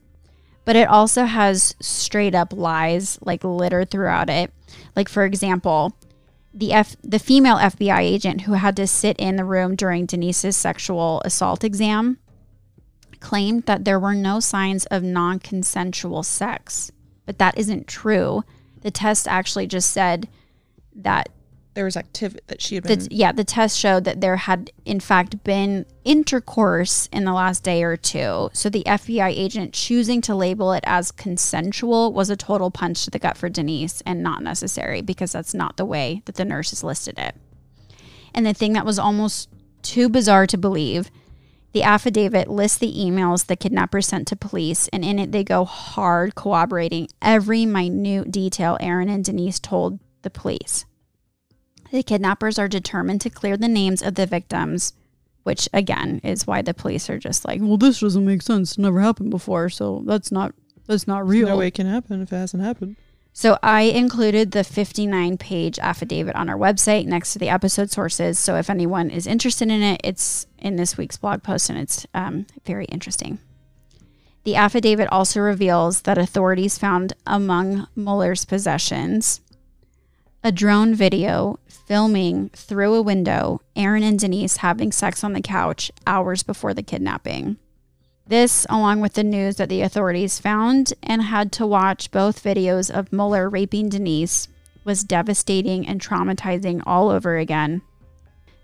but 0.68 0.76
it 0.76 0.86
also 0.86 1.24
has 1.24 1.74
straight 1.80 2.34
up 2.34 2.53
lies 2.53 3.18
like 3.22 3.42
littered 3.42 3.90
throughout 3.90 4.28
it. 4.28 4.53
Like 4.94 5.09
for 5.09 5.24
example, 5.24 5.96
the 6.53 6.74
F 6.74 6.94
the 7.03 7.18
female 7.18 7.57
FBI 7.57 8.01
agent 8.01 8.42
who 8.42 8.53
had 8.53 8.76
to 8.76 8.86
sit 8.86 9.16
in 9.16 9.36
the 9.36 9.46
room 9.46 9.76
during 9.76 10.05
Denise's 10.05 10.59
sexual 10.59 11.22
assault 11.24 11.64
exam 11.64 12.18
claimed 13.21 13.64
that 13.64 13.85
there 13.85 14.01
were 14.01 14.14
no 14.14 14.41
signs 14.41 14.87
of 14.87 15.03
non-consensual 15.03 16.23
sex. 16.23 16.91
But 17.27 17.39
that 17.39 17.59
isn't 17.59 17.87
true. 17.87 18.45
The 18.83 18.91
test 18.91 19.29
actually 19.29 19.66
just 19.66 19.91
said 19.91 20.29
that 20.95 21.29
There 21.75 21.85
was 21.85 21.97
activity 21.97 22.41
that 22.47 22.62
she 22.62 22.77
had 22.77 22.85
been. 22.85 22.99
the, 23.01 23.09
yeah, 23.11 23.33
the 23.33 23.45
test 23.45 23.79
showed 23.79 24.05
that 24.05 24.21
there 24.21 24.37
had, 24.37 24.71
in 24.85 24.99
fact, 24.99 25.45
been 25.45 25.85
intercourse 26.05 27.09
in 27.12 27.25
the 27.25 27.33
last 27.33 27.62
day 27.62 27.83
or 27.83 27.97
two. 27.97 28.51
So 28.53 28.69
the 28.69 28.83
FBI 28.85 29.29
agent 29.29 29.75
choosing 29.75 30.21
to 30.23 30.35
label 30.35 30.73
it 30.73 30.85
as 30.87 31.12
consensual 31.12 32.12
was 32.12 32.31
a 32.31 32.37
total 32.37 32.71
punch 32.71 33.05
to 33.05 33.11
the 33.11 33.19
gut 33.19 33.37
for 33.37 33.49
Denise 33.49 34.01
and 34.07 34.23
not 34.23 34.43
necessary 34.43 35.03
because 35.03 35.33
that's 35.33 35.55
not 35.55 35.77
the 35.77 35.85
way 35.85 36.23
that 36.25 36.37
the 36.37 36.45
nurses 36.45 36.83
listed 36.83 37.19
it. 37.19 37.37
And 38.35 38.47
the 38.47 38.55
thing 38.55 38.73
that 38.73 38.87
was 38.87 38.99
almost 38.99 39.49
too 39.83 40.09
bizarre 40.09 40.47
to 40.47 40.59
believe 40.59 41.11
the 41.73 41.83
affidavit 41.83 42.49
lists 42.49 42.79
the 42.79 42.93
emails 42.93 43.47
the 43.47 43.57
kidnappers 43.57 44.07
sent 44.07 44.27
to 44.29 44.37
police, 44.37 44.89
and 44.89 45.05
in 45.05 45.19
it 45.19 45.33
they 45.33 45.45
go 45.45 45.64
hard 45.64 46.35
corroborating 46.35 47.09
every 47.21 47.66
minute 47.66 48.31
detail 48.31 48.77
Aaron 48.81 49.09
and 49.09 49.25
Denise 49.25 49.61
told 49.61 49.99
the 50.23 50.31
police. 50.31 50.85
The 51.91 52.03
kidnappers 52.03 52.59
are 52.59 52.69
determined 52.69 53.21
to 53.23 53.31
clear 53.31 53.57
the 53.57 53.69
names 53.69 54.03
of 54.03 54.14
the 54.14 54.27
victims, 54.27 54.93
which 55.43 55.69
again 55.73 56.21
is 56.23 56.47
why 56.47 56.62
the 56.62 56.75
police 56.75 57.09
are 57.09 57.19
just 57.19 57.47
like, 57.47 57.61
well, 57.62 57.79
this 57.79 58.01
doesn't 58.01 58.25
make 58.25 58.43
sense. 58.43 58.73
It 58.73 58.81
never 58.81 59.01
happened 59.01 59.31
before, 59.31 59.69
so 59.69 60.03
that's 60.07 60.33
not 60.33 60.55
that's 60.87 61.07
not 61.07 61.27
real. 61.27 61.49
no 61.49 61.59
way 61.59 61.69
it 61.69 61.75
can 61.75 61.87
happen 61.87 62.23
if 62.23 62.33
it 62.33 62.37
hasn't 62.37 62.62
happened. 62.62 62.97
So 63.39 63.57
I 63.62 63.82
included 63.82 64.51
the 64.51 64.64
59 64.64 65.39
page 65.39 65.78
affidavit 65.78 66.34
on 66.34 66.49
our 66.49 66.59
website 66.59 67.07
next 67.07 67.34
to 67.34 67.39
the 67.39 67.49
episode 67.49 67.89
sources. 67.89 68.36
So 68.36 68.57
if 68.57 68.68
anyone 68.68 69.11
is 69.11 69.28
interested 69.28 69.70
in 69.70 69.80
it, 69.80 70.01
it's 70.03 70.49
in 70.59 70.74
this 70.74 70.97
week's 70.97 71.18
blog 71.18 71.45
post 71.45 71.70
and 71.70 71.78
it's 71.78 72.05
um, 72.14 72.47
very 72.66 72.86
interesting. 72.86 73.39
The 74.43 74.57
affidavit 74.57 75.07
also 75.12 75.39
reveals 75.39 76.03
that 76.03 76.18
authorities 76.18 76.78
found 76.78 77.12
among 77.28 77.86
Muller's 77.95 78.45
possessions 78.45 79.41
a 80.43 80.51
drone 80.51 80.93
video 80.93 81.61
filming 81.68 82.49
through 82.57 82.95
a 82.95 83.03
window 83.03 83.61
Aaron 83.76 84.03
and 84.03 84.18
Denise 84.18 84.57
having 84.57 84.91
sex 84.91 85.22
on 85.22 85.32
the 85.32 85.41
couch 85.41 85.93
hours 86.09 86.43
before 86.43 86.74
the 86.74 86.82
kidnapping. 86.82 87.57
This, 88.29 88.66
along 88.68 89.01
with 89.01 89.14
the 89.14 89.24
news 89.24 89.57
that 89.57 89.70
the 89.70 89.81
authorities 89.81 90.39
found 90.39 90.93
and 91.03 91.22
had 91.22 91.51
to 91.53 91.66
watch 91.66 92.11
both 92.11 92.45
videos 92.45 92.91
of 92.91 93.11
Muller 93.11 93.49
raping 93.49 93.89
Denise, 93.89 94.49
was 94.85 95.03
devastating 95.03 95.89
and 95.89 95.99
traumatizing 95.99 96.83
all 96.85 97.09
over 97.09 97.39
again. 97.39 97.81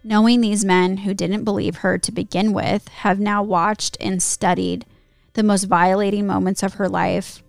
Knowing 0.03 0.43
these 0.43 0.67
men 0.67 0.99
who 0.99 1.15
didn't 1.15 1.45
believe 1.45 1.77
her 1.77 1.97
to 1.97 2.12
begin 2.12 2.53
with 2.53 2.89
have 2.89 3.19
now 3.19 3.43
watched 3.43 3.97
and 4.01 4.23
studied 4.23 4.85
the 5.33 5.43
most 5.43 5.65
violating 5.65 6.27
moments 6.27 6.62
of 6.62 6.75
her 6.75 6.89
life, 6.89 7.43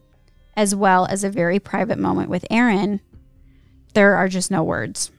as 0.56 0.74
well 0.74 1.06
as 1.08 1.26
a 1.26 1.30
very 1.30 1.60
private 1.60 2.00
moment 2.00 2.30
with 2.30 2.46
Aaron, 2.50 3.02
there 3.94 4.16
are 4.16 4.30
just 4.30 4.50
no 4.50 4.64
words. 4.64 5.12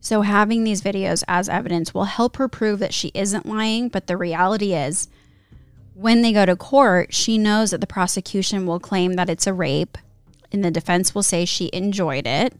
So, 0.00 0.22
having 0.22 0.62
these 0.62 0.82
videos 0.82 1.24
as 1.26 1.48
evidence 1.48 1.92
will 1.92 2.04
help 2.04 2.36
her 2.36 2.46
prove 2.46 2.78
that 2.78 2.94
she 2.94 3.10
isn't 3.12 3.46
lying, 3.46 3.88
but 3.88 4.06
the 4.06 4.16
reality 4.16 4.72
is, 4.72 5.08
when 5.94 6.22
they 6.22 6.32
go 6.32 6.44
to 6.44 6.56
court, 6.56 7.14
she 7.14 7.38
knows 7.38 7.70
that 7.70 7.80
the 7.80 7.86
prosecution 7.86 8.66
will 8.66 8.80
claim 8.80 9.14
that 9.14 9.30
it's 9.30 9.46
a 9.46 9.54
rape, 9.54 9.96
and 10.52 10.64
the 10.64 10.70
defense 10.70 11.14
will 11.14 11.22
say 11.22 11.44
she 11.44 11.70
enjoyed 11.72 12.26
it, 12.26 12.54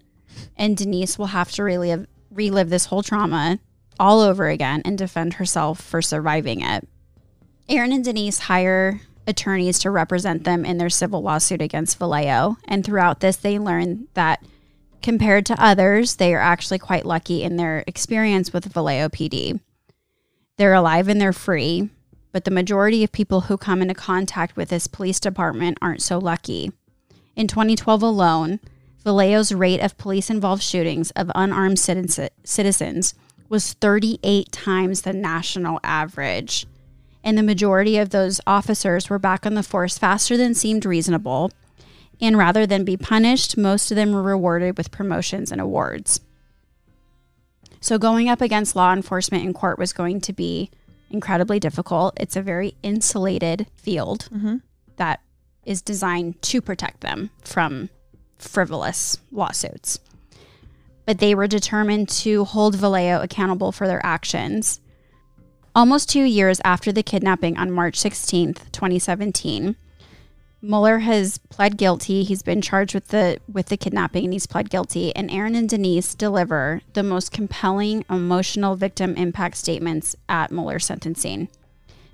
and 0.57 0.77
Denise 0.77 1.19
will 1.19 1.27
have 1.27 1.53
to 1.53 1.63
relive 1.63 2.07
relive 2.31 2.69
this 2.69 2.87
whole 2.87 3.03
trauma 3.03 3.61
all 4.01 4.21
over 4.21 4.49
again 4.49 4.83
and 4.85 4.99
defend 4.99 5.35
herself 5.35 5.81
for 5.81 6.03
surviving 6.03 6.61
it. 6.61 6.89
Aaron 7.69 7.93
and 7.93 8.05
Denise 8.05 8.41
hire 8.41 9.01
attorneys 9.27 9.79
to 9.79 9.91
represent 9.91 10.43
them 10.43 10.65
in 10.65 10.79
their 10.79 10.91
civil 10.91 11.23
lawsuit 11.23 11.63
against 11.63 11.99
Vallejo, 11.99 12.57
and 12.65 12.85
throughout 12.85 13.21
this, 13.21 13.37
they 13.37 13.59
learn 13.59 14.09
that 14.15 14.43
compared 15.03 15.47
to 15.47 15.63
others, 15.63 16.17
they 16.17 16.35
are 16.35 16.41
actually 16.41 16.79
quite 16.79 17.07
lucky 17.07 17.43
in 17.43 17.57
their 17.57 17.85
experience 17.87 18.53
with 18.53 18.73
Vallejo 18.73 19.09
PD. 19.09 19.61
They're 20.57 20.75
alive 20.75 21.09
and 21.09 21.21
they're 21.21 21.33
free, 21.33 21.91
but 22.35 22.45
the 22.45 22.51
majority 22.51 23.05
of 23.05 23.13
people 23.13 23.43
who 23.43 23.57
come 23.57 23.81
into 23.81 23.95
contact 23.95 24.57
with 24.57 24.69
this 24.69 24.89
police 24.89 25.21
department 25.21 25.79
aren't 25.81 26.03
so 26.03 26.19
lucky. 26.19 26.73
In 27.37 27.47
2012 27.47 28.03
alone, 28.03 28.59
Vallejo's 29.05 29.53
rate 29.53 29.79
of 29.79 29.97
police 29.99 30.29
involved 30.31 30.61
shootings 30.61 31.13
of 31.13 31.31
unarmed 31.37 31.79
citizens 31.79 33.15
was 33.49 33.75
38 33.75 34.51
times 34.51 35.03
the 35.03 35.13
national 35.13 35.79
average. 35.85 36.67
And 37.23 37.39
the 37.39 37.43
majority 37.45 37.99
of 37.99 38.11
those 38.11 38.41
officers 38.49 39.09
were 39.09 39.21
back 39.21 39.47
on 39.47 39.55
the 39.55 39.63
force 39.63 39.97
faster 39.97 40.37
than 40.37 40.55
seemed 40.55 40.85
reasonable. 40.85 41.53
And 42.21 42.37
rather 42.37 42.67
than 42.67 42.85
be 42.85 42.97
punished, 42.97 43.57
most 43.57 43.93
of 43.93 43.95
them 43.95 44.11
were 44.11 44.25
rewarded 44.25 44.77
with 44.77 44.91
promotions 44.91 45.53
and 45.53 45.61
awards. 45.61 46.19
So 47.81 47.97
going 47.97 48.29
up 48.29 48.41
against 48.41 48.75
law 48.75 48.93
enforcement 48.93 49.45
in 49.45 49.55
court 49.55 49.79
was 49.79 49.93
going 49.93 50.21
to 50.23 50.33
be 50.33 50.73
incredibly 51.15 51.59
difficult. 51.59 52.13
It's 52.21 52.37
a 52.37 52.43
very 52.43 52.75
insulated 52.83 53.67
field 53.77 54.29
Mm-hmm. 54.35 54.57
that 54.97 55.21
is 55.65 55.81
designed 55.81 56.43
to 56.43 56.61
protect 56.61 57.01
them 57.01 57.31
from 57.43 57.89
frivolous 58.39 59.17
lawsuits. 59.33 59.99
But 61.07 61.19
they 61.21 61.35
were 61.35 61.47
determined 61.47 62.09
to 62.25 62.45
hold 62.45 62.75
Vallejo 62.75 63.23
accountable 63.23 63.73
for 63.73 63.87
their 63.87 64.05
actions. 64.05 64.81
Almost 65.75 66.11
two 66.11 66.23
years 66.25 66.61
after 66.65 66.93
the 66.93 67.03
kidnapping 67.03 67.57
on 67.57 67.71
March 67.71 67.99
16th, 67.99 68.71
2017, 68.73 69.77
Muller 70.65 71.01
has 71.01 71.39
pled 71.39 71.77
guilty. 71.77 72.25
He's 72.25 72.43
been 72.43 72.63
charged 72.63 72.95
with 72.95 73.09
the 73.09 73.39
with 73.53 73.67
the 73.67 73.77
kidnapping 73.77 74.25
and 74.25 74.33
he's 74.33 74.47
pled 74.47 74.71
guilty. 74.71 75.15
And 75.15 75.31
Aaron 75.31 75.55
and 75.55 75.69
Denise 75.69 76.15
deliver 76.15 76.81
the 76.95 77.03
most 77.03 77.33
compelling 77.33 78.05
emotional 78.09 78.75
victim 78.75 79.15
impact 79.17 79.57
statements 79.57 80.17
at 80.29 80.51
Muller's 80.51 80.87
sentencing. 80.87 81.49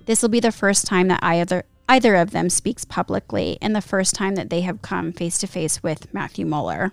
This 0.05 0.21
will 0.21 0.29
be 0.29 0.39
the 0.39 0.51
first 0.51 0.85
time 0.85 1.07
that 1.07 1.23
either 1.23 1.63
either 1.87 2.15
of 2.15 2.31
them 2.31 2.49
speaks 2.49 2.85
publicly 2.85 3.57
and 3.61 3.75
the 3.75 3.81
first 3.81 4.15
time 4.15 4.35
that 4.35 4.49
they 4.49 4.61
have 4.61 4.81
come 4.81 5.11
face 5.11 5.37
to 5.39 5.47
face 5.47 5.81
with 5.81 6.13
Matthew 6.13 6.45
Muller. 6.45 6.91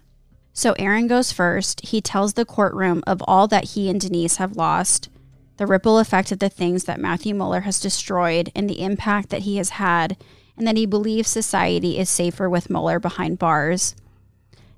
So 0.53 0.75
Aaron 0.79 1.07
goes 1.07 1.33
first. 1.33 1.87
He 1.87 2.01
tells 2.01 2.33
the 2.35 2.45
courtroom 2.45 3.03
of 3.07 3.23
all 3.29 3.47
that 3.49 3.71
he 3.71 3.89
and 3.89 4.01
Denise 4.01 4.37
have 4.37 4.57
lost, 4.57 5.09
the 5.57 5.67
ripple 5.67 5.99
effect 5.99 6.33
of 6.33 6.41
the 6.41 6.49
things 6.49 6.85
that 6.85 6.99
Matthew 6.99 7.33
Muller 7.35 7.61
has 7.61 7.79
destroyed, 7.79 8.51
and 8.57 8.69
the 8.69 8.83
impact 8.83 9.29
that 9.29 9.43
he 9.43 9.59
has 9.59 9.71
had, 9.71 10.17
and 10.59 10.67
that 10.67 10.77
he 10.77 10.87
believes 10.87 11.29
society 11.29 11.99
is 11.99 12.11
safer 12.11 12.51
with 12.51 12.69
Muller 12.69 12.99
behind 12.99 13.39
bars. 13.39 13.95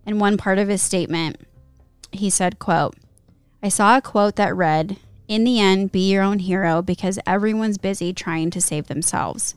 In 0.06 0.18
one 0.18 0.36
part 0.36 0.58
of 0.58 0.68
his 0.68 0.82
statement, 0.82 1.40
he 2.12 2.30
said, 2.30 2.58
quote, 2.58 2.96
I 3.62 3.68
saw 3.68 3.96
a 3.96 4.02
quote 4.02 4.36
that 4.36 4.54
read, 4.54 4.98
In 5.26 5.44
the 5.44 5.58
end, 5.58 5.90
be 5.92 6.10
your 6.10 6.22
own 6.22 6.40
hero 6.40 6.82
because 6.82 7.18
everyone's 7.26 7.78
busy 7.78 8.12
trying 8.12 8.50
to 8.50 8.60
save 8.60 8.86
themselves. 8.86 9.54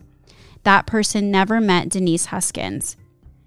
That 0.62 0.86
person 0.86 1.30
never 1.30 1.60
met 1.60 1.90
Denise 1.90 2.26
Huskins. 2.26 2.96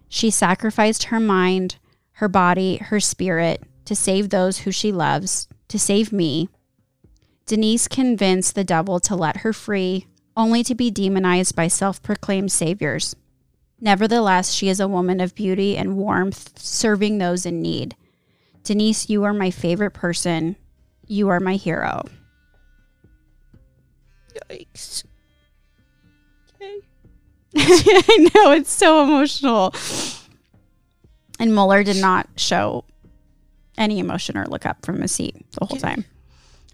She 0.08 0.30
sacrificed 0.30 1.06
her 1.06 1.20
mind, 1.20 1.78
her 2.14 2.28
body, 2.28 2.78
her 2.78 3.00
spirit 3.00 3.64
to 3.86 3.96
save 3.96 4.30
those 4.30 4.60
who 4.60 4.72
she 4.72 4.92
loves, 4.92 5.48
to 5.68 5.80
save 5.80 6.12
me. 6.12 6.50
Denise 7.46 7.88
convinced 7.88 8.54
the 8.54 8.64
devil 8.64 9.00
to 9.00 9.16
let 9.16 9.38
her 9.38 9.54
free, 9.54 10.06
only 10.38 10.64
to 10.64 10.76
be 10.76 10.92
demonized 10.92 11.56
by 11.56 11.68
self 11.68 12.02
proclaimed 12.02 12.52
saviors. 12.52 13.16
Nevertheless, 13.82 14.54
she 14.54 14.70
is 14.70 14.80
a 14.80 14.88
woman 14.88 15.20
of 15.20 15.36
beauty 15.36 15.76
and 15.76 15.98
warmth, 15.98 16.58
serving 16.58 17.18
those 17.18 17.46
in 17.46 17.62
need. 17.62 17.96
Denise, 18.64 19.10
you 19.10 19.24
are 19.24 19.34
my 19.34 19.52
favorite 19.52 19.92
person. 19.92 20.56
You 21.06 21.30
are 21.30 21.40
my 21.40 21.56
hero. 21.56 22.04
Yikes. 24.50 25.04
Okay. 26.56 26.80
I 27.56 28.30
know, 28.36 28.52
it's 28.52 28.72
so 28.72 29.04
emotional. 29.04 29.74
And 31.40 31.54
Muller 31.54 31.84
did 31.84 31.98
not 31.98 32.28
show 32.36 32.84
any 33.78 34.00
emotion 34.00 34.38
or 34.38 34.46
look 34.48 34.66
up 34.66 34.86
from 34.86 35.02
his 35.02 35.12
seat 35.12 35.36
the 35.52 35.66
whole 35.66 35.78
time. 35.78 36.04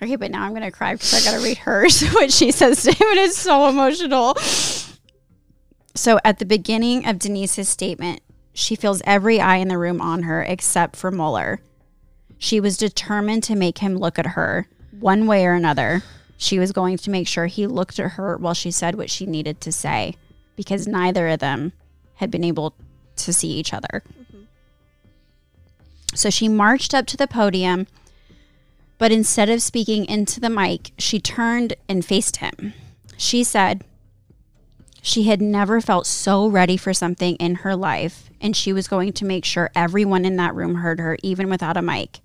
Okay, 0.03 0.17
but 0.17 0.31
now 0.31 0.43
I'm 0.43 0.49
going 0.49 0.63
to 0.63 0.71
cry 0.71 0.95
because 0.95 1.13
I 1.13 1.31
got 1.31 1.37
to 1.37 1.43
read 1.43 1.59
hers, 1.59 2.01
what 2.11 2.31
she 2.31 2.51
says 2.51 2.83
to 2.83 2.91
him. 2.91 3.07
It 3.07 3.19
is 3.19 3.37
so 3.37 3.69
emotional. 3.69 4.35
So 5.95 6.19
at 6.25 6.39
the 6.39 6.45
beginning 6.45 7.07
of 7.07 7.19
Denise's 7.19 7.69
statement, 7.69 8.21
she 8.53 8.75
feels 8.75 9.01
every 9.05 9.39
eye 9.39 9.57
in 9.57 9.69
the 9.69 9.77
room 9.77 10.01
on 10.01 10.23
her 10.23 10.43
except 10.43 10.97
for 10.97 11.09
Muller. 11.09 11.61
She 12.37 12.59
was 12.59 12.75
determined 12.75 13.43
to 13.43 13.55
make 13.55 13.77
him 13.77 13.95
look 13.95 14.19
at 14.19 14.27
her 14.27 14.67
one 14.99 15.25
way 15.25 15.45
or 15.45 15.53
another. 15.53 16.03
She 16.35 16.59
was 16.59 16.73
going 16.73 16.97
to 16.97 17.09
make 17.09 17.27
sure 17.27 17.45
he 17.45 17.65
looked 17.65 17.97
at 17.97 18.11
her 18.11 18.35
while 18.35 18.53
she 18.53 18.71
said 18.71 18.95
what 18.95 19.09
she 19.09 19.25
needed 19.25 19.61
to 19.61 19.71
say 19.71 20.17
because 20.57 20.85
neither 20.85 21.29
of 21.29 21.39
them 21.39 21.71
had 22.15 22.29
been 22.29 22.43
able 22.43 22.75
to 23.15 23.31
see 23.31 23.51
each 23.51 23.73
other. 23.73 24.03
Mm-hmm. 24.19 24.43
So 26.13 26.29
she 26.29 26.49
marched 26.49 26.93
up 26.93 27.05
to 27.07 27.17
the 27.17 27.27
podium, 27.27 27.87
but 29.03 29.11
instead 29.11 29.49
of 29.49 29.61
speaking 29.61 30.05
into 30.05 30.39
the 30.39 30.49
mic, 30.49 30.91
she 30.97 31.19
turned 31.19 31.73
and 31.89 32.05
faced 32.05 32.37
him. 32.37 32.71
She 33.17 33.43
said 33.43 33.83
she 35.01 35.23
had 35.23 35.41
never 35.41 35.81
felt 35.81 36.07
so 36.07 36.47
ready 36.47 36.77
for 36.77 36.93
something 36.93 37.35
in 37.35 37.55
her 37.55 37.75
life, 37.75 38.29
and 38.39 38.55
she 38.55 38.71
was 38.71 38.87
going 38.87 39.11
to 39.11 39.25
make 39.25 39.43
sure 39.43 39.69
everyone 39.75 40.23
in 40.23 40.37
that 40.37 40.55
room 40.55 40.75
heard 40.75 41.01
her, 41.01 41.17
even 41.21 41.49
without 41.49 41.75
a 41.75 41.81
mic. 41.81 42.21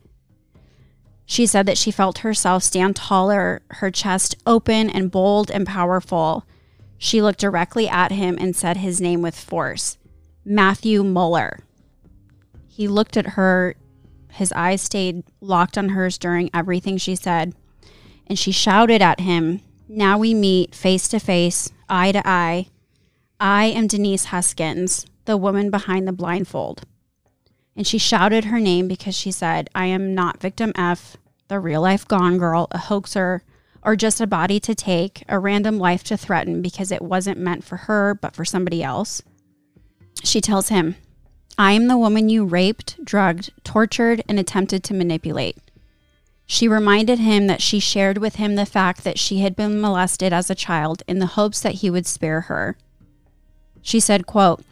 She 1.26 1.46
said 1.46 1.66
that 1.66 1.78
she 1.78 1.90
felt 1.90 2.18
herself 2.18 2.62
stand 2.62 2.94
taller, 2.94 3.60
her 3.70 3.90
chest 3.90 4.36
open 4.46 4.88
and 4.88 5.10
bold 5.10 5.50
and 5.50 5.66
powerful. 5.66 6.46
She 6.96 7.20
looked 7.20 7.40
directly 7.40 7.88
at 7.88 8.12
him 8.12 8.38
and 8.40 8.54
said 8.54 8.76
his 8.76 9.00
name 9.00 9.20
with 9.20 9.34
force 9.34 9.98
Matthew 10.44 11.02
Muller. 11.02 11.58
He 12.68 12.86
looked 12.86 13.16
at 13.16 13.30
her. 13.30 13.74
His 14.32 14.52
eyes 14.52 14.82
stayed 14.82 15.24
locked 15.40 15.76
on 15.78 15.90
hers 15.90 16.18
during 16.18 16.50
everything 16.52 16.96
she 16.96 17.16
said. 17.16 17.54
And 18.26 18.38
she 18.38 18.52
shouted 18.52 19.02
at 19.02 19.20
him, 19.20 19.60
Now 19.88 20.18
we 20.18 20.34
meet 20.34 20.74
face 20.74 21.08
to 21.08 21.18
face, 21.18 21.70
eye 21.88 22.12
to 22.12 22.26
eye. 22.26 22.68
I 23.40 23.66
am 23.66 23.86
Denise 23.86 24.26
Huskins, 24.26 25.06
the 25.24 25.36
woman 25.36 25.70
behind 25.70 26.06
the 26.06 26.12
blindfold. 26.12 26.82
And 27.76 27.86
she 27.86 27.98
shouted 27.98 28.46
her 28.46 28.58
name 28.58 28.88
because 28.88 29.14
she 29.16 29.30
said, 29.30 29.70
I 29.74 29.86
am 29.86 30.14
not 30.14 30.40
victim 30.40 30.72
F, 30.74 31.16
the 31.46 31.60
real 31.60 31.80
life 31.80 32.06
gone 32.06 32.36
girl, 32.36 32.66
a 32.72 32.78
hoaxer, 32.78 33.42
or 33.82 33.96
just 33.96 34.20
a 34.20 34.26
body 34.26 34.58
to 34.60 34.74
take, 34.74 35.22
a 35.28 35.38
random 35.38 35.78
life 35.78 36.02
to 36.04 36.16
threaten 36.16 36.60
because 36.60 36.90
it 36.90 37.02
wasn't 37.02 37.38
meant 37.38 37.64
for 37.64 37.76
her, 37.76 38.14
but 38.14 38.34
for 38.34 38.44
somebody 38.44 38.82
else. 38.82 39.22
She 40.24 40.40
tells 40.40 40.68
him, 40.68 40.96
I 41.60 41.72
am 41.72 41.88
the 41.88 41.98
woman 41.98 42.28
you 42.28 42.44
raped, 42.44 43.04
drugged, 43.04 43.50
tortured, 43.64 44.22
and 44.28 44.38
attempted 44.38 44.84
to 44.84 44.94
manipulate. 44.94 45.58
She 46.46 46.68
reminded 46.68 47.18
him 47.18 47.48
that 47.48 47.60
she 47.60 47.80
shared 47.80 48.18
with 48.18 48.36
him 48.36 48.54
the 48.54 48.64
fact 48.64 49.02
that 49.02 49.18
she 49.18 49.40
had 49.40 49.56
been 49.56 49.80
molested 49.80 50.32
as 50.32 50.48
a 50.48 50.54
child 50.54 51.02
in 51.08 51.18
the 51.18 51.26
hopes 51.26 51.60
that 51.60 51.74
he 51.74 51.90
would 51.90 52.06
spare 52.06 52.42
her. 52.42 52.78
She 53.82 53.98
said, 53.98 54.24
quote, 54.24 54.62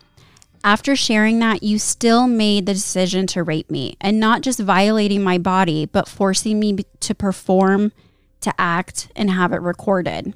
after 0.62 0.96
sharing 0.96 1.38
that, 1.40 1.62
you 1.62 1.78
still 1.78 2.26
made 2.26 2.66
the 2.66 2.74
decision 2.74 3.26
to 3.28 3.42
rape 3.42 3.70
me 3.70 3.96
and 4.00 4.18
not 4.18 4.42
just 4.42 4.58
violating 4.60 5.22
my 5.22 5.38
body, 5.38 5.86
but 5.86 6.08
forcing 6.08 6.58
me 6.60 6.78
to 7.00 7.14
perform, 7.14 7.92
to 8.40 8.54
act, 8.58 9.08
and 9.14 9.30
have 9.30 9.52
it 9.52 9.60
recorded. 9.60 10.34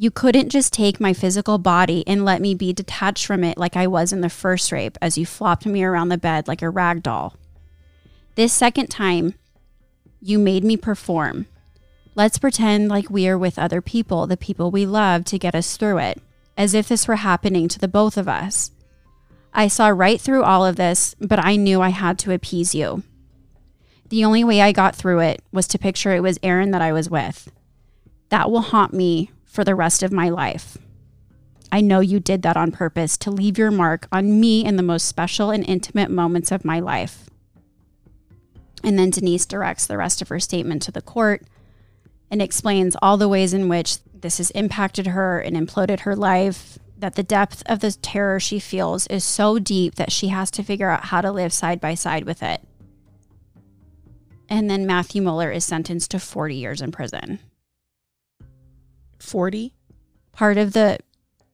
You 0.00 0.12
couldn't 0.12 0.50
just 0.50 0.72
take 0.72 1.00
my 1.00 1.12
physical 1.12 1.58
body 1.58 2.04
and 2.06 2.24
let 2.24 2.40
me 2.40 2.54
be 2.54 2.72
detached 2.72 3.26
from 3.26 3.42
it 3.42 3.58
like 3.58 3.76
I 3.76 3.88
was 3.88 4.12
in 4.12 4.20
the 4.20 4.30
first 4.30 4.70
rape 4.70 4.96
as 5.02 5.18
you 5.18 5.26
flopped 5.26 5.66
me 5.66 5.82
around 5.82 6.08
the 6.08 6.16
bed 6.16 6.46
like 6.46 6.62
a 6.62 6.70
rag 6.70 7.02
doll. 7.02 7.34
This 8.36 8.52
second 8.52 8.86
time, 8.86 9.34
you 10.20 10.38
made 10.38 10.62
me 10.62 10.76
perform. 10.76 11.46
Let's 12.14 12.38
pretend 12.38 12.88
like 12.88 13.10
we 13.10 13.26
are 13.26 13.36
with 13.36 13.58
other 13.58 13.80
people, 13.80 14.28
the 14.28 14.36
people 14.36 14.70
we 14.70 14.86
love, 14.86 15.24
to 15.26 15.38
get 15.38 15.56
us 15.56 15.76
through 15.76 15.98
it, 15.98 16.22
as 16.56 16.74
if 16.74 16.86
this 16.86 17.08
were 17.08 17.16
happening 17.16 17.66
to 17.66 17.80
the 17.80 17.88
both 17.88 18.16
of 18.16 18.28
us. 18.28 18.70
I 19.52 19.66
saw 19.66 19.88
right 19.88 20.20
through 20.20 20.44
all 20.44 20.64
of 20.64 20.76
this, 20.76 21.16
but 21.20 21.44
I 21.44 21.56
knew 21.56 21.80
I 21.80 21.88
had 21.88 22.20
to 22.20 22.32
appease 22.32 22.72
you. 22.72 23.02
The 24.10 24.24
only 24.24 24.44
way 24.44 24.62
I 24.62 24.70
got 24.70 24.94
through 24.94 25.18
it 25.20 25.42
was 25.50 25.66
to 25.68 25.78
picture 25.78 26.14
it 26.14 26.22
was 26.22 26.38
Aaron 26.44 26.70
that 26.70 26.82
I 26.82 26.92
was 26.92 27.10
with. 27.10 27.50
That 28.28 28.48
will 28.48 28.60
haunt 28.60 28.94
me 28.94 29.32
for 29.48 29.64
the 29.64 29.74
rest 29.74 30.04
of 30.04 30.12
my 30.12 30.28
life. 30.28 30.78
I 31.72 31.80
know 31.80 32.00
you 32.00 32.20
did 32.20 32.42
that 32.42 32.56
on 32.56 32.70
purpose 32.70 33.16
to 33.18 33.30
leave 33.30 33.58
your 33.58 33.70
mark 33.70 34.06
on 34.12 34.38
me 34.38 34.64
in 34.64 34.76
the 34.76 34.82
most 34.82 35.06
special 35.06 35.50
and 35.50 35.68
intimate 35.68 36.10
moments 36.10 36.52
of 36.52 36.64
my 36.64 36.78
life. 36.78 37.28
And 38.84 38.98
then 38.98 39.10
Denise 39.10 39.44
directs 39.44 39.86
the 39.86 39.98
rest 39.98 40.22
of 40.22 40.28
her 40.28 40.38
statement 40.38 40.82
to 40.82 40.92
the 40.92 41.02
court 41.02 41.42
and 42.30 42.40
explains 42.40 42.96
all 43.02 43.16
the 43.16 43.28
ways 43.28 43.52
in 43.52 43.68
which 43.68 43.98
this 44.14 44.38
has 44.38 44.50
impacted 44.52 45.08
her 45.08 45.40
and 45.40 45.56
imploded 45.56 46.00
her 46.00 46.14
life, 46.14 46.78
that 46.96 47.14
the 47.14 47.22
depth 47.22 47.62
of 47.66 47.80
the 47.80 47.92
terror 47.92 48.40
she 48.40 48.58
feels 48.58 49.06
is 49.06 49.24
so 49.24 49.58
deep 49.58 49.94
that 49.96 50.12
she 50.12 50.28
has 50.28 50.50
to 50.50 50.62
figure 50.62 50.90
out 50.90 51.06
how 51.06 51.20
to 51.20 51.32
live 51.32 51.52
side 51.52 51.80
by 51.80 51.94
side 51.94 52.24
with 52.24 52.42
it. 52.42 52.60
And 54.48 54.70
then 54.70 54.86
Matthew 54.86 55.22
Muller 55.22 55.50
is 55.50 55.64
sentenced 55.64 56.10
to 56.12 56.18
40 56.18 56.54
years 56.54 56.80
in 56.80 56.90
prison. 56.90 57.38
40. 59.18 59.74
Part 60.32 60.56
of 60.56 60.72
the 60.72 60.98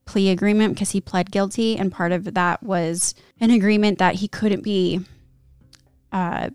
plea 0.05 0.31
agreement, 0.31 0.75
because 0.75 0.91
he 0.91 1.01
pled 1.01 1.31
guilty, 1.31 1.77
and 1.77 1.91
part 1.91 2.13
of 2.13 2.35
that 2.35 2.63
was 2.63 3.15
an 3.41 3.51
agreement 3.51 3.99
that 3.99 4.17
he 4.17 4.29
couldn't 4.29 4.63
be 4.63 5.01
uh, 6.13 6.51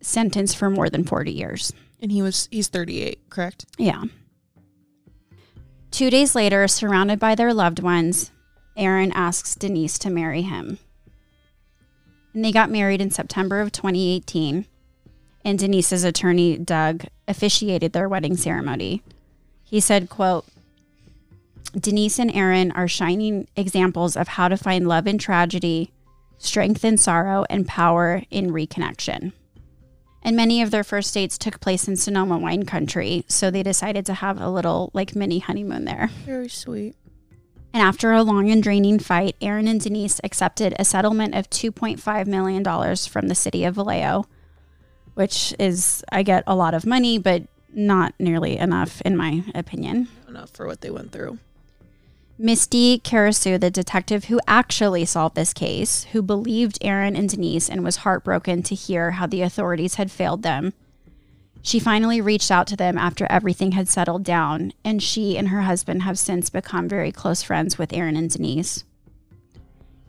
sentenced 0.00 0.56
for 0.56 0.70
more 0.70 0.90
than 0.90 1.04
40 1.04 1.32
years. 1.32 1.72
And 2.00 2.12
he 2.12 2.22
was 2.22 2.48
he's 2.50 2.68
38, 2.68 3.30
correct? 3.30 3.64
Yeah. 3.78 4.04
Two 5.90 6.10
days 6.10 6.34
later, 6.34 6.66
surrounded 6.68 7.18
by 7.18 7.34
their 7.34 7.54
loved 7.54 7.80
ones, 7.80 8.32
Aaron 8.76 9.12
asks 9.12 9.54
Denise 9.54 9.98
to 10.00 10.10
marry 10.10 10.42
him. 10.42 10.78
And 12.34 12.44
they 12.44 12.50
got 12.50 12.68
married 12.68 13.00
in 13.00 13.10
September 13.10 13.60
of 13.60 13.70
2018. 13.70 14.66
And 15.44 15.58
Denise's 15.58 16.04
attorney, 16.04 16.58
Doug, 16.58 17.04
officiated 17.28 17.92
their 17.92 18.08
wedding 18.08 18.36
ceremony. 18.36 19.02
He 19.64 19.80
said, 19.80 20.08
quote, 20.08 20.46
Denise 21.78 22.18
and 22.18 22.34
Aaron 22.34 22.70
are 22.72 22.86
shining 22.86 23.48
examples 23.56 24.16
of 24.16 24.28
how 24.28 24.48
to 24.48 24.56
find 24.56 24.86
love 24.86 25.06
in 25.06 25.18
tragedy, 25.18 25.90
strength 26.38 26.84
in 26.84 26.98
sorrow, 26.98 27.44
and 27.50 27.66
power 27.66 28.22
in 28.30 28.52
reconnection. 28.52 29.32
And 30.22 30.36
many 30.36 30.62
of 30.62 30.70
their 30.70 30.84
first 30.84 31.12
dates 31.12 31.36
took 31.36 31.60
place 31.60 31.88
in 31.88 31.96
Sonoma 31.96 32.38
wine 32.38 32.64
country, 32.64 33.24
so 33.28 33.50
they 33.50 33.62
decided 33.62 34.06
to 34.06 34.14
have 34.14 34.40
a 34.40 34.48
little 34.48 34.90
like 34.94 35.14
mini 35.14 35.40
honeymoon 35.40 35.84
there. 35.84 36.10
Very 36.24 36.48
sweet. 36.48 36.94
And 37.74 37.82
after 37.82 38.12
a 38.12 38.22
long 38.22 38.50
and 38.50 38.62
draining 38.62 39.00
fight, 39.00 39.34
Aaron 39.40 39.66
and 39.66 39.80
Denise 39.80 40.20
accepted 40.22 40.74
a 40.78 40.84
settlement 40.84 41.34
of 41.34 41.50
$2.5 41.50 42.26
million 42.28 42.96
from 42.96 43.26
the 43.28 43.34
city 43.34 43.64
of 43.64 43.74
Vallejo, 43.74 44.26
which 45.14 45.52
is, 45.58 46.04
I 46.12 46.22
get 46.22 46.44
a 46.46 46.54
lot 46.54 46.72
of 46.72 46.86
money, 46.86 47.18
but 47.18 47.42
not 47.76 48.14
nearly 48.18 48.56
enough, 48.56 49.00
in 49.02 49.16
my 49.16 49.44
opinion. 49.54 50.08
Enough 50.28 50.50
for 50.50 50.66
what 50.66 50.80
they 50.80 50.90
went 50.90 51.12
through. 51.12 51.38
Misty 52.36 52.98
Carausu, 52.98 53.60
the 53.60 53.70
detective 53.70 54.24
who 54.24 54.40
actually 54.48 55.04
solved 55.04 55.36
this 55.36 55.52
case, 55.52 56.04
who 56.12 56.20
believed 56.20 56.78
Aaron 56.80 57.14
and 57.14 57.28
Denise 57.28 57.70
and 57.70 57.84
was 57.84 57.98
heartbroken 57.98 58.62
to 58.64 58.74
hear 58.74 59.12
how 59.12 59.26
the 59.26 59.42
authorities 59.42 59.94
had 59.94 60.10
failed 60.10 60.42
them, 60.42 60.72
she 61.64 61.78
finally 61.78 62.20
reached 62.20 62.50
out 62.50 62.66
to 62.66 62.76
them 62.76 62.98
after 62.98 63.26
everything 63.30 63.72
had 63.72 63.88
settled 63.88 64.22
down, 64.22 64.74
and 64.84 65.02
she 65.02 65.38
and 65.38 65.48
her 65.48 65.62
husband 65.62 66.02
have 66.02 66.18
since 66.18 66.50
become 66.50 66.90
very 66.90 67.10
close 67.10 67.42
friends 67.42 67.78
with 67.78 67.94
Aaron 67.94 68.16
and 68.16 68.28
Denise. 68.28 68.84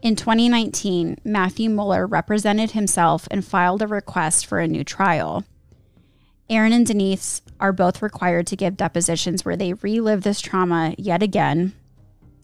In 0.02 0.18
2019, 0.18 1.18
Matthew 1.24 1.70
Muller 1.70 2.06
represented 2.06 2.72
himself 2.72 3.26
and 3.32 3.46
filed 3.46 3.82
a 3.82 3.88
request 3.88 4.46
for 4.46 4.60
a 4.60 4.68
new 4.68 4.84
trial. 4.84 5.46
Aaron 6.49 6.73
and 6.73 6.85
Denise 6.85 7.41
are 7.59 7.73
both 7.73 8.01
required 8.01 8.47
to 8.47 8.55
give 8.55 8.77
depositions 8.77 9.43
where 9.43 9.55
they 9.57 9.73
relive 9.73 10.22
this 10.23 10.41
trauma 10.41 10.93
yet 10.97 11.23
again. 11.23 11.73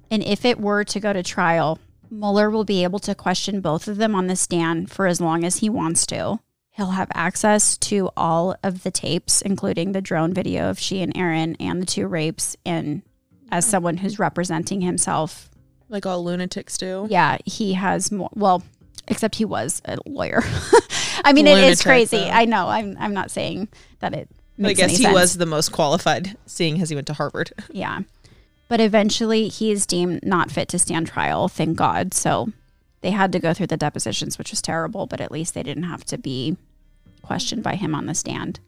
And 0.09 0.23
if 0.23 0.43
it 0.43 0.59
were 0.59 0.83
to 0.85 0.99
go 0.99 1.13
to 1.13 1.21
trial, 1.23 1.79
Muller 2.09 2.49
will 2.49 2.63
be 2.65 2.83
able 2.83 2.99
to 2.99 3.15
question 3.15 3.61
both 3.61 3.87
of 3.87 3.97
them 3.97 4.15
on 4.15 4.27
the 4.27 4.35
stand 4.35 4.91
for 4.91 5.05
as 5.07 5.21
long 5.21 5.43
as 5.43 5.57
he 5.57 5.69
wants 5.69 6.05
to. 6.07 6.39
He'll 6.71 6.91
have 6.91 7.11
access 7.13 7.77
to 7.77 8.09
all 8.17 8.55
of 8.63 8.83
the 8.83 8.91
tapes, 8.91 9.41
including 9.41 9.91
the 9.91 10.01
drone 10.01 10.33
video 10.33 10.69
of 10.69 10.79
she 10.79 11.01
and 11.01 11.15
Aaron 11.15 11.55
and 11.59 11.81
the 11.81 11.85
two 11.85 12.07
rapes. 12.07 12.55
And 12.65 13.03
as 13.51 13.65
someone 13.65 13.97
who's 13.97 14.19
representing 14.19 14.81
himself, 14.81 15.49
Like 15.89 16.05
all 16.05 16.23
lunatics 16.23 16.77
do. 16.77 17.07
yeah, 17.09 17.37
he 17.45 17.73
has 17.73 18.11
more. 18.11 18.29
Well, 18.33 18.63
except 19.07 19.35
he 19.35 19.45
was 19.45 19.81
a 19.85 19.97
lawyer. 20.05 20.41
I 21.23 21.33
mean, 21.33 21.47
it 21.47 21.57
is 21.57 21.81
crazy. 21.81 22.17
though. 22.17 22.29
I 22.29 22.45
know. 22.45 22.67
I'm. 22.67 22.97
I'm 22.99 23.13
not 23.13 23.31
saying 23.31 23.67
that 23.99 24.13
it. 24.13 24.29
But 24.57 24.69
I 24.69 24.73
guess 24.73 24.91
he 24.91 25.03
sense. 25.03 25.13
was 25.13 25.37
the 25.37 25.45
most 25.45 25.71
qualified, 25.71 26.37
seeing 26.45 26.81
as 26.81 26.89
he 26.89 26.95
went 26.95 27.07
to 27.07 27.13
Harvard. 27.13 27.51
Yeah. 27.71 28.01
But 28.67 28.79
eventually 28.79 29.49
he 29.49 29.69
is 29.69 29.85
deemed 29.85 30.23
not 30.23 30.49
fit 30.49 30.69
to 30.69 30.79
stand 30.79 31.07
trial, 31.07 31.49
thank 31.49 31.77
God. 31.77 32.13
So 32.13 32.53
they 33.01 33.11
had 33.11 33.33
to 33.33 33.39
go 33.39 33.53
through 33.53 33.67
the 33.67 33.75
depositions, 33.75 34.37
which 34.37 34.51
was 34.51 34.61
terrible, 34.61 35.07
but 35.07 35.19
at 35.19 35.31
least 35.31 35.53
they 35.53 35.63
didn't 35.63 35.83
have 35.83 36.05
to 36.05 36.17
be 36.17 36.55
questioned 37.21 37.63
by 37.63 37.75
him 37.75 37.93
on 37.93 38.05
the 38.05 38.13
stand. 38.13 38.61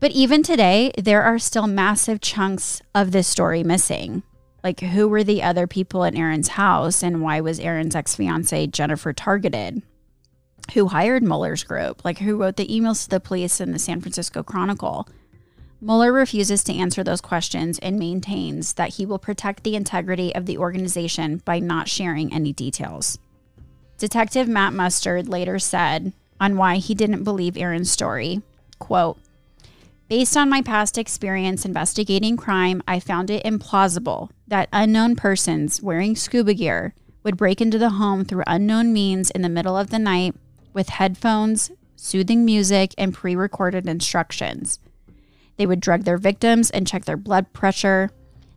But 0.00 0.10
even 0.12 0.42
today, 0.42 0.92
there 0.98 1.22
are 1.22 1.38
still 1.38 1.66
massive 1.66 2.20
chunks 2.20 2.82
of 2.94 3.10
this 3.10 3.26
story 3.26 3.64
missing. 3.64 4.22
Like, 4.62 4.80
who 4.80 5.08
were 5.08 5.24
the 5.24 5.42
other 5.42 5.66
people 5.66 6.04
in 6.04 6.16
Aaron's 6.16 6.48
house, 6.48 7.02
and 7.02 7.22
why 7.22 7.40
was 7.40 7.58
Aaron's 7.58 7.96
ex 7.96 8.14
fiancee 8.16 8.66
Jennifer 8.66 9.12
targeted? 9.12 9.82
Who 10.74 10.88
hired 10.88 11.22
Muller's 11.22 11.64
group? 11.64 12.04
Like, 12.04 12.18
who 12.18 12.36
wrote 12.36 12.56
the 12.56 12.68
emails 12.68 13.04
to 13.04 13.10
the 13.10 13.20
police 13.20 13.60
in 13.60 13.72
the 13.72 13.78
San 13.78 14.00
Francisco 14.00 14.42
Chronicle? 14.42 15.08
Muller 15.80 16.12
refuses 16.12 16.64
to 16.64 16.74
answer 16.74 17.04
those 17.04 17.20
questions 17.20 17.78
and 17.78 17.98
maintains 17.98 18.74
that 18.74 18.94
he 18.94 19.06
will 19.06 19.18
protect 19.18 19.62
the 19.62 19.76
integrity 19.76 20.34
of 20.34 20.44
the 20.44 20.58
organization 20.58 21.40
by 21.44 21.58
not 21.58 21.88
sharing 21.88 22.32
any 22.32 22.52
details. 22.52 23.18
Detective 23.96 24.48
Matt 24.48 24.72
Mustard 24.72 25.28
later 25.28 25.58
said 25.58 26.12
on 26.40 26.56
why 26.56 26.76
he 26.76 26.94
didn't 26.94 27.24
believe 27.24 27.56
Aaron's 27.56 27.90
story, 27.90 28.42
quote, 28.78 29.18
Based 30.08 30.36
on 30.36 30.48
my 30.48 30.62
past 30.62 30.96
experience 30.96 31.64
investigating 31.64 32.36
crime, 32.36 32.82
I 32.88 32.98
found 32.98 33.30
it 33.30 33.44
implausible 33.44 34.30
that 34.46 34.68
unknown 34.72 35.16
persons 35.16 35.82
wearing 35.82 36.16
scuba 36.16 36.54
gear 36.54 36.94
would 37.22 37.36
break 37.36 37.60
into 37.60 37.78
the 37.78 37.90
home 37.90 38.24
through 38.24 38.44
unknown 38.46 38.92
means 38.92 39.30
in 39.30 39.42
the 39.42 39.48
middle 39.48 39.76
of 39.76 39.90
the 39.90 39.98
night 39.98 40.34
with 40.78 40.90
headphones, 40.90 41.72
soothing 41.96 42.44
music, 42.44 42.94
and 42.96 43.12
pre 43.12 43.34
recorded 43.34 43.88
instructions. 43.88 44.78
They 45.56 45.66
would 45.66 45.80
drug 45.80 46.04
their 46.04 46.18
victims 46.18 46.70
and 46.70 46.86
check 46.86 47.04
their 47.04 47.16
blood 47.16 47.52
pressure, 47.52 48.10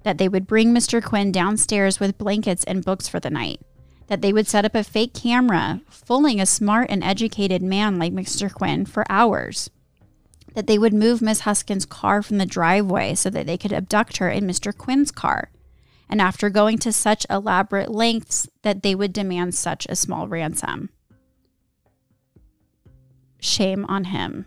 that 0.03 0.19
they 0.19 0.29
would 0.29 0.45
bring 0.45 0.71
Mr. 0.71 1.03
Quinn 1.03 1.31
downstairs 1.31 1.99
with 1.99 2.19
blankets 2.19 2.63
and 2.65 2.85
books 2.85 3.07
for 3.07 3.19
the 3.19 3.31
night, 3.31 3.59
that 4.05 4.21
they 4.21 4.31
would 4.31 4.47
set 4.47 4.65
up 4.65 4.75
a 4.75 4.83
fake 4.83 5.15
camera 5.15 5.81
fooling 5.89 6.39
a 6.39 6.45
smart 6.45 6.91
and 6.91 7.03
educated 7.03 7.63
man 7.63 7.97
like 7.97 8.13
Mr. 8.13 8.53
Quinn 8.53 8.85
for 8.85 9.03
hours, 9.09 9.71
that 10.53 10.67
they 10.67 10.77
would 10.77 10.93
move 10.93 11.23
Miss 11.23 11.41
Huskin's 11.41 11.87
car 11.87 12.21
from 12.21 12.37
the 12.37 12.45
driveway 12.45 13.15
so 13.15 13.31
that 13.31 13.47
they 13.47 13.57
could 13.57 13.73
abduct 13.73 14.17
her 14.17 14.29
in 14.29 14.45
Mr. 14.45 14.77
Quinn's 14.77 15.09
car, 15.09 15.49
and 16.07 16.21
after 16.21 16.51
going 16.51 16.77
to 16.77 16.91
such 16.91 17.25
elaborate 17.31 17.89
lengths 17.89 18.47
that 18.61 18.83
they 18.83 18.93
would 18.93 19.11
demand 19.11 19.55
such 19.55 19.87
a 19.89 19.95
small 19.95 20.27
ransom. 20.27 20.91
Shame 23.41 23.85
on 23.89 24.05
him. 24.05 24.45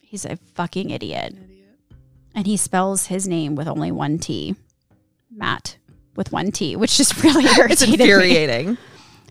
He's 0.00 0.24
a 0.24 0.36
fucking 0.54 0.88
idiot. 0.88 1.34
And 2.34 2.46
he 2.46 2.56
spells 2.56 3.06
his 3.06 3.26
name 3.26 3.54
with 3.56 3.66
only 3.68 3.90
one 3.90 4.18
T. 4.18 4.56
Matt 5.30 5.76
with 6.14 6.32
one 6.32 6.50
T, 6.52 6.76
which 6.76 6.96
just 6.96 7.22
really 7.22 7.44
It's 7.46 7.58
irritated 7.58 7.88
me. 7.88 7.94
infuriating. 8.04 8.78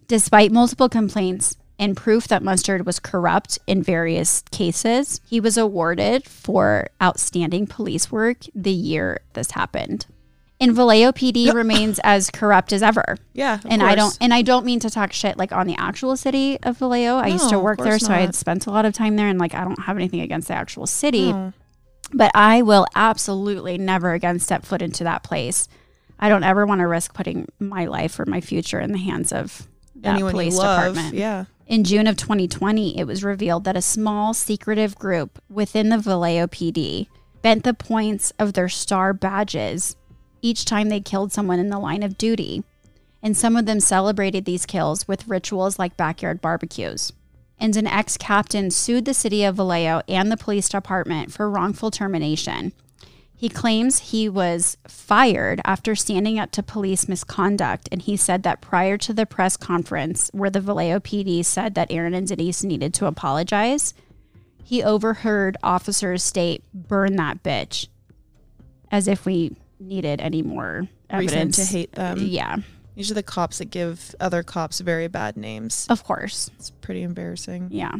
Despite 0.07 0.51
multiple 0.51 0.89
complaints 0.89 1.55
and 1.79 1.95
proof 1.97 2.27
that 2.27 2.43
Mustard 2.43 2.85
was 2.85 2.99
corrupt 2.99 3.57
in 3.67 3.81
various 3.81 4.43
cases, 4.51 5.21
he 5.27 5.39
was 5.39 5.57
awarded 5.57 6.25
for 6.25 6.87
outstanding 7.01 7.67
police 7.67 8.11
work 8.11 8.39
the 8.53 8.71
year 8.71 9.21
this 9.33 9.51
happened. 9.51 10.05
And 10.59 10.73
Vallejo 10.73 11.11
PD 11.11 11.53
remains 11.53 11.99
as 12.03 12.29
corrupt 12.29 12.71
as 12.71 12.81
ever. 12.81 13.17
Yeah. 13.33 13.59
and 13.65 13.83
I 13.83 13.95
don't 13.95 14.17
and 14.21 14.33
I 14.33 14.41
don't 14.41 14.65
mean 14.65 14.79
to 14.81 14.89
talk 14.89 15.11
shit 15.11 15.37
like 15.37 15.51
on 15.51 15.67
the 15.67 15.75
actual 15.77 16.15
city 16.15 16.57
of 16.63 16.77
Vallejo. 16.77 17.17
I 17.17 17.27
used 17.27 17.49
to 17.49 17.59
work 17.59 17.77
there, 17.79 17.87
course 17.93 18.05
so 18.05 18.13
I 18.13 18.19
had 18.19 18.35
spent 18.35 18.65
a 18.65 18.71
lot 18.71 18.85
of 18.85 18.93
time 18.93 19.15
there 19.15 19.27
and 19.27 19.39
like 19.39 19.53
I 19.53 19.63
don't 19.63 19.79
have 19.83 19.97
anything 19.97 20.21
against 20.21 20.47
the 20.47 20.53
actual 20.53 20.87
city. 20.87 21.31
No. 21.31 21.53
But 22.13 22.31
I 22.35 22.61
will 22.61 22.85
absolutely 22.95 23.77
never 23.77 24.13
again 24.13 24.39
step 24.39 24.63
foot 24.65 24.81
into 24.81 25.03
that 25.03 25.23
place. 25.23 25.67
I 26.19 26.29
don't 26.29 26.43
ever 26.43 26.65
want 26.65 26.79
to 26.79 26.87
risk 26.87 27.13
putting 27.13 27.47
my 27.59 27.85
life 27.85 28.19
or 28.19 28.25
my 28.25 28.39
future 28.39 28.79
in 28.79 28.91
the 28.93 28.97
hands 28.99 29.33
of 29.33 29.67
that 29.97 30.13
Anyone 30.13 30.31
police 30.31 30.55
love. 30.55 30.93
department. 30.93 31.15
Yeah. 31.15 31.45
In 31.67 31.83
June 31.83 32.07
of 32.07 32.15
2020, 32.15 32.97
it 32.97 33.05
was 33.05 33.23
revealed 33.23 33.63
that 33.63 33.75
a 33.75 33.81
small 33.81 34.33
secretive 34.33 34.95
group 34.97 35.41
within 35.49 35.89
the 35.89 35.97
Vallejo 35.97 36.47
PD 36.47 37.07
bent 37.41 37.63
the 37.63 37.73
points 37.73 38.31
of 38.37 38.53
their 38.53 38.69
star 38.69 39.13
badges 39.13 39.95
each 40.45 40.63
time 40.63 40.89
they 40.89 40.99
killed 40.99 41.33
someone 41.33 41.59
in 41.59 41.69
the 41.69 41.79
line 41.79 42.03
of 42.03 42.17
duty. 42.17 42.63
And 43.23 43.35
some 43.35 43.55
of 43.55 43.65
them 43.65 43.79
celebrated 43.79 44.45
these 44.45 44.67
kills 44.67 45.07
with 45.07 45.27
rituals 45.27 45.79
like 45.79 45.97
backyard 45.97 46.39
barbecues. 46.39 47.11
And 47.59 47.75
an 47.75 47.87
ex 47.87 48.15
captain 48.17 48.69
sued 48.69 49.05
the 49.05 49.15
city 49.15 49.43
of 49.43 49.55
Vallejo 49.55 50.03
and 50.07 50.31
the 50.31 50.37
police 50.37 50.69
department 50.69 51.31
for 51.31 51.49
wrongful 51.49 51.89
termination. 51.89 52.73
He 53.35 53.49
claims 53.49 54.11
he 54.11 54.29
was 54.29 54.77
fired 54.87 55.59
after 55.65 55.95
standing 55.95 56.37
up 56.37 56.51
to 56.51 56.63
police 56.63 57.09
misconduct. 57.09 57.89
And 57.91 58.03
he 58.03 58.15
said 58.15 58.43
that 58.43 58.61
prior 58.61 58.97
to 58.99 59.13
the 59.13 59.25
press 59.25 59.57
conference 59.57 60.29
where 60.31 60.51
the 60.51 60.61
Vallejo 60.61 60.99
PD 60.99 61.43
said 61.43 61.73
that 61.73 61.91
Aaron 61.91 62.13
and 62.13 62.27
Denise 62.27 62.63
needed 62.63 62.93
to 62.93 63.07
apologize, 63.07 63.95
he 64.63 64.83
overheard 64.83 65.57
officers 65.63 66.23
state, 66.23 66.63
burn 66.73 67.15
that 67.15 67.41
bitch, 67.41 67.87
as 68.91 69.07
if 69.07 69.25
we 69.25 69.55
needed 69.85 70.19
any 70.21 70.41
more 70.41 70.87
Reason 71.13 71.51
to 71.51 71.63
hate 71.63 71.91
them. 71.93 72.17
Yeah, 72.19 72.57
These 72.95 73.11
are 73.11 73.13
the 73.13 73.23
cops 73.23 73.59
that 73.59 73.65
give 73.65 74.13
other 74.19 74.43
cops 74.43 74.79
very 74.79 75.07
bad 75.07 75.37
names. 75.37 75.85
of 75.89 76.03
course. 76.03 76.49
It's 76.57 76.71
pretty 76.71 77.03
embarrassing. 77.03 77.67
Yeah. 77.71 77.93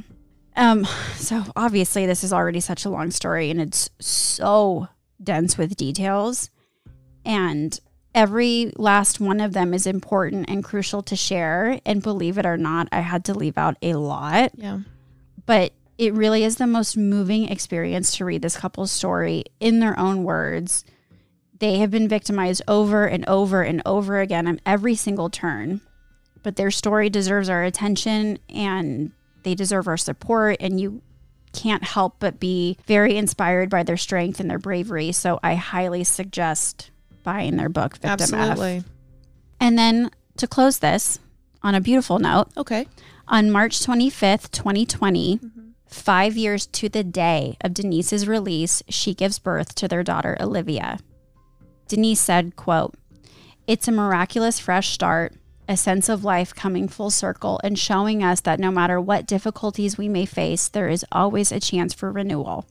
Um, 0.58 0.86
so 1.16 1.44
obviously 1.56 2.06
this 2.06 2.24
is 2.24 2.32
already 2.34 2.60
such 2.62 2.86
a 2.86 2.90
long 2.90 3.12
story 3.12 3.50
and 3.50 3.60
it's 3.62 3.90
so 4.00 4.88
dense 5.22 5.58
with 5.58 5.76
details. 5.76 6.50
And 7.26 7.78
every 8.14 8.72
last 8.78 9.20
one 9.20 9.42
of 9.42 9.54
them 9.54 9.74
is 9.74 9.86
important 9.86 10.50
and 10.50 10.64
crucial 10.64 11.02
to 11.04 11.16
share. 11.16 11.80
And 11.86 12.02
believe 12.02 12.38
it 12.38 12.46
or 12.46 12.58
not, 12.58 12.88
I 12.92 13.02
had 13.02 13.26
to 13.26 13.34
leave 13.34 13.58
out 13.58 13.78
a 13.82 13.96
lot. 13.96 14.52
Yeah. 14.56 14.80
But 15.46 15.74
it 15.98 16.14
really 16.14 16.44
is 16.44 16.56
the 16.58 16.68
most 16.68 16.98
moving 16.98 17.50
experience 17.50 18.16
to 18.18 18.26
read 18.26 18.42
this 18.42 18.58
couple's 18.58 18.92
story 18.92 19.44
in 19.60 19.80
their 19.80 19.98
own 20.00 20.24
words. 20.24 20.84
They 21.60 21.78
have 21.78 21.92
been 21.92 22.08
victimized 22.08 22.62
over 22.68 23.06
and 23.06 23.28
over 23.28 23.62
and 23.62 23.82
over 23.86 24.20
again 24.20 24.48
on 24.48 24.60
every 24.66 24.96
single 24.96 25.30
turn. 25.30 25.82
But 26.44 26.58
their 26.58 26.72
story 26.72 27.10
deserves 27.10 27.50
our 27.50 27.64
attention 27.64 28.40
and 28.50 29.12
they 29.44 29.56
deserve 29.56 29.88
our 29.88 29.98
support. 29.98 30.58
And 30.60 30.80
you 30.80 31.02
can't 31.54 31.84
help 31.84 32.18
but 32.20 32.40
be 32.40 32.78
very 32.86 33.16
inspired 33.16 33.70
by 33.70 33.84
their 33.84 33.98
strength 33.98 34.40
and 34.40 34.50
their 34.50 34.60
bravery. 34.60 35.12
So 35.12 35.40
I 35.42 35.56
highly 35.56 36.04
suggest 36.04 36.92
buying 37.24 37.56
their 37.56 37.70
book, 37.70 37.94
Victim 37.98 38.12
F. 38.12 38.22
Absolutely. 38.22 38.84
And 39.60 39.78
then 39.78 40.12
to 40.38 40.48
close 40.48 40.80
this 40.80 41.20
on 41.64 41.74
a 41.74 41.82
beautiful 41.82 42.20
note, 42.20 42.50
Okay. 42.58 42.88
on 43.28 43.50
March 43.50 43.80
25th, 43.80 44.52
2020, 44.52 45.38
mm-hmm. 45.38 45.62
five 45.88 46.36
years 46.36 46.68
to 46.68 46.90
the 46.90 47.04
day 47.04 47.58
of 47.62 47.74
Denise's 47.74 48.28
release, 48.28 48.84
she 48.90 49.14
gives 49.14 49.40
birth 49.40 49.74
to 49.76 49.88
their 49.88 50.04
daughter, 50.04 50.38
Olivia. 50.40 51.00
Denise 51.88 52.20
said, 52.20 52.56
quote, 52.56 52.96
It's 53.68 53.88
a 53.88 53.92
miraculous 53.92 54.60
fresh 54.60 54.90
start, 54.90 55.34
a 55.68 55.78
sense 55.78 56.10
of 56.10 56.24
life 56.24 56.54
coming 56.54 56.88
full 56.88 57.10
circle 57.10 57.60
and 57.64 57.78
showing 57.78 58.24
us 58.24 58.42
that 58.42 58.60
no 58.60 58.72
matter 58.72 59.00
what 59.00 59.26
difficulties 59.26 59.98
we 59.98 60.08
may 60.08 60.26
face, 60.26 60.68
there 60.68 60.90
is 60.90 61.06
always 61.12 61.52
a 61.52 61.60
chance 61.60 61.94
for 61.94 62.12
renewal. 62.12 62.66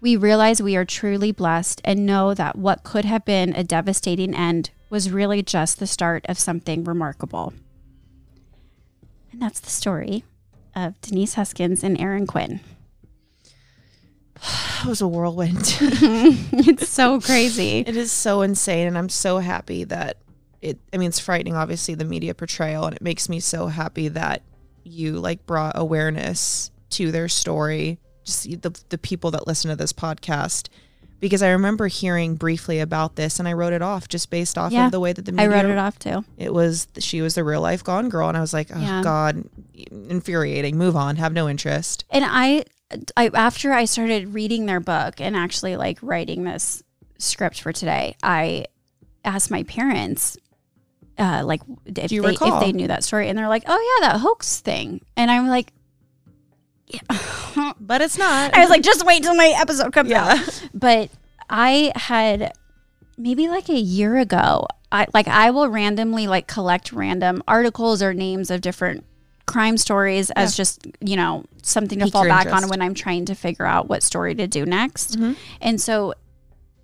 We 0.00 0.16
realize 0.16 0.62
we 0.62 0.76
are 0.76 0.84
truly 0.84 1.30
blessed 1.30 1.80
and 1.84 2.06
know 2.06 2.34
that 2.34 2.56
what 2.56 2.82
could 2.82 3.04
have 3.04 3.24
been 3.24 3.54
a 3.54 3.62
devastating 3.62 4.34
end 4.34 4.70
was 4.90 5.12
really 5.12 5.42
just 5.42 5.78
the 5.78 5.86
start 5.86 6.26
of 6.28 6.38
something 6.38 6.84
remarkable. 6.84 7.54
And 9.30 9.40
that's 9.40 9.60
the 9.60 9.70
story 9.70 10.24
of 10.74 11.00
Denise 11.00 11.34
Huskins 11.34 11.84
and 11.84 12.00
Aaron 12.00 12.26
Quinn. 12.26 12.60
That 14.34 14.84
was 14.88 15.00
a 15.00 15.08
whirlwind. 15.08 15.76
it's 15.80 16.88
so 16.88 17.20
crazy. 17.28 17.80
it 17.86 17.96
is 17.96 18.10
so 18.12 18.42
insane. 18.42 18.86
And 18.88 18.98
I'm 18.98 19.08
so 19.08 19.38
happy 19.38 19.84
that 19.84 20.16
it, 20.60 20.78
I 20.92 20.96
mean, 20.96 21.08
it's 21.08 21.18
frightening, 21.20 21.54
obviously, 21.54 21.94
the 21.94 22.04
media 22.04 22.34
portrayal. 22.34 22.84
And 22.86 22.94
it 22.96 23.02
makes 23.02 23.28
me 23.28 23.40
so 23.40 23.66
happy 23.66 24.08
that 24.08 24.42
you 24.84 25.12
like 25.18 25.44
brought 25.46 25.72
awareness 25.76 26.70
to 26.90 27.10
their 27.12 27.28
story, 27.28 27.98
just 28.24 28.44
the, 28.62 28.78
the 28.88 28.98
people 28.98 29.30
that 29.32 29.46
listen 29.46 29.70
to 29.70 29.76
this 29.76 29.92
podcast. 29.92 30.68
Because 31.20 31.40
I 31.42 31.50
remember 31.50 31.86
hearing 31.86 32.34
briefly 32.34 32.80
about 32.80 33.14
this 33.14 33.38
and 33.38 33.46
I 33.46 33.52
wrote 33.52 33.72
it 33.72 33.80
off 33.82 34.08
just 34.08 34.28
based 34.28 34.58
off 34.58 34.72
Yeah. 34.72 34.86
of 34.86 34.92
the 34.92 34.98
way 34.98 35.12
that 35.12 35.24
the 35.24 35.30
I 35.32 35.46
media 35.46 35.50
wrote 35.62 35.70
it 35.70 35.78
off 35.78 35.96
too. 36.00 36.24
it 36.36 36.52
was 36.52 36.88
she 36.98 37.20
was 37.22 37.36
the 37.36 37.44
real 37.44 37.60
life 37.60 37.84
gone 37.84 38.08
girl 38.08 38.26
and 38.28 38.36
i 38.36 38.40
was 38.40 38.52
like 38.52 38.70
oh 38.74 38.80
Yeah. 38.80 39.02
god 39.04 39.44
infuriating 40.08 40.76
move 40.76 40.96
on 40.96 41.14
have 41.16 41.32
no 41.32 41.48
interest 41.48 42.04
And 42.10 42.24
I, 42.26 42.64
I 43.16 43.30
after 43.34 43.72
I 43.72 43.84
started 43.84 44.34
reading 44.34 44.66
their 44.66 44.80
book 44.80 45.20
and 45.20 45.36
actually 45.36 45.76
like 45.76 45.98
writing 46.02 46.44
this 46.44 46.82
script 47.18 47.60
for 47.60 47.72
today, 47.72 48.16
I 48.22 48.66
asked 49.24 49.50
my 49.50 49.62
parents, 49.64 50.36
uh, 51.18 51.42
like 51.44 51.62
if 51.86 52.10
they 52.10 52.16
if 52.16 52.60
they 52.60 52.72
knew 52.72 52.88
that 52.88 53.04
story, 53.04 53.28
and 53.28 53.38
they're 53.38 53.48
like, 53.48 53.64
"Oh 53.66 54.00
yeah, 54.00 54.08
that 54.08 54.20
hoax 54.20 54.60
thing," 54.60 55.00
and 55.16 55.30
I'm 55.30 55.48
like, 55.48 55.72
yeah. 56.86 57.72
but 57.80 58.02
it's 58.02 58.18
not 58.18 58.54
I 58.54 58.60
was 58.60 58.70
like, 58.70 58.82
just 58.82 59.04
wait 59.04 59.22
till 59.22 59.34
my 59.34 59.54
episode 59.56 59.92
comes 59.92 60.10
yeah 60.10 60.34
out. 60.38 60.68
But 60.74 61.10
I 61.48 61.92
had 61.94 62.52
maybe 63.16 63.48
like 63.48 63.68
a 63.68 63.78
year 63.78 64.16
ago. 64.16 64.66
I 64.90 65.06
like 65.14 65.28
I 65.28 65.50
will 65.50 65.68
randomly 65.68 66.26
like 66.26 66.46
collect 66.46 66.92
random 66.92 67.42
articles 67.48 68.02
or 68.02 68.12
names 68.12 68.50
of 68.50 68.60
different 68.60 69.04
crime 69.52 69.76
stories 69.76 70.30
as 70.32 70.56
just 70.56 70.86
you 71.00 71.16
know 71.16 71.44
something 71.62 71.98
to 71.98 72.06
Pique 72.06 72.12
fall 72.12 72.24
back 72.24 72.46
on 72.52 72.68
when 72.68 72.80
I'm 72.82 72.94
trying 72.94 73.26
to 73.26 73.34
figure 73.34 73.66
out 73.66 73.88
what 73.88 74.02
story 74.02 74.34
to 74.34 74.46
do 74.46 74.64
next. 74.64 75.18
Mhm. 75.18 75.36
And 75.60 75.80
so 75.80 76.14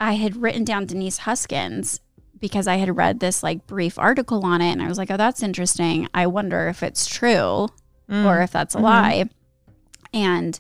I 0.01 0.13
had 0.15 0.37
written 0.37 0.65
down 0.65 0.87
Denise 0.87 1.19
Huskins 1.19 2.01
because 2.41 2.69
I 2.69 2.77
had 2.77 2.97
read 2.97 3.19
this 3.21 3.43
like 3.43 3.67
brief 3.67 3.99
article 3.99 4.45
on 4.47 4.61
it 4.61 4.71
and 4.71 4.81
I 4.83 4.87
was 4.89 4.99
like, 4.99 5.11
oh, 5.11 5.17
that's 5.17 5.43
interesting. 5.43 6.09
I 6.15 6.27
wonder 6.29 6.69
if 6.69 6.83
it's 6.83 7.07
true 7.07 7.69
Mm. 8.09 8.25
or 8.25 8.41
if 8.43 8.53
that's 8.53 8.75
a 8.75 8.79
Mhm. 8.79 8.83
lie. 8.83 9.25
And 10.15 10.59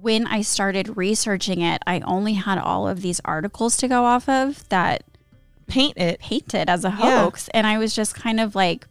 when 0.00 0.26
I 0.26 0.42
started 0.42 0.96
researching 0.96 1.60
it, 1.60 1.82
I 1.86 2.00
only 2.00 2.34
had 2.34 2.58
all 2.58 2.86
of 2.88 3.02
these 3.02 3.20
articles 3.24 3.76
to 3.78 3.88
go 3.88 4.04
off 4.04 4.28
of 4.28 4.68
that 4.68 5.02
paint 5.66 5.98
it 5.98 6.20
painted 6.20 6.70
as 6.70 6.84
a 6.84 6.88
Yeah. 6.88 7.20
hoax. 7.22 7.48
And 7.52 7.66
I 7.66 7.76
was 7.78 7.92
just 7.94 8.14
kind 8.14 8.40
of 8.40 8.54
like, 8.54 8.86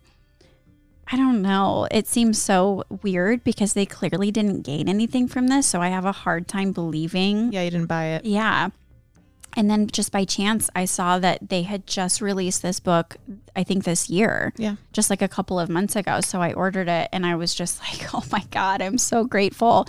I 1.11 1.15
don't 1.15 1.41
know. 1.41 1.87
It 1.89 2.07
seems 2.07 2.41
so 2.41 2.83
weird 3.01 3.43
because 3.43 3.73
they 3.73 3.85
clearly 3.85 4.31
didn't 4.31 4.61
gain 4.63 4.89
anything 4.89 5.27
from 5.27 5.47
this. 5.47 5.65
So 5.65 5.81
I 5.81 5.87
have 5.89 6.05
a 6.05 6.11
hard 6.11 6.47
time 6.47 6.71
believing. 6.71 7.51
yeah 7.51 7.63
you 7.63 7.71
didn't 7.71 7.87
buy 7.87 8.05
it 8.07 8.25
Yeah. 8.25 8.69
And 9.55 9.71
then 9.71 9.87
just 9.87 10.11
by 10.11 10.23
chance, 10.23 10.69
I 10.75 10.85
saw 10.85 11.17
that 11.17 11.49
they 11.49 11.63
had 11.63 11.87
just 11.87 12.21
released 12.21 12.61
this 12.61 12.79
book, 12.79 13.17
I 13.55 13.63
think 13.63 13.85
this 13.85 14.07
year 14.09 14.53
yeah 14.57 14.75
just 14.93 15.09
like 15.09 15.21
a 15.21 15.27
couple 15.27 15.59
of 15.59 15.69
months 15.69 15.95
ago. 15.95 16.21
So 16.21 16.41
I 16.41 16.53
ordered 16.53 16.89
it 16.89 17.09
and 17.11 17.25
I 17.25 17.35
was 17.35 17.55
just 17.55 17.79
like, 17.85 18.13
oh 18.13 18.23
my 18.31 18.43
God, 18.51 18.81
I'm 18.81 18.97
so 18.97 19.23
grateful 19.23 19.87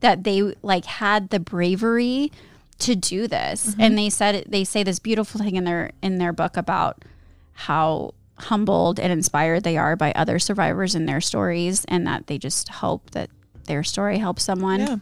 that 0.00 0.24
they 0.24 0.54
like 0.62 0.84
had 0.84 1.30
the 1.30 1.40
bravery 1.40 2.30
to 2.78 2.94
do 2.94 3.26
this. 3.26 3.70
Mm-hmm. 3.70 3.80
And 3.80 3.98
they 3.98 4.10
said 4.10 4.44
they 4.46 4.64
say 4.64 4.82
this 4.82 4.98
beautiful 4.98 5.40
thing 5.40 5.56
in 5.56 5.64
their 5.64 5.90
in 6.02 6.18
their 6.18 6.32
book 6.32 6.56
about 6.56 7.04
how 7.52 8.12
humbled 8.38 9.00
and 9.00 9.12
inspired 9.12 9.62
they 9.64 9.76
are 9.76 9.96
by 9.96 10.12
other 10.12 10.38
survivors 10.38 10.94
and 10.94 11.08
their 11.08 11.20
stories 11.20 11.84
and 11.86 12.06
that 12.06 12.26
they 12.26 12.38
just 12.38 12.68
hope 12.68 13.10
that 13.12 13.30
their 13.64 13.82
story 13.82 14.18
helps 14.18 14.44
someone. 14.44 14.80
yeah 14.80 14.96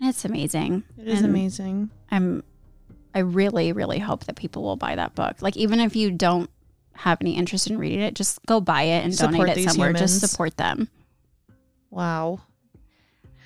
And 0.00 0.08
it's 0.08 0.24
amazing. 0.24 0.84
it 0.98 1.08
is 1.08 1.18
And 1.18 1.26
amazing 1.26 1.90
I'm 2.10 2.42
I 3.14 3.20
really, 3.20 3.72
really 3.72 3.98
hope 3.98 4.24
that 4.26 4.36
people 4.36 4.62
will 4.62 4.76
buy 4.76 4.94
that 4.94 5.16
book. 5.16 5.42
Like 5.42 5.56
even 5.56 5.80
if 5.80 5.96
you 5.96 6.12
don't 6.12 6.48
have 6.94 7.18
any 7.20 7.36
interest 7.36 7.68
in 7.68 7.76
reading 7.78 8.00
it, 8.00 8.14
just 8.14 8.38
go 8.46 8.60
buy 8.60 8.82
it 8.82 9.04
and 9.04 9.12
Support 9.14 9.48
donate 9.48 9.56
it 9.58 9.68
somewhere. 9.70 9.92
Just 9.92 10.20
support 10.20 10.56
them. 10.56 10.88
wow 11.90 12.40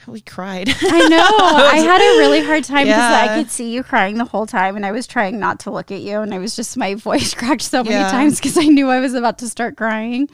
we 0.07 0.21
cried 0.21 0.69
I 0.83 1.09
know. 1.09 1.29
I 1.39 1.77
had 1.79 2.01
a 2.01 2.19
really 2.19 2.43
hard 2.43 2.65
time 2.65 2.87
because 2.87 3.01
I 3.01 3.37
could 3.37 3.51
see 3.51 3.71
you 3.73 3.83
crying 3.83 4.19
the 4.19 4.25
whole 4.25 4.47
time, 4.47 4.77
and 4.77 4.85
I 4.87 4.93
was 4.93 5.07
trying 5.07 5.39
not 5.39 5.61
to 5.61 5.71
look 5.71 5.91
at 5.93 6.01
you, 6.01 6.21
and 6.21 6.33
I 6.35 6.39
was 6.39 6.55
just 6.57 6.77
my 6.77 6.95
voice 7.09 7.35
cracked 7.35 7.63
so 7.63 7.83
many 7.83 7.97
Yeah. 7.97 8.11
times 8.11 8.39
because 8.41 8.57
I 8.59 8.65
knew 8.65 8.89
I 8.91 9.01
was 9.01 9.15
about 9.15 9.39
to 9.39 9.49
start 9.49 9.77
crying. 9.77 10.29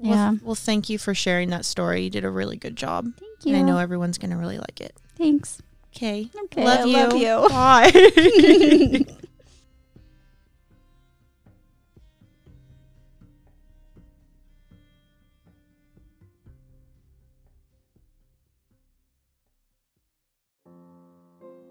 Yeah. 0.00 0.32
well 0.42 0.56
thank 0.56 0.88
you 0.90 0.98
for 0.98 1.14
sharing 1.14 1.50
that 1.50 1.64
story 1.64 2.02
you 2.02 2.10
did 2.10 2.24
a 2.24 2.30
really 2.30 2.56
good 2.56 2.74
job 2.74 3.04
Thank 3.20 3.44
you. 3.46 3.54
and 3.54 3.56
i 3.56 3.64
know 3.64 3.78
everyone's 3.78 4.18
gonna 4.18 4.36
really 4.36 4.58
like 4.58 4.80
it 4.80 4.96
Thanks. 5.16 5.62
okay 5.94 6.28
Okay. 6.46 6.64
love 6.64 6.88
you 6.88 6.96
love 6.96 7.16
you. 7.16 9.06
bye 9.06 9.14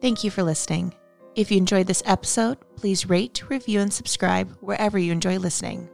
Thank 0.01 0.23
you 0.23 0.31
for 0.31 0.41
listening. 0.41 0.95
If 1.35 1.51
you 1.51 1.57
enjoyed 1.57 1.85
this 1.85 2.01
episode, 2.07 2.57
please 2.75 3.07
rate, 3.07 3.47
review, 3.49 3.79
and 3.81 3.93
subscribe 3.93 4.51
wherever 4.59 4.97
you 4.97 5.11
enjoy 5.11 5.37
listening. 5.37 5.89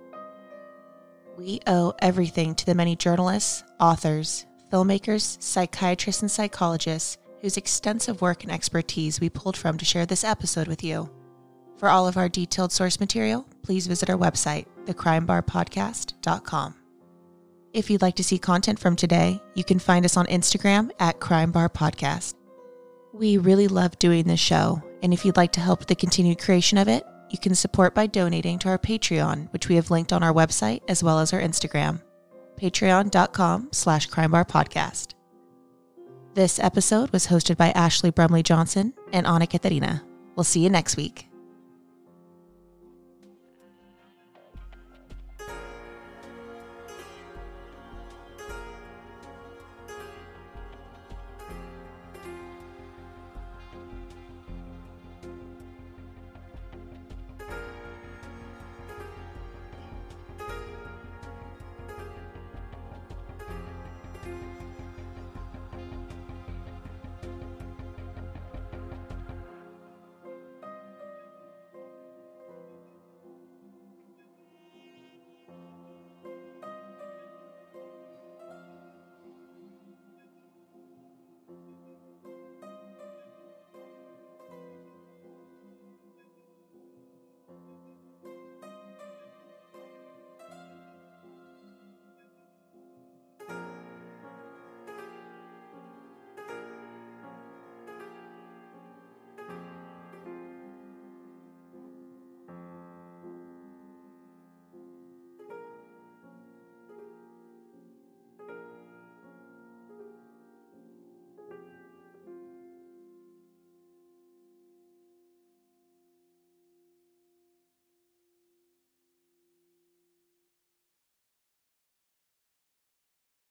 We 1.38 1.59
owe 1.67 1.93
everything 1.99 2.55
to 2.55 2.65
the 2.65 2.73
many 2.73 2.95
journalists, 2.95 3.63
authors, 3.79 4.45
filmmakers, 4.71 5.41
psychiatrists, 5.43 6.21
and 6.21 6.31
psychologists 6.31 7.17
whose 7.41 7.57
extensive 7.57 8.21
work 8.21 8.43
and 8.43 8.51
expertise 8.51 9.19
we 9.19 9.29
pulled 9.29 9.57
from 9.57 9.77
to 9.77 9.85
share 9.85 10.05
this 10.05 10.23
episode 10.23 10.67
with 10.67 10.84
you. 10.84 11.09
For 11.75 11.89
all 11.89 12.07
of 12.07 12.17
our 12.17 12.29
detailed 12.29 12.71
source 12.71 12.99
material, 12.99 13.45
please 13.61 13.85
visit 13.88 14.09
our 14.09 14.17
website, 14.17 14.65
thecrimebarpodcast.com. 14.85 16.75
If 17.73 17.89
you'd 17.89 18.01
like 18.01 18.15
to 18.15 18.23
see 18.23 18.39
content 18.39 18.79
from 18.79 18.95
today, 18.95 19.39
you 19.53 19.63
can 19.63 19.77
find 19.77 20.05
us 20.05 20.17
on 20.17 20.25
Instagram 20.27 20.89
at 20.99 21.19
Crime 21.19 21.51
Bar 21.51 21.69
Podcast. 21.69 22.36
We 23.18 23.38
really 23.38 23.68
love 23.68 23.98
doing 23.98 24.26
this 24.26 24.39
show, 24.39 24.84
and 25.02 25.11
if 25.11 25.26
you'd 25.26 25.38
like 25.38 25.52
to 25.53 25.60
help 25.60 25.88
the 25.88 25.95
continued 25.95 26.38
creation 26.38 26.77
of 26.77 26.88
it, 26.88 27.03
you 27.31 27.39
can 27.39 27.56
support 27.56 27.95
by 27.95 28.06
donating 28.06 28.60
to 28.60 28.69
our 28.69 28.77
Patreon, 28.77 29.52
which 29.52 29.68
we 29.68 29.76
have 29.76 29.89
linked 29.89 30.14
on 30.14 30.22
our 30.22 30.34
website 30.34 30.81
as 30.88 31.03
well 31.03 31.19
as 31.19 31.34
our 31.34 31.41
Instagram, 31.41 31.99
patreon.com 32.61 33.69
slash 33.72 34.07
crimebarpodcast. 34.10 35.15
This 36.35 36.60
episode 36.60 37.10
was 37.10 37.26
hosted 37.26 37.57
by 37.57 37.72
Ashley 37.72 38.11
Brumley 38.11 38.44
Johnson 38.44 38.94
and 39.11 39.26
Anna 39.26 39.48
Katharina. 39.48 40.03
We'll 40.35 40.44
see 40.44 40.60
you 40.60 40.69
next 40.69 40.95
week. 40.95 41.27